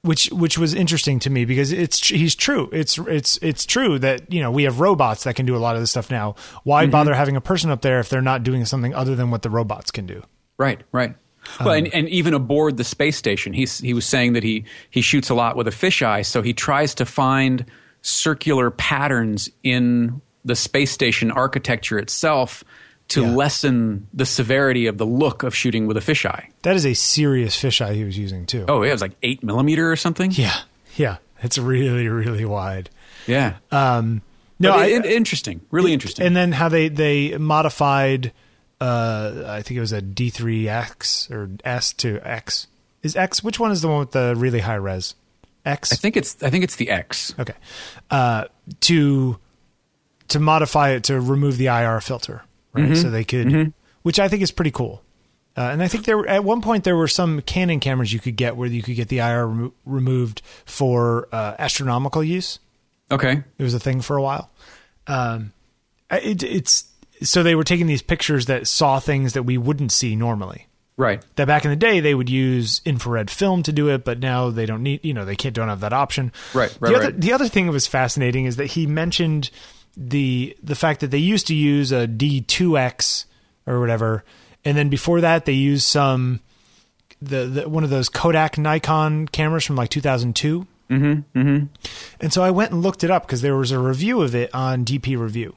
which 0.02 0.30
which 0.32 0.56
was 0.56 0.74
interesting 0.74 1.18
to 1.20 1.30
me 1.30 1.44
because 1.44 1.72
it's 1.72 2.08
he's 2.08 2.34
true. 2.34 2.70
It's 2.72 2.98
it's 2.98 3.38
it's 3.42 3.66
true 3.66 3.98
that 3.98 4.32
you 4.32 4.40
know 4.40 4.50
we 4.50 4.64
have 4.64 4.80
robots 4.80 5.24
that 5.24 5.36
can 5.36 5.46
do 5.46 5.56
a 5.56 5.58
lot 5.58 5.76
of 5.76 5.82
this 5.82 5.90
stuff 5.90 6.10
now. 6.10 6.36
Why 6.64 6.84
mm-hmm. 6.84 6.92
bother 6.92 7.14
having 7.14 7.36
a 7.36 7.40
person 7.40 7.70
up 7.70 7.82
there 7.82 8.00
if 8.00 8.08
they're 8.08 8.22
not 8.22 8.42
doing 8.42 8.64
something 8.64 8.94
other 8.94 9.14
than 9.14 9.30
what 9.30 9.42
the 9.42 9.50
robots 9.50 9.90
can 9.90 10.06
do? 10.06 10.22
Right, 10.56 10.80
right. 10.92 11.14
Um, 11.58 11.66
well, 11.66 11.74
and, 11.74 11.94
and 11.94 12.08
even 12.08 12.34
aboard 12.34 12.76
the 12.76 12.84
space 12.84 13.16
station, 13.16 13.52
he's 13.52 13.78
he 13.78 13.92
was 13.92 14.06
saying 14.06 14.34
that 14.34 14.42
he 14.42 14.64
he 14.90 15.02
shoots 15.02 15.28
a 15.28 15.34
lot 15.34 15.56
with 15.56 15.68
a 15.68 15.72
fisheye, 15.72 16.24
so 16.24 16.40
he 16.40 16.54
tries 16.54 16.94
to 16.94 17.04
find 17.04 17.66
circular 18.02 18.70
patterns 18.70 19.50
in 19.62 20.20
the 20.44 20.56
space 20.56 20.90
station 20.90 21.30
architecture 21.30 21.98
itself 21.98 22.64
to 23.08 23.22
yeah. 23.22 23.30
lessen 23.34 24.06
the 24.14 24.24
severity 24.24 24.86
of 24.86 24.96
the 24.96 25.04
look 25.04 25.42
of 25.42 25.54
shooting 25.54 25.86
with 25.86 25.96
a 25.96 26.00
fisheye. 26.00 26.46
That 26.62 26.76
is 26.76 26.86
a 26.86 26.94
serious 26.94 27.60
fisheye 27.60 27.94
he 27.94 28.04
was 28.04 28.16
using 28.16 28.46
too. 28.46 28.64
Oh, 28.68 28.82
yeah, 28.82 28.90
it 28.90 28.92
was 28.92 29.00
like 29.02 29.16
eight 29.22 29.42
millimeter 29.42 29.90
or 29.90 29.96
something. 29.96 30.30
Yeah, 30.32 30.56
yeah, 30.96 31.16
it's 31.42 31.58
really 31.58 32.08
really 32.08 32.44
wide. 32.44 32.88
Yeah. 33.26 33.56
Um, 33.70 34.22
no, 34.58 34.72
I, 34.72 34.86
it, 34.86 35.06
interesting, 35.06 35.60
really 35.70 35.92
interesting. 35.92 36.26
And 36.26 36.36
then 36.36 36.52
how 36.52 36.68
they 36.68 36.88
they 36.88 37.36
modified, 37.36 38.32
uh, 38.80 39.44
I 39.46 39.62
think 39.62 39.78
it 39.78 39.80
was 39.80 39.92
a 39.92 40.00
D 40.00 40.30
three 40.30 40.68
X 40.68 41.30
or 41.30 41.50
S 41.64 41.92
to 41.94 42.20
X. 42.26 42.66
Is 43.02 43.16
X 43.16 43.42
which 43.42 43.58
one 43.58 43.72
is 43.72 43.82
the 43.82 43.88
one 43.88 44.00
with 44.00 44.12
the 44.12 44.34
really 44.36 44.60
high 44.60 44.74
res? 44.74 45.14
X. 45.64 45.92
I 45.92 45.96
think 45.96 46.16
it's 46.16 46.42
I 46.42 46.50
think 46.50 46.64
it's 46.64 46.76
the 46.76 46.90
X. 46.90 47.34
Okay. 47.38 47.54
Uh, 48.10 48.44
to 48.80 49.38
to 50.28 50.38
modify 50.38 50.90
it 50.90 51.04
to 51.04 51.20
remove 51.20 51.58
the 51.58 51.66
IR 51.66 52.00
filter 52.00 52.42
right? 52.72 52.84
Mm-hmm. 52.84 52.94
So 52.94 53.10
they 53.10 53.24
could, 53.24 53.46
mm-hmm. 53.46 53.70
which 54.02 54.18
I 54.18 54.28
think 54.28 54.42
is 54.42 54.50
pretty 54.50 54.70
cool. 54.70 55.02
Uh, 55.56 55.70
and 55.72 55.82
I 55.82 55.88
think 55.88 56.04
there 56.04 56.26
at 56.28 56.44
one 56.44 56.62
point 56.62 56.84
there 56.84 56.96
were 56.96 57.08
some 57.08 57.42
Canon 57.42 57.80
cameras 57.80 58.12
you 58.12 58.20
could 58.20 58.36
get 58.36 58.56
where 58.56 58.68
you 58.68 58.82
could 58.82 58.94
get 58.94 59.08
the 59.08 59.18
IR 59.18 59.46
remo- 59.46 59.72
removed 59.84 60.42
for 60.64 61.28
uh, 61.32 61.56
astronomical 61.58 62.22
use. 62.22 62.60
Okay, 63.10 63.42
it 63.58 63.62
was 63.62 63.74
a 63.74 63.80
thing 63.80 64.00
for 64.00 64.16
a 64.16 64.22
while. 64.22 64.50
Um, 65.06 65.52
it, 66.10 66.42
it's 66.42 66.84
so 67.22 67.42
they 67.42 67.56
were 67.56 67.64
taking 67.64 67.88
these 67.88 68.02
pictures 68.02 68.46
that 68.46 68.68
saw 68.68 69.00
things 69.00 69.32
that 69.32 69.42
we 69.42 69.58
wouldn't 69.58 69.90
see 69.90 70.14
normally. 70.14 70.68
Right. 71.00 71.24
That 71.36 71.46
back 71.46 71.64
in 71.64 71.70
the 71.70 71.76
day 71.76 72.00
they 72.00 72.14
would 72.14 72.28
use 72.28 72.82
infrared 72.84 73.30
film 73.30 73.62
to 73.62 73.72
do 73.72 73.88
it, 73.88 74.04
but 74.04 74.18
now 74.18 74.50
they 74.50 74.66
don't 74.66 74.82
need. 74.82 75.02
You 75.02 75.14
know, 75.14 75.24
they 75.24 75.34
can't 75.34 75.54
don't 75.54 75.70
have 75.70 75.80
that 75.80 75.94
option. 75.94 76.30
Right, 76.52 76.76
right, 76.78 76.90
The 76.90 76.96
other, 76.96 77.04
right. 77.06 77.20
the 77.20 77.32
other 77.32 77.48
thing 77.48 77.64
that 77.64 77.72
was 77.72 77.86
fascinating 77.86 78.44
is 78.44 78.56
that 78.56 78.66
he 78.66 78.86
mentioned 78.86 79.50
the 79.96 80.54
the 80.62 80.74
fact 80.74 81.00
that 81.00 81.10
they 81.10 81.16
used 81.16 81.46
to 81.46 81.54
use 81.54 81.90
a 81.90 82.06
D2X 82.06 83.24
or 83.66 83.80
whatever, 83.80 84.24
and 84.62 84.76
then 84.76 84.90
before 84.90 85.22
that 85.22 85.46
they 85.46 85.54
used 85.54 85.86
some 85.86 86.40
the, 87.22 87.46
the 87.46 87.68
one 87.70 87.82
of 87.82 87.88
those 87.88 88.10
Kodak 88.10 88.58
Nikon 88.58 89.26
cameras 89.26 89.64
from 89.64 89.76
like 89.76 89.88
2002. 89.88 90.66
Mm-hmm, 90.90 91.38
mm-hmm. 91.38 91.66
And 92.20 92.32
so 92.32 92.42
I 92.42 92.50
went 92.50 92.72
and 92.72 92.82
looked 92.82 93.04
it 93.04 93.10
up 93.10 93.26
because 93.26 93.40
there 93.40 93.56
was 93.56 93.72
a 93.72 93.78
review 93.78 94.20
of 94.20 94.34
it 94.34 94.54
on 94.54 94.84
DP 94.84 95.18
Review. 95.18 95.56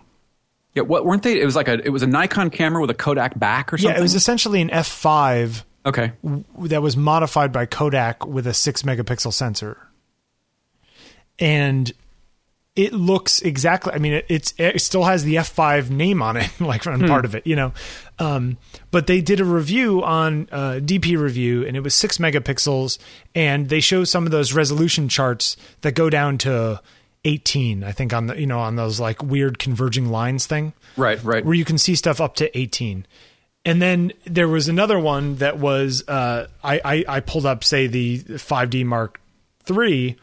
Yeah. 0.76 0.84
What 0.84 1.06
weren't 1.06 1.24
they? 1.24 1.40
It 1.40 1.45
was 1.45 1.56
like 1.56 1.68
a 1.68 1.84
it 1.86 1.90
was 1.90 2.04
a 2.04 2.08
Nikon 2.08 2.50
camera 2.50 2.82
with 2.82 2.90
a 2.90 2.95
Kodak 2.95 3.38
back 3.38 3.72
or 3.72 3.78
something. 3.78 3.94
Yeah, 3.94 4.00
it 4.00 4.02
was 4.02 4.16
essentially 4.16 4.62
an 4.62 4.70
F5 4.70 5.64
okay. 5.86 6.14
that 6.60 6.82
was 6.82 6.98
modified 6.98 7.52
by 7.52 7.66
Kodak 7.66 8.26
with 8.26 8.48
a 8.48 8.54
six 8.54 8.84
megapixel 8.84 9.34
sensor, 9.34 9.78
and 11.40 11.91
it 12.76 12.91
looks 12.94 13.41
exactly. 13.41 13.94
I 13.94 14.00
mean, 14.00 14.14
it, 14.14 14.26
it's 14.30 14.54
it 14.58 14.82
still 14.82 15.04
has 15.04 15.24
the 15.24 15.36
F5 15.36 15.90
name 15.91 16.22
on 16.22 16.38
it, 16.38 16.50
like 16.60 16.88
on 16.88 17.08
part 17.08 17.26
of 17.26 17.36
it, 17.36 17.45
you 17.45 17.56
know. 17.56 17.72
Um, 18.18 18.58
but 18.90 19.08
they 19.08 19.22
did 19.22 19.40
a 19.40 19.45
review 19.45 20.04
on 20.04 20.48
uh, 20.52 20.80
DP 20.82 21.18
review, 21.18 21.66
and 21.66 21.78
it 21.78 21.82
was 21.82 21.94
six 21.94 22.18
megapixels, 22.18 22.98
and 23.36 23.70
they 23.70 23.80
show 23.80 24.04
some 24.04 24.26
of 24.26 24.32
those 24.32 24.54
resolution 24.54 25.08
charts 25.08 25.56
that 25.82 25.94
go 25.94 26.10
down 26.10 26.38
to 26.40 26.82
18. 27.26 27.84
I 27.84 27.91
think 27.91 28.14
on 28.14 28.28
the 28.28 28.40
you 28.40 28.48
know 28.48 28.60
on 28.60 28.76
those 28.76 29.00
like 29.00 29.24
weird 29.24 29.60
converging 29.60 30.10
lines 30.10 30.45
thing 30.45 30.74
Right. 30.98 31.24
Right. 31.24 31.44
where 31.45 31.56
you 31.56 31.66
can 31.66 31.78
see 31.78 31.95
stuff 31.95 32.20
up 32.22 32.36
to 32.36 32.58
18 32.58 33.06
and 33.66 33.82
then 33.82 34.12
there 34.26 34.48
was 34.50 34.68
another 34.68 35.00
one 35.00 35.38
that 35.38 35.58
was 35.58 36.04
uh, 36.10 36.48
I, 36.64 36.82
I 36.84 37.06
I 37.08 37.20
pulled 37.22 37.45
up 37.45 37.64
say 37.64 37.88
the 37.88 38.20
5D 38.20 38.86
Mark 38.86 39.22
III 39.70 40.18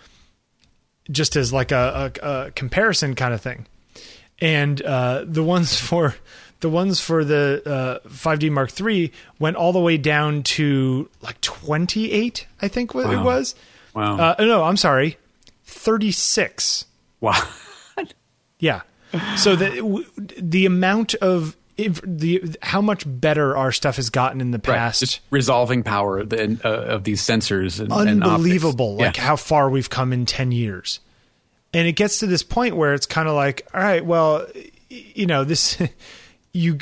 just 1.11 1.37
as 1.37 1.53
like 1.53 1.73
a, 1.73 2.13
a, 2.23 2.27
a 2.29 2.51
comparison 2.53 3.15
kind 3.15 3.33
of 3.35 3.41
thing, 3.41 3.67
and 4.41 4.81
uh, 4.83 5.25
the 5.27 5.43
ones 5.43 5.75
for 5.81 6.15
the 6.61 6.69
ones 6.69 7.01
for 7.01 7.25
the 7.25 7.63
uh, 8.05 8.07
5D 8.09 8.51
Mark 8.53 8.79
III 8.79 9.11
went 9.39 9.57
all 9.57 9.73
the 9.73 9.81
way 9.81 9.97
down 9.97 10.43
to 10.43 11.09
like 11.23 11.41
28, 11.41 12.47
I 12.61 12.69
think 12.69 12.95
what 12.95 13.11
it 13.11 13.21
was. 13.25 13.55
Wow. 13.95 14.19
Uh, 14.19 14.35
no, 14.41 14.65
I'm 14.65 14.77
sorry, 14.77 15.17
36. 15.65 16.85
Wow. 17.21 17.43
Yeah. 18.59 18.83
So 19.37 19.57
the 19.57 20.05
the 20.39 20.67
amount 20.67 21.15
of 21.15 21.57
inf- 21.79 22.03
the 22.05 22.57
how 22.63 22.81
much 22.83 23.05
better 23.07 23.57
our 23.57 23.73
stuff 23.73 23.97
has 23.97 24.11
gotten 24.11 24.41
in 24.43 24.51
the 24.51 24.59
past, 24.59 25.01
Just 25.01 25.21
resolving 25.31 25.83
power 25.83 26.19
of, 26.19 26.29
the, 26.29 26.61
uh, 26.63 26.69
of 26.69 27.05
these 27.05 27.23
sensors 27.23 27.81
and, 27.81 27.91
and 27.91 28.23
unbelievable. 28.23 28.97
Like 28.97 29.17
Yeah. 29.17 29.23
how 29.23 29.37
far 29.37 29.71
we've 29.71 29.89
come 29.91 30.13
in 30.13 30.27
ten 30.27 30.53
years, 30.53 31.01
and 31.73 31.89
it 31.89 31.93
gets 31.93 32.19
to 32.21 32.27
this 32.27 32.43
point 32.43 32.77
where 32.77 32.93
it's 32.95 33.07
kind 33.07 33.29
of 33.29 33.35
like, 33.35 33.67
all 33.73 33.81
right, 33.81 34.05
well, 34.05 34.47
you 34.91 35.25
know, 35.27 35.43
this 35.45 35.79
you. 36.53 36.79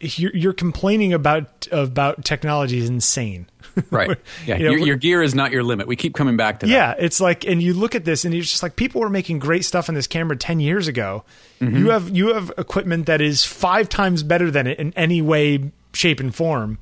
You're 0.00 0.34
you're 0.34 0.52
complaining 0.52 1.12
about 1.12 1.68
about 1.70 2.24
technology 2.24 2.78
is 2.78 2.88
insane, 2.88 3.46
right. 3.90 4.18
Yeah. 4.46 4.56
You 4.56 4.64
know, 4.64 4.70
your, 4.72 4.86
your 4.86 4.96
gear 4.96 5.22
is 5.22 5.34
not 5.34 5.52
your 5.52 5.62
limit. 5.62 5.86
We 5.86 5.96
keep 5.96 6.14
coming 6.14 6.36
back 6.36 6.60
to 6.60 6.66
that. 6.66 6.72
Yeah, 6.72 6.94
it's 6.98 7.20
like, 7.20 7.44
and 7.46 7.62
you 7.62 7.74
look 7.74 7.94
at 7.94 8.04
this, 8.04 8.24
and 8.24 8.34
it's 8.34 8.50
just 8.50 8.62
like 8.62 8.76
people 8.76 9.00
were 9.00 9.10
making 9.10 9.38
great 9.38 9.64
stuff 9.64 9.88
in 9.88 9.94
this 9.94 10.06
camera 10.06 10.36
ten 10.36 10.60
years 10.60 10.88
ago. 10.88 11.24
Mm-hmm. 11.60 11.76
You 11.76 11.90
have 11.90 12.16
you 12.16 12.34
have 12.34 12.52
equipment 12.58 13.06
that 13.06 13.20
is 13.20 13.44
five 13.44 13.88
times 13.88 14.22
better 14.22 14.50
than 14.50 14.66
it 14.66 14.78
in 14.78 14.92
any 14.94 15.22
way, 15.22 15.70
shape, 15.92 16.20
and 16.20 16.34
form. 16.34 16.78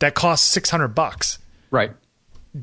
That 0.00 0.14
costs 0.14 0.46
six 0.46 0.70
hundred 0.70 0.88
bucks. 0.88 1.38
Right. 1.70 1.92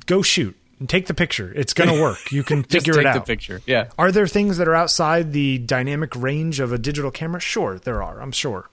Go 0.05 0.21
shoot 0.21 0.55
and 0.79 0.89
take 0.89 1.07
the 1.07 1.13
picture. 1.13 1.51
It's 1.55 1.73
gonna 1.73 1.99
work. 2.01 2.31
You 2.31 2.43
can 2.43 2.63
figure 2.63 2.93
take 2.93 3.01
it 3.01 3.03
the 3.13 3.19
out. 3.19 3.25
picture. 3.25 3.61
Yeah. 3.65 3.89
Are 3.97 4.11
there 4.11 4.27
things 4.27 4.57
that 4.57 4.67
are 4.67 4.75
outside 4.75 5.33
the 5.33 5.57
dynamic 5.59 6.15
range 6.15 6.59
of 6.59 6.71
a 6.71 6.77
digital 6.77 7.11
camera? 7.11 7.39
Sure, 7.39 7.79
there 7.79 8.03
are. 8.03 8.21
I'm 8.21 8.31
sure. 8.31 8.69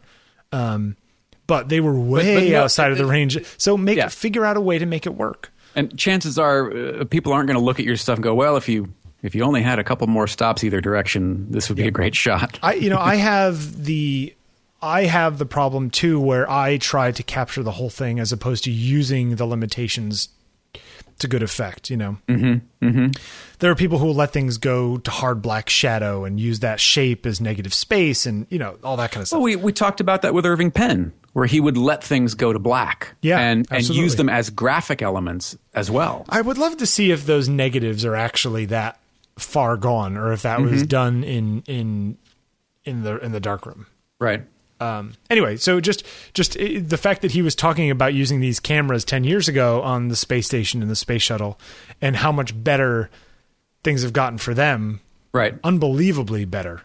Um, 0.54 0.96
but 1.46 1.68
they 1.68 1.80
were 1.80 1.98
way 1.98 2.34
but 2.34 2.50
no, 2.50 2.62
outside 2.62 2.90
of 2.92 2.98
the 2.98 3.06
range. 3.06 3.38
So 3.58 3.76
make 3.76 3.96
Yeah. 3.98 4.08
figure 4.08 4.44
out 4.44 4.56
a 4.56 4.60
way 4.60 4.78
to 4.78 4.86
make 4.86 5.04
it 5.06 5.14
work. 5.14 5.52
And 5.76 5.96
chances 5.98 6.38
are, 6.38 6.70
uh, 7.00 7.04
people 7.04 7.32
aren't 7.32 7.48
going 7.48 7.58
to 7.58 7.64
look 7.64 7.78
at 7.80 7.84
your 7.84 7.96
stuff 7.96 8.16
and 8.16 8.22
go, 8.22 8.34
"Well, 8.34 8.56
if 8.56 8.68
you 8.68 8.92
if 9.22 9.34
you 9.34 9.42
only 9.42 9.62
had 9.62 9.78
a 9.78 9.84
couple 9.84 10.06
more 10.06 10.26
stops 10.26 10.62
either 10.64 10.80
direction, 10.80 11.46
this 11.50 11.68
would 11.68 11.76
be 11.76 11.86
a 11.88 11.90
great 11.90 12.14
shot." 12.14 12.58
I 12.62 12.74
you 12.74 12.88
know 12.90 12.98
I 13.00 13.16
have 13.32 13.84
the 13.84 14.34
I 14.80 15.04
have 15.04 15.38
the 15.38 15.46
problem 15.46 15.90
too 15.90 16.20
where 16.20 16.48
I 16.50 16.76
try 16.78 17.10
to 17.10 17.22
capture 17.22 17.62
the 17.62 17.72
whole 17.72 17.90
thing 17.90 18.20
as 18.20 18.32
opposed 18.32 18.64
to 18.64 18.70
using 18.70 19.36
the 19.36 19.46
limitations 19.46 20.28
to 21.18 21.28
good 21.28 21.42
effect. 21.42 21.90
You 21.90 21.96
know, 21.96 22.16
mm-hmm, 22.28 22.86
mm-hmm. 22.86 23.06
there 23.58 23.70
are 23.70 23.74
people 23.74 23.98
who 23.98 24.06
will 24.06 24.14
let 24.14 24.32
things 24.32 24.58
go 24.58 24.98
to 24.98 25.10
hard 25.10 25.42
black 25.42 25.68
shadow 25.68 26.24
and 26.24 26.38
use 26.40 26.60
that 26.60 26.80
shape 26.80 27.26
as 27.26 27.40
negative 27.40 27.72
space 27.74 28.26
and 28.26 28.46
you 28.50 28.58
know 28.58 28.76
all 28.82 28.96
that 28.96 29.10
kind 29.12 29.22
of 29.22 29.28
stuff. 29.28 29.38
Well, 29.38 29.44
we 29.44 29.56
we 29.56 29.72
talked 29.72 30.00
about 30.00 30.22
that 30.22 30.34
with 30.34 30.44
Irving 30.46 30.70
Penn, 30.70 31.12
where 31.32 31.46
he 31.46 31.60
would 31.60 31.76
let 31.76 32.02
things 32.04 32.34
go 32.34 32.52
to 32.52 32.58
black, 32.58 33.14
Yeah, 33.22 33.38
and 33.38 33.66
and 33.70 33.88
use 33.88 34.16
them 34.16 34.28
as 34.28 34.50
graphic 34.50 35.02
elements 35.02 35.56
as 35.74 35.90
well. 35.90 36.24
I 36.28 36.40
would 36.40 36.58
love 36.58 36.76
to 36.78 36.86
see 36.86 37.10
if 37.10 37.26
those 37.26 37.48
negatives 37.48 38.04
are 38.04 38.14
actually 38.16 38.66
that 38.66 39.00
far 39.38 39.76
gone, 39.76 40.16
or 40.16 40.32
if 40.32 40.42
that 40.42 40.60
was 40.60 40.82
Mm-hmm. 40.82 40.86
done 40.86 41.24
in 41.24 41.62
in 41.66 42.18
in 42.84 43.02
the 43.02 43.18
in 43.18 43.32
the 43.32 43.40
darkroom. 43.40 43.86
Right. 44.20 44.44
Um, 44.80 45.14
anyway, 45.30 45.56
so 45.56 45.80
just 45.80 46.04
just 46.34 46.54
the 46.54 46.98
fact 47.00 47.22
that 47.22 47.30
he 47.32 47.42
was 47.42 47.54
talking 47.54 47.90
about 47.90 48.12
using 48.14 48.40
these 48.40 48.60
cameras 48.60 49.04
ten 49.04 49.24
years 49.24 49.48
ago 49.48 49.82
on 49.82 50.08
the 50.08 50.16
space 50.16 50.46
station 50.46 50.82
and 50.82 50.90
the 50.90 50.96
space 50.96 51.22
shuttle, 51.22 51.58
and 52.00 52.16
how 52.16 52.32
much 52.32 52.52
better 52.64 53.08
things 53.82 54.02
have 54.02 54.12
gotten 54.12 54.38
for 54.38 54.54
them, 54.54 55.00
Right. 55.32 55.54
unbelievably 55.62 56.44
better. 56.46 56.82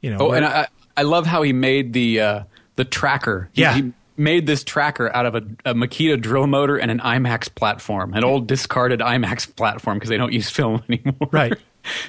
You 0.00 0.10
know, 0.10 0.18
Oh, 0.20 0.28
where- 0.30 0.36
and 0.38 0.46
I 0.46 0.66
I 0.96 1.02
love 1.02 1.26
how 1.26 1.42
he 1.42 1.52
made 1.52 1.92
the 1.92 2.20
uh, 2.20 2.42
the 2.76 2.84
tracker. 2.84 3.48
He, 3.52 3.62
Yeah. 3.62 3.74
he 3.76 3.92
made 4.18 4.46
this 4.46 4.64
tracker 4.64 5.14
out 5.14 5.26
of 5.26 5.34
a, 5.34 5.42
a 5.64 5.74
Makita 5.74 6.20
drill 6.20 6.46
motor 6.46 6.76
and 6.76 6.90
an 6.90 6.98
IMAX 7.00 7.54
platform, 7.54 8.12
an 8.14 8.24
old 8.24 8.46
discarded 8.46 9.00
IMAX 9.00 9.54
platform 9.54 9.96
because 9.98 10.10
they 10.10 10.16
don't 10.16 10.32
use 10.32 10.50
film 10.50 10.82
anymore. 10.88 11.28
Right. 11.30 11.54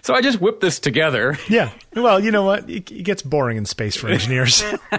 So 0.01 0.13
I 0.13 0.21
just 0.21 0.41
whipped 0.41 0.61
this 0.61 0.79
together. 0.79 1.37
yeah. 1.47 1.71
Well, 1.95 2.19
you 2.19 2.31
know 2.31 2.43
what? 2.43 2.69
It, 2.69 2.91
it 2.91 3.03
gets 3.03 3.21
boring 3.21 3.57
in 3.57 3.65
space 3.65 3.95
for 3.95 4.09
engineers. 4.09 4.63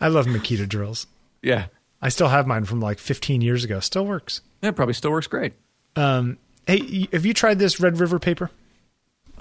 I 0.00 0.08
love 0.08 0.26
Makita 0.26 0.68
drills. 0.68 1.06
Yeah. 1.42 1.66
I 2.00 2.08
still 2.08 2.28
have 2.28 2.46
mine 2.46 2.64
from 2.64 2.80
like 2.80 2.98
15 2.98 3.40
years 3.40 3.64
ago. 3.64 3.80
Still 3.80 4.06
works. 4.06 4.40
Yeah, 4.60 4.70
it 4.70 4.76
probably 4.76 4.94
still 4.94 5.10
works 5.10 5.26
great. 5.26 5.54
Um, 5.96 6.38
hey, 6.66 7.08
have 7.12 7.26
you 7.26 7.34
tried 7.34 7.58
this 7.58 7.80
Red 7.80 7.98
River 7.98 8.18
paper? 8.18 8.50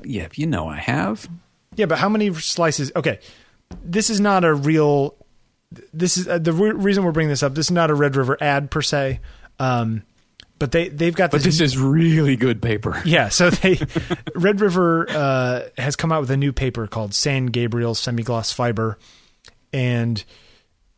Yeah, 0.03 0.27
you 0.33 0.47
know 0.47 0.67
I 0.67 0.77
have. 0.77 1.29
Yeah, 1.75 1.85
but 1.85 1.97
how 1.99 2.09
many 2.09 2.33
slices? 2.33 2.91
Okay, 2.95 3.19
this 3.83 4.09
is 4.09 4.19
not 4.19 4.43
a 4.43 4.53
real. 4.53 5.15
This 5.93 6.17
is 6.17 6.27
uh, 6.27 6.37
the 6.37 6.53
re- 6.53 6.71
reason 6.71 7.03
we're 7.03 7.11
bringing 7.11 7.29
this 7.29 7.43
up. 7.43 7.55
This 7.55 7.67
is 7.67 7.71
not 7.71 7.89
a 7.89 7.95
Red 7.95 8.15
River 8.15 8.37
ad 8.41 8.69
per 8.71 8.81
se, 8.81 9.19
um, 9.59 10.03
but 10.59 10.71
they 10.71 10.89
they've 10.89 11.15
got 11.15 11.31
But 11.31 11.43
this. 11.43 11.57
this 11.57 11.61
is 11.61 11.77
really 11.77 12.35
good 12.35 12.61
paper. 12.61 13.01
yeah, 13.05 13.29
so 13.29 13.49
they 13.49 13.79
Red 14.35 14.59
River 14.61 15.05
uh, 15.09 15.61
has 15.77 15.95
come 15.95 16.11
out 16.11 16.21
with 16.21 16.31
a 16.31 16.37
new 16.37 16.51
paper 16.51 16.87
called 16.87 17.13
San 17.13 17.47
Gabriel 17.47 17.93
Semigloss 17.93 18.53
Fiber, 18.53 18.97
and 19.71 20.23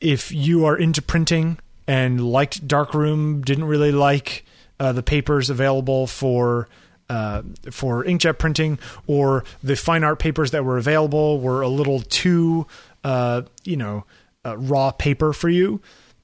if 0.01 0.31
you 0.31 0.65
are 0.65 0.75
into 0.75 1.01
printing 1.01 1.59
and 1.87 2.25
liked 2.31 2.67
Darkroom, 2.67 3.41
didn't 3.41 3.65
really 3.65 3.91
like 3.91 4.45
uh, 4.79 4.91
the 4.91 5.03
papers 5.03 5.49
available 5.49 6.07
for 6.07 6.67
uh, 7.09 7.43
for 7.69 8.03
inkjet 8.03 8.39
printing, 8.39 8.79
or 9.05 9.43
the 9.61 9.75
fine 9.75 10.03
art 10.03 10.17
papers 10.19 10.51
that 10.51 10.65
were 10.65 10.77
available 10.77 11.39
were 11.39 11.61
a 11.61 11.67
little 11.67 12.01
too, 12.01 12.65
uh, 13.03 13.43
you 13.63 13.77
know, 13.77 14.05
uh, 14.45 14.57
raw 14.57 14.91
paper 14.91 15.33
for 15.33 15.49
you, 15.49 15.81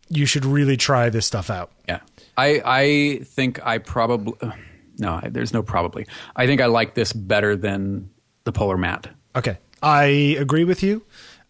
you 0.10 0.26
should 0.26 0.46
really 0.46 0.78
try 0.78 1.10
this 1.10 1.26
stuff 1.26 1.50
out. 1.50 1.72
Yeah. 1.88 2.00
I 2.38 2.62
I 2.66 3.20
think 3.24 3.66
I 3.66 3.78
probably 3.78 4.34
no, 4.98 5.22
there's 5.24 5.54
no 5.54 5.64
probably. 5.64 6.08
I 6.36 6.46
think 6.46 6.62
I 6.62 6.66
like 6.66 6.94
this 6.94 7.14
better 7.14 7.56
than 7.56 8.10
the 8.44 8.52
Polar 8.52 8.78
Matte. 8.78 9.08
Okay. 9.36 9.58
I 9.82 10.06
agree 10.40 10.66
with 10.66 10.84
you. 10.84 11.04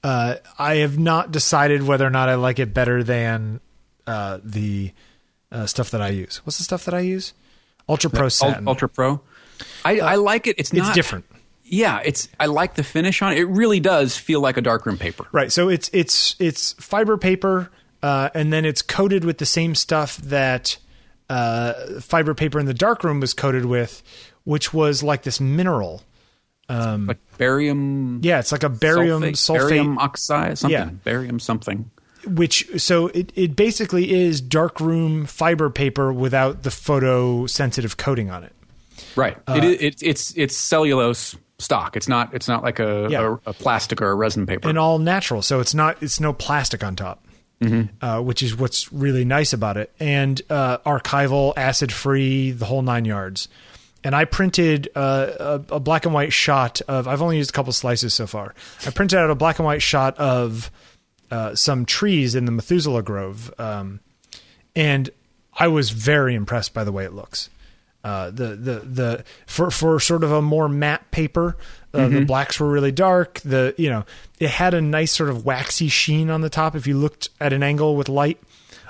Uh, 0.04 0.36
I 0.58 0.76
have 0.76 0.98
not 0.98 1.32
decided 1.32 1.84
whether 1.84 2.06
or 2.06 2.10
not 2.10 2.30
I 2.30 2.36
like 2.36 2.60
it 2.60 2.74
better 2.74 3.04
than 3.04 3.60
uh, 4.08 4.40
the 4.44 4.94
uh, 5.52 5.66
stuff 5.66 5.91
that 5.91 6.02
I 6.02 6.10
use. 6.10 6.38
What's 6.46 6.58
the 6.58 6.64
stuff 6.64 6.86
that 6.86 6.94
I 6.94 7.02
use? 7.02 7.34
Ultra 7.88 8.10
Pro 8.10 8.30
Satin. 8.30 8.68
Ultra 8.68 8.88
Pro. 8.88 9.22
I, 9.84 10.00
I 10.00 10.16
like 10.16 10.48
it. 10.48 10.56
It's 10.58 10.72
it's 10.72 10.80
not 10.80 10.96
different. 10.96 11.26
Yeah, 11.72 12.02
it's 12.04 12.28
I 12.40 12.48
like 12.48 12.76
the 12.76 12.84
finish 12.84 13.22
on 13.22 13.34
it. 13.34 13.40
It 13.40 13.46
really 13.46 13.80
does 13.80 14.18
feel 14.18 14.41
like 14.41 14.58
a 14.58 14.62
darkroom 14.62 14.98
paper. 14.98 15.28
Right. 15.32 15.52
So 15.52 15.70
it's 15.70 15.90
it's 15.94 16.36
it's 16.40 16.74
fiber 16.74 17.18
paper, 17.18 17.70
uh, 18.02 18.30
and 18.34 18.52
then 18.52 18.66
it's 18.66 18.82
coated 18.82 19.24
with 19.24 19.38
the 19.38 19.46
same 19.46 19.76
stuff 19.76 20.18
that 20.18 20.78
uh, 21.30 21.74
fiber 22.02 22.34
paper 22.34 22.60
in 22.60 22.66
the 22.66 22.74
darkroom 22.74 23.20
was 23.20 23.34
coated 23.34 23.66
with, 23.66 24.04
which 24.44 24.74
was 24.74 25.04
like 25.04 25.24
this 25.24 25.40
mineral. 25.40 26.02
Like 26.70 27.18
barium 27.38 28.20
Yeah, 28.24 28.40
it's 28.40 28.52
like 28.52 28.64
a 28.64 28.70
barium 28.70 29.24
sulfate, 29.24 29.70
barium 29.70 29.98
oxide, 29.98 30.58
something. 30.58 30.78
Yeah. 30.78 30.90
Barium 31.04 31.40
something. 31.40 31.90
which 32.28 32.68
so 32.80 33.08
it, 33.08 33.32
it 33.36 33.56
basically 33.56 34.12
is 34.12 34.40
darkroom 34.40 35.26
fiber 35.26 35.70
paper 35.70 36.14
without 36.14 36.64
the 36.64 36.70
photosensitive 36.70 37.98
coating 37.98 38.30
on 38.30 38.44
it. 38.44 38.54
Right. 39.16 39.38
Uh, 39.48 39.60
it, 39.64 39.82
it, 39.82 40.04
it's 40.04 40.34
it's 40.36 40.56
cellulose 40.56 41.36
stock. 41.60 41.95
It's 41.95 42.07
not 42.07 42.34
it's 42.34 42.48
not 42.48 42.64
like 42.64 42.80
a, 42.80 43.07
Yeah. 43.10 43.38
a, 43.45 43.49
a 43.52 43.53
plastic 43.53 44.02
or 44.02 44.10
a 44.10 44.15
resin 44.15 44.45
paper. 44.45 44.68
and 44.69 44.77
all 44.80 44.98
natural. 44.99 45.41
So 45.41 45.60
it's 45.60 45.73
not 45.76 46.02
it's 46.02 46.19
no 46.19 46.34
plastic 46.34 46.84
on 46.84 46.95
top, 46.95 47.23
uh, 48.02 48.22
which 48.22 48.41
is 48.41 48.56
what's 48.56 48.91
really 48.91 49.26
nice 49.26 49.53
about 49.53 49.77
it. 49.77 49.91
And 49.99 50.41
uh, 50.49 50.77
archival, 50.80 51.53
acid 51.57 51.91
free, 51.91 52.52
the 52.52 52.65
whole 52.65 52.81
nine 52.81 53.06
yards. 53.06 53.48
And 54.02 54.15
I 54.15 54.23
printed 54.23 54.88
uh, 54.95 55.60
a, 55.69 55.76
a 55.76 55.80
black 55.81 56.06
and 56.06 56.14
white 56.14 56.31
shot 56.31 56.80
of. 56.88 57.06
I've 57.07 57.22
only 57.22 57.36
used 57.36 57.49
a 57.49 57.53
couple 57.53 57.73
slices 57.73 58.14
so 58.14 58.26
far. 58.27 58.56
I 58.86 58.91
printed 58.91 59.19
out 59.19 59.30
a 59.30 59.36
black 59.36 59.60
and 59.60 59.65
white 59.65 59.81
shot 59.81 60.18
of 60.18 60.72
uh, 61.30 61.53
some 61.53 61.86
trees 61.86 62.34
in 62.34 62.45
the 62.45 62.52
Methuselah 62.53 63.03
Grove, 63.03 63.53
um, 63.60 63.99
and 64.73 65.10
I 65.53 65.68
was 65.68 65.90
very 65.90 66.34
impressed 66.34 66.73
by 66.73 66.86
the 66.86 66.94
way 66.94 67.03
it 67.03 67.11
looks. 67.14 67.49
Uh, 68.04 68.32
the 68.32 68.56
the 68.56 68.80
the 68.80 69.24
for 69.46 69.70
for 69.70 70.00
sort 70.00 70.24
of 70.24 70.32
a 70.32 70.42
more 70.42 70.70
matte 70.70 71.12
paper, 71.12 71.58
uh, 71.94 72.08
the 72.08 72.26
blacks 72.26 72.60
were 72.60 72.70
really 72.70 72.94
dark. 72.94 73.42
The 73.42 73.76
you 73.78 73.90
know 73.90 74.06
it 74.40 74.50
had 74.50 74.74
a 74.74 74.82
nice 74.82 75.12
sort 75.12 75.30
of 75.30 75.46
waxy 75.46 75.90
sheen 75.90 76.30
on 76.30 76.42
the 76.42 76.50
top. 76.50 76.76
If 76.76 76.88
you 76.88 76.98
looked 76.98 77.30
at 77.42 77.52
an 77.52 77.62
angle 77.62 77.98
with 77.98 78.08
light, 78.08 78.42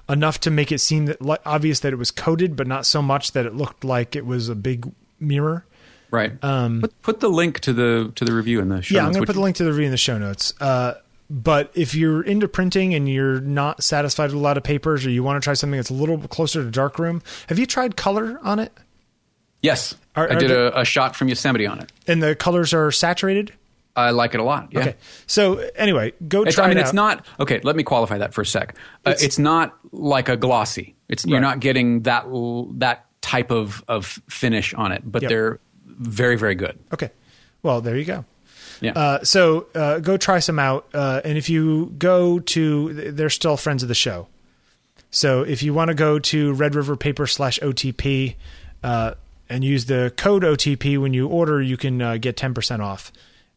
enough 0.07 0.39
to 0.41 0.51
make 0.51 0.71
it 0.71 0.79
seem 0.79 1.05
that 1.05 1.21
li- 1.21 1.37
obvious 1.45 1.79
that 1.81 1.93
it 1.93 1.97
was 1.97 2.11
coated, 2.11 2.55
but 2.55 2.67
not 2.67 2.85
so 2.85 3.01
much 3.01 3.31
that 3.33 3.45
it 3.45 3.55
looked 3.55 3.83
like 3.83 4.15
it 4.15 4.25
was 4.25 4.49
a 4.49 4.55
big 4.55 4.91
mirror. 5.19 5.65
right. 6.11 6.31
put, 6.81 7.01
put 7.01 7.19
the 7.19 7.29
link 7.29 7.59
to 7.61 7.73
the 7.73 8.11
to 8.15 8.25
the 8.25 8.33
review 8.33 8.59
in 8.59 8.69
the 8.69 8.81
show 8.81 8.93
um, 8.93 8.95
Yeah, 8.95 9.01
I'm 9.01 9.05
notes, 9.07 9.15
going 9.15 9.25
to 9.25 9.27
put 9.27 9.35
the 9.35 9.41
link 9.41 9.55
to 9.57 9.63
the 9.63 9.71
review 9.71 9.85
in 9.85 9.91
the 9.91 9.97
show 9.97 10.17
notes. 10.17 10.53
Uh, 10.59 10.95
but 11.29 11.71
if 11.75 11.93
you're 11.93 12.23
into 12.23 12.47
printing 12.47 12.95
and 12.95 13.07
you're 13.07 13.39
not 13.39 13.83
satisfied 13.83 14.25
with 14.25 14.35
a 14.35 14.39
lot 14.39 14.57
of 14.57 14.63
papers, 14.63 15.05
or 15.05 15.11
you 15.11 15.21
want 15.23 15.41
to 15.41 15.45
try 15.45 15.53
something 15.53 15.77
that's 15.77 15.91
a 15.91 15.93
little 15.93 16.17
closer 16.27 16.63
to 16.63 16.71
darkroom, 16.71 17.21
have 17.47 17.59
you 17.59 17.67
tried 17.67 17.95
color 17.95 18.39
on 18.41 18.57
it? 18.57 18.71
Yes, 19.61 19.95
Are- 20.15 20.31
I 20.31 20.35
did 20.35 20.49
the- 20.49 20.77
a, 20.77 20.81
a 20.81 20.85
shot 20.85 21.15
from 21.15 21.27
Yosemite 21.27 21.67
on 21.67 21.79
it. 21.79 21.91
And 22.07 22.21
the 22.23 22.35
colors 22.35 22.73
are 22.73 22.91
saturated. 22.91 23.53
I 23.95 24.11
like 24.11 24.33
it 24.33 24.39
a 24.39 24.43
lot. 24.43 24.69
Yeah. 24.71 24.79
Okay. 24.79 24.95
So 25.27 25.57
anyway, 25.75 26.13
go 26.25 26.43
It's, 26.43 26.55
try 26.55 26.65
I 26.65 26.67
mean, 26.69 26.77
it 26.77 26.81
it's 26.81 26.93
not 26.93 27.25
okay. 27.39 27.59
Let 27.63 27.75
me 27.75 27.83
qualify 27.83 28.19
that 28.19 28.33
for 28.33 28.41
a 28.41 28.45
sec. 28.45 28.75
Uh, 29.05 29.15
it's, 29.19 29.37
not 29.37 29.77
like 29.91 30.29
a 30.29 30.37
glossy. 30.37 30.95
It's 31.09 31.25
you're 31.25 31.41
not 31.41 31.59
getting 31.59 32.03
that 32.03 32.25
that 32.77 33.05
type 33.21 33.51
of 33.51 33.83
of 33.89 34.05
finish 34.29 34.73
on 34.73 34.93
it, 34.93 35.01
but 35.05 35.23
Yep. 35.23 35.29
they're 35.29 35.59
very 35.85 36.37
very 36.37 36.55
good. 36.55 36.79
Okay. 36.93 37.09
Well, 37.61 37.81
there 37.81 37.97
you 37.97 38.05
go. 38.05 38.23
Yeah. 38.79 38.93
Uh, 38.93 39.23
so 39.23 39.67
uh, 39.75 39.99
go 39.99 40.15
try 40.15 40.39
some 40.39 40.59
out, 40.59 40.87
uh, 40.93 41.19
and 41.25 41.37
if 41.37 41.49
you 41.49 41.87
go 41.97 42.39
to, 42.39 43.11
they're 43.11 43.29
still 43.29 43.57
friends 43.57 43.83
of 43.83 43.89
the 43.89 43.95
show. 43.95 44.27
So 45.11 45.41
if 45.41 45.61
you 45.63 45.73
want 45.73 45.89
to 45.89 45.95
go 45.95 46.19
to 46.19 46.53
Red 46.53 46.75
River 46.75 46.95
Paper 46.95 47.27
slash 47.27 47.59
OTP 47.59 48.35
uh, 48.83 49.15
and 49.49 49.63
use 49.63 49.85
the 49.85 50.13
code 50.15 50.43
OTP 50.43 50.97
when 50.99 51.13
you 51.13 51.27
order, 51.27 51.61
you 51.61 51.77
can 51.77 52.01
uh, 52.01 52.17
get 52.17 52.37
ten 52.37 52.53
percent 52.53 52.81
off. 52.81 53.11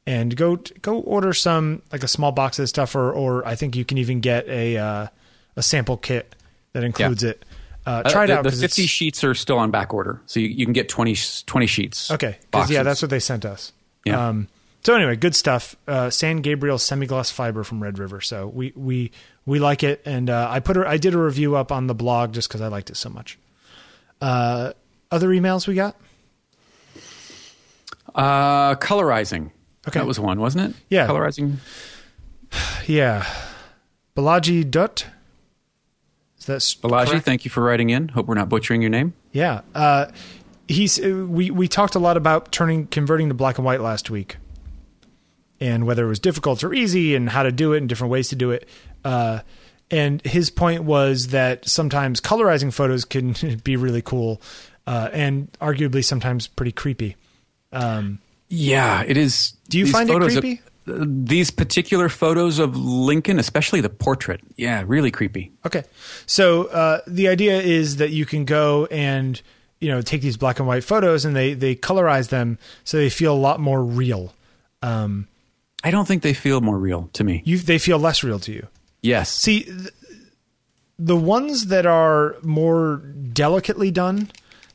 And 0.04 0.34
go 0.36 0.56
go 0.56 0.98
order 0.98 1.32
some 1.32 1.82
like 1.92 2.02
a 2.02 2.08
small 2.08 2.32
box 2.32 2.58
of 2.58 2.68
stuff, 2.68 2.96
or 2.96 3.12
or 3.12 3.46
I 3.46 3.54
think 3.54 3.76
you 3.76 3.84
can 3.84 3.98
even 3.98 4.20
get 4.20 4.48
a 4.48 4.76
uh, 4.76 5.06
a 5.56 5.62
sample 5.62 5.96
kit 5.96 6.34
that 6.72 6.82
includes 6.82 7.22
it. 7.22 7.44
Uh, 7.86 8.02
try 8.10 8.24
it 8.24 8.26
the, 8.28 8.38
out. 8.38 8.42
The 8.44 8.50
'cause 8.50 8.60
50 8.60 8.82
it's- 8.82 8.90
sheets 8.90 9.24
are 9.24 9.34
still 9.34 9.58
on 9.58 9.70
back 9.70 9.92
order, 9.92 10.20
so 10.26 10.40
you, 10.40 10.48
you 10.48 10.66
can 10.66 10.72
get 10.72 10.88
20, 10.88 11.16
20 11.46 11.66
sheets. 11.66 12.10
Okay, 12.10 12.38
because 12.50 12.70
yeah, 12.70 12.82
that's 12.82 13.02
what 13.02 13.10
they 13.10 13.18
sent 13.18 13.44
us. 13.44 13.72
Yeah. 14.04 14.28
Um, 14.28 14.48
so 14.84 14.94
anyway, 14.94 15.14
good 15.14 15.36
stuff. 15.36 15.76
Uh, 15.86 16.10
San 16.10 16.38
Gabriel 16.38 16.78
semi-gloss 16.78 17.30
fiber 17.30 17.62
from 17.62 17.80
Red 17.82 17.98
River. 18.00 18.20
So 18.20 18.48
we 18.48 18.72
we 18.74 19.12
we 19.46 19.60
like 19.60 19.84
it, 19.84 20.02
and 20.04 20.28
uh, 20.30 20.48
I 20.50 20.58
put 20.60 20.76
a, 20.76 20.88
I 20.88 20.96
did 20.96 21.14
a 21.14 21.18
review 21.18 21.54
up 21.54 21.70
on 21.70 21.86
the 21.86 21.94
blog 21.94 22.32
just 22.32 22.48
because 22.48 22.60
I 22.60 22.68
liked 22.68 22.90
it 22.90 22.96
so 22.96 23.08
much. 23.08 23.38
Other 25.12 25.28
emails 25.28 25.68
we 25.68 25.74
got? 25.74 25.94
Uh, 28.14 28.74
colorizing. 28.76 29.50
Okay. 29.86 30.00
That 30.00 30.06
was 30.06 30.18
one, 30.18 30.40
wasn't 30.40 30.70
it? 30.70 30.76
Yeah. 30.88 31.06
Colorizing. 31.06 31.56
Yeah, 32.86 33.24
Balaji 34.16 34.68
Dutt. 34.68 35.06
Is 36.36 36.46
that 36.46 36.58
Balaji, 36.58 37.06
correct? 37.10 37.24
thank 37.24 37.44
you 37.44 37.50
for 37.50 37.62
writing 37.62 37.90
in. 37.90 38.08
Hope 38.08 38.26
we're 38.26 38.34
not 38.34 38.48
butchering 38.48 38.82
your 38.82 38.90
name. 38.90 39.14
Yeah. 39.30 39.60
Uh, 39.74 40.06
he's 40.66 40.98
uh, 41.02 41.24
we 41.28 41.50
we 41.50 41.68
talked 41.68 41.94
a 41.94 42.00
lot 42.00 42.16
about 42.16 42.50
turning 42.50 42.88
converting 42.88 43.28
to 43.28 43.34
black 43.34 43.56
and 43.56 43.64
white 43.64 43.80
last 43.80 44.10
week, 44.10 44.36
and 45.60 45.86
whether 45.86 46.04
it 46.04 46.08
was 46.08 46.18
difficult 46.18 46.64
or 46.64 46.74
easy, 46.74 47.14
and 47.14 47.30
how 47.30 47.44
to 47.44 47.52
do 47.52 47.72
it, 47.72 47.78
and 47.78 47.88
different 47.88 48.10
ways 48.10 48.28
to 48.30 48.36
do 48.36 48.50
it. 48.50 48.68
Uh, 49.04 49.40
and 49.90 50.20
his 50.22 50.50
point 50.50 50.82
was 50.82 51.28
that 51.28 51.68
sometimes 51.68 52.20
colorizing 52.20 52.72
photos 52.72 53.04
can 53.04 53.36
be 53.64 53.76
really 53.76 54.02
cool, 54.02 54.42
uh, 54.86 55.08
and 55.12 55.50
arguably 55.60 56.04
sometimes 56.04 56.46
pretty 56.46 56.72
creepy. 56.72 57.16
Yeah, 58.48 59.02
it 59.06 59.16
is. 59.16 59.52
Do 59.68 59.78
you 59.78 59.86
find 59.86 60.10
it 60.10 60.20
creepy? 60.20 60.60
these 60.84 61.50
particular 61.50 62.08
photos 62.08 62.58
of 62.58 62.76
Lincoln, 62.76 63.38
especially 63.38 63.80
the 63.80 63.88
portrait. 63.88 64.40
Yeah, 64.56 64.82
really 64.86 65.10
creepy. 65.10 65.52
Okay, 65.64 65.84
so 66.26 66.64
uh, 66.66 67.00
the 67.06 67.28
idea 67.28 67.60
is 67.60 67.96
that 67.96 68.10
you 68.10 68.26
can 68.26 68.44
go 68.44 68.86
and 68.86 69.40
you 69.80 69.88
know 69.88 70.02
take 70.02 70.22
these 70.22 70.36
black 70.36 70.58
and 70.58 70.68
white 70.68 70.84
photos, 70.84 71.24
and 71.24 71.34
they 71.34 71.54
they 71.54 71.74
colorize 71.74 72.28
them 72.28 72.58
so 72.84 72.96
they 72.96 73.10
feel 73.10 73.34
a 73.34 73.38
lot 73.38 73.60
more 73.60 73.82
real. 73.82 74.34
Um, 74.82 75.28
I 75.84 75.90
don't 75.90 76.06
think 76.06 76.22
they 76.22 76.34
feel 76.34 76.60
more 76.60 76.78
real 76.78 77.08
to 77.14 77.24
me. 77.24 77.42
you 77.44 77.58
they 77.58 77.78
feel 77.78 77.98
less 77.98 78.22
real 78.22 78.38
to 78.40 78.52
you. 78.52 78.66
Yes. 79.02 79.30
See, 79.30 79.64
th- 79.64 79.90
the 80.98 81.16
ones 81.16 81.66
that 81.66 81.86
are 81.86 82.36
more 82.42 82.98
delicately 83.32 83.90
done, 83.90 84.30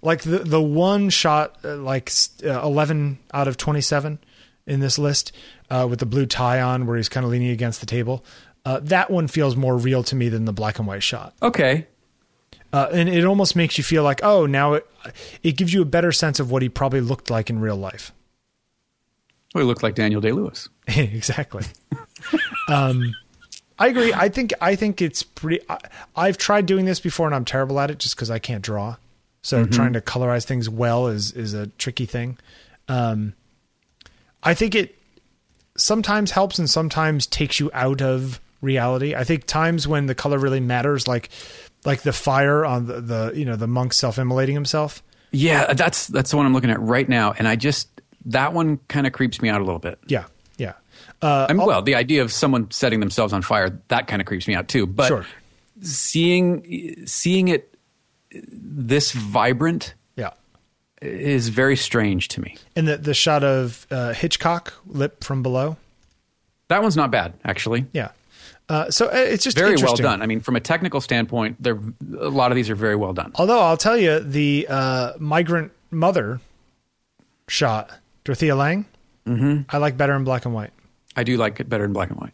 like 0.07 0.21
the 0.21 0.39
the 0.39 0.61
one 0.61 1.09
shot, 1.09 1.57
uh, 1.65 1.75
like 1.75 2.09
uh, 2.41 2.61
eleven 2.63 3.19
out 3.33 3.49
of 3.49 3.57
twenty 3.57 3.81
seven 3.81 4.19
in 4.65 4.79
this 4.79 4.97
list, 4.97 5.33
uh, 5.69 5.85
with 5.89 5.99
the 5.99 6.05
blue 6.05 6.25
tie 6.25 6.61
on, 6.61 6.87
where 6.87 6.95
he's 6.95 7.09
kind 7.09 7.25
of 7.25 7.31
leaning 7.31 7.49
against 7.49 7.81
the 7.81 7.85
table. 7.85 8.23
Uh, 8.63 8.79
that 8.83 9.11
one 9.11 9.27
feels 9.27 9.57
more 9.57 9.75
real 9.77 10.03
to 10.03 10.15
me 10.15 10.29
than 10.29 10.45
the 10.45 10.53
black 10.53 10.79
and 10.79 10.87
white 10.87 11.03
shot, 11.03 11.33
okay. 11.41 11.87
uh, 12.71 12.87
and 12.93 13.09
it 13.09 13.25
almost 13.25 13.53
makes 13.55 13.77
you 13.77 13.83
feel 13.83 14.01
like, 14.01 14.21
oh, 14.23 14.45
now 14.45 14.75
it 14.75 14.87
it 15.43 15.57
gives 15.57 15.73
you 15.73 15.81
a 15.81 15.85
better 15.85 16.13
sense 16.13 16.39
of 16.39 16.49
what 16.51 16.61
he 16.61 16.69
probably 16.69 17.01
looked 17.01 17.29
like 17.29 17.49
in 17.49 17.59
real 17.59 17.77
life. 17.77 18.13
He 19.53 19.59
looked 19.63 19.83
like 19.83 19.95
Daniel 19.95 20.21
Day 20.21 20.31
Lewis. 20.31 20.69
exactly. 20.87 21.65
um, 22.69 23.13
I 23.77 23.87
agree. 23.87 24.13
I 24.13 24.29
think 24.29 24.53
I 24.61 24.75
think 24.77 25.01
it's 25.01 25.21
pretty. 25.21 25.59
I, 25.69 25.79
I've 26.15 26.37
tried 26.37 26.65
doing 26.65 26.85
this 26.85 27.01
before, 27.01 27.25
and 27.25 27.35
I'm 27.35 27.45
terrible 27.45 27.77
at 27.81 27.91
it 27.91 27.99
just 27.99 28.15
because 28.15 28.31
I 28.31 28.39
can't 28.39 28.63
draw. 28.63 28.95
So 29.47 29.65
trying 29.65 29.93
to 29.93 30.01
colorize 30.01 30.43
things 30.43 30.69
well 30.69 31.07
is 31.07 31.31
is 31.31 31.53
a 31.53 31.67
tricky 31.67 32.05
thing. 32.05 32.37
Um, 32.89 33.33
I 34.43 34.53
think 34.53 34.75
it 34.75 34.93
sometimes 35.77 36.31
helps 36.31 36.59
and 36.59 36.69
sometimes 36.69 37.25
takes 37.25 37.57
you 37.57 37.71
out 37.73 38.01
of 38.01 38.41
reality. 38.59 39.15
I 39.15 39.23
think 39.23 39.45
times 39.45 39.87
when 39.87 40.07
the 40.07 40.15
color 40.15 40.37
really 40.37 40.59
matters, 40.59 41.07
like 41.07 41.29
like 41.85 42.01
the 42.01 42.11
fire 42.11 42.65
on 42.65 42.87
the, 42.87 42.99
the 42.99 43.31
you 43.35 43.45
know 43.45 43.55
the 43.55 43.67
monk 43.67 43.93
self 43.93 44.19
immolating 44.19 44.53
himself. 44.53 45.01
Yeah, 45.31 45.71
that's 45.73 46.07
that's 46.07 46.31
the 46.31 46.35
one 46.35 46.45
I'm 46.45 46.53
looking 46.53 46.69
at 46.69 46.81
right 46.81 47.07
now, 47.07 47.31
and 47.31 47.47
I 47.47 47.55
just 47.55 47.87
that 48.25 48.51
one 48.51 48.79
kind 48.89 49.07
of 49.07 49.13
creeps 49.13 49.41
me 49.41 49.47
out 49.47 49.61
a 49.61 49.63
little 49.63 49.79
bit. 49.79 49.97
Yeah, 50.07 50.25
yeah. 50.57 50.73
Uh, 51.21 51.47
I 51.49 51.53
mean, 51.53 51.65
well, 51.65 51.81
the 51.81 51.95
idea 51.95 52.21
of 52.21 52.33
someone 52.33 52.69
setting 52.71 52.99
themselves 52.99 53.31
on 53.31 53.43
fire 53.43 53.79
that 53.87 54.07
kind 54.07 54.21
of 54.21 54.25
creeps 54.25 54.45
me 54.45 54.55
out 54.55 54.67
too. 54.67 54.85
But 54.85 55.07
Sure. 55.07 55.25
seeing 55.79 57.05
seeing 57.07 57.47
it 57.47 57.76
this 58.47 59.11
vibrant 59.11 59.93
yeah. 60.15 60.31
is 61.01 61.49
very 61.49 61.75
strange 61.75 62.27
to 62.29 62.41
me. 62.41 62.55
And 62.75 62.87
the 62.87 62.97
the 62.97 63.13
shot 63.13 63.43
of 63.43 63.87
uh, 63.91 64.13
Hitchcock 64.13 64.73
lip 64.85 65.23
from 65.23 65.43
below. 65.43 65.77
That 66.69 66.81
one's 66.81 66.97
not 66.97 67.11
bad, 67.11 67.33
actually. 67.45 67.85
Yeah. 67.93 68.11
Uh, 68.69 68.91
so 68.91 69.07
uh, 69.07 69.11
it's 69.13 69.43
just 69.43 69.57
Very 69.57 69.77
well 69.77 69.95
done. 69.95 70.21
I 70.21 70.25
mean, 70.25 70.41
from 70.41 70.57
a 70.57 70.59
technical 70.59 70.99
standpoint, 70.99 71.55
they're 71.61 71.79
a 72.19 72.29
lot 72.29 72.51
of 72.51 72.55
these 72.55 72.69
are 72.69 72.75
very 72.75 72.97
well 72.97 73.13
done. 73.13 73.31
Although 73.35 73.61
I'll 73.61 73.77
tell 73.77 73.97
you, 73.97 74.19
the 74.19 74.67
uh, 74.69 75.13
migrant 75.19 75.71
mother 75.89 76.41
shot, 77.47 77.91
Dorothea 78.25 78.55
Lange, 78.55 78.85
mm-hmm. 79.25 79.61
I 79.69 79.77
like 79.77 79.95
better 79.95 80.13
in 80.15 80.25
black 80.25 80.43
and 80.43 80.53
white. 80.53 80.71
I 81.15 81.23
do 81.23 81.37
like 81.37 81.61
it 81.61 81.69
better 81.69 81.85
in 81.85 81.93
black 81.93 82.09
and 82.09 82.19
white. 82.19 82.33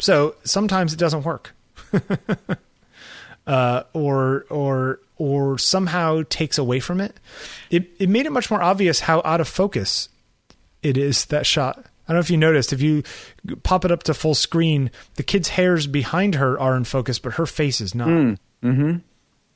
So 0.00 0.34
sometimes 0.42 0.92
it 0.92 0.98
doesn't 0.98 1.22
work, 1.22 1.54
uh, 3.46 3.84
or 3.92 4.46
or 4.50 4.98
or 5.16 5.58
somehow 5.58 6.22
takes 6.28 6.58
away 6.58 6.80
from 6.80 7.00
it. 7.00 7.18
It 7.70 7.90
it 7.98 8.08
made 8.08 8.26
it 8.26 8.32
much 8.32 8.50
more 8.50 8.62
obvious 8.62 9.00
how 9.00 9.22
out 9.24 9.40
of 9.40 9.48
focus 9.48 10.08
it 10.82 10.96
is 10.96 11.24
that 11.26 11.46
shot. 11.46 11.78
I 12.08 12.12
don't 12.12 12.16
know 12.16 12.20
if 12.20 12.30
you 12.30 12.36
noticed. 12.36 12.72
If 12.72 12.82
you 12.82 13.04
pop 13.62 13.84
it 13.84 13.92
up 13.92 14.02
to 14.04 14.14
full 14.14 14.34
screen, 14.34 14.90
the 15.14 15.22
kid's 15.22 15.50
hairs 15.50 15.86
behind 15.86 16.34
her 16.34 16.58
are 16.58 16.76
in 16.76 16.84
focus, 16.84 17.18
but 17.20 17.34
her 17.34 17.46
face 17.46 17.80
is 17.80 17.94
not. 17.94 18.08
Mm-hmm. 18.08 18.96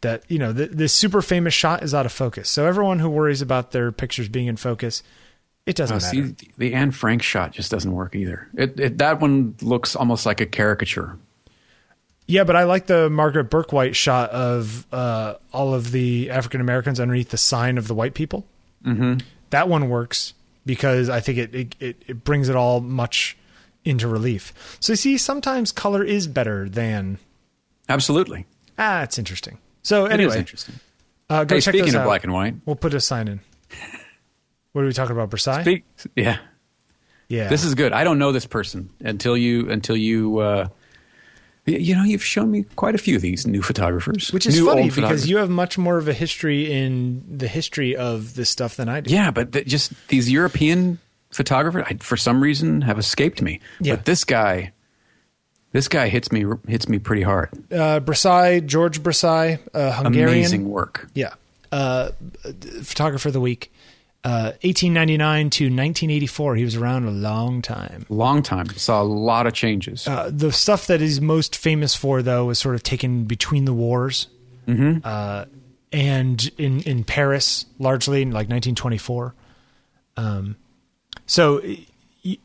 That 0.03 0.23
you 0.29 0.39
know, 0.39 0.53
the, 0.53 0.67
this 0.67 0.93
super 0.93 1.23
famous 1.23 1.55
shot 1.55 1.83
is 1.83 1.95
out 1.95 2.07
of 2.07 2.13
focus. 2.13 2.49
So 2.49 2.67
everyone 2.67 2.99
who 3.01 3.09
worries 3.11 3.43
about 3.43 3.73
their 3.73 3.91
pictures 3.91 4.29
being 4.29 4.47
in 4.47 4.57
focus, 4.57 5.03
it 5.65 5.75
doesn't 5.75 5.97
Oh, 5.97 6.17
matter. 6.17 6.35
see, 6.39 6.49
the 6.59 6.75
Anne 6.75 6.91
Frank 6.93 7.23
shot 7.23 7.51
just 7.53 7.71
doesn't 7.71 7.91
work 7.93 8.15
either. 8.15 8.47
It, 8.55 8.79
it 8.79 8.99
that 8.99 9.21
one 9.21 9.57
looks 9.63 9.97
almost 9.97 10.25
like 10.27 10.41
a 10.41 10.47
caricature. 10.47 11.19
Yeah, 12.27 12.45
but 12.45 12.57
I 12.57 12.65
like 12.65 12.87
the 12.87 13.09
Margaret 13.09 13.45
Bourke-White 13.51 13.95
shot 13.95 14.31
of 14.31 14.87
uh, 14.93 15.35
all 15.53 15.75
of 15.75 15.93
the 15.93 16.31
African 16.31 16.61
Americans 16.61 16.99
underneath 16.99 17.31
the 17.31 17.37
sign 17.39 17.79
of 17.79 17.87
the 17.87 17.95
white 17.95 18.15
people. 18.15 18.45
Mm-hmm. 18.85 19.19
That 19.51 19.69
one 19.69 19.89
works 19.89 20.35
because 20.65 21.09
I 21.09 21.21
think 21.21 21.39
it, 21.39 21.55
it, 21.55 21.77
it, 21.79 22.03
it 22.09 22.25
brings 22.25 22.49
it 22.49 22.57
all 22.57 22.81
much 22.81 23.37
into 23.85 24.09
relief. 24.09 24.77
So 24.81 24.95
you 24.95 24.97
see, 24.97 25.17
sometimes 25.19 25.71
color 25.71 26.03
is 26.03 26.27
better 26.27 26.69
than 26.69 27.19
Absolutely. 27.89 28.47
ah. 28.77 29.03
It's 29.03 29.19
interesting. 29.19 29.59
So 29.83 30.07
It 30.07 30.09
is 30.09 30.13
anyway, 30.15 30.39
interesting. 30.39 30.75
uh, 31.31 31.45
go 31.45 31.55
Hey, 31.55 31.61
check 31.61 31.75
speaking 31.75 31.95
of 31.95 32.01
out. 32.01 32.07
black 32.07 32.25
and 32.25 32.33
white, 32.33 32.57
We'll 32.67 32.75
put 32.75 32.93
a 32.95 33.01
sign 33.01 33.29
in. 33.29 33.41
What 34.73 34.83
are 34.83 34.87
we 34.89 34.93
talking 34.93 35.17
about, 35.17 35.31
Brassai? 35.31 35.63
speak, 35.63 35.85
yeah, 36.15 36.37
yeah, 37.29 37.49
this 37.49 37.65
is 37.65 37.75
good. 37.75 37.95
I 37.95 38.05
don't 38.05 38.19
know 38.19 38.31
this 38.31 38.45
person 38.45 38.91
until 39.01 39.35
you 39.35 39.71
until 39.71 39.97
you. 39.97 40.37
Uh, 40.39 40.69
you 41.67 41.95
know, 41.97 42.05
you've 42.05 42.25
shown 42.25 42.51
me 42.51 42.65
quite 42.77 42.95
a 42.95 42.99
few 42.99 43.17
of 43.17 43.23
these 43.23 43.47
new 43.47 43.61
photographers, 43.61 44.33
which 44.33 44.47
is 44.47 44.57
new, 44.57 44.67
funny 44.67 44.89
because 44.89 45.29
you 45.29 45.39
have 45.39 45.51
much 45.51 45.77
more 45.77 45.99
of 45.99 46.07
a 46.07 46.13
history 46.13 46.73
in 46.73 47.25
the 47.29 47.49
history 47.49 47.97
of 47.97 48.35
this 48.35 48.49
stuff 48.49 48.77
than 48.77 48.89
I 48.89 49.01
do. 49.01 49.13
Yeah, 49.13 49.33
but 49.33 49.53
th- 49.53 49.67
just 49.67 49.93
these 50.09 50.31
European 50.31 51.01
photographers, 51.31 51.85
I, 51.89 51.95
for 51.95 52.17
some 52.17 52.41
reason, 52.41 52.83
have 52.83 52.99
escaped 52.99 53.43
me. 53.43 53.61
Yeah. 53.81 53.97
But 53.97 54.05
this 54.05 54.23
guy, 54.25 54.73
this 55.73 55.89
guy 55.89 56.09
hits 56.09 56.31
me 56.31 56.45
hits 56.69 56.89
me 56.89 57.01
pretty 57.01 57.23
hard. 57.23 57.51
Uh, 57.73 58.01
Brassai, 58.01 58.65
George 58.65 59.03
Brassai, 59.03 59.59
uh, 59.75 59.93
Hungarian. 59.93 60.39
Amazing 60.39 60.69
work. 60.69 61.09
Yeah. 61.15 61.35
Uh, 61.73 62.11
photographer 62.85 63.29
of 63.29 63.33
the 63.33 63.41
week. 63.41 63.73
Uh, 64.27 64.51
1899 64.63 65.51
to 65.51 65.65
1984. 65.67 66.57
He 66.57 66.65
was 66.65 66.75
around 66.75 67.05
a 67.05 67.13
long 67.13 67.63
time. 67.63 68.05
Long 68.09 68.43
time. 68.43 68.69
Saw 68.71 69.01
a 69.01 69.05
lot 69.05 69.47
of 69.47 69.53
changes. 69.53 70.09
Uh, 70.09 70.33
the 70.33 70.51
stuff 70.51 70.89
that 70.89 71.01
he's 71.01 71.21
most 71.21 71.55
famous 71.55 71.95
for, 71.95 72.23
though, 72.23 72.47
was 72.47 72.59
sort 72.59 72.75
of 72.75 72.83
taken 72.83 73.23
between 73.23 73.67
the 73.67 73.73
wars. 73.73 74.27
Mm-hmm. 74.67 74.99
Uh, 75.05 75.45
and 75.93 76.51
in, 76.59 76.81
in 76.81 77.05
Paris, 77.05 77.67
largely, 77.79 78.21
in 78.21 78.31
like 78.31 78.49
1924. 78.49 79.33
Um, 80.17 80.57
so 81.27 81.61
he, 81.61 82.41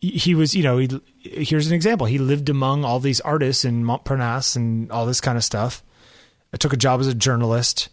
he 0.00 0.34
was, 0.34 0.56
you 0.56 0.64
know, 0.64 0.78
he, 0.78 0.88
here's 1.20 1.68
an 1.68 1.72
example. 1.72 2.08
He 2.08 2.18
lived 2.18 2.48
among 2.48 2.84
all 2.84 2.98
these 2.98 3.20
artists 3.20 3.64
in 3.64 3.84
Montparnasse 3.84 4.56
and 4.56 4.90
all 4.90 5.06
this 5.06 5.20
kind 5.20 5.38
of 5.38 5.44
stuff. 5.44 5.84
I 6.52 6.56
took 6.56 6.72
a 6.72 6.76
job 6.76 6.98
as 6.98 7.06
a 7.06 7.14
journalist. 7.14 7.90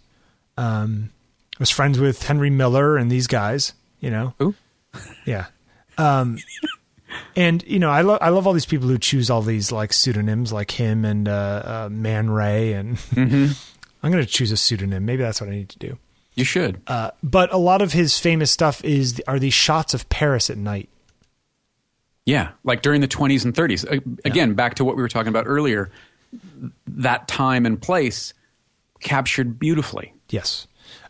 Um, 0.57 1.11
was 1.59 1.69
friends 1.69 1.99
with 1.99 2.23
Henry 2.23 2.49
Miller 2.49 2.97
and 2.97 3.09
these 3.11 3.27
guys, 3.27 3.73
you 3.99 4.09
know. 4.09 4.33
Who? 4.39 4.55
Yeah. 5.25 5.47
Um, 5.97 6.37
and 7.35 7.63
you 7.67 7.79
know, 7.79 7.89
I 7.89 8.01
love 8.01 8.19
I 8.21 8.29
love 8.29 8.45
all 8.47 8.53
these 8.53 8.65
people 8.65 8.87
who 8.87 8.97
choose 8.97 9.29
all 9.29 9.41
these 9.41 9.71
like 9.71 9.93
pseudonyms, 9.93 10.51
like 10.53 10.71
him 10.71 11.05
and 11.05 11.27
uh, 11.27 11.61
uh, 11.65 11.89
Man 11.91 12.29
Ray, 12.29 12.73
and 12.73 12.97
I'm 13.15 14.11
going 14.11 14.23
to 14.23 14.25
choose 14.25 14.51
a 14.51 14.57
pseudonym. 14.57 15.05
Maybe 15.05 15.23
that's 15.23 15.41
what 15.41 15.49
I 15.49 15.53
need 15.53 15.69
to 15.69 15.79
do. 15.79 15.97
You 16.35 16.43
should. 16.43 16.81
Uh, 16.85 17.11
but 17.23 17.51
a 17.51 17.57
lot 17.57 17.81
of 17.81 17.93
his 17.93 18.19
famous 18.19 18.51
stuff 18.51 18.83
is 18.85 19.21
are 19.27 19.39
these 19.39 19.55
shots 19.55 19.93
of 19.95 20.07
Paris 20.09 20.49
at 20.49 20.57
night. 20.57 20.89
Yeah, 22.25 22.49
like 22.65 22.81
during 22.81 22.99
the 23.01 23.07
20s 23.07 23.45
and 23.45 23.53
30s. 23.53 23.85
A- 23.89 24.27
Again, 24.27 24.53
back 24.53 24.75
to 24.75 24.85
what 24.85 24.97
we 24.97 25.01
were 25.01 25.07
talking 25.07 25.29
about 25.29 25.45
earlier, 25.47 25.89
that 26.85 27.27
time 27.29 27.65
and 27.65 27.81
place 27.81 28.33
captured 28.99 29.57
beautifully. 29.57 30.13
Yes. 30.29 30.67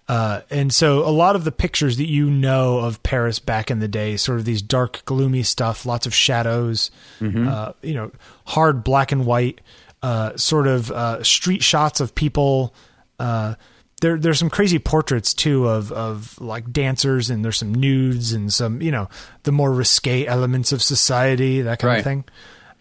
Uh, 0.08 0.42
and 0.50 0.74
so 0.74 1.00
a 1.00 1.12
lot 1.12 1.36
of 1.36 1.44
the 1.44 1.52
pictures 1.52 1.98
that 1.98 2.08
you 2.08 2.30
know 2.30 2.78
of 2.80 3.04
Paris 3.04 3.40
back 3.40 3.70
in 3.70 3.80
the 3.80 3.88
day, 3.90 4.16
sort 4.16 4.40
of 4.40 4.46
these 4.46 4.62
dark, 4.62 5.04
gloomy 5.06 5.44
stuff, 5.44 5.86
lots 5.86 6.06
of 6.06 6.14
shadows, 6.16 6.92
uh, 7.22 7.74
you 7.82 7.94
know, 7.94 8.12
hard 8.46 8.84
black 8.86 9.12
and 9.12 9.26
white, 9.26 9.60
uh, 10.02 10.36
sort 10.38 10.66
of 10.68 10.92
uh, 10.92 11.22
street 11.24 11.62
shots 11.62 12.00
of 12.00 12.16
people. 12.16 12.74
Uh, 13.20 13.56
there, 14.00 14.18
there's 14.18 14.40
some 14.40 14.50
crazy 14.50 14.80
portraits 14.80 15.34
too 15.34 15.68
of 15.68 15.92
of 15.92 16.40
like 16.40 16.72
dancers, 16.72 17.30
and 17.30 17.44
there's 17.44 17.58
some 17.58 17.74
nudes 17.74 18.32
and 18.32 18.54
some, 18.54 18.82
you 18.82 18.92
know, 18.92 19.10
the 19.44 19.52
more 19.52 19.74
risque 19.74 20.26
elements 20.26 20.72
of 20.72 20.82
society, 20.82 21.62
that 21.64 21.80
kind 21.80 21.90
Right. 21.90 21.98
of 21.98 22.04
thing. 22.06 22.24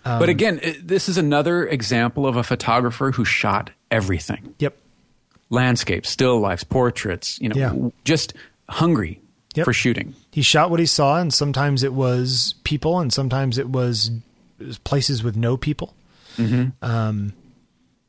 Um, 0.04 0.20
but 0.20 0.28
again, 0.28 0.60
this 0.80 1.08
is 1.08 1.18
another 1.18 1.66
example 1.66 2.26
of 2.26 2.36
a 2.36 2.44
photographer 2.44 3.10
who 3.10 3.24
shot 3.24 3.70
everything. 3.90 4.54
Yep. 4.60 4.76
Landscapes, 5.51 6.09
still 6.10 6.40
lifes, 6.40 6.64
portraits, 6.64 7.40
you 7.40 7.48
know, 7.48 7.56
yeah. 7.56 7.73
just 8.05 8.35
hungry 8.68 9.20
Yep. 9.55 9.64
for 9.64 9.73
shooting. 9.73 10.14
he 10.32 10.43
shot 10.43 10.68
what 10.70 10.81
he 10.81 10.85
saw 10.86 11.18
and 11.18 11.32
sometimes 11.32 11.82
it 11.82 11.94
was 11.94 12.56
people 12.64 12.98
and 13.01 13.10
sometimes 13.10 13.56
it 13.56 13.70
was 13.70 14.10
it 14.60 14.66
was 14.66 14.77
places 14.77 15.23
with 15.23 15.35
no 15.35 15.56
people 15.56 15.94
mm-hmm. 16.36 16.68
um, 16.85 17.32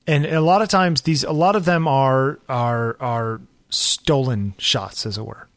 and 0.06 0.26
a 0.26 0.42
lot 0.42 0.62
of 0.62 0.68
times 0.68 1.04
these 1.04 1.24
a 1.24 1.32
lot 1.32 1.56
of 1.56 1.64
them 1.64 1.88
are 1.88 2.40
are 2.50 2.98
are 3.00 3.40
stolen 3.70 4.56
shots 4.58 5.06
as 5.06 5.18
it 5.18 5.26
were 5.26 5.48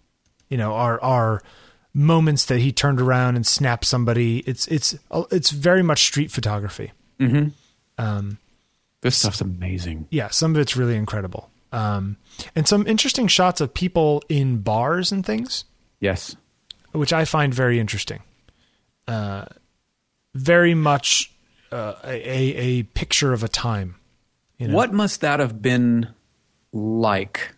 you 0.48 0.56
know 0.56 0.74
are 0.74 1.00
are 1.02 1.42
moments 1.92 2.44
that 2.44 2.60
he 2.60 2.70
turned 2.70 3.00
around 3.00 3.34
and 3.34 3.44
snapped 3.44 3.84
somebody 3.84 4.44
it's 4.46 4.68
it's 4.68 4.96
it's 5.32 5.50
very 5.50 5.82
much 5.82 6.04
street 6.04 6.30
photography 6.30 6.92
mm-hmm. 7.18 7.48
um, 7.98 8.38
This 9.00 9.16
stuff's 9.16 9.40
amazing. 9.40 10.06
yeah 10.10 10.28
some 10.28 10.52
of 10.54 10.58
it's 10.60 10.76
really 10.76 10.94
incredible 10.94 11.50
um, 11.72 12.16
and 12.56 12.66
some 12.66 12.86
interesting 12.86 13.26
shots 13.28 13.60
of 13.60 13.72
people 13.74 14.22
in 14.28 14.58
bars 14.58 15.12
and 15.12 15.24
things 15.24 15.64
Yes. 16.00 16.34
which 16.92 17.12
I 17.12 17.24
find 17.24 17.52
very 17.54 17.78
interesting. 17.78 18.22
Uh, 19.06 19.44
very 20.34 20.74
much 20.74 21.32
uh, 21.72 21.94
a, 22.04 22.10
a 22.80 22.82
picture 22.82 23.32
of 23.32 23.42
a 23.44 23.48
time. 23.48 23.96
You 24.58 24.68
know? 24.68 24.74
What 24.74 24.92
must 24.92 25.20
that 25.22 25.40
have 25.40 25.60
been 25.62 26.08
like? 26.72 27.52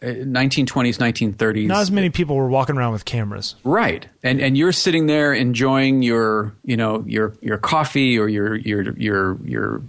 Uh, 0.00 0.06
1920s, 0.06 0.96
1930s. 1.34 1.66
Not 1.66 1.80
as 1.80 1.90
many 1.90 2.08
people 2.08 2.36
were 2.36 2.48
walking 2.48 2.76
around 2.76 2.92
with 2.92 3.04
cameras. 3.04 3.56
Right. 3.64 4.06
And 4.22 4.40
and 4.40 4.56
you're 4.56 4.70
sitting 4.72 5.06
there 5.06 5.34
enjoying 5.34 6.02
your, 6.02 6.54
you 6.64 6.76
know, 6.76 7.02
your 7.06 7.34
your 7.40 7.58
coffee 7.58 8.16
or 8.16 8.28
your 8.28 8.54
your 8.54 8.92
your 8.96 9.38
your 9.44 9.82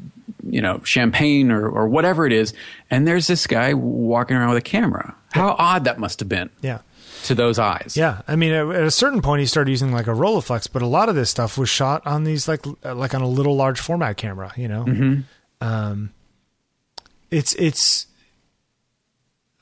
you 0.48 0.62
know, 0.62 0.82
champagne 0.84 1.52
or 1.52 1.68
or 1.68 1.88
whatever 1.88 2.26
it 2.26 2.34
is, 2.34 2.54
and 2.90 3.08
there's 3.08 3.28
this 3.28 3.48
guy 3.48 3.74
walking 3.74 4.38
around 4.38 4.50
with 4.50 4.58
a 4.58 4.62
camera. 4.62 5.16
How 5.32 5.56
odd 5.58 5.84
that 5.84 6.00
must 6.00 6.20
have 6.22 6.30
been 6.30 6.50
Yeah, 6.62 6.80
to 7.26 7.36
those 7.36 7.60
eyes. 7.60 7.96
yeah. 7.96 8.22
I 8.28 8.36
mean, 8.36 8.52
at, 8.52 8.84
a 8.84 8.90
certain 8.92 9.22
point, 9.22 9.42
he 9.42 9.46
started 9.46 9.70
using 9.72 9.92
like 9.92 10.08
a 10.08 10.12
Rolleiflex, 10.12 10.70
but 10.72 10.82
a 10.82 10.88
lot 10.88 11.08
of 11.10 11.16
this 11.16 11.30
stuff 11.30 11.58
was 11.58 11.70
shot 11.70 12.06
on 12.08 12.24
these 12.24 12.48
like 12.48 12.66
uh, 12.84 12.96
like 12.96 13.14
on 13.14 13.22
a 13.22 13.28
little 13.28 13.56
large 13.56 13.80
format 13.80 14.18
camera. 14.18 14.52
You 14.56 14.68
know, 14.68 15.22
um, 15.62 16.12
it's 17.32 17.54
it's. 17.56 18.08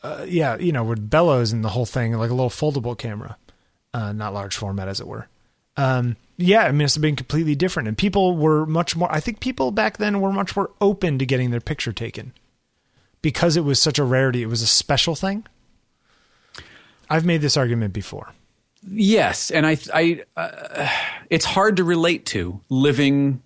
Uh, 0.03 0.23
yeah, 0.27 0.55
you 0.57 0.71
know, 0.71 0.83
with 0.83 1.09
bellows 1.09 1.51
and 1.51 1.65
the 1.65 1.69
whole 1.69 1.85
thing, 1.85 2.13
like 2.13 2.29
a 2.29 2.33
little 2.33 2.51
foldable 2.51 2.95
camera, 2.97 3.35
uh, 3.95 4.13
not 4.13 4.31
large 4.33 4.55
format, 4.55 4.87
as 4.87 4.99
it 5.01 5.07
were. 5.07 5.27
Um, 5.77 6.17
yeah, 6.37 6.63
I 6.63 6.71
mean, 6.71 6.85
it's 6.85 6.97
been 6.97 7.15
completely 7.15 7.55
different. 7.55 7.87
And 7.87 7.97
people 7.97 8.35
were 8.35 8.65
much 8.65 8.95
more, 8.95 9.11
I 9.11 9.19
think 9.19 9.39
people 9.39 9.71
back 9.71 9.97
then 9.97 10.21
were 10.21 10.31
much 10.31 10.55
more 10.55 10.71
open 10.81 11.17
to 11.19 11.25
getting 11.25 11.51
their 11.51 11.61
picture 11.61 11.93
taken 11.93 12.33
because 13.21 13.57
it 13.57 13.61
was 13.61 13.81
such 13.81 13.97
a 13.97 14.03
rarity. 14.03 14.43
It 14.43 14.47
was 14.47 14.61
a 14.61 14.67
special 14.67 15.15
thing. 15.15 15.45
I've 17.09 17.25
made 17.25 17.41
this 17.41 17.57
argument 17.57 17.93
before. 17.93 18.33
Yes, 18.89 19.49
and 19.49 19.65
I, 19.65 19.77
I, 19.93 20.23
uh, 20.35 20.89
it's 21.29 21.45
hard 21.45 21.77
to 21.77 21.83
relate 21.83 22.25
to 22.27 22.61
living, 22.69 23.41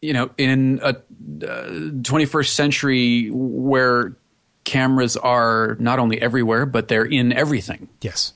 you 0.00 0.12
know, 0.12 0.30
in 0.38 0.80
a 0.82 0.90
uh, 0.90 0.94
21st 1.42 2.48
century 2.48 3.28
where 3.30 4.14
cameras 4.64 5.16
are 5.16 5.76
not 5.80 5.98
only 5.98 6.22
everywhere 6.22 6.66
but 6.66 6.88
they're 6.88 7.04
in 7.04 7.32
everything. 7.32 7.88
Yes. 8.00 8.32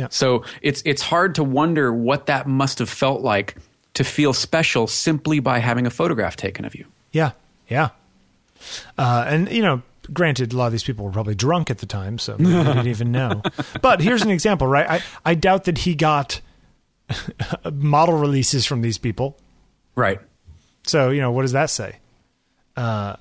Yeah. 0.00 0.08
So 0.10 0.44
it's 0.62 0.82
it's 0.86 1.02
hard 1.02 1.34
to 1.34 1.44
wonder 1.44 1.92
what 1.92 2.24
that 2.24 2.46
must 2.46 2.78
have 2.78 2.88
felt 2.88 3.20
like 3.20 3.56
to 3.92 4.02
feel 4.02 4.32
special 4.32 4.86
simply 4.86 5.40
by 5.40 5.58
having 5.58 5.86
a 5.86 5.90
photograph 5.90 6.36
taken 6.36 6.64
of 6.64 6.74
you. 6.74 6.86
Yeah. 7.12 7.32
Yeah. 7.68 7.90
Uh, 8.96 9.26
and, 9.28 9.52
you 9.52 9.60
know, 9.60 9.82
granted, 10.10 10.54
a 10.54 10.56
lot 10.56 10.66
of 10.66 10.72
these 10.72 10.82
people 10.82 11.04
were 11.04 11.10
probably 11.10 11.34
drunk 11.34 11.70
at 11.70 11.78
the 11.78 11.86
time, 11.86 12.18
so 12.18 12.34
they 12.36 12.44
didn't 12.44 12.86
even 12.86 13.12
know. 13.12 13.42
But 13.82 14.00
here's 14.00 14.22
an 14.22 14.30
example, 14.30 14.66
right? 14.66 14.88
I, 14.88 15.02
I 15.22 15.34
doubt 15.34 15.64
that 15.64 15.76
he 15.76 15.94
got 15.94 16.40
model 17.70 18.16
releases 18.16 18.64
from 18.64 18.80
these 18.80 18.96
people. 18.96 19.36
Right. 19.94 20.18
So 20.84 21.10
you 21.10 21.20
know, 21.20 21.30
what 21.30 21.42
does 21.42 21.52
that 21.52 21.68
say? 21.68 21.96
Uh, 22.74 23.16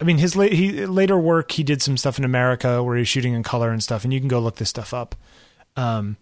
I 0.00 0.04
mean, 0.04 0.18
his 0.18 0.36
la- 0.36 0.44
he 0.44 0.86
later 0.86 1.18
work, 1.18 1.50
he 1.50 1.64
did 1.64 1.82
some 1.82 1.96
stuff 1.96 2.16
in 2.16 2.24
America 2.24 2.80
where 2.80 2.96
he's 2.96 3.08
shooting 3.08 3.34
in 3.34 3.42
color 3.42 3.70
and 3.70 3.82
stuff, 3.82 4.04
and 4.04 4.12
you 4.12 4.20
can 4.20 4.28
go 4.28 4.38
look 4.38 4.56
this 4.56 4.68
stuff 4.68 4.94
up. 4.94 5.16
Um, 5.76 6.16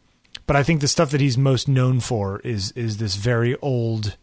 but 0.46 0.56
I 0.56 0.62
think 0.62 0.80
the 0.80 0.88
stuff 0.88 1.10
that 1.10 1.20
he's 1.20 1.36
most 1.38 1.68
known 1.68 2.00
for 2.00 2.40
is 2.40 2.72
is 2.72 2.98
this 2.98 3.16
very 3.16 3.56
old, 3.56 4.16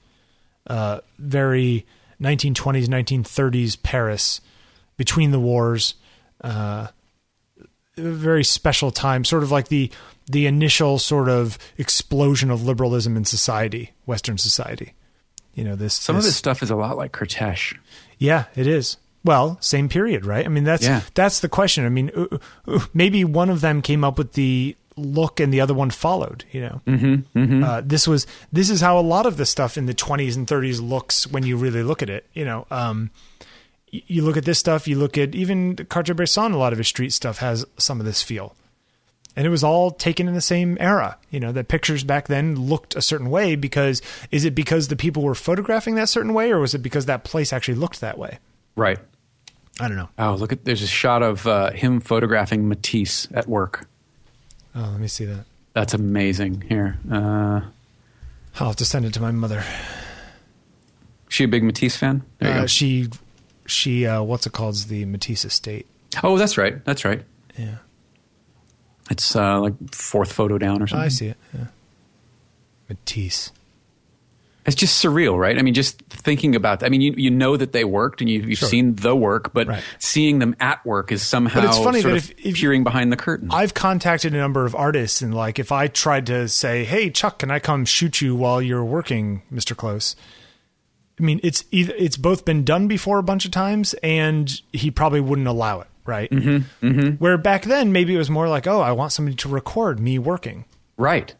uh, 0.67 1.01
very 1.19 1.85
1920s, 2.21 2.87
1930s 2.87 3.81
Paris 3.81 4.41
between 4.97 5.31
the 5.31 5.39
wars. 5.39 5.95
Uh, 6.41 6.87
very 7.97 8.43
special 8.43 8.91
time, 8.91 9.23
sort 9.23 9.43
of 9.43 9.51
like 9.51 9.69
the 9.69 9.89
the 10.29 10.47
initial 10.47 10.97
sort 10.99 11.29
of 11.29 11.57
explosion 11.77 12.49
of 12.51 12.63
liberalism 12.65 13.15
in 13.15 13.23
society, 13.25 13.93
Western 14.05 14.37
society 14.37 14.93
You 15.53 15.63
know 15.63 15.75
this. 15.75 15.93
Some 15.93 16.15
this, 16.15 16.25
of 16.25 16.29
this 16.29 16.35
stuff 16.35 16.63
is 16.63 16.71
a 16.71 16.75
lot 16.75 16.97
like 16.97 17.11
Kertész. 17.13 17.77
Yeah, 18.17 18.45
it 18.55 18.67
is. 18.67 18.97
Well, 19.23 19.57
same 19.61 19.87
period, 19.89 20.25
right? 20.25 20.45
I 20.45 20.49
mean, 20.49 20.65
that's 20.65 20.83
Yeah. 20.83 21.01
that's 21.13 21.39
the 21.39 21.49
question. 21.49 21.85
I 21.85 21.89
mean, 21.89 22.11
uh, 22.15 22.37
uh, 22.67 22.79
maybe 22.93 23.23
one 23.23 23.49
of 23.49 23.61
them 23.61 23.81
came 23.81 24.03
up 24.03 24.17
with 24.17 24.33
the 24.33 24.75
look 24.97 25.39
and 25.39 25.53
the 25.53 25.61
other 25.61 25.73
one 25.73 25.89
followed. 25.89 26.45
You 26.51 26.61
know, 26.61 26.81
mm-hmm, 26.85 27.63
Uh, 27.63 27.81
this 27.83 28.07
was 28.07 28.25
this 28.51 28.69
is 28.69 28.81
how 28.81 28.97
a 28.99 29.01
lot 29.01 29.25
of 29.25 29.37
the 29.37 29.45
stuff 29.45 29.77
in 29.77 29.85
the 29.85 29.93
20s 29.93 30.35
and 30.35 30.47
30s 30.47 30.81
looks 30.81 31.27
when 31.27 31.43
you 31.43 31.57
really 31.57 31.83
look 31.83 32.01
at 32.01 32.09
it. 32.09 32.25
You 32.33 32.45
know, 32.45 32.67
um, 32.71 33.11
you 33.89 34.23
look 34.23 34.37
at 34.37 34.45
this 34.45 34.59
stuff. 34.59 34.87
You 34.87 34.97
look 34.97 35.17
at 35.17 35.35
even 35.35 35.75
Cartier-Bresson. 35.75 36.51
A 36.51 36.57
lot 36.57 36.73
of 36.73 36.77
his 36.77 36.87
street 36.87 37.13
stuff 37.13 37.37
has 37.39 37.65
some 37.77 37.99
of 37.99 38.05
this 38.05 38.21
feel, 38.21 38.55
and 39.35 39.45
it 39.45 39.49
was 39.49 39.63
all 39.63 39.91
taken 39.91 40.27
in 40.27 40.33
the 40.33 40.41
same 40.41 40.77
era. 40.79 41.17
You 41.29 41.39
know, 41.39 41.51
the 41.51 41.63
pictures 41.63 42.03
back 42.03 42.27
then 42.27 42.55
looked 42.55 42.95
a 42.95 43.01
certain 43.01 43.29
way 43.29 43.55
because 43.55 44.01
is 44.31 44.45
it 44.45 44.55
because 44.55 44.87
the 44.87 44.95
people 44.95 45.23
were 45.23 45.35
photographing 45.35 45.95
that 45.95 46.09
certain 46.09 46.33
way, 46.33 46.51
or 46.51 46.59
was 46.59 46.73
it 46.73 46.79
because 46.79 47.05
that 47.05 47.23
place 47.23 47.53
actually 47.53 47.75
looked 47.75 48.01
that 48.01 48.17
way? 48.17 48.39
Right. 48.75 48.99
I 49.79 49.87
don't 49.89 49.97
know. 49.97 50.09
Oh, 50.17 50.35
look 50.35 50.53
at 50.53 50.63
there's 50.63 50.81
a 50.81 50.87
shot 50.87 51.21
of 51.21 51.45
uh, 51.47 51.71
him 51.71 51.99
photographing 51.99 52.67
Matisse 52.69 53.27
at 53.33 53.47
work. 53.47 53.87
Oh, 54.75 54.89
let 54.91 54.99
me 54.99 55.07
see 55.07 55.25
that. 55.25 55.45
That's 55.73 55.93
amazing. 55.93 56.61
Here, 56.67 56.97
uh, 57.11 57.61
I'll 58.59 58.67
have 58.67 58.75
to 58.77 58.85
send 58.85 59.05
it 59.05 59.13
to 59.15 59.21
my 59.21 59.31
mother. 59.31 59.63
she 61.29 61.43
a 61.43 61.47
big 61.47 61.63
Matisse 61.63 61.95
fan? 61.97 62.23
There 62.39 62.49
you 62.49 62.55
Uh, 62.57 62.61
go. 62.61 62.67
she, 62.67 63.09
she, 63.65 64.05
uh, 64.05 64.21
what's 64.23 64.45
it 64.45 64.53
called? 64.53 64.75
Is 64.75 64.87
the 64.87 65.05
Matisse 65.05 65.45
estate. 65.45 65.87
oh, 66.23 66.37
that's 66.37 66.57
right. 66.57 66.83
That's 66.85 67.03
right. 67.05 67.23
Yeah, 67.57 67.77
It's 69.09 69.35
uh, 69.35 69.59
like 69.61 69.73
fourth 69.93 70.31
photo 70.33 70.57
down 70.57 70.81
or 70.81 70.87
something. 70.87 71.05
I 71.05 71.09
see 71.09 71.27
it. 71.27 71.37
Yeah. 71.53 71.65
Matisse. 72.89 73.51
It's 74.65 74.75
just 74.75 75.03
surreal, 75.03 75.37
right? 75.37 75.59
I 75.59 75.61
mean, 75.61 75.75
just 75.75 76.01
thinking 76.09 76.55
about. 76.55 76.81
I 76.83 76.89
mean, 76.89 76.99
you, 77.01 77.13
you 77.15 77.29
know 77.29 77.55
that 77.55 77.71
they 77.71 77.83
worked 77.83 78.21
and 78.21 78.27
you, 78.29 78.41
you've 78.41 78.57
Sure. 78.57 78.67
seen 78.67 78.95
the 78.95 79.15
work, 79.15 79.53
but 79.53 79.67
Right. 79.67 79.83
seeing 79.99 80.39
them 80.39 80.55
at 80.59 80.83
work 80.85 81.11
is 81.11 81.21
somehow 81.21 81.61
But 81.61 81.69
it's 81.69 81.77
funny 81.77 82.01
sort 82.01 82.13
that 82.15 82.23
of 82.23 82.31
if- 82.31 82.45
if- 82.45 82.55
peering 82.55 82.83
behind 82.83 83.11
the 83.11 83.15
curtain. 83.17 83.49
I've 83.51 83.75
contacted 83.75 84.33
a 84.33 84.37
number 84.37 84.65
of 84.65 84.73
artists, 84.73 85.21
and 85.21 85.35
like, 85.35 85.59
if 85.59 85.71
I 85.71 85.87
tried 85.87 86.25
to 86.27 86.47
say, 86.49 86.83
"Hey, 86.83 87.11
Chuck, 87.11 87.37
can 87.39 87.51
I 87.51 87.59
come 87.59 87.85
shoot 87.85 88.21
you 88.21 88.35
while 88.35 88.59
you're 88.61 88.83
working, 88.83 89.43
Mister 89.51 89.75
Close?" 89.75 90.15
I 91.19 91.23
mean, 91.23 91.39
it's 91.43 91.63
either 91.71 91.93
it's 91.97 92.17
both 92.17 92.43
been 92.43 92.63
done 92.63 92.87
before 92.87 93.19
a 93.19 93.23
bunch 93.23 93.45
of 93.45 93.51
times, 93.51 93.93
and 94.01 94.51
he 94.73 94.89
probably 94.89 95.21
wouldn't 95.21 95.47
allow 95.47 95.81
it, 95.81 95.87
right? 96.05 96.29
Mm-hmm, 96.31 96.85
mm-hmm. 96.87 97.09
Where 97.23 97.37
back 97.37 97.63
then, 97.65 97.91
maybe 97.91 98.15
it 98.15 98.17
was 98.17 98.31
more 98.31 98.49
like, 98.49 98.65
"Oh, 98.65 98.81
I 98.81 98.91
want 98.93 99.11
somebody 99.11 99.35
to 99.37 99.47
record 99.47 99.99
me 99.99 100.17
working," 100.17 100.65
right. 100.97 101.33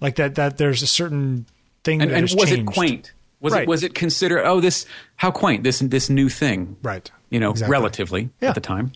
like 0.00 0.16
that. 0.16 0.34
That 0.34 0.58
there's 0.58 0.82
a 0.82 0.86
certain 0.86 1.46
thing 1.84 2.02
And, 2.02 2.10
and 2.10 2.22
was 2.36 2.50
it 2.50 2.66
quaint? 2.66 3.12
Was 3.40 3.52
Right. 3.52 3.62
it 3.62 3.68
was 3.68 3.82
it 3.82 3.94
considered? 3.94 4.44
Oh, 4.46 4.60
this 4.60 4.86
how 5.16 5.30
quaint 5.30 5.62
this 5.64 5.78
this 5.80 6.08
new 6.10 6.28
thing, 6.28 6.76
Right. 6.82 7.10
You 7.30 7.40
know, 7.40 7.50
Exactly. 7.50 7.72
relatively 7.72 8.30
Yeah. 8.40 8.48
at 8.50 8.54
the 8.54 8.60
time. 8.60 8.92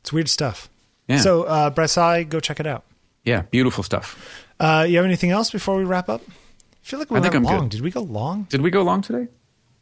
It's 0.00 0.12
weird 0.12 0.28
stuff. 0.28 0.68
Yeah. 1.08 1.18
So, 1.20 1.42
uh, 1.44 1.70
Brassai, 1.70 2.28
go 2.28 2.38
check 2.40 2.60
it 2.60 2.66
out. 2.66 2.84
Yeah, 3.24 3.42
beautiful 3.50 3.82
stuff. 3.82 4.16
Uh, 4.60 4.86
you 4.88 4.96
have 4.96 5.04
anything 5.04 5.30
else 5.30 5.50
before 5.50 5.76
we 5.76 5.84
wrap 5.84 6.08
up? 6.08 6.22
I 6.28 6.32
feel 6.82 6.98
like 6.98 7.10
we 7.10 7.16
I 7.16 7.20
went 7.20 7.32
think 7.32 7.34
I'm 7.34 7.42
long. 7.42 7.60
good. 7.62 7.70
Did 7.70 7.80
we 7.80 7.90
go 7.90 8.00
long? 8.02 8.46
Did 8.48 8.60
we 8.60 8.70
go 8.70 8.82
long 8.82 9.02
today? 9.02 9.28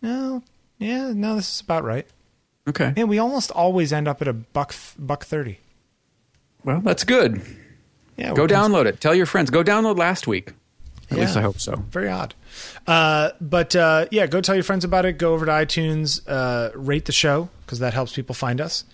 No. 0.03 0.43
Yeah. 0.79 1.13
No. 1.15 1.37
This 1.37 1.53
is 1.55 1.61
about 1.61 1.85
right. 1.85 2.07
Okay. 2.69 2.93
and 2.97 3.09
we 3.09 3.19
almost 3.19 3.51
always 3.53 3.93
end 3.93 4.09
up 4.09 4.21
at 4.23 4.27
a 4.29 4.33
buck 4.33 4.75
buck 4.99 5.25
thirty. 5.25 5.61
Well, 6.65 6.81
that's 6.81 7.05
good. 7.05 7.41
Yeah. 8.17 8.33
Go 8.35 8.47
download 8.47 8.87
it. 8.87 9.01
Tell 9.01 9.15
your 9.15 9.27
friends. 9.27 9.51
Go 9.51 9.63
download 9.63 9.99
last 9.99 10.27
week. 10.27 10.53
At 11.11 11.17
Yeah. 11.19 11.25
least 11.25 11.37
I 11.37 11.43
hope 11.43 11.61
so. 11.61 11.77
Very 11.91 12.09
odd. 12.09 12.35
Uh, 12.87 13.31
but 13.41 13.77
uh, 13.77 14.07
yeah, 14.11 14.27
go 14.27 14.41
tell 14.41 14.55
your 14.57 14.65
friends 14.65 14.85
about 14.85 15.05
it. 15.05 15.19
Go 15.19 15.33
over 15.35 15.47
to 15.47 15.53
iTunes, 15.53 16.21
uh, 16.27 16.71
rate 16.75 17.05
the 17.05 17.13
show 17.13 17.49
because 17.65 17.79
that 17.79 17.95
helps 17.95 18.13
people 18.15 18.35
find 18.35 18.61
us. 18.61 18.85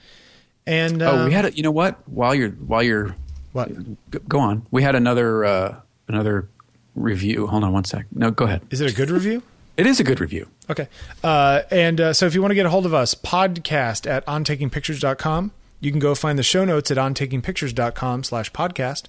And 0.66 1.02
uh, 1.02 1.10
Oh, 1.12 1.24
we 1.26 1.32
had 1.32 1.44
a. 1.47 1.52
You 1.56 1.62
know 1.62 1.70
what? 1.70 2.06
While 2.09 2.34
you're 2.34 2.51
while 2.51 2.82
you're 2.82 3.16
what? 3.52 3.70
Go- 4.10 4.18
Go 4.28 4.39
on. 4.40 4.66
We 4.70 4.82
had 4.82 4.94
another 4.94 5.44
uh, 5.44 5.76
another 6.09 6.48
review. 6.94 7.47
Hold 7.47 7.64
on 7.64 7.72
one 7.72 7.84
sec. 7.84 8.06
No, 8.12 8.30
go 8.30 8.44
ahead. 8.44 8.62
Is 8.70 8.80
it 8.80 8.90
a 8.90 8.94
good 8.94 9.10
review? 9.10 9.43
It 9.76 9.86
is 9.86 9.98
a 10.01 10.05
good 10.05 10.20
review. 10.20 10.48
Okay. 10.70 10.86
Uh, 11.24 11.62
and 11.70 11.98
uh, 12.01 12.12
so 12.12 12.26
if 12.26 12.34
you 12.34 12.43
want 12.43 12.51
to 12.51 12.55
get 12.55 12.66
a 12.66 12.70
hold 12.70 12.84
of 12.86 12.93
us, 12.94 13.14
podcast 13.14 14.09
at 14.09 14.24
ontakingpictures.com. 14.26 15.51
You 15.80 15.90
can 15.90 15.98
go 15.98 16.14
find 16.14 16.39
the 16.39 16.43
show 16.44 16.64
notes 16.64 16.90
at 16.90 16.97
ontakingpictures.com 16.98 18.22
slash 18.24 18.52
podcast. 18.52 19.05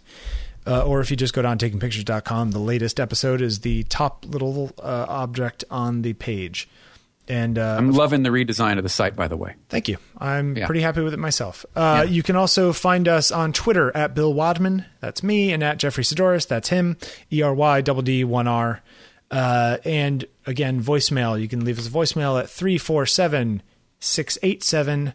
Uh, 0.65 0.81
or 0.85 1.01
if 1.01 1.11
you 1.11 1.17
just 1.17 1.33
go 1.33 1.41
to 1.41 1.47
ontakingpictures.com, 1.47 2.51
the 2.51 2.59
latest 2.59 2.99
episode 2.99 3.41
is 3.41 3.59
the 3.59 3.83
top 3.83 4.25
little 4.27 4.71
uh, 4.81 5.05
object 5.09 5.63
on 5.69 6.01
the 6.03 6.13
page. 6.13 6.69
And 7.27 7.57
uh, 7.57 7.75
I'm 7.77 7.91
loving 7.93 8.23
the 8.23 8.29
redesign 8.31 8.77
of 8.77 8.83
the 8.83 8.89
site, 8.89 9.15
by 9.15 9.29
the 9.29 9.37
way. 9.37 9.55
Thank 9.69 9.87
you. 9.87 9.97
I'm 10.17 10.57
Yeah. 10.57 10.65
pretty 10.65 10.81
happy 10.81 11.01
with 11.01 11.13
it 11.13 11.19
myself. 11.19 11.65
Uh, 11.75 12.03
Yeah. 12.05 12.11
You 12.11 12.21
can 12.23 12.35
also 12.35 12.73
find 12.73 13.07
us 13.07 13.31
on 13.31 13.53
Twitter 13.53 13.95
at 13.95 14.13
Bill 14.13 14.33
Wadman. 14.33 14.85
That's 14.99 15.23
me. 15.23 15.53
And 15.53 15.63
at 15.63 15.77
Jeffery 15.77 16.03
Saddoris. 16.03 16.45
That's 16.47 16.67
him. 16.69 16.97
E 17.31 17.41
R 17.41 17.53
Y 17.53 17.79
double 17.81 18.01
D 18.01 18.23
one 18.25 18.47
R. 18.47 18.81
Uh, 19.31 19.77
and 19.85 20.25
again, 20.45 20.83
voicemail. 20.83 21.39
You 21.41 21.47
can 21.47 21.63
leave 21.63 21.79
us 21.79 21.87
a 21.87 21.89
voicemail 21.89 22.37
at 22.41 22.49
347 22.49 23.61
687 23.99 25.13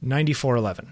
9411. 0.00 0.88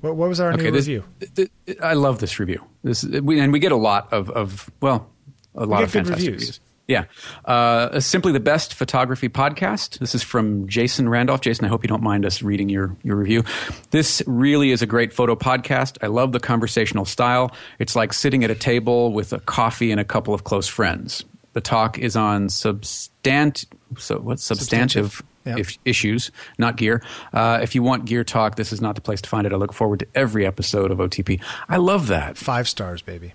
What 0.00 0.16
what 0.16 0.28
was 0.28 0.40
our 0.40 0.52
new 0.52 0.70
this, 0.70 0.86
review? 0.86 1.04
th- 1.20 1.50
th- 1.66 1.78
I 1.80 1.94
love 1.94 2.20
this 2.20 2.38
review. 2.38 2.64
This 2.82 3.04
we, 3.04 3.40
and 3.40 3.52
we 3.52 3.58
get 3.58 3.72
a 3.72 3.76
lot 3.76 4.12
of, 4.12 4.30
of 4.30 4.70
well, 4.80 5.08
a 5.54 5.66
lot 5.66 5.82
of 5.82 5.92
good 5.92 6.06
fantastic 6.06 6.26
reviews. 6.26 6.40
reviews. 6.40 6.60
Yeah, 6.88 7.04
uh, 7.44 8.00
simply 8.00 8.32
the 8.32 8.40
best 8.40 8.74
photography 8.74 9.28
podcast. 9.28 10.00
This 10.00 10.12
is 10.12 10.24
from 10.24 10.66
Jason 10.66 11.08
Randolph. 11.08 11.40
Jason, 11.40 11.64
I 11.64 11.68
hope 11.68 11.84
you 11.84 11.88
don't 11.88 12.02
mind 12.02 12.26
us 12.26 12.42
reading 12.42 12.68
your 12.68 12.96
your 13.04 13.14
review. 13.14 13.44
This 13.90 14.22
really 14.26 14.72
is 14.72 14.82
a 14.82 14.86
great 14.86 15.12
photo 15.12 15.36
podcast. 15.36 15.98
I 16.02 16.08
love 16.08 16.32
the 16.32 16.40
conversational 16.40 17.04
style. 17.04 17.52
It's 17.78 17.94
like 17.94 18.12
sitting 18.12 18.42
at 18.42 18.50
a 18.50 18.56
table 18.56 19.12
with 19.12 19.32
a 19.32 19.38
coffee 19.40 19.92
and 19.92 20.00
a 20.00 20.04
couple 20.04 20.34
of 20.34 20.42
close 20.44 20.66
friends. 20.66 21.24
The 21.52 21.60
talk 21.60 21.98
is 21.98 22.16
on 22.16 22.48
substant 22.48 23.66
so 23.96 24.18
what's 24.18 24.42
substantive, 24.44 25.12
Substantive. 25.12 25.29
Yeah. 25.44 25.56
if, 25.58 25.78
issues, 25.84 26.30
not 26.58 26.76
gear. 26.76 27.02
Uh, 27.32 27.60
if 27.62 27.74
you 27.74 27.82
want 27.82 28.04
gear 28.04 28.24
talk, 28.24 28.56
this 28.56 28.72
is 28.72 28.80
not 28.80 28.94
the 28.94 29.00
place 29.00 29.22
to 29.22 29.28
find 29.28 29.46
it. 29.46 29.52
I 29.52 29.56
look 29.56 29.72
forward 29.72 30.00
to 30.00 30.06
every 30.14 30.46
episode 30.46 30.90
of 30.90 30.98
OTP. 30.98 31.42
I 31.68 31.78
love 31.78 32.08
that. 32.08 32.36
Five 32.36 32.68
stars, 32.68 33.00
baby. 33.00 33.32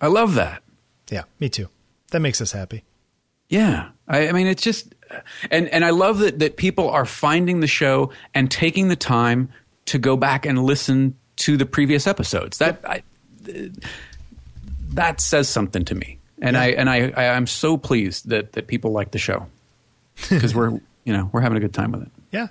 I 0.00 0.06
love 0.06 0.34
that. 0.34 0.62
Yeah, 1.10 1.24
me 1.40 1.48
too. 1.48 1.68
That 2.12 2.20
makes 2.20 2.40
us 2.40 2.52
happy. 2.52 2.84
Yeah, 3.48 3.88
I, 4.06 4.28
I 4.28 4.32
mean, 4.32 4.46
it's 4.46 4.62
just, 4.62 4.94
and 5.50 5.68
and 5.70 5.84
I 5.84 5.90
love 5.90 6.20
that 6.20 6.38
that 6.38 6.56
people 6.56 6.88
are 6.88 7.04
finding 7.04 7.60
the 7.60 7.66
show 7.66 8.12
and 8.32 8.48
taking 8.48 8.88
the 8.88 8.96
time 8.96 9.48
to 9.86 9.98
go 9.98 10.16
back 10.16 10.46
and 10.46 10.62
listen 10.62 11.16
to 11.36 11.56
the 11.56 11.66
previous 11.66 12.06
episodes. 12.06 12.58
That 12.58 12.80
I, 12.84 13.02
that 14.90 15.20
says 15.20 15.48
something 15.48 15.84
to 15.86 15.96
me, 15.96 16.18
and 16.40 16.56
I 16.56 16.66
and 16.68 16.88
I, 16.88 17.12
I 17.16 17.28
I'm 17.30 17.48
so 17.48 17.76
pleased 17.76 18.28
that 18.28 18.52
that 18.52 18.68
people 18.68 18.92
like 18.92 19.10
the 19.10 19.18
show 19.18 19.46
because 20.28 20.54
we're 20.54 20.80
you 21.04 21.12
know 21.12 21.30
we're 21.32 21.40
having 21.40 21.56
a 21.56 21.60
good 21.60 21.74
time 21.74 21.92
with 21.92 22.02
it. 22.02 22.10
Yeah. 22.30 22.48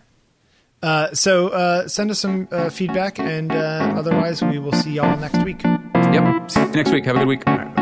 Uh, 0.82 1.14
so 1.14 1.50
uh, 1.50 1.88
send 1.88 2.10
us 2.10 2.20
some 2.20 2.48
uh, 2.52 2.70
feedback, 2.70 3.20
and 3.20 3.52
uh, 3.52 3.94
otherwise, 3.98 4.42
we 4.42 4.60
will 4.60 4.72
see 4.72 4.92
y'all 4.92 5.18
next 5.20 5.44
week. 5.44 5.62
Yep. 5.64 6.50
See 6.52 6.62
you 6.62 6.68
next 6.72 6.92
week. 6.92 7.06
Have 7.06 7.18
a 7.18 7.20
good 7.20 7.28
week. 7.28 7.44
All 7.48 7.58
right, 7.58 7.76
bye. 7.76 7.79